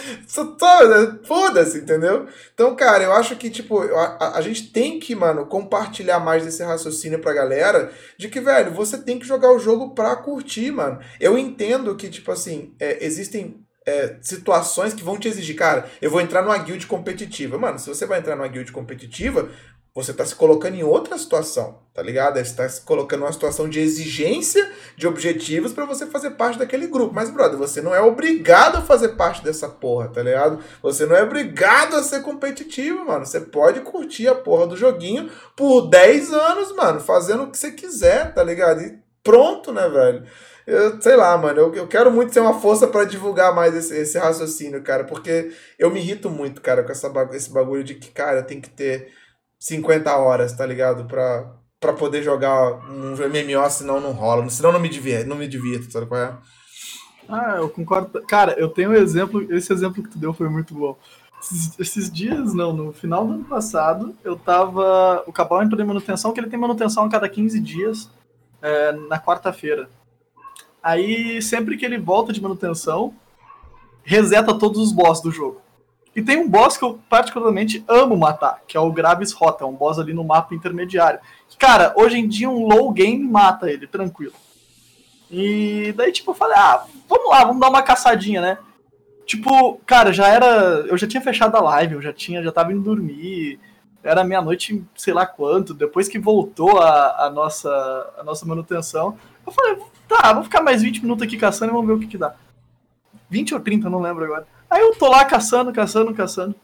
Foda-se, 1.26 1.80
entendeu? 1.80 2.28
Então, 2.54 2.76
cara, 2.76 3.04
eu 3.04 3.14
acho 3.14 3.36
que, 3.36 3.50
tipo, 3.50 3.82
a, 3.82 4.38
a 4.38 4.42
gente 4.42 4.72
tem 4.72 5.00
que, 5.00 5.16
mano, 5.16 5.46
compartilhar 5.46 6.20
mais 6.20 6.46
desse 6.46 6.64
raciocínio 6.64 7.20
pra 7.20 7.34
galera 7.34 7.92
de 8.18 8.30
que, 8.30 8.40
velho, 8.40 8.72
você 8.72 8.98
tem 8.98 9.20
que 9.20 9.28
jogar 9.28 9.52
o 9.52 9.60
jogo 9.60 9.94
pra 9.94 10.16
curtir, 10.16 10.72
mano. 10.72 11.00
Eu 11.20 11.38
entendo 11.38 11.96
que, 11.96 12.10
tipo 12.10 12.32
assim, 12.32 12.74
é, 12.80 13.04
existem 13.06 13.67
é, 13.88 14.18
situações 14.22 14.94
que 14.94 15.02
vão 15.02 15.18
te 15.18 15.30
exigir, 15.30 15.56
cara, 15.56 15.90
eu 16.02 16.12
vou 16.12 16.20
entrar 16.20 16.42
numa 16.42 16.58
guild 16.58 16.86
competitiva. 16.88 17.58
Mano, 17.58 17.80
se 17.80 17.88
você 17.88 18.06
vai 18.06 18.20
entrar 18.20 18.36
numa 18.36 18.48
guild 18.50 18.70
competitiva, 18.74 19.50
você 19.96 20.12
está 20.12 20.26
se 20.26 20.36
colocando 20.36 20.76
em 20.76 20.84
outra 20.84 21.18
situação, 21.18 21.80
tá 21.94 22.04
ligado? 22.04 22.36
Você 22.36 22.42
está 22.42 22.68
se 22.68 22.82
colocando 22.82 23.22
numa 23.22 23.32
situação 23.32 23.70
de 23.70 23.80
exigência 23.80 24.70
de 24.98 25.08
objetivos 25.08 25.72
para 25.72 25.86
você 25.86 26.06
fazer 26.06 26.32
parte 26.32 26.60
daquele 26.60 26.86
grupo. 26.86 27.16
Mas, 27.16 27.32
brother, 27.32 27.58
você 27.58 27.82
não 27.82 27.96
é 27.96 28.02
obrigado 28.02 28.76
a 28.76 28.82
fazer 28.82 29.16
parte 29.16 29.42
dessa 29.42 29.70
porra, 29.70 30.10
tá 30.10 30.22
ligado? 30.22 30.60
Você 30.84 31.06
não 31.06 31.16
é 31.16 31.24
obrigado 31.24 31.96
a 31.96 32.04
ser 32.04 32.22
competitivo, 32.22 33.06
mano. 33.06 33.26
Você 33.26 33.40
pode 33.40 33.80
curtir 33.80 34.28
a 34.28 34.36
porra 34.36 34.68
do 34.68 34.76
joguinho 34.76 35.32
por 35.56 35.90
10 35.90 36.34
anos, 36.34 36.76
mano, 36.76 37.00
fazendo 37.00 37.44
o 37.44 37.50
que 37.50 37.58
você 37.58 37.72
quiser, 37.72 38.34
tá 38.34 38.44
ligado? 38.44 38.82
E 38.82 39.00
pronto, 39.24 39.72
né, 39.72 39.88
velho? 39.88 40.26
Eu, 40.68 41.02
sei 41.02 41.16
lá, 41.16 41.38
mano, 41.38 41.62
eu, 41.62 41.74
eu 41.74 41.88
quero 41.88 42.12
muito 42.12 42.34
ser 42.34 42.42
uma 42.42 42.60
força 42.60 42.86
para 42.86 43.06
divulgar 43.06 43.56
mais 43.56 43.74
esse, 43.74 43.96
esse 43.98 44.18
raciocínio, 44.20 44.84
cara, 44.84 45.06
porque 45.06 45.50
eu 45.80 45.90
me 45.90 46.02
irrito 46.02 46.30
muito, 46.30 46.62
cara, 46.62 46.84
com 46.84 46.92
essa, 46.92 47.10
esse 47.32 47.50
bagulho 47.54 47.86
de 47.86 47.96
que, 47.96 48.12
cara, 48.12 48.44
tem 48.44 48.60
que 48.60 48.70
ter 48.70 49.08
50 49.58 50.14
horas, 50.18 50.52
tá 50.52 50.66
ligado? 50.66 51.06
Pra, 51.06 51.56
pra 51.80 51.94
poder 51.94 52.22
jogar 52.22 52.86
um 52.90 53.16
MMO, 53.16 53.70
senão 53.70 54.02
não 54.02 54.12
rola, 54.12 54.50
senão 54.50 54.74
não 54.74 54.80
me 54.82 54.90
divirto, 54.90 55.30
não 55.30 55.38
me 55.38 55.48
divirto, 55.48 55.90
sabe 55.90 56.06
qual 56.06 56.20
é? 56.20 56.38
Ah, 57.30 57.56
eu 57.60 57.70
concordo. 57.70 58.22
Cara, 58.28 58.54
eu 58.60 58.68
tenho 58.68 58.90
um 58.90 58.96
exemplo, 58.96 59.42
esse 59.54 59.72
exemplo 59.72 60.04
que 60.04 60.10
tu 60.10 60.18
deu 60.18 60.34
foi 60.34 60.50
muito 60.50 60.74
bom. 60.74 60.98
Esses, 61.42 61.80
esses 61.80 62.12
dias, 62.12 62.54
não, 62.54 62.74
no 62.74 62.92
final 62.92 63.26
do 63.26 63.34
ano 63.36 63.46
passado, 63.46 64.14
eu 64.22 64.36
tava. 64.36 65.24
O 65.26 65.32
Cabal 65.32 65.64
entrou 65.64 65.82
em 65.82 65.88
manutenção, 65.88 66.34
que 66.34 66.42
ele 66.42 66.50
tem 66.50 66.60
manutenção 66.60 67.06
a 67.06 67.10
cada 67.10 67.30
15 67.30 67.58
dias, 67.62 68.10
é, 68.62 68.92
na 68.92 69.18
quarta-feira. 69.18 69.88
Aí, 70.88 71.42
sempre 71.42 71.76
que 71.76 71.86
ele 71.86 71.98
volta 71.98 72.32
de 72.32 72.42
manutenção, 72.42 73.14
reseta 74.06 74.58
todos 74.58 74.80
os 74.80 74.94
boss 74.94 75.20
do 75.20 75.30
jogo. 75.30 75.60
E 76.16 76.22
tem 76.22 76.38
um 76.38 76.48
boss 76.48 76.78
que 76.78 76.86
eu 76.86 76.98
particularmente 77.10 77.84
amo 77.90 78.16
matar, 78.16 78.62
que 78.66 78.78
é 78.78 78.80
o 78.80 78.90
Graves 78.90 79.34
Rota, 79.34 79.66
um 79.66 79.76
boss 79.76 80.00
ali 80.00 80.14
no 80.14 80.24
mapa 80.24 80.56
intermediário. 80.56 81.20
Cara, 81.60 81.92
hoje 81.94 82.18
em 82.18 82.26
dia 82.26 82.50
um 82.50 82.66
low 82.66 82.90
game 82.94 83.22
mata 83.22 83.70
ele, 83.70 83.86
tranquilo. 83.86 84.32
E 85.30 85.94
daí, 85.98 86.14
tipo, 86.14 86.32
eu 86.32 86.36
falei, 86.36 86.56
ah, 86.58 86.86
vamos 87.10 87.30
lá, 87.32 87.44
vamos 87.44 87.60
dar 87.60 87.68
uma 87.68 87.84
caçadinha, 87.84 88.40
né? 88.40 88.58
Tipo, 89.26 89.82
cara, 89.86 90.14
já 90.14 90.30
era. 90.30 90.86
Eu 90.88 90.98
já 90.98 91.06
tinha 91.06 91.20
fechado 91.20 91.58
a 91.58 91.62
live, 91.62 91.96
eu 91.96 92.02
já 92.02 92.14
tinha, 92.14 92.42
já 92.42 92.52
tava 92.54 92.72
indo 92.72 92.82
dormir. 92.82 93.60
Era 94.02 94.24
meia-noite, 94.24 94.82
sei 94.96 95.14
lá 95.14 95.26
quanto. 95.26 95.74
Depois 95.74 96.08
que 96.08 96.18
voltou 96.18 96.80
a, 96.80 97.26
a, 97.26 97.30
nossa, 97.30 97.70
a 98.18 98.24
nossa 98.24 98.46
manutenção, 98.46 99.18
eu 99.48 99.52
falei, 99.54 99.78
tá, 100.08 100.34
vou 100.34 100.44
ficar 100.44 100.62
mais 100.62 100.82
20 100.82 101.02
minutos 101.02 101.24
aqui 101.24 101.38
caçando 101.38 101.72
e 101.72 101.74
vamos 101.74 101.88
ver 101.88 101.94
o 101.94 102.00
que, 102.00 102.08
que 102.08 102.18
dá. 102.18 102.36
20 103.30 103.56
ou 103.56 103.60
30, 103.60 103.90
não 103.90 104.02
lembro 104.02 104.26
agora. 104.26 104.48
Aí 104.70 104.82
eu 104.82 104.96
tô 104.96 105.08
lá 105.08 105.26
caçando, 105.26 105.72
caçando, 105.72 106.14
caçando. 106.14 106.56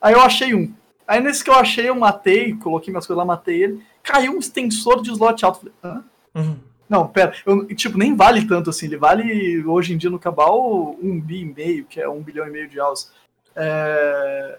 Aí 0.00 0.12
eu 0.12 0.20
achei 0.20 0.54
um. 0.54 0.72
Aí 1.06 1.20
nesse 1.20 1.42
que 1.42 1.50
eu 1.50 1.54
achei, 1.54 1.88
eu 1.88 1.94
matei, 1.94 2.54
coloquei 2.54 2.92
minhas 2.92 3.06
coisas 3.06 3.18
lá, 3.18 3.24
matei 3.24 3.62
ele. 3.62 3.82
Caiu 4.02 4.34
um 4.34 4.38
extensor 4.38 5.02
de 5.02 5.10
slot 5.10 5.44
alto. 5.44 5.60
Falei, 5.60 5.74
hã? 5.82 6.04
Uhum. 6.34 6.56
Não, 6.88 7.06
pera, 7.06 7.34
eu, 7.44 7.66
tipo, 7.74 7.98
nem 7.98 8.14
vale 8.14 8.46
tanto 8.46 8.70
assim. 8.70 8.86
Ele 8.86 8.96
vale 8.96 9.64
hoje 9.64 9.92
em 9.92 9.96
dia 9.96 10.10
no 10.10 10.18
Cabal 10.18 10.96
um 11.02 11.20
bi 11.20 11.42
e 11.42 11.44
meio, 11.44 11.84
que 11.84 12.00
é 12.00 12.08
um 12.08 12.22
bilhão 12.22 12.46
e 12.46 12.50
meio 12.50 12.68
de 12.68 12.80
alças. 12.80 13.12
É... 13.54 14.58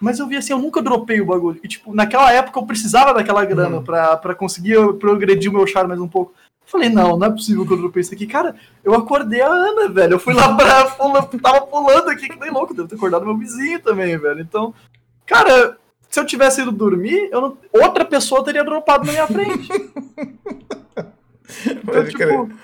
Mas 0.00 0.18
eu 0.18 0.26
vi 0.26 0.36
assim, 0.36 0.52
eu 0.52 0.58
nunca 0.58 0.80
dropei 0.80 1.20
o 1.20 1.26
bagulho. 1.26 1.60
E, 1.62 1.68
tipo, 1.68 1.94
naquela 1.94 2.32
época 2.32 2.58
eu 2.58 2.66
precisava 2.66 3.12
daquela 3.12 3.44
grana 3.44 3.78
uhum. 3.78 3.84
pra, 3.84 4.16
pra 4.16 4.34
conseguir 4.34 4.76
progredir 4.94 5.50
o 5.50 5.54
meu 5.54 5.66
char 5.66 5.86
mais 5.86 6.00
um 6.00 6.08
pouco. 6.08 6.32
Falei, 6.68 6.90
não, 6.90 7.16
não 7.16 7.26
é 7.26 7.30
possível 7.30 7.66
que 7.66 7.72
eu 7.72 7.78
dropei 7.78 8.02
isso 8.02 8.12
aqui. 8.12 8.26
Cara, 8.26 8.54
eu 8.84 8.94
acordei 8.94 9.40
a 9.40 9.48
Ana, 9.48 9.88
velho. 9.88 10.14
Eu 10.14 10.18
fui 10.18 10.34
lá 10.34 10.54
pra. 10.54 10.84
tava 11.42 11.66
pulando 11.66 12.10
aqui, 12.10 12.28
que 12.28 12.38
nem 12.38 12.50
louco. 12.50 12.74
Devo 12.74 12.86
ter 12.86 12.94
acordado 12.94 13.24
meu 13.24 13.38
vizinho 13.38 13.80
também, 13.80 14.18
velho. 14.18 14.40
Então, 14.40 14.74
cara, 15.24 15.78
se 16.10 16.20
eu 16.20 16.26
tivesse 16.26 16.60
ido 16.60 16.70
dormir, 16.70 17.30
eu 17.32 17.40
não... 17.40 17.58
outra 17.72 18.04
pessoa 18.04 18.44
teria 18.44 18.62
dropado 18.62 19.06
na 19.06 19.12
minha 19.12 19.26
frente. 19.26 19.68
Então, 21.64 21.94
Pode 21.94 22.10
tipo, 22.10 22.18
crer. 22.18 22.56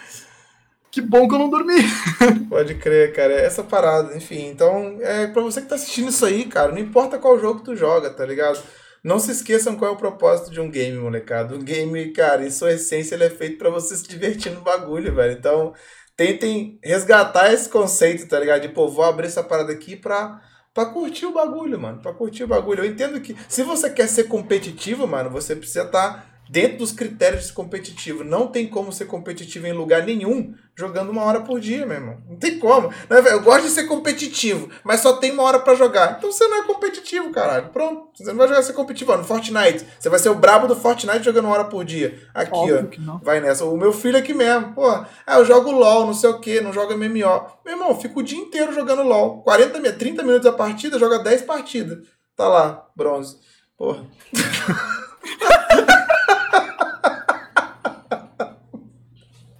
Que 0.91 1.01
bom 1.01 1.27
que 1.27 1.35
eu 1.35 1.39
não 1.39 1.49
dormi. 1.49 1.83
Pode 2.51 2.75
crer, 2.75 3.15
cara. 3.15 3.33
Essa 3.33 3.65
parada, 3.65 4.15
enfim. 4.15 4.47
Então, 4.49 4.99
é 5.01 5.27
pra 5.27 5.41
você 5.41 5.63
que 5.63 5.69
tá 5.69 5.75
assistindo 5.75 6.11
isso 6.11 6.27
aí, 6.27 6.45
cara, 6.45 6.71
não 6.71 6.79
importa 6.79 7.19
qual 7.19 7.41
jogo 7.41 7.61
tu 7.61 7.75
joga, 7.75 8.11
tá 8.11 8.27
ligado? 8.27 8.63
Não 9.05 9.19
se 9.19 9.31
esqueçam 9.31 9.77
qual 9.77 9.91
é 9.91 9.95
o 9.95 9.99
propósito 9.99 10.51
de 10.51 10.59
um 10.59 10.71
game, 10.71 10.97
molecada. 10.99 11.55
Um 11.55 11.63
game, 11.63 12.11
cara, 12.13 12.47
em 12.47 12.51
sua 12.51 12.73
essência, 12.73 13.15
ele 13.15 13.25
é 13.25 13.31
feito 13.31 13.59
para 13.59 13.69
você 13.69 13.95
se 13.95 14.09
divertir 14.09 14.51
no 14.51 14.63
bagulho, 14.63 15.15
velho. 15.15 15.37
Então, 15.39 15.75
tentem 16.17 16.79
resgatar 16.83 17.53
esse 17.53 17.69
conceito, 17.69 18.27
tá 18.27 18.41
ligado? 18.41 18.63
De, 18.63 18.71
pô, 18.71 18.89
vou 18.89 19.05
abrir 19.05 19.27
essa 19.27 19.45
parada 19.45 19.71
aqui 19.71 19.95
pra, 19.95 20.41
pra 20.73 20.87
curtir 20.87 21.27
o 21.27 21.35
bagulho, 21.35 21.79
mano. 21.79 22.01
Pra 22.01 22.15
curtir 22.15 22.45
o 22.45 22.49
bagulho. 22.49 22.83
Eu 22.83 22.91
entendo 22.91 23.21
que 23.21 23.37
se 23.47 23.63
você 23.63 23.91
quer 23.91 24.09
ser 24.09 24.25
competitivo, 24.25 25.07
mano, 25.07 25.29
você 25.29 25.55
precisa 25.55 25.83
estar. 25.83 26.13
Tá 26.13 26.34
dentro 26.49 26.79
dos 26.79 26.93
critérios 26.93 27.47
de 27.47 27.53
competitivo. 27.53 28.25
Não 28.25 28.47
tem 28.47 28.67
como 28.67 28.93
ser 28.93 29.07
competitivo 29.07 29.67
em 29.67 29.73
lugar 29.73 30.03
nenhum 30.05 30.55
jogando 30.77 31.11
uma 31.11 31.23
hora 31.23 31.41
por 31.41 31.61
dia, 31.61 31.87
meu 31.87 31.97
irmão. 31.97 32.19
Não 32.29 32.37
tem 32.37 32.59
como. 32.59 32.93
É, 33.09 33.33
eu 33.33 33.43
gosto 33.43 33.65
de 33.65 33.71
ser 33.71 33.85
competitivo, 33.85 34.69
mas 34.83 35.01
só 35.01 35.15
tem 35.15 35.31
uma 35.31 35.45
hora 35.45 35.59
para 35.59 35.75
jogar. 35.75 36.17
Então 36.19 36.31
você 36.31 36.47
não 36.49 36.63
é 36.63 36.67
competitivo, 36.67 37.31
caralho. 37.31 37.69
Pronto. 37.69 38.09
Você 38.15 38.25
não 38.25 38.37
vai 38.37 38.49
jogar 38.49 38.63
ser 38.63 38.73
competitivo. 38.73 39.13
Ó, 39.13 39.17
no 39.17 39.25
Fortnite, 39.25 39.87
você 39.99 40.09
vai 40.09 40.19
ser 40.19 40.31
o 40.31 40.35
brabo 40.35 40.67
do 40.67 40.77
Fortnite 40.77 41.25
jogando 41.25 41.47
uma 41.47 41.55
hora 41.55 41.65
por 41.65 41.85
dia. 41.85 42.21
Aqui, 42.35 42.51
Óbvio 42.53 42.91
ó. 43.09 43.19
Vai 43.23 43.41
nessa. 43.41 43.65
O 43.65 43.77
meu 43.77 43.93
filho 43.93 44.19
aqui 44.19 44.35
mesmo. 44.35 44.73
Pô, 44.75 44.89
ah, 44.89 45.07
eu 45.39 45.45
jogo 45.45 45.71
LOL, 45.71 46.07
não 46.07 46.15
sei 46.15 46.31
o 46.31 46.41
que, 46.41 46.61
não 46.61 46.73
joga 46.73 46.97
MMO. 46.97 47.47
Meu 47.65 47.75
irmão, 47.75 47.99
fico 48.01 48.21
o 48.21 48.23
dia 48.23 48.39
inteiro 48.39 48.73
jogando 48.73 49.03
LOL. 49.03 49.43
40, 49.43 49.93
30 49.93 50.23
minutos 50.23 50.47
a 50.47 50.53
partida, 50.53 50.99
joga 50.99 51.19
10 51.21 51.43
partidas. 51.43 51.99
Tá 52.37 52.49
lá, 52.49 52.87
bronze. 52.97 53.39
Porra. 53.77 54.05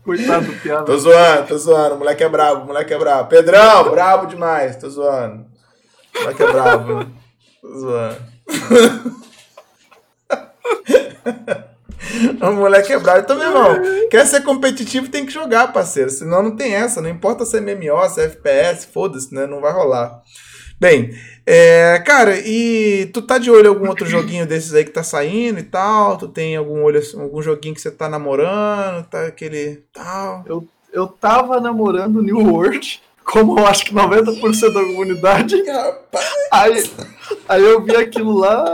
Coitado 0.05 0.47
do 0.47 0.53
piada. 0.61 0.85
Tô 0.85 0.99
zoando, 0.99 1.49
tô 1.49 1.57
zoando. 1.57 1.97
Moleque 1.97 2.23
é 2.23 2.29
brabo, 2.29 2.67
moleque 2.67 2.93
é 2.93 2.99
brabo. 2.99 3.29
Pedrão, 3.29 3.91
brabo 3.91 4.27
demais. 4.27 4.77
Tô 4.77 4.91
zoando. 4.91 5.47
Moleque 6.15 6.43
é 6.43 6.53
brabo. 6.53 7.07
Tô 7.63 7.79
zoando. 7.79 8.35
o 12.43 12.53
moleque 12.53 12.93
é 12.93 12.99
brabo. 12.99 13.21
Então, 13.21 13.39
meu 13.39 13.49
irmão, 13.49 13.81
quer 14.11 14.27
ser 14.27 14.43
competitivo 14.43 15.09
tem 15.09 15.25
que 15.25 15.33
jogar, 15.33 15.73
parceiro. 15.73 16.11
Senão 16.11 16.43
não 16.43 16.55
tem 16.55 16.75
essa. 16.75 17.01
Não 17.01 17.09
importa 17.09 17.47
se 17.47 17.57
é 17.57 17.61
MMO, 17.61 18.07
se 18.11 18.21
é 18.21 18.25
FPS, 18.25 18.87
foda-se, 18.93 19.35
né? 19.35 19.47
Não 19.47 19.63
vai 19.63 19.73
rolar. 19.73 20.21
Bem, 20.79 21.19
é, 21.47 22.03
cara, 22.07 22.39
e 22.39 23.11
tu 23.13 23.21
tá 23.21 23.37
de 23.37 23.51
olho 23.51 23.67
em 23.67 23.69
algum 23.69 23.89
outro 23.89 24.07
joguinho 24.07 24.47
desses 24.47 24.73
aí 24.73 24.85
que 24.85 24.91
tá 24.91 25.03
saindo 25.03 25.59
e 25.59 25.63
tal? 25.63 26.17
Tu 26.17 26.29
tem 26.29 26.57
algum 26.57 26.83
olho, 26.83 27.01
algum 27.19 27.43
joguinho 27.43 27.75
que 27.75 27.81
você 27.81 27.91
tá 27.91 28.09
namorando, 28.09 29.05
tá 29.07 29.27
aquele 29.27 29.83
tal? 29.93 30.43
Eu, 30.47 30.67
eu 30.93 31.07
tava 31.07 31.61
namorando 31.61 32.23
New 32.23 32.39
World, 32.39 33.03
como 33.25 33.59
eu 33.59 33.67
acho 33.67 33.85
que 33.85 33.95
90% 33.95 34.73
da 34.73 34.81
comunidade. 34.81 35.63
Aí, 36.51 36.91
aí 37.49 37.63
eu 37.63 37.83
vi 37.83 37.95
aquilo 37.95 38.33
lá 38.33 38.65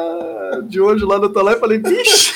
de 0.68 0.80
hoje 0.80 1.04
lá 1.04 1.18
no 1.18 1.28
tua 1.28 1.52
e 1.52 1.58
falei, 1.58 1.78
bicho! 1.78 2.34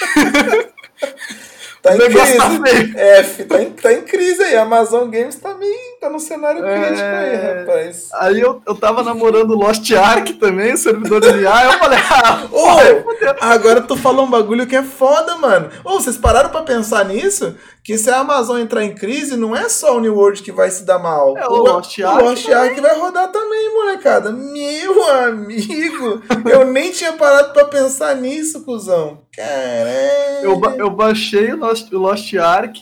Tá 1.84 1.94
em 1.94 1.98
crise. 1.98 2.36
Tá 2.38 3.00
F, 3.18 3.44
tá 3.44 3.62
em, 3.62 3.70
tá 3.70 3.92
em 3.92 4.00
crise 4.00 4.42
aí. 4.42 4.56
A 4.56 4.62
Amazon 4.62 5.10
Games 5.10 5.36
tá 5.36 5.52
meio. 5.54 5.93
Tá 6.04 6.10
no 6.10 6.20
cenário 6.20 6.64
é... 6.64 6.78
crítico 6.78 7.08
aí, 7.08 7.36
rapaz. 7.36 8.08
Aí 8.12 8.40
eu, 8.40 8.60
eu 8.66 8.74
tava 8.74 9.02
namorando 9.02 9.54
Lost 9.54 9.90
Ark 9.92 10.34
também, 10.34 10.74
o 10.74 10.76
servidor 10.76 11.22
LA, 11.22 11.64
eu 11.64 11.78
falei, 11.78 11.98
ah, 11.98 12.46
oh, 12.52 13.44
agora 13.44 13.80
tu 13.80 13.96
falou 13.96 14.26
um 14.26 14.30
bagulho 14.30 14.66
que 14.66 14.76
é 14.76 14.82
foda, 14.82 15.36
mano. 15.36 15.70
Ô, 15.82 15.92
oh, 15.92 16.00
vocês 16.00 16.18
pararam 16.18 16.50
pra 16.50 16.62
pensar 16.62 17.04
nisso? 17.06 17.56
Que 17.82 17.98
se 17.98 18.10
a 18.10 18.20
Amazon 18.20 18.60
entrar 18.60 18.82
em 18.82 18.94
crise, 18.94 19.36
não 19.36 19.54
é 19.54 19.68
só 19.68 19.96
o 19.96 20.00
New 20.00 20.14
World 20.14 20.42
que 20.42 20.52
vai 20.52 20.70
se 20.70 20.84
dar 20.84 20.98
mal. 20.98 21.36
É, 21.36 21.46
o, 21.46 21.52
o 21.52 21.56
Lost 21.64 21.98
Ark. 22.00 22.22
O 22.22 22.28
Lost 22.28 22.48
Ark 22.48 22.80
vai 22.80 22.98
rodar 22.98 23.30
também, 23.30 23.74
molecada. 23.74 24.30
Meu 24.32 25.10
amigo, 25.10 26.22
eu 26.50 26.66
nem 26.66 26.90
tinha 26.90 27.12
parado 27.14 27.52
pra 27.52 27.66
pensar 27.66 28.14
nisso, 28.16 28.64
cuzão. 28.64 29.22
Caralho. 29.34 30.42
Eu, 30.42 30.60
eu 30.78 30.90
baixei 30.90 31.52
o 31.52 31.58
Lost, 31.58 31.92
o 31.92 31.98
Lost 31.98 32.34
Ark 32.34 32.80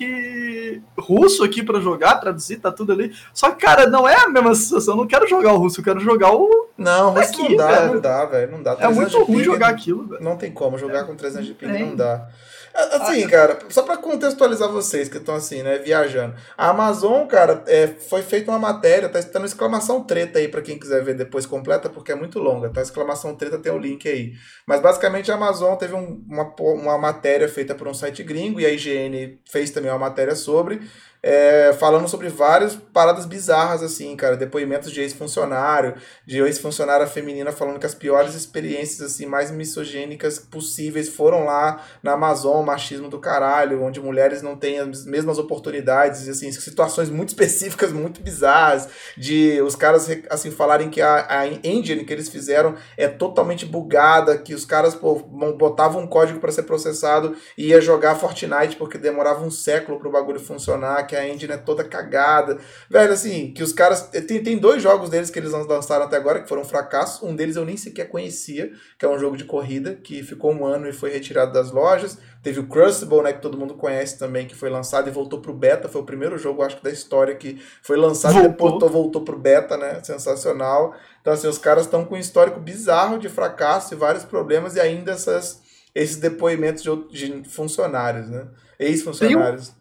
russo 0.98 1.42
aqui 1.42 1.62
pra 1.62 1.80
jogar, 1.80 2.16
traduzir, 2.16 2.58
tá 2.58 2.70
tudo 2.70 2.92
ali. 2.92 3.11
Só 3.32 3.50
que, 3.50 3.64
cara, 3.64 3.86
não 3.86 4.08
é 4.08 4.16
a 4.16 4.28
mesma 4.28 4.54
sensação. 4.54 4.94
Eu 4.94 4.98
não 4.98 5.06
quero 5.06 5.26
jogar 5.28 5.52
o 5.52 5.58
russo, 5.58 5.80
eu 5.80 5.84
quero 5.84 6.00
jogar 6.00 6.32
o. 6.32 6.68
Não, 6.76 7.10
russo 7.10 7.28
aqui, 7.28 7.48
não 7.50 7.56
dá, 7.56 7.70
velho. 7.70 7.92
não 7.94 8.00
dá, 8.00 8.24
velho. 8.26 8.52
Não 8.52 8.62
dá. 8.62 8.76
É 8.80 8.88
muito 8.88 9.22
ruim 9.24 9.42
jogar 9.42 9.68
aquilo, 9.68 10.06
velho. 10.06 10.22
Não 10.22 10.36
tem 10.36 10.52
como, 10.52 10.78
jogar 10.78 11.00
é. 11.00 11.04
com 11.04 11.14
300 11.14 11.46
de 11.46 11.54
ping 11.54 11.72
não 11.72 11.96
dá. 11.96 12.28
Assim, 12.74 13.28
cara, 13.28 13.58
só 13.68 13.82
para 13.82 13.98
contextualizar 13.98 14.68
vocês 14.70 15.08
que 15.08 15.18
estão 15.18 15.34
assim, 15.34 15.62
né, 15.62 15.78
viajando. 15.78 16.34
A 16.56 16.70
Amazon, 16.70 17.26
cara, 17.26 17.62
é, 17.66 17.86
foi 17.86 18.22
feita 18.22 18.50
uma 18.50 18.58
matéria, 18.58 19.10
tá, 19.10 19.22
tá 19.22 19.38
no 19.38 19.44
exclamação 19.44 20.02
treta 20.02 20.38
aí 20.38 20.48
para 20.48 20.62
quem 20.62 20.78
quiser 20.78 21.04
ver 21.04 21.14
depois 21.14 21.44
completa, 21.44 21.90
porque 21.90 22.12
é 22.12 22.14
muito 22.14 22.38
longa, 22.38 22.70
tá? 22.70 22.80
Exclamação 22.80 23.34
treta 23.34 23.58
tem 23.58 23.70
o 23.70 23.78
link 23.78 24.08
aí. 24.08 24.32
Mas 24.66 24.80
basicamente 24.80 25.30
a 25.30 25.34
Amazon 25.34 25.76
teve 25.76 25.94
um, 25.94 26.24
uma, 26.26 26.54
uma 26.58 26.98
matéria 26.98 27.48
feita 27.48 27.74
por 27.74 27.86
um 27.86 27.94
site 27.94 28.22
gringo 28.22 28.58
e 28.58 28.64
a 28.64 28.70
IGN 28.70 29.38
fez 29.44 29.70
também 29.70 29.90
uma 29.90 29.98
matéria 29.98 30.34
sobre 30.34 30.80
é, 31.22 31.72
falando 31.78 32.08
sobre 32.08 32.28
várias 32.28 32.74
paradas 32.74 33.26
bizarras, 33.26 33.82
assim, 33.82 34.16
cara. 34.16 34.36
Depoimentos 34.36 34.90
de 34.90 35.00
ex-funcionário, 35.00 35.94
de 36.26 36.40
ex-funcionária 36.40 37.06
feminina 37.06 37.52
falando 37.52 37.78
que 37.78 37.86
as 37.86 37.94
piores 37.94 38.34
experiências, 38.34 39.12
assim, 39.12 39.26
mais 39.26 39.50
misogênicas 39.50 40.38
possíveis 40.40 41.08
foram 41.08 41.44
lá 41.44 41.80
na 42.02 42.12
Amazon, 42.12 42.64
machismo 42.64 43.08
do 43.08 43.20
caralho, 43.20 43.82
onde 43.82 44.00
mulheres 44.00 44.42
não 44.42 44.56
têm 44.56 44.80
as 44.80 45.04
mesmas 45.06 45.38
oportunidades, 45.38 46.28
assim, 46.28 46.50
situações 46.50 47.08
muito 47.08 47.28
específicas, 47.28 47.92
muito 47.92 48.20
bizarras, 48.20 48.88
de 49.16 49.60
os 49.62 49.76
caras, 49.76 50.08
assim, 50.28 50.50
falarem 50.50 50.90
que 50.90 51.00
a, 51.00 51.26
a 51.28 51.46
engine 51.46 52.04
que 52.04 52.12
eles 52.12 52.28
fizeram 52.28 52.74
é 52.96 53.06
totalmente 53.06 53.64
bugada, 53.64 54.36
que 54.38 54.54
os 54.54 54.64
caras, 54.64 54.94
pô, 54.94 55.14
botavam 55.56 56.02
um 56.02 56.06
código 56.06 56.40
para 56.40 56.50
ser 56.50 56.64
processado 56.64 57.36
e 57.56 57.68
ia 57.68 57.80
jogar 57.80 58.16
Fortnite 58.16 58.76
porque 58.76 58.98
demorava 58.98 59.44
um 59.44 59.50
século 59.50 60.00
pro 60.00 60.10
bagulho 60.10 60.40
funcionar, 60.40 61.06
que 61.12 61.16
a 61.16 61.28
engine 61.28 61.52
é 61.52 61.58
toda 61.58 61.84
cagada. 61.84 62.58
Velho, 62.88 63.12
assim, 63.12 63.52
que 63.52 63.62
os 63.62 63.72
caras... 63.72 64.08
Tem, 64.26 64.42
tem 64.42 64.56
dois 64.56 64.82
jogos 64.82 65.10
deles 65.10 65.28
que 65.28 65.38
eles 65.38 65.52
lançaram 65.52 66.06
até 66.06 66.16
agora 66.16 66.40
que 66.40 66.48
foram 66.48 66.62
um 66.62 66.64
fracasso, 66.64 67.26
um 67.26 67.36
deles 67.36 67.56
eu 67.56 67.66
nem 67.66 67.76
sequer 67.76 68.08
conhecia, 68.08 68.72
que 68.98 69.04
é 69.04 69.08
um 69.08 69.18
jogo 69.18 69.36
de 69.36 69.44
corrida, 69.44 69.94
que 69.94 70.22
ficou 70.22 70.52
um 70.52 70.64
ano 70.64 70.88
e 70.88 70.92
foi 70.92 71.10
retirado 71.10 71.52
das 71.52 71.70
lojas. 71.70 72.16
Teve 72.42 72.60
o 72.60 72.66
Crucible, 72.66 73.22
né, 73.22 73.32
que 73.34 73.42
todo 73.42 73.58
mundo 73.58 73.74
conhece 73.74 74.18
também, 74.18 74.46
que 74.46 74.54
foi 74.54 74.70
lançado 74.70 75.06
e 75.06 75.12
voltou 75.12 75.40
pro 75.40 75.52
beta. 75.52 75.88
Foi 75.88 76.00
o 76.00 76.04
primeiro 76.04 76.38
jogo, 76.38 76.62
acho 76.62 76.78
que, 76.78 76.82
da 76.82 76.90
história 76.90 77.34
que 77.34 77.62
foi 77.82 77.96
lançado 77.96 78.32
voltou. 78.32 78.48
e 78.48 78.52
depois 78.52 78.92
voltou 78.92 79.22
pro 79.22 79.38
beta, 79.38 79.76
né? 79.76 80.02
Sensacional. 80.02 80.94
Então, 81.20 81.32
assim, 81.32 81.46
os 81.46 81.58
caras 81.58 81.84
estão 81.84 82.04
com 82.04 82.14
um 82.14 82.18
histórico 82.18 82.58
bizarro 82.58 83.18
de 83.18 83.28
fracasso 83.28 83.94
e 83.94 83.96
vários 83.96 84.24
problemas 84.24 84.74
e 84.74 84.80
ainda 84.80 85.12
essas, 85.12 85.60
esses 85.94 86.16
depoimentos 86.16 86.82
de, 86.82 87.42
de 87.42 87.48
funcionários, 87.48 88.28
né? 88.28 88.48
Ex-funcionários. 88.78 89.72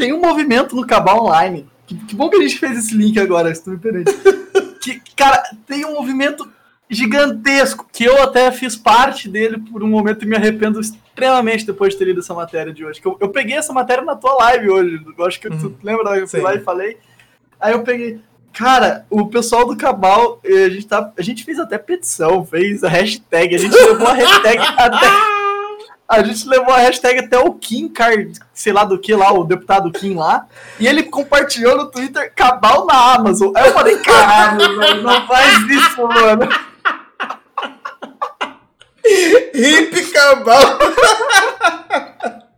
Tem, 0.00 0.12
um, 0.14 0.20
movimento 0.20 0.74
no 0.74 0.86
Cabal 0.86 1.24
Online. 1.24 1.68
Que, 1.86 1.94
que 1.94 2.16
bom 2.16 2.30
que 2.30 2.36
a 2.36 2.40
gente 2.40 2.58
fez 2.58 2.78
esse 2.78 2.94
link 2.94 3.20
agora, 3.20 3.54
se 3.54 3.62
tu 3.62 3.70
me 3.70 3.78
permite. 3.78 4.10
que, 4.80 5.00
cara, 5.14 5.42
tem 5.66 5.84
um 5.84 5.92
movimento 5.92 6.48
gigantesco, 6.88 7.86
que 7.92 8.04
eu 8.04 8.20
até 8.22 8.50
fiz 8.50 8.74
parte 8.76 9.28
dele 9.28 9.58
por 9.58 9.82
um 9.82 9.88
momento 9.88 10.24
e 10.24 10.26
me 10.26 10.34
arrependo 10.34 10.80
extremamente 10.80 11.66
depois 11.66 11.92
de 11.92 11.98
ter 11.98 12.06
lido 12.06 12.20
essa 12.20 12.32
matéria 12.32 12.72
de 12.72 12.84
hoje. 12.84 13.00
Que 13.00 13.06
eu, 13.06 13.16
eu 13.20 13.28
peguei 13.28 13.56
essa 13.56 13.72
matéria 13.74 14.02
na 14.02 14.16
tua 14.16 14.34
live 14.34 14.70
hoje, 14.70 15.04
eu 15.16 15.24
acho 15.26 15.38
que 15.38 15.48
uhum. 15.48 15.58
tu 15.58 15.76
lembra 15.82 16.04
da 16.04 16.18
eu 16.18 16.26
fui 16.26 16.40
lá 16.40 16.54
e 16.54 16.60
falei. 16.60 16.96
Aí 17.60 17.72
eu 17.72 17.82
peguei, 17.82 18.18
cara, 18.52 19.06
o 19.10 19.26
pessoal 19.26 19.66
do 19.66 19.76
Cabal, 19.76 20.40
a 20.42 20.68
gente, 20.70 20.86
tá, 20.86 21.12
a 21.16 21.22
gente 21.22 21.44
fez 21.44 21.58
até 21.58 21.76
petição, 21.78 22.44
fez 22.44 22.82
a 22.82 22.88
hashtag, 22.88 23.54
a 23.54 23.58
gente 23.58 23.74
levou 23.74 24.08
a 24.08 24.14
hashtag 24.14 24.58
até. 24.76 25.39
A 26.10 26.24
gente 26.24 26.48
levou 26.48 26.74
a 26.74 26.78
hashtag 26.78 27.20
até 27.20 27.38
o 27.38 27.52
Kim 27.54 27.88
Card, 27.88 28.32
sei 28.52 28.72
lá 28.72 28.82
do 28.82 28.98
que 28.98 29.14
lá, 29.14 29.32
o 29.32 29.44
deputado 29.44 29.92
Kim 29.92 30.16
lá, 30.16 30.44
e 30.80 30.88
ele 30.88 31.04
compartilhou 31.04 31.76
no 31.76 31.88
Twitter 31.88 32.32
Cabal 32.34 32.84
na 32.84 33.14
Amazon. 33.14 33.52
Aí 33.54 33.68
eu 33.68 33.72
falei, 33.72 33.96
caralho, 33.98 34.76
não 35.02 35.24
faz 35.28 35.58
isso, 35.70 36.02
mano. 36.08 36.48
Hip 39.54 40.12
cabal. 40.12 40.60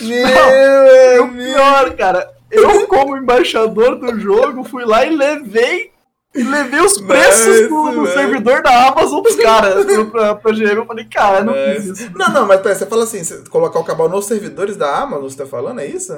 Meu, 0.00 0.26
Não, 0.26 1.26
o 1.26 1.32
pior, 1.32 1.96
cara, 1.96 2.34
eu 2.50 2.86
como 2.86 3.18
embaixador 3.18 3.96
do 3.96 4.18
jogo 4.18 4.64
fui 4.64 4.84
lá 4.84 5.04
e 5.04 5.14
levei 5.14 5.92
e 6.34 6.42
levei 6.42 6.80
os 6.80 7.00
preços 7.00 7.68
do, 7.68 7.92
do 7.92 8.06
servidor 8.08 8.62
da 8.62 8.88
Amazon 8.88 9.22
pros 9.22 9.36
caras, 9.36 9.84
pra, 10.10 10.34
pra 10.34 10.52
GM. 10.52 10.76
Eu 10.76 10.86
falei, 10.86 11.04
cara, 11.04 11.44
não 11.44 11.54
fiz 11.54 11.86
isso. 11.86 12.10
Não, 12.16 12.28
não, 12.30 12.46
mas 12.46 12.60
pera, 12.60 12.74
você 12.74 12.86
fala 12.86 13.04
assim, 13.04 13.22
você 13.22 13.38
colocar 13.48 13.78
o 13.78 13.84
cabal 13.84 14.08
nos 14.08 14.26
servidores 14.26 14.76
da 14.76 14.98
Amazon, 14.98 15.28
você 15.28 15.36
tá 15.36 15.46
falando, 15.46 15.80
é 15.80 15.86
isso? 15.86 16.12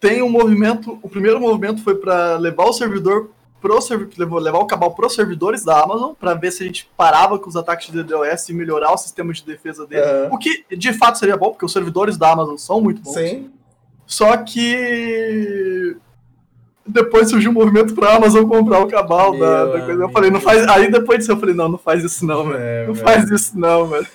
Tem 0.00 0.20
um 0.20 0.28
movimento, 0.28 0.98
o 1.00 1.08
primeiro 1.08 1.38
movimento 1.40 1.82
foi 1.82 1.94
para 1.94 2.36
levar 2.36 2.64
o 2.64 2.72
servidor 2.72 3.30
pro 3.60 3.80
servidor, 3.80 4.42
levar 4.42 4.58
o 4.58 4.66
cabal 4.66 4.92
para 4.92 5.06
os 5.06 5.14
servidores 5.14 5.64
da 5.64 5.80
Amazon 5.80 6.14
para 6.14 6.34
ver 6.34 6.50
se 6.50 6.64
a 6.64 6.66
gente 6.66 6.90
parava 6.96 7.38
com 7.38 7.48
os 7.48 7.54
ataques 7.54 7.86
de 7.86 8.02
DDoS 8.02 8.48
e 8.48 8.52
melhorar 8.52 8.92
o 8.92 8.98
sistema 8.98 9.32
de 9.32 9.44
defesa 9.44 9.86
dele. 9.86 10.02
Uhum. 10.04 10.34
O 10.34 10.38
que 10.38 10.64
de 10.76 10.92
fato 10.92 11.18
seria 11.18 11.36
bom, 11.36 11.50
porque 11.50 11.64
os 11.64 11.72
servidores 11.72 12.18
da 12.18 12.32
Amazon 12.32 12.56
são 12.56 12.80
muito 12.80 13.00
bons. 13.00 13.14
Sim. 13.14 13.52
Só 14.04 14.36
que 14.38 15.96
depois 16.86 17.30
surgiu 17.30 17.50
um 17.50 17.54
movimento 17.54 17.94
para 17.94 18.08
a 18.08 18.16
Amazon 18.16 18.46
comprar 18.46 18.80
o 18.80 18.88
cabal 18.88 19.38
da, 19.38 19.64
da, 19.66 19.80
coisa. 19.80 20.02
Eu 20.02 20.08
falei, 20.10 20.30
não 20.30 20.40
faz. 20.40 20.66
Aí 20.68 20.90
depois 20.90 21.20
disso 21.20 21.32
eu 21.32 21.38
falei, 21.38 21.54
não, 21.54 21.68
não 21.68 21.78
faz 21.78 22.02
isso 22.04 22.26
não, 22.26 22.48
velho. 22.48 22.62
É, 22.62 22.86
não 22.86 22.94
velho. 22.94 23.06
faz 23.06 23.30
isso 23.30 23.58
não, 23.58 23.86
velho. 23.86 24.06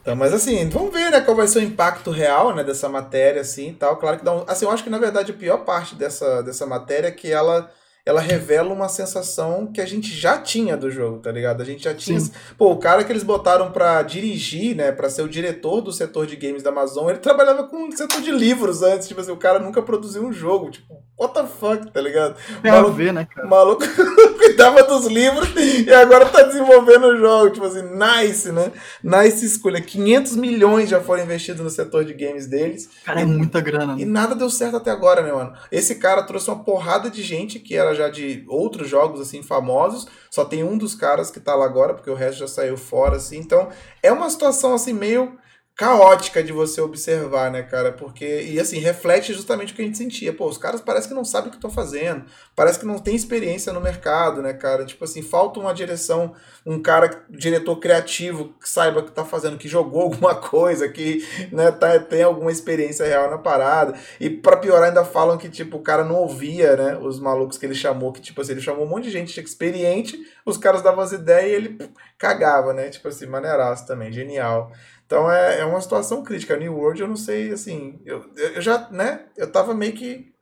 Então, 0.00 0.16
mas 0.16 0.32
assim, 0.32 0.68
vamos 0.70 0.92
ver, 0.92 1.10
né, 1.10 1.20
qual 1.20 1.36
vai 1.36 1.46
ser 1.46 1.58
o 1.58 1.62
impacto 1.62 2.10
real, 2.10 2.54
né, 2.54 2.64
dessa 2.64 2.88
matéria, 2.88 3.42
assim, 3.42 3.76
tal. 3.78 3.96
Claro 3.96 4.18
que 4.18 4.24
dá 4.24 4.34
um... 4.34 4.44
Assim, 4.46 4.64
eu 4.64 4.70
acho 4.70 4.82
que, 4.82 4.88
na 4.88 4.96
verdade, 4.96 5.32
a 5.32 5.34
pior 5.34 5.58
parte 5.58 5.94
dessa, 5.94 6.42
dessa 6.42 6.64
matéria 6.64 7.08
é 7.08 7.10
que 7.10 7.30
ela 7.30 7.70
ela 8.08 8.22
revela 8.22 8.72
uma 8.72 8.88
sensação 8.88 9.66
que 9.66 9.82
a 9.82 9.84
gente 9.84 10.10
já 10.10 10.38
tinha 10.38 10.78
do 10.78 10.90
jogo, 10.90 11.18
tá 11.18 11.30
ligado? 11.30 11.60
A 11.60 11.64
gente 11.64 11.84
já 11.84 11.92
tinha. 11.92 12.18
Sim. 12.18 12.32
Pô, 12.56 12.72
o 12.72 12.78
cara 12.78 13.04
que 13.04 13.12
eles 13.12 13.22
botaram 13.22 13.70
pra 13.70 14.00
dirigir, 14.00 14.74
né, 14.74 14.90
pra 14.90 15.10
ser 15.10 15.20
o 15.20 15.28
diretor 15.28 15.82
do 15.82 15.92
setor 15.92 16.26
de 16.26 16.34
games 16.34 16.62
da 16.62 16.70
Amazon, 16.70 17.10
ele 17.10 17.18
trabalhava 17.18 17.64
com 17.64 17.86
o 17.86 17.92
setor 17.94 18.22
de 18.22 18.30
livros 18.30 18.82
antes. 18.82 19.06
Tipo 19.06 19.20
assim, 19.20 19.30
o 19.30 19.36
cara 19.36 19.58
nunca 19.58 19.82
produziu 19.82 20.24
um 20.24 20.32
jogo. 20.32 20.70
Tipo, 20.70 20.94
what 21.18 21.34
the 21.34 21.44
fuck, 21.46 21.92
tá 21.92 22.00
ligado? 22.00 22.36
Tem 22.62 22.72
maluco, 22.72 22.94
ver, 22.94 23.12
né, 23.12 23.26
cara? 23.26 23.46
maluco 23.46 23.84
cuidava 24.38 24.82
dos 24.84 25.06
livros 25.06 25.50
e 25.56 25.92
agora 25.92 26.26
tá 26.26 26.42
desenvolvendo 26.44 27.08
o 27.08 27.16
jogo. 27.18 27.50
Tipo 27.50 27.66
assim, 27.66 27.82
nice, 27.82 28.50
né? 28.50 28.72
Nice 29.02 29.44
escolha. 29.44 29.82
500 29.82 30.36
milhões 30.36 30.88
já 30.88 31.00
foram 31.00 31.24
investidos 31.24 31.62
no 31.62 31.68
setor 31.68 32.04
de 32.04 32.14
games 32.14 32.46
deles. 32.46 32.88
Cara, 33.04 33.20
é 33.20 33.24
muita 33.26 33.60
grana. 33.60 33.96
Né? 33.96 34.02
E 34.02 34.04
nada 34.06 34.34
deu 34.34 34.48
certo 34.48 34.76
até 34.78 34.90
agora, 34.90 35.20
né, 35.20 35.32
mano? 35.32 35.52
Esse 35.70 35.96
cara 35.96 36.22
trouxe 36.22 36.48
uma 36.48 36.64
porrada 36.64 37.10
de 37.10 37.22
gente 37.22 37.58
que 37.58 37.76
era 37.76 37.94
já 37.98 38.08
de 38.08 38.44
outros 38.48 38.88
jogos 38.88 39.20
assim 39.20 39.42
famosos. 39.42 40.06
Só 40.30 40.44
tem 40.44 40.64
um 40.64 40.78
dos 40.78 40.94
caras 40.94 41.30
que 41.30 41.40
tá 41.40 41.54
lá 41.54 41.64
agora, 41.64 41.94
porque 41.94 42.10
o 42.10 42.14
resto 42.14 42.38
já 42.38 42.48
saiu 42.48 42.76
fora, 42.76 43.16
assim. 43.16 43.38
Então, 43.38 43.68
é 44.02 44.10
uma 44.10 44.30
situação 44.30 44.72
assim 44.74 44.92
meio 44.92 45.36
caótica 45.78 46.42
de 46.42 46.52
você 46.52 46.80
observar, 46.80 47.52
né, 47.52 47.62
cara? 47.62 47.92
Porque, 47.92 48.42
e 48.42 48.58
assim, 48.58 48.80
reflete 48.80 49.32
justamente 49.32 49.72
o 49.72 49.76
que 49.76 49.82
a 49.82 49.84
gente 49.84 49.96
sentia. 49.96 50.32
Pô, 50.32 50.48
os 50.48 50.58
caras 50.58 50.80
parecem 50.80 51.10
que 51.10 51.14
não 51.14 51.24
sabem 51.24 51.46
o 51.46 51.50
que 51.52 51.56
estão 51.56 51.70
fazendo, 51.70 52.24
parece 52.56 52.80
que 52.80 52.84
não 52.84 52.98
tem 52.98 53.14
experiência 53.14 53.72
no 53.72 53.80
mercado, 53.80 54.42
né, 54.42 54.52
cara? 54.52 54.84
Tipo 54.84 55.04
assim, 55.04 55.22
falta 55.22 55.60
uma 55.60 55.72
direção, 55.72 56.34
um 56.66 56.82
cara, 56.82 57.24
diretor 57.30 57.76
criativo 57.76 58.52
que 58.60 58.68
saiba 58.68 58.98
o 58.98 59.04
que 59.04 59.12
tá 59.12 59.24
fazendo, 59.24 59.56
que 59.56 59.68
jogou 59.68 60.02
alguma 60.10 60.34
coisa, 60.34 60.88
que 60.88 61.24
né, 61.52 61.70
tá, 61.70 61.96
tem 62.00 62.24
alguma 62.24 62.50
experiência 62.50 63.06
real 63.06 63.30
na 63.30 63.38
parada. 63.38 63.94
E 64.18 64.28
para 64.28 64.56
piorar, 64.56 64.88
ainda 64.88 65.04
falam 65.04 65.38
que, 65.38 65.48
tipo, 65.48 65.76
o 65.76 65.82
cara 65.82 66.02
não 66.02 66.16
ouvia, 66.16 66.76
né, 66.76 66.98
os 67.00 67.20
malucos 67.20 67.56
que 67.56 67.64
ele 67.64 67.76
chamou, 67.76 68.12
que, 68.12 68.20
tipo 68.20 68.40
assim, 68.40 68.50
ele 68.50 68.60
chamou 68.60 68.84
um 68.84 68.88
monte 68.88 69.04
de 69.04 69.10
gente 69.12 69.40
experiente, 69.40 70.18
os 70.44 70.56
caras 70.56 70.82
davam 70.82 71.04
as 71.04 71.12
ideias 71.12 71.52
e 71.52 71.54
ele 71.54 71.90
cagava, 72.18 72.72
né? 72.72 72.88
Tipo 72.88 73.06
assim, 73.06 73.26
maneiraço 73.26 73.86
também, 73.86 74.10
genial. 74.10 74.72
Então 75.08 75.32
é, 75.32 75.60
é 75.60 75.64
uma 75.64 75.80
situação 75.80 76.22
crítica. 76.22 76.54
New 76.54 76.76
World, 76.76 77.00
eu 77.00 77.08
não 77.08 77.16
sei, 77.16 77.50
assim, 77.50 77.98
eu, 78.04 78.30
eu 78.36 78.60
já, 78.60 78.90
né, 78.90 79.24
eu 79.38 79.50
tava 79.50 79.74
meio 79.74 79.94
que. 79.94 80.34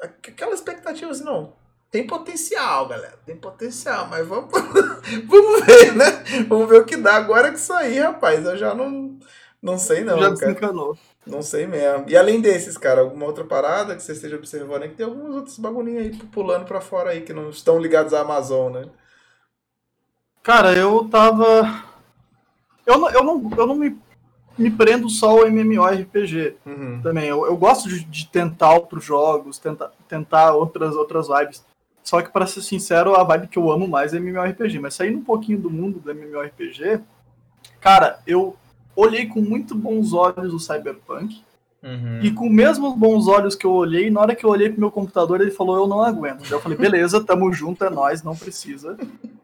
Aquela 0.00 0.54
expectativa 0.54 1.12
assim, 1.12 1.22
não. 1.22 1.54
Tem 1.88 2.04
potencial, 2.04 2.88
galera. 2.88 3.14
Tem 3.24 3.36
potencial, 3.36 4.08
mas 4.08 4.26
vamos, 4.26 4.50
vamos 5.24 5.64
ver, 5.64 5.94
né? 5.94 6.24
Vamos 6.48 6.68
ver 6.68 6.80
o 6.80 6.84
que 6.84 6.96
dá 6.96 7.14
agora 7.14 7.52
que 7.52 7.60
sair, 7.60 8.00
rapaz. 8.00 8.44
Eu 8.44 8.56
já 8.56 8.74
não, 8.74 9.20
não 9.62 9.78
sei, 9.78 10.02
não. 10.02 10.18
Já 10.18 10.30
desencanou. 10.30 10.98
Não 11.24 11.40
sei 11.40 11.68
mesmo. 11.68 12.06
E 12.08 12.16
além 12.16 12.40
desses, 12.40 12.76
cara, 12.76 13.02
alguma 13.02 13.26
outra 13.26 13.44
parada 13.44 13.94
que 13.94 14.02
você 14.02 14.12
esteja 14.12 14.34
observando 14.34 14.82
aí, 14.82 14.88
que 14.88 14.96
tem 14.96 15.06
alguns 15.06 15.36
outros 15.36 15.56
bagulhinhos 15.58 16.02
aí 16.02 16.16
pulando 16.32 16.64
para 16.64 16.80
fora 16.80 17.10
aí, 17.10 17.20
que 17.20 17.32
não 17.32 17.50
estão 17.50 17.78
ligados 17.78 18.12
à 18.12 18.22
Amazon, 18.22 18.72
né? 18.72 18.88
Cara, 20.42 20.74
eu 20.74 21.08
tava 21.08 21.91
eu 22.86 22.98
não, 22.98 23.10
eu 23.10 23.24
não, 23.24 23.50
eu 23.56 23.66
não 23.66 23.74
me, 23.74 23.96
me 24.58 24.70
prendo 24.70 25.08
só 25.08 25.30
ao 25.30 25.46
MMORPG 25.46 26.56
uhum. 26.66 27.00
também. 27.02 27.26
Eu, 27.26 27.46
eu 27.46 27.56
gosto 27.56 27.88
de, 27.88 28.04
de 28.04 28.26
tentar 28.26 28.74
outros 28.74 29.04
jogos, 29.04 29.58
tentar, 29.58 29.92
tentar 30.08 30.52
outras, 30.52 30.94
outras 30.94 31.28
vibes. 31.28 31.64
Só 32.02 32.20
que, 32.20 32.30
para 32.30 32.46
ser 32.46 32.62
sincero, 32.62 33.14
a 33.14 33.22
vibe 33.22 33.46
que 33.46 33.58
eu 33.58 33.70
amo 33.70 33.86
mais 33.86 34.12
é 34.12 34.18
MMORPG. 34.18 34.78
Mas 34.80 34.94
saindo 34.94 35.18
um 35.18 35.24
pouquinho 35.24 35.58
do 35.58 35.70
mundo 35.70 36.00
do 36.00 36.10
MMORPG, 36.10 37.00
cara, 37.80 38.20
eu 38.26 38.56
olhei 38.96 39.26
com 39.26 39.40
muito 39.40 39.74
bons 39.74 40.12
olhos 40.12 40.52
o 40.52 40.58
Cyberpunk. 40.58 41.42
Uhum. 41.82 42.20
E 42.22 42.30
com 42.30 42.46
os 42.46 42.52
mesmos 42.52 42.94
bons 42.94 43.26
olhos 43.26 43.56
que 43.56 43.66
eu 43.66 43.72
olhei, 43.72 44.08
na 44.08 44.20
hora 44.20 44.36
que 44.36 44.44
eu 44.46 44.50
olhei 44.50 44.70
pro 44.70 44.78
meu 44.78 44.90
computador, 44.90 45.40
ele 45.40 45.50
falou: 45.50 45.76
Eu 45.76 45.86
não 45.86 46.00
aguento. 46.00 46.42
Daí 46.42 46.52
eu 46.52 46.60
falei: 46.60 46.78
Beleza, 46.78 47.22
tamo 47.22 47.52
junto, 47.52 47.84
é 47.84 47.90
nós, 47.90 48.22
não 48.22 48.36
precisa. 48.36 48.96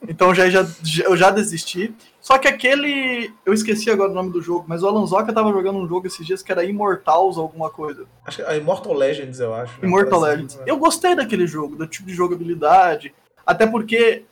Então 0.07 0.33
já, 0.33 0.49
já, 0.49 0.65
eu 1.05 1.17
já 1.17 1.31
desisti. 1.31 1.93
Só 2.21 2.39
que 2.39 2.47
aquele. 2.47 3.33
Eu 3.45 3.53
esqueci 3.53 3.91
agora 3.91 4.13
o 4.13 4.15
nome 4.15 4.31
do 4.31 4.41
jogo, 4.41 4.65
mas 4.69 4.85
o 4.85 4.87
Alanzoca 4.87 5.33
tava 5.33 5.51
jogando 5.53 5.81
um 5.81 5.89
jogo 5.89 6.07
esses 6.07 6.25
dias 6.25 6.43
que 6.43 6.53
era 6.53 6.65
Immortals 6.65 7.37
alguma 7.37 7.71
coisa. 7.71 8.07
Acho 8.25 8.37
que 8.37 8.43
é 8.43 8.57
Immortal 8.57 8.95
Legends, 8.95 9.41
eu 9.41 9.53
acho. 9.53 9.73
Né? 9.81 9.89
Immortal 9.89 10.21
Legends. 10.21 10.55
Assim, 10.55 10.65
eu 10.65 10.77
gostei 10.79 11.17
daquele 11.17 11.47
jogo, 11.47 11.75
do 11.75 11.87
tipo 11.89 12.07
de 12.07 12.15
jogabilidade. 12.15 13.13
Até 13.45 13.67
porque 13.67 14.23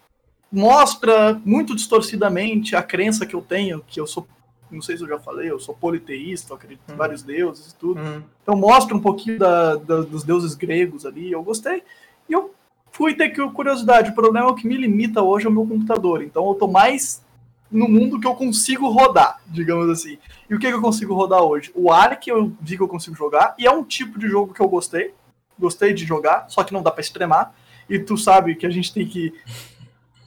mostra 0.51 1.41
muito 1.45 1.75
distorcidamente 1.75 2.77
a 2.77 2.83
crença 2.83 3.27
que 3.27 3.35
eu 3.35 3.43
tenho, 3.43 3.83
que 3.87 4.01
eu 4.01 4.07
sou 4.07 4.27
não 4.71 4.83
sei 4.83 4.97
se 4.97 5.03
eu 5.03 5.09
já 5.09 5.19
falei, 5.19 5.51
eu 5.51 5.59
sou 5.59 5.75
politeísta, 5.75 6.53
eu 6.53 6.57
acredito 6.57 6.81
em 6.89 6.93
uhum. 6.93 6.99
vários 6.99 7.23
deuses 7.23 7.71
e 7.71 7.77
tudo. 7.77 8.01
Uhum. 8.01 8.23
Então 8.43 8.57
mostra 8.57 8.97
um 8.97 9.01
pouquinho 9.01 9.39
da, 9.39 9.77
da, 9.77 10.01
dos 10.03 10.25
deuses 10.25 10.55
gregos 10.55 11.07
ali, 11.07 11.33
eu 11.33 11.43
gostei. 11.43 11.83
E 12.29 12.33
eu 12.33 12.53
fui 12.91 13.15
ter 13.15 13.31
curiosidade. 13.53 14.11
O 14.11 14.15
problema 14.15 14.49
é 14.49 14.51
o 14.51 14.55
que 14.55 14.67
me 14.67 14.77
limita 14.77 15.23
hoje 15.23 15.47
é 15.47 15.49
o 15.49 15.53
meu 15.53 15.67
computador. 15.67 16.23
Então 16.23 16.47
eu 16.49 16.55
tô 16.55 16.67
mais 16.67 17.25
no 17.71 17.89
mundo 17.89 18.21
que 18.21 18.27
eu 18.27 18.35
consigo 18.35 18.89
rodar, 18.89 19.41
digamos 19.47 19.89
assim. 19.91 20.19
E 20.49 20.55
o 20.55 20.59
que, 20.59 20.69
que 20.69 20.75
eu 20.75 20.81
consigo 20.81 21.15
rodar 21.15 21.43
hoje? 21.43 21.71
O 21.75 21.91
Ark 21.93 22.29
eu 22.29 22.53
vi 22.61 22.77
que 22.77 22.83
eu 22.83 22.89
consigo 22.89 23.17
jogar, 23.17 23.55
e 23.59 23.67
é 23.67 23.71
um 23.71 23.83
tipo 23.83 24.19
de 24.19 24.29
jogo 24.29 24.55
que 24.55 24.61
eu 24.61 24.69
gostei. 24.69 25.15
Gostei 25.59 25.95
de 25.95 26.05
jogar, 26.05 26.47
só 26.49 26.63
que 26.63 26.73
não 26.73 26.83
dá 26.83 26.91
para 26.91 27.01
extremar. 27.01 27.55
E 27.89 27.99
tu 27.99 28.17
sabe 28.17 28.55
que 28.57 28.67
a 28.67 28.71
gente 28.71 28.93
tem 28.93 29.07
que. 29.07 29.33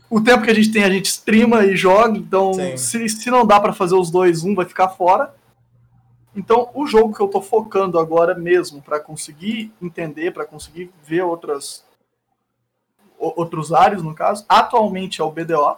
O 0.10 0.22
tempo 0.22 0.44
que 0.44 0.50
a 0.50 0.54
gente 0.54 0.72
tem, 0.72 0.84
a 0.84 0.90
gente 0.90 1.06
streama 1.06 1.64
e 1.66 1.76
joga, 1.76 2.18
então 2.18 2.54
se, 2.78 3.08
se 3.08 3.30
não 3.30 3.46
dá 3.46 3.60
para 3.60 3.74
fazer 3.74 3.96
os 3.96 4.10
dois, 4.10 4.44
um 4.44 4.56
vai 4.56 4.66
ficar 4.66 4.90
fora. 4.90 5.36
Então, 6.36 6.70
o 6.74 6.88
jogo 6.88 7.14
que 7.14 7.22
eu 7.22 7.28
tô 7.28 7.42
focando 7.42 8.00
agora 8.00 8.34
mesmo 8.34 8.82
para 8.82 9.00
conseguir 9.00 9.72
entender, 9.82 10.32
para 10.32 10.46
conseguir 10.46 10.92
ver 11.04 11.22
outras 11.22 11.84
outros 13.18 13.74
áreas, 13.74 14.02
no 14.02 14.16
caso, 14.16 14.46
atualmente 14.48 15.20
é 15.20 15.24
o 15.24 15.30
BDO 15.30 15.78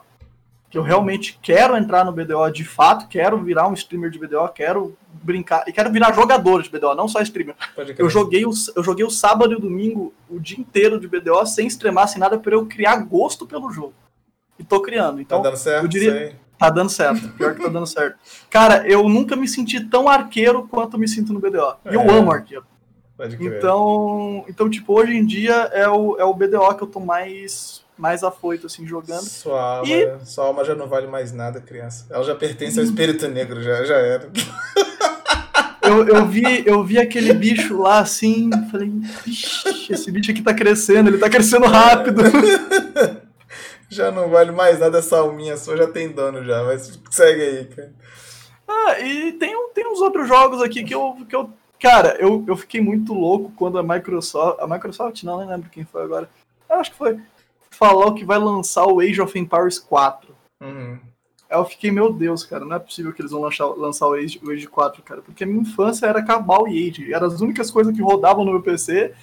que 0.71 0.77
eu 0.77 0.83
realmente 0.83 1.37
quero 1.41 1.75
entrar 1.75 2.05
no 2.05 2.13
BDO 2.13 2.49
de 2.49 2.63
fato, 2.63 3.09
quero 3.09 3.37
virar 3.39 3.67
um 3.67 3.73
streamer 3.73 4.09
de 4.09 4.17
BDO, 4.17 4.47
quero 4.55 4.97
brincar 5.21 5.65
e 5.67 5.73
quero 5.73 5.91
virar 5.91 6.13
jogador 6.13 6.63
de 6.63 6.69
BDO, 6.69 6.95
não 6.95 7.09
só 7.09 7.21
streamer. 7.21 7.55
Eu 7.97 8.09
joguei, 8.09 8.45
o, 8.45 8.51
eu 8.73 8.81
joguei 8.81 9.05
o 9.05 9.09
sábado 9.09 9.51
e 9.51 9.57
o 9.57 9.59
domingo 9.59 10.13
o 10.29 10.39
dia 10.39 10.57
inteiro 10.57 10.97
de 10.97 11.09
BDO 11.09 11.45
sem 11.45 11.67
extremar, 11.67 12.07
sem 12.07 12.21
nada, 12.21 12.39
para 12.39 12.55
eu 12.55 12.65
criar 12.65 12.95
gosto 13.03 13.45
pelo 13.45 13.69
jogo. 13.69 13.93
E 14.61 14.63
tô 14.63 14.79
criando. 14.79 15.19
Então, 15.19 15.41
tá 15.41 15.49
dando 15.49 15.57
certo? 15.57 15.83
Eu 15.83 15.87
diria, 15.87 16.35
tá 16.55 16.69
dando 16.69 16.89
certo. 16.89 17.29
Pior 17.29 17.55
que 17.55 17.63
tá 17.63 17.69
dando 17.69 17.87
certo. 17.87 18.15
Cara, 18.47 18.87
eu 18.87 19.09
nunca 19.09 19.35
me 19.35 19.47
senti 19.47 19.83
tão 19.83 20.07
arqueiro 20.07 20.67
quanto 20.67 20.99
me 20.99 21.07
sinto 21.07 21.33
no 21.33 21.39
BDO. 21.39 21.77
E 21.85 21.89
é. 21.89 21.95
eu 21.95 22.11
amo 22.11 22.31
arqueiro. 22.31 22.63
Então, 23.39 24.45
então, 24.47 24.69
tipo, 24.69 24.93
hoje 24.93 25.13
em 25.13 25.25
dia 25.25 25.53
é 25.73 25.87
o, 25.87 26.15
é 26.17 26.23
o 26.23 26.33
BDO 26.33 26.75
que 26.75 26.83
eu 26.83 26.87
tô 26.87 26.99
mais 26.99 27.81
mais 27.97 28.23
afoito, 28.23 28.65
assim, 28.65 28.85
jogando. 28.87 29.21
Sua 29.21 29.77
alma, 29.77 29.87
e... 29.87 30.25
sua 30.25 30.45
alma 30.45 30.63
já 30.63 30.73
não 30.73 30.87
vale 30.87 31.05
mais 31.05 31.31
nada, 31.31 31.61
criança. 31.61 32.07
Ela 32.09 32.23
já 32.23 32.33
pertence 32.33 32.79
ao 32.79 32.85
espírito 32.85 33.27
negro, 33.27 33.61
já, 33.61 33.83
já 33.83 33.95
era. 33.95 34.29
Eu, 35.83 36.07
eu, 36.07 36.25
vi, 36.27 36.63
eu 36.63 36.83
vi 36.83 36.99
aquele 36.99 37.33
bicho 37.33 37.75
lá 37.81 37.99
assim, 37.99 38.51
falei, 38.69 38.93
esse 39.89 40.11
bicho 40.11 40.29
aqui 40.29 40.41
tá 40.41 40.53
crescendo, 40.53 41.09
ele 41.09 41.17
tá 41.17 41.27
crescendo 41.27 41.65
rápido. 41.65 42.21
Já 43.91 44.09
não 44.09 44.29
vale 44.29 44.51
mais 44.51 44.79
nada 44.79 44.99
essa 44.99 45.19
alminha 45.19 45.57
sua, 45.57 45.75
já 45.75 45.87
tem 45.87 46.09
dono 46.09 46.45
já, 46.45 46.63
mas 46.63 46.97
segue 47.11 47.41
aí, 47.41 47.65
cara. 47.65 47.93
Ah, 48.65 48.99
e 49.01 49.33
tem, 49.33 49.53
tem 49.73 49.91
uns 49.91 49.99
outros 49.99 50.27
jogos 50.27 50.61
aqui 50.61 50.81
que 50.81 50.95
eu, 50.95 51.17
que 51.27 51.35
eu 51.35 51.51
cara, 51.77 52.15
eu, 52.17 52.43
eu 52.47 52.55
fiquei 52.55 52.79
muito 52.79 53.13
louco 53.13 53.51
quando 53.55 53.77
a 53.77 53.83
Microsoft, 53.83 54.61
a 54.61 54.67
Microsoft 54.67 55.23
não, 55.23 55.39
nem 55.39 55.49
lembro 55.49 55.69
quem 55.69 55.83
foi 55.83 56.03
agora, 56.03 56.29
eu 56.69 56.75
acho 56.77 56.91
que 56.91 56.97
foi, 56.97 57.19
falou 57.69 58.13
que 58.13 58.23
vai 58.23 58.39
lançar 58.39 58.85
o 58.85 59.01
Age 59.01 59.21
of 59.21 59.37
Empires 59.37 59.77
4. 59.77 60.33
Uhum. 60.61 60.97
Aí 61.49 61.57
eu 61.57 61.65
fiquei, 61.65 61.91
meu 61.91 62.13
Deus, 62.13 62.45
cara, 62.45 62.63
não 62.63 62.77
é 62.77 62.79
possível 62.79 63.11
que 63.11 63.21
eles 63.21 63.31
vão 63.31 63.41
lançar, 63.41 63.65
lançar 63.65 64.07
o, 64.07 64.13
Age, 64.13 64.39
o 64.41 64.51
Age 64.51 64.67
4, 64.67 65.03
cara. 65.03 65.21
Porque 65.21 65.43
a 65.43 65.47
minha 65.47 65.61
infância 65.61 66.05
era 66.05 66.23
Cabal 66.23 66.65
e 66.65 66.87
Age. 66.87 67.13
Eram 67.13 67.27
as 67.27 67.41
únicas 67.41 67.69
coisas 67.69 67.93
que 67.93 68.01
rodavam 68.01 68.45
no 68.45 68.51
meu 68.51 68.61
PC. 68.61 69.13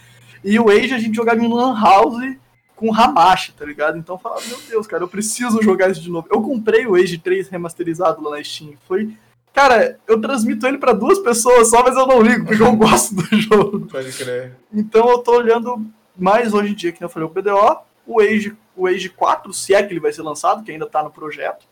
E 0.45 0.59
o 0.61 0.69
Age 0.69 0.93
a 0.93 0.99
gente 0.99 1.17
jogava 1.17 1.43
em 1.43 1.51
Lan 1.51 1.75
House 1.81 2.37
com 2.79 2.95
Hamashi, 2.95 3.53
tá 3.53 3.65
ligado? 3.65 3.99
Então 3.99 4.15
eu 4.15 4.21
falava, 4.21 4.41
meu 4.47 4.59
Deus, 4.69 4.87
cara, 4.87 5.03
eu 5.03 5.09
preciso 5.09 5.61
jogar 5.61 5.91
isso 5.91 6.01
de 6.01 6.09
novo. 6.09 6.29
Eu 6.31 6.41
comprei 6.41 6.87
o 6.87 6.95
Age 6.95 7.19
3 7.19 7.49
remasterizado 7.49 8.23
lá 8.23 8.37
na 8.37 8.45
Steam. 8.45 8.75
Foi. 8.87 9.13
Cara, 9.53 9.99
eu 10.07 10.21
transmito 10.21 10.65
ele 10.65 10.79
para 10.79 10.93
duas 10.93 11.19
pessoas 11.19 11.71
só, 11.71 11.83
mas 11.83 11.97
eu 11.97 12.07
não 12.07 12.23
ligo, 12.23 12.47
porque 12.47 12.63
eu 12.63 12.77
gosto 12.77 13.17
do 13.17 13.25
jogo. 13.37 13.87
Pode 13.87 14.13
crer. 14.13 14.57
Então 14.73 15.09
eu 15.09 15.19
tô 15.19 15.37
olhando 15.37 15.85
mais 16.17 16.55
hoje 16.55 16.71
em 16.71 16.75
dia, 16.75 16.93
que 16.93 17.03
eu 17.03 17.09
falei, 17.09 17.29
o 17.29 17.33
PDO, 17.33 17.81
o 18.07 18.21
Age, 18.21 18.57
o 18.77 18.87
Age 18.87 19.09
4, 19.09 19.53
se 19.53 19.75
é 19.75 19.83
que 19.83 19.93
ele 19.93 19.99
vai 19.99 20.13
ser 20.13 20.23
lançado, 20.23 20.63
que 20.63 20.71
ainda 20.71 20.87
está 20.87 21.03
no 21.03 21.11
projeto. 21.11 21.67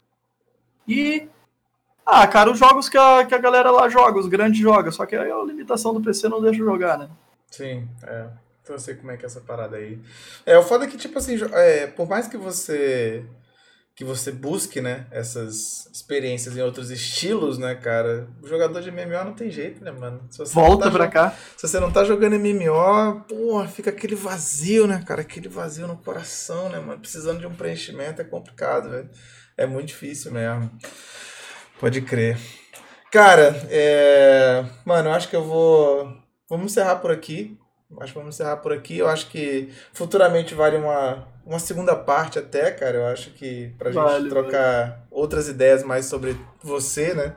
E. 0.89 1.29
Ah, 2.05 2.27
cara, 2.27 2.51
os 2.51 2.59
jogos 2.59 2.89
que 2.89 2.99
a, 2.99 3.25
que 3.25 3.35
a 3.35 3.39
galera 3.39 3.71
lá 3.71 3.89
joga, 3.89 4.19
os 4.19 4.27
grandes 4.27 4.61
joga, 4.61 4.91
só 4.91 5.07
que 5.07 5.15
aí 5.15 5.31
a 5.31 5.43
limitação 5.45 5.95
do 5.95 6.01
PC 6.01 6.29
não 6.29 6.43
deixa 6.43 6.59
jogar, 6.59 6.99
né? 6.99 7.09
Sim, 7.49 7.89
é. 8.03 8.27
Então 8.67 8.75
eu 8.75 8.81
sei 8.81 8.97
como 8.97 9.13
é 9.13 9.17
que 9.17 9.25
é 9.25 9.27
essa 9.27 9.41
parada 9.41 9.77
aí. 9.77 10.01
É, 10.45 10.59
o 10.59 10.63
foda 10.63 10.87
é 10.87 10.89
que, 10.89 10.97
tipo 10.97 11.17
assim, 11.17 11.39
é, 11.53 11.87
por 11.87 12.09
mais 12.09 12.27
que 12.27 12.37
você 12.37 13.25
que 13.95 14.05
você 14.05 14.31
busque, 14.31 14.83
né, 14.83 15.07
essas 15.11 15.87
experiências 15.91 16.55
em 16.55 16.61
outros 16.61 16.91
estilos, 16.91 17.57
né, 17.57 17.77
cara? 17.77 18.29
O 18.43 18.47
jogador 18.47 18.83
de 18.83 18.91
MMO 18.91 19.25
não 19.25 19.33
tem 19.33 19.51
jeito, 19.51 19.83
né, 19.83 19.91
mano? 19.91 20.29
Volta 20.53 20.87
tá 20.87 20.91
pra 20.91 21.09
cá. 21.09 21.35
Se 21.57 21.67
você 21.67 21.81
não 21.81 21.91
tá 21.91 22.05
jogando 22.05 22.39
MMO, 22.39 23.25
pô, 23.27 23.67
fica 23.69 23.89
aquele 23.89 24.15
vazio, 24.15 24.87
né, 24.87 25.03
cara? 25.07 25.23
Aquele 25.23 25.49
vazio 25.49 25.87
no 25.87 25.97
coração, 25.97 26.69
né, 26.69 26.79
mano? 26.79 27.01
Precisando 27.01 27.41
de 27.41 27.47
um 27.47 27.55
preenchimento 27.55 28.21
é 28.21 28.25
complicado, 28.25 28.91
velho. 28.91 29.09
É 29.57 29.65
muito 29.65 29.87
difícil 29.87 30.33
mesmo. 30.33 30.71
Pode 31.81 32.03
crer. 32.03 32.37
Cara, 33.11 33.57
é... 33.71 34.63
Mano, 34.85 35.09
eu 35.09 35.15
acho 35.15 35.29
que 35.29 35.37
eu 35.37 35.45
vou... 35.45 36.13
Vamos 36.51 36.73
encerrar 36.73 36.97
por 36.97 37.11
aqui. 37.13 37.57
Acho 38.01 38.13
que 38.13 38.19
vamos 38.19 38.35
encerrar 38.35 38.57
por 38.57 38.73
aqui. 38.73 38.99
Eu 38.99 39.09
acho 39.09 39.29
que 39.29 39.71
futuramente 39.93 40.55
vale 40.55 40.77
uma 40.77 41.27
uma 41.47 41.61
segunda 41.61 41.95
parte 41.95 42.39
até, 42.39 42.73
cara. 42.73 42.99
Eu 42.99 43.07
acho 43.07 43.31
que 43.31 43.73
pra 43.79 43.91
vale, 43.91 44.25
gente 44.25 44.31
trocar 44.31 44.89
vale. 44.89 45.03
outras 45.11 45.49
ideias 45.49 45.85
mais 45.85 46.07
sobre 46.07 46.37
você, 46.63 47.15
né? 47.15 47.35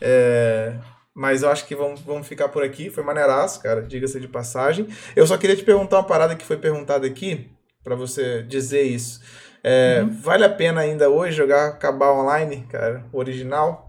É, 0.00 0.74
mas 1.14 1.42
eu 1.42 1.50
acho 1.50 1.66
que 1.66 1.74
vamos, 1.74 2.00
vamos 2.02 2.26
ficar 2.26 2.48
por 2.50 2.62
aqui. 2.62 2.90
Foi 2.90 3.02
maneiraço, 3.02 3.60
cara. 3.62 3.82
Diga-se 3.82 4.20
de 4.20 4.28
passagem. 4.28 4.86
Eu 5.16 5.26
só 5.26 5.38
queria 5.38 5.56
te 5.56 5.64
perguntar 5.64 5.96
uma 5.96 6.04
parada 6.04 6.36
que 6.36 6.44
foi 6.44 6.58
perguntada 6.58 7.06
aqui, 7.06 7.50
para 7.82 7.96
você 7.96 8.42
dizer 8.42 8.82
isso. 8.82 9.20
É, 9.64 10.02
uhum. 10.02 10.20
Vale 10.20 10.44
a 10.44 10.50
pena 10.50 10.82
ainda 10.82 11.08
hoje 11.08 11.36
jogar 11.36 11.78
Cabal 11.78 12.18
Online, 12.18 12.66
cara? 12.70 13.04
O 13.10 13.18
original? 13.18 13.87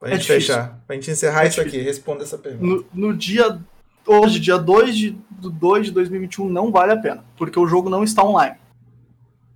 Pra 0.00 0.08
é 0.08 0.12
gente 0.12 0.22
difícil. 0.22 0.54
fechar. 0.54 0.80
Pra 0.86 0.96
gente 0.96 1.10
encerrar 1.10 1.44
é 1.44 1.48
isso 1.48 1.58
difícil. 1.58 1.80
aqui. 1.80 1.88
Responda 1.88 2.22
essa 2.24 2.38
pergunta. 2.38 2.86
No, 2.94 3.08
no 3.10 3.16
dia 3.16 3.60
hoje, 4.06 4.40
dia 4.40 4.56
2 4.58 4.96
de, 4.96 5.18
2 5.30 5.86
de 5.86 5.92
2021, 5.92 6.48
não 6.48 6.72
vale 6.72 6.92
a 6.92 6.96
pena, 6.96 7.22
porque 7.36 7.60
o 7.60 7.66
jogo 7.66 7.88
não 7.90 8.02
está 8.02 8.24
online. 8.24 8.56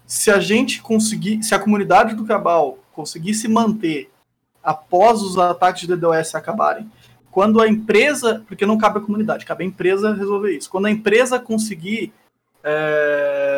Se 0.07 0.31
a 0.31 0.39
gente 0.39 0.83
conseguir, 0.83 1.43
se 1.43 1.55
a 1.55 1.59
comunidade 1.59 2.15
do 2.15 2.25
Cabal 2.27 2.79
conseguir 2.93 3.35
se 3.35 3.49
manter 3.49 4.11
após 4.63 5.23
os 5.23 5.37
ataques 5.39 5.81
de 5.83 5.89
DDoS 5.89 6.35
acabarem, 6.35 6.89
quando 7.31 7.61
a 7.61 7.67
empresa, 7.67 8.45
porque 8.47 8.65
não 8.65 8.79
cabe 8.79 8.99
a 8.99 9.03
comunidade, 9.03 9.45
cabe 9.45 9.65
a 9.65 9.67
empresa 9.67 10.15
resolver 10.15 10.57
isso. 10.57 10.71
Quando 10.71 10.87
a 10.87 10.91
empresa 10.91 11.41
conseguir 11.41 12.13
é, 12.63 13.54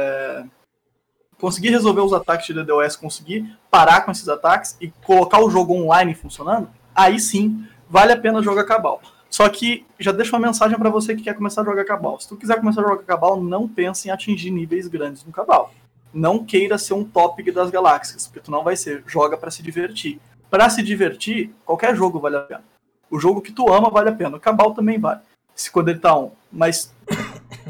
conseguir 1.40 1.70
resolver 1.70 2.00
os 2.00 2.12
ataques 2.12 2.46
de 2.46 2.54
DDoS, 2.54 2.96
conseguir 2.96 3.56
parar 3.70 4.02
com 4.02 4.10
esses 4.10 4.28
ataques 4.28 4.76
e 4.80 4.88
colocar 5.04 5.40
o 5.40 5.50
jogo 5.50 5.74
online 5.74 6.14
funcionando, 6.14 6.68
aí 6.94 7.20
sim 7.20 7.66
vale 7.88 8.12
a 8.12 8.16
pena 8.16 8.42
jogar 8.42 8.64
Cabal. 8.64 9.00
Só 9.28 9.48
que 9.48 9.84
já 9.98 10.12
deixo 10.12 10.34
uma 10.34 10.46
mensagem 10.46 10.78
para 10.78 10.88
você 10.88 11.14
que 11.14 11.22
quer 11.22 11.34
começar 11.34 11.62
a 11.62 11.64
jogar 11.64 11.84
Cabal. 11.84 12.18
Se 12.20 12.28
tu 12.28 12.36
quiser 12.36 12.58
começar 12.58 12.80
a 12.80 12.88
jogar 12.88 13.02
Cabal, 13.02 13.42
não 13.42 13.68
pense 13.68 14.08
em 14.08 14.10
atingir 14.10 14.50
níveis 14.50 14.86
grandes 14.88 15.24
no 15.24 15.32
Cabal. 15.32 15.72
Não 16.12 16.44
queira 16.44 16.78
ser 16.78 16.94
um 16.94 17.04
top 17.04 17.50
das 17.52 17.68
galáxias, 17.68 18.26
porque 18.26 18.40
tu 18.40 18.50
não 18.50 18.64
vai 18.64 18.76
ser. 18.76 19.02
Joga 19.06 19.36
para 19.36 19.50
se 19.50 19.62
divertir. 19.62 20.18
Para 20.48 20.70
se 20.70 20.82
divertir, 20.82 21.52
qualquer 21.64 21.94
jogo 21.94 22.18
vale 22.20 22.36
a 22.36 22.40
pena. 22.40 22.64
O 23.10 23.18
jogo 23.18 23.42
que 23.42 23.52
tu 23.52 23.70
ama 23.72 23.90
vale 23.90 24.08
a 24.08 24.14
pena. 24.14 24.36
O 24.36 24.40
Cabal 24.40 24.72
também 24.72 24.98
vale. 24.98 25.20
Se 25.54 25.70
quando 25.70 25.88
ele 25.88 25.98
tá 25.98 26.18
um. 26.18 26.30
Mas 26.50 26.94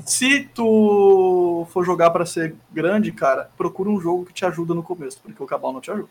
se 0.07 0.49
tu 0.55 1.66
for 1.70 1.85
jogar 1.85 2.11
para 2.11 2.24
ser 2.24 2.55
grande, 2.73 3.12
cara, 3.12 3.51
procura 3.57 3.91
um 3.91 4.01
jogo 4.01 4.24
que 4.24 4.33
te 4.33 4.47
ajuda 4.47 4.73
no 4.73 4.83
começo, 4.83 5.20
porque 5.23 5.43
o 5.43 5.47
Cabal 5.47 5.73
não 5.73 5.81
te 5.81 5.91
ajuda. 5.91 6.09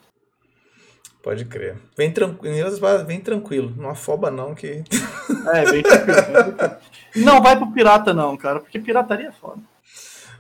Pode 1.24 1.46
crer. 1.46 1.78
Vem 1.98 2.12
tranquilo, 2.12 3.06
vem 3.06 3.20
tranquilo. 3.20 3.74
Não 3.76 3.90
afoba 3.90 4.30
não 4.30 4.54
que. 4.54 4.84
É, 5.54 5.66
vem 5.66 5.82
tranquilo. 5.82 6.78
Não 7.16 7.42
vai 7.42 7.56
pro 7.56 7.72
pirata 7.72 8.14
não, 8.14 8.38
cara, 8.38 8.60
porque 8.60 8.78
pirataria 8.78 9.30
é 9.30 9.32
foda 9.32 9.62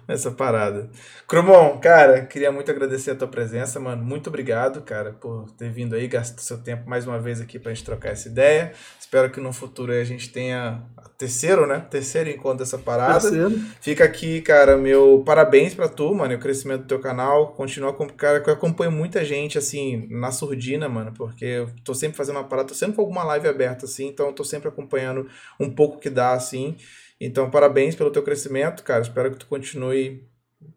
essa 0.07 0.31
parada. 0.31 0.89
Crumon, 1.27 1.79
cara, 1.79 2.25
queria 2.25 2.51
muito 2.51 2.69
agradecer 2.69 3.11
a 3.11 3.15
tua 3.15 3.27
presença, 3.27 3.79
mano. 3.79 4.03
Muito 4.03 4.27
obrigado, 4.27 4.81
cara, 4.81 5.13
por 5.13 5.49
ter 5.51 5.69
vindo 5.69 5.95
aí, 5.95 6.07
gastar 6.07 6.41
seu 6.41 6.57
tempo 6.57 6.89
mais 6.89 7.07
uma 7.07 7.19
vez 7.19 7.41
aqui 7.41 7.57
pra 7.57 7.73
gente 7.73 7.83
trocar 7.83 8.09
essa 8.09 8.27
ideia. 8.27 8.71
Espero 8.99 9.29
que 9.29 9.39
no 9.39 9.53
futuro 9.53 9.91
a 9.91 10.03
gente 10.03 10.29
tenha 10.29 10.83
terceiro, 11.17 11.65
né? 11.65 11.85
Terceiro 11.89 12.29
encontro 12.29 12.59
dessa 12.59 12.77
parada. 12.77 13.21
Terceiro. 13.21 13.51
Fica 13.79 14.03
aqui, 14.03 14.41
cara, 14.41 14.77
meu 14.77 15.23
parabéns 15.25 15.73
pra 15.73 15.87
tu, 15.87 16.13
mano, 16.13 16.35
o 16.35 16.39
crescimento 16.39 16.81
do 16.81 16.87
teu 16.87 16.99
canal. 16.99 17.53
Continua 17.53 17.93
com 17.93 18.07
cara, 18.07 18.41
que 18.41 18.49
eu 18.49 18.53
acompanho 18.53 18.91
muita 18.91 19.23
gente, 19.23 19.57
assim, 19.57 20.07
na 20.09 20.31
surdina, 20.31 20.89
mano, 20.89 21.13
porque 21.15 21.45
eu 21.45 21.69
tô 21.83 21.93
sempre 21.93 22.17
fazendo 22.17 22.37
uma 22.37 22.43
parada, 22.43 22.67
tô 22.67 22.75
sempre 22.75 22.95
com 22.95 23.01
alguma 23.01 23.23
live 23.23 23.47
aberta, 23.47 23.85
assim, 23.85 24.07
então 24.07 24.27
eu 24.27 24.33
tô 24.33 24.43
sempre 24.43 24.67
acompanhando 24.67 25.27
um 25.59 25.69
pouco 25.69 25.99
que 25.99 26.09
dá, 26.09 26.33
assim. 26.33 26.75
Então, 27.19 27.49
parabéns 27.49 27.95
pelo 27.95 28.11
teu 28.11 28.23
crescimento, 28.23 28.83
cara. 28.83 29.01
Espero 29.01 29.31
que 29.31 29.37
tu 29.37 29.47
continue 29.47 30.27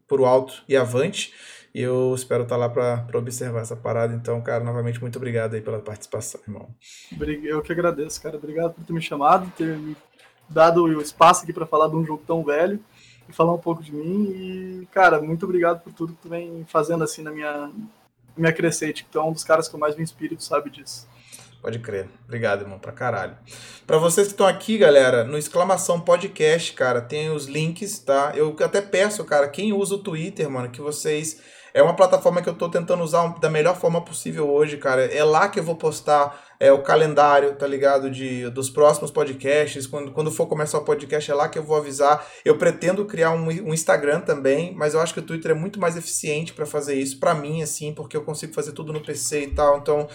por 0.07 0.23
alto 0.23 0.63
e 0.67 0.75
avante. 0.75 1.33
E 1.73 1.81
eu 1.81 2.13
espero 2.15 2.43
estar 2.43 2.57
lá 2.57 2.67
para 2.67 3.17
observar 3.17 3.61
essa 3.61 3.75
parada. 3.75 4.13
Então, 4.13 4.41
cara, 4.41 4.63
novamente, 4.63 4.99
muito 5.01 5.17
obrigado 5.17 5.53
aí 5.53 5.61
pela 5.61 5.79
participação, 5.79 6.41
irmão. 6.47 6.73
Eu 7.43 7.61
que 7.61 7.71
agradeço, 7.71 8.21
cara. 8.21 8.37
Obrigado 8.37 8.73
por 8.73 8.83
ter 8.83 8.93
me 8.93 9.01
chamado, 9.01 9.51
ter 9.55 9.77
me 9.77 9.95
dado 10.49 10.83
o 10.83 11.01
espaço 11.01 11.43
aqui 11.43 11.53
para 11.53 11.67
falar 11.67 11.87
de 11.87 11.95
um 11.95 12.05
jogo 12.05 12.23
tão 12.25 12.43
velho 12.43 12.79
e 13.27 13.33
falar 13.33 13.53
um 13.53 13.59
pouco 13.59 13.83
de 13.83 13.93
mim. 13.93 14.31
E, 14.31 14.87
cara, 14.91 15.21
muito 15.21 15.45
obrigado 15.45 15.83
por 15.83 15.93
tudo 15.93 16.13
que 16.13 16.21
tu 16.21 16.29
vem 16.29 16.65
fazendo 16.67 17.03
assim 17.03 17.21
na 17.21 17.31
minha, 17.31 17.71
me 18.35 18.47
acrescente. 18.47 19.05
Então, 19.07 19.25
é 19.25 19.29
um 19.29 19.33
dos 19.33 19.43
caras 19.43 19.67
que 19.67 19.75
eu 19.75 19.79
mais 19.79 19.95
me 19.95 20.01
inspiro, 20.01 20.35
tu 20.35 20.43
sabe 20.43 20.69
disso. 20.69 21.07
Pode 21.61 21.79
crer. 21.79 22.07
Obrigado, 22.25 22.61
irmão, 22.61 22.79
pra 22.79 22.91
caralho. 22.91 23.37
Pra 23.85 23.97
vocês 23.97 24.27
que 24.27 24.33
estão 24.33 24.47
aqui, 24.47 24.77
galera, 24.77 25.25
no 25.25 25.37
exclamação 25.37 25.99
podcast, 25.99 26.71
cara, 26.73 27.01
tem 27.01 27.29
os 27.29 27.47
links, 27.47 27.99
tá? 27.99 28.31
Eu 28.33 28.55
até 28.63 28.81
peço, 28.81 29.25
cara, 29.25 29.47
quem 29.47 29.73
usa 29.73 29.95
o 29.95 29.99
Twitter, 29.99 30.49
mano, 30.49 30.69
que 30.69 30.81
vocês. 30.81 31.41
É 31.71 31.83
uma 31.83 31.95
plataforma 31.95 32.41
que 32.41 32.49
eu 32.49 32.55
tô 32.55 32.67
tentando 32.67 33.03
usar 33.03 33.27
da 33.39 33.49
melhor 33.49 33.75
forma 33.77 34.01
possível 34.01 34.49
hoje, 34.49 34.77
cara. 34.77 35.05
É 35.05 35.23
lá 35.23 35.47
que 35.49 35.59
eu 35.59 35.63
vou 35.63 35.75
postar 35.75 36.49
é, 36.59 36.71
o 36.71 36.81
calendário, 36.81 37.53
tá 37.55 37.67
ligado? 37.67 38.09
De, 38.09 38.49
dos 38.49 38.71
próximos 38.71 39.11
podcasts. 39.11 39.85
Quando, 39.85 40.11
quando 40.11 40.31
for 40.31 40.47
começar 40.47 40.79
o 40.79 40.83
podcast, 40.83 41.29
é 41.29 41.33
lá 41.35 41.47
que 41.47 41.59
eu 41.59 41.63
vou 41.63 41.77
avisar. 41.77 42.25
Eu 42.43 42.57
pretendo 42.57 43.05
criar 43.05 43.31
um, 43.31 43.45
um 43.45 43.73
Instagram 43.73 44.21
também, 44.21 44.73
mas 44.73 44.95
eu 44.95 44.99
acho 44.99 45.13
que 45.13 45.19
o 45.19 45.23
Twitter 45.23 45.51
é 45.51 45.53
muito 45.53 45.79
mais 45.79 45.95
eficiente 45.95 46.53
para 46.53 46.65
fazer 46.65 46.95
isso, 46.95 47.19
para 47.19 47.35
mim, 47.35 47.61
assim, 47.61 47.93
porque 47.93 48.17
eu 48.17 48.23
consigo 48.23 48.53
fazer 48.53 48.71
tudo 48.71 48.91
no 48.91 49.01
PC 49.01 49.43
e 49.43 49.47
tal. 49.51 49.77
Então, 49.77 50.07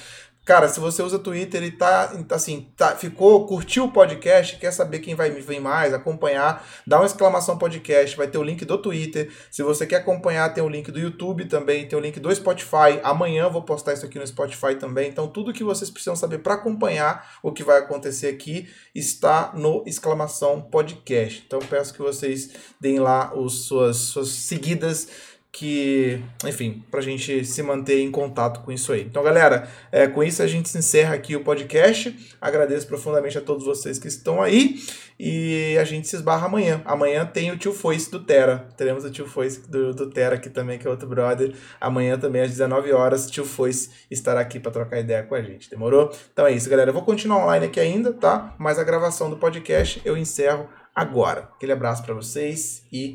Cara, 0.44 0.68
se 0.68 0.78
você 0.78 1.02
usa 1.02 1.18
Twitter 1.18 1.62
e 1.62 1.70
tá, 1.70 2.12
assim, 2.30 2.68
tá, 2.76 2.94
ficou, 2.94 3.46
curtiu 3.46 3.84
o 3.84 3.92
podcast, 3.92 4.58
quer 4.58 4.72
saber 4.72 4.98
quem 4.98 5.14
vai 5.14 5.30
vir 5.30 5.58
mais, 5.58 5.94
acompanhar, 5.94 6.62
dá 6.86 6.98
uma 6.98 7.06
exclamação 7.06 7.56
podcast, 7.56 8.14
vai 8.14 8.28
ter 8.28 8.36
o 8.36 8.42
link 8.42 8.62
do 8.66 8.76
Twitter. 8.76 9.32
Se 9.50 9.62
você 9.62 9.86
quer 9.86 9.96
acompanhar, 9.96 10.52
tem 10.52 10.62
o 10.62 10.68
link 10.68 10.92
do 10.92 10.98
YouTube 10.98 11.46
também, 11.46 11.88
tem 11.88 11.98
o 11.98 12.02
link 12.02 12.20
do 12.20 12.34
Spotify. 12.34 13.00
Amanhã 13.02 13.44
eu 13.44 13.50
vou 13.50 13.62
postar 13.62 13.94
isso 13.94 14.04
aqui 14.04 14.18
no 14.18 14.26
Spotify 14.26 14.74
também. 14.74 15.08
Então, 15.08 15.26
tudo 15.28 15.50
que 15.50 15.64
vocês 15.64 15.90
precisam 15.90 16.14
saber 16.14 16.40
para 16.40 16.54
acompanhar 16.54 17.38
o 17.42 17.50
que 17.50 17.64
vai 17.64 17.78
acontecer 17.78 18.26
aqui 18.26 18.68
está 18.94 19.50
no 19.54 19.82
exclamação 19.86 20.60
podcast. 20.60 21.42
Então, 21.46 21.58
peço 21.60 21.94
que 21.94 22.02
vocês 22.02 22.50
deem 22.78 22.98
lá 22.98 23.32
os 23.34 23.64
suas, 23.64 23.96
suas 23.96 24.28
seguidas 24.28 25.08
que, 25.55 26.20
enfim, 26.44 26.82
para 26.90 26.98
a 26.98 27.02
gente 27.02 27.44
se 27.44 27.62
manter 27.62 28.01
em 28.01 28.10
contato 28.10 28.60
com 28.64 28.72
isso 28.72 28.93
aí. 28.93 29.02
Então, 29.02 29.22
galera, 29.22 29.68
é, 29.93 30.09
com 30.09 30.20
isso 30.20 30.43
a 30.43 30.48
gente 30.48 30.68
se 30.68 30.76
encerra 30.76 31.14
aqui 31.14 31.36
o 31.36 31.44
podcast. 31.44 32.35
Agradeço 32.40 32.89
profundamente 32.89 33.39
a 33.39 33.40
todos 33.40 33.64
vocês 33.64 33.97
que 33.97 34.09
estão 34.09 34.43
aí 34.43 34.81
e 35.16 35.78
a 35.78 35.85
gente 35.85 36.09
se 36.09 36.16
esbarra 36.16 36.47
amanhã. 36.47 36.82
Amanhã 36.85 37.24
tem 37.24 37.52
o 37.52 37.56
tio 37.56 37.72
Foice 37.72 38.10
do 38.10 38.18
Terra. 38.18 38.66
Teremos 38.76 39.05
o 39.05 39.10
tio 39.12 39.28
Foice 39.28 39.60
do, 39.70 39.94
do 39.94 40.10
Terra 40.10 40.35
aqui 40.35 40.51
também, 40.51 40.76
que 40.76 40.89
é 40.89 40.90
outro 40.90 41.09
brother. 41.09 41.55
Amanhã 41.81 42.18
também 42.18 42.43
às 42.43 42.51
19 42.51 42.90
horas, 42.90 43.26
o 43.26 43.31
tio 43.31 43.44
Foice 43.44 43.90
estará 44.10 44.40
aqui 44.40 44.59
para 44.59 44.72
trocar 44.72 44.98
ideia 44.98 45.22
com 45.22 45.36
a 45.36 45.43
gente. 45.43 45.70
Demorou? 45.70 46.10
Então 46.32 46.48
é 46.48 46.52
isso, 46.52 46.68
galera. 46.68 46.90
Eu 46.90 46.94
vou 46.94 47.05
continuar 47.05 47.44
online 47.44 47.66
aqui 47.66 47.78
ainda, 47.78 48.12
tá? 48.12 48.56
Mas 48.59 48.76
a 48.76 48.82
gravação 48.82 49.31
do 49.31 49.36
podcast 49.36 50.02
eu 50.05 50.16
encerro 50.16 50.68
agora. 50.93 51.48
Aquele 51.55 51.70
abraço 51.70 52.02
para 52.02 52.12
vocês 52.12 52.85
e 52.93 53.14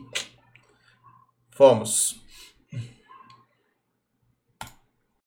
fomos. 1.51 2.28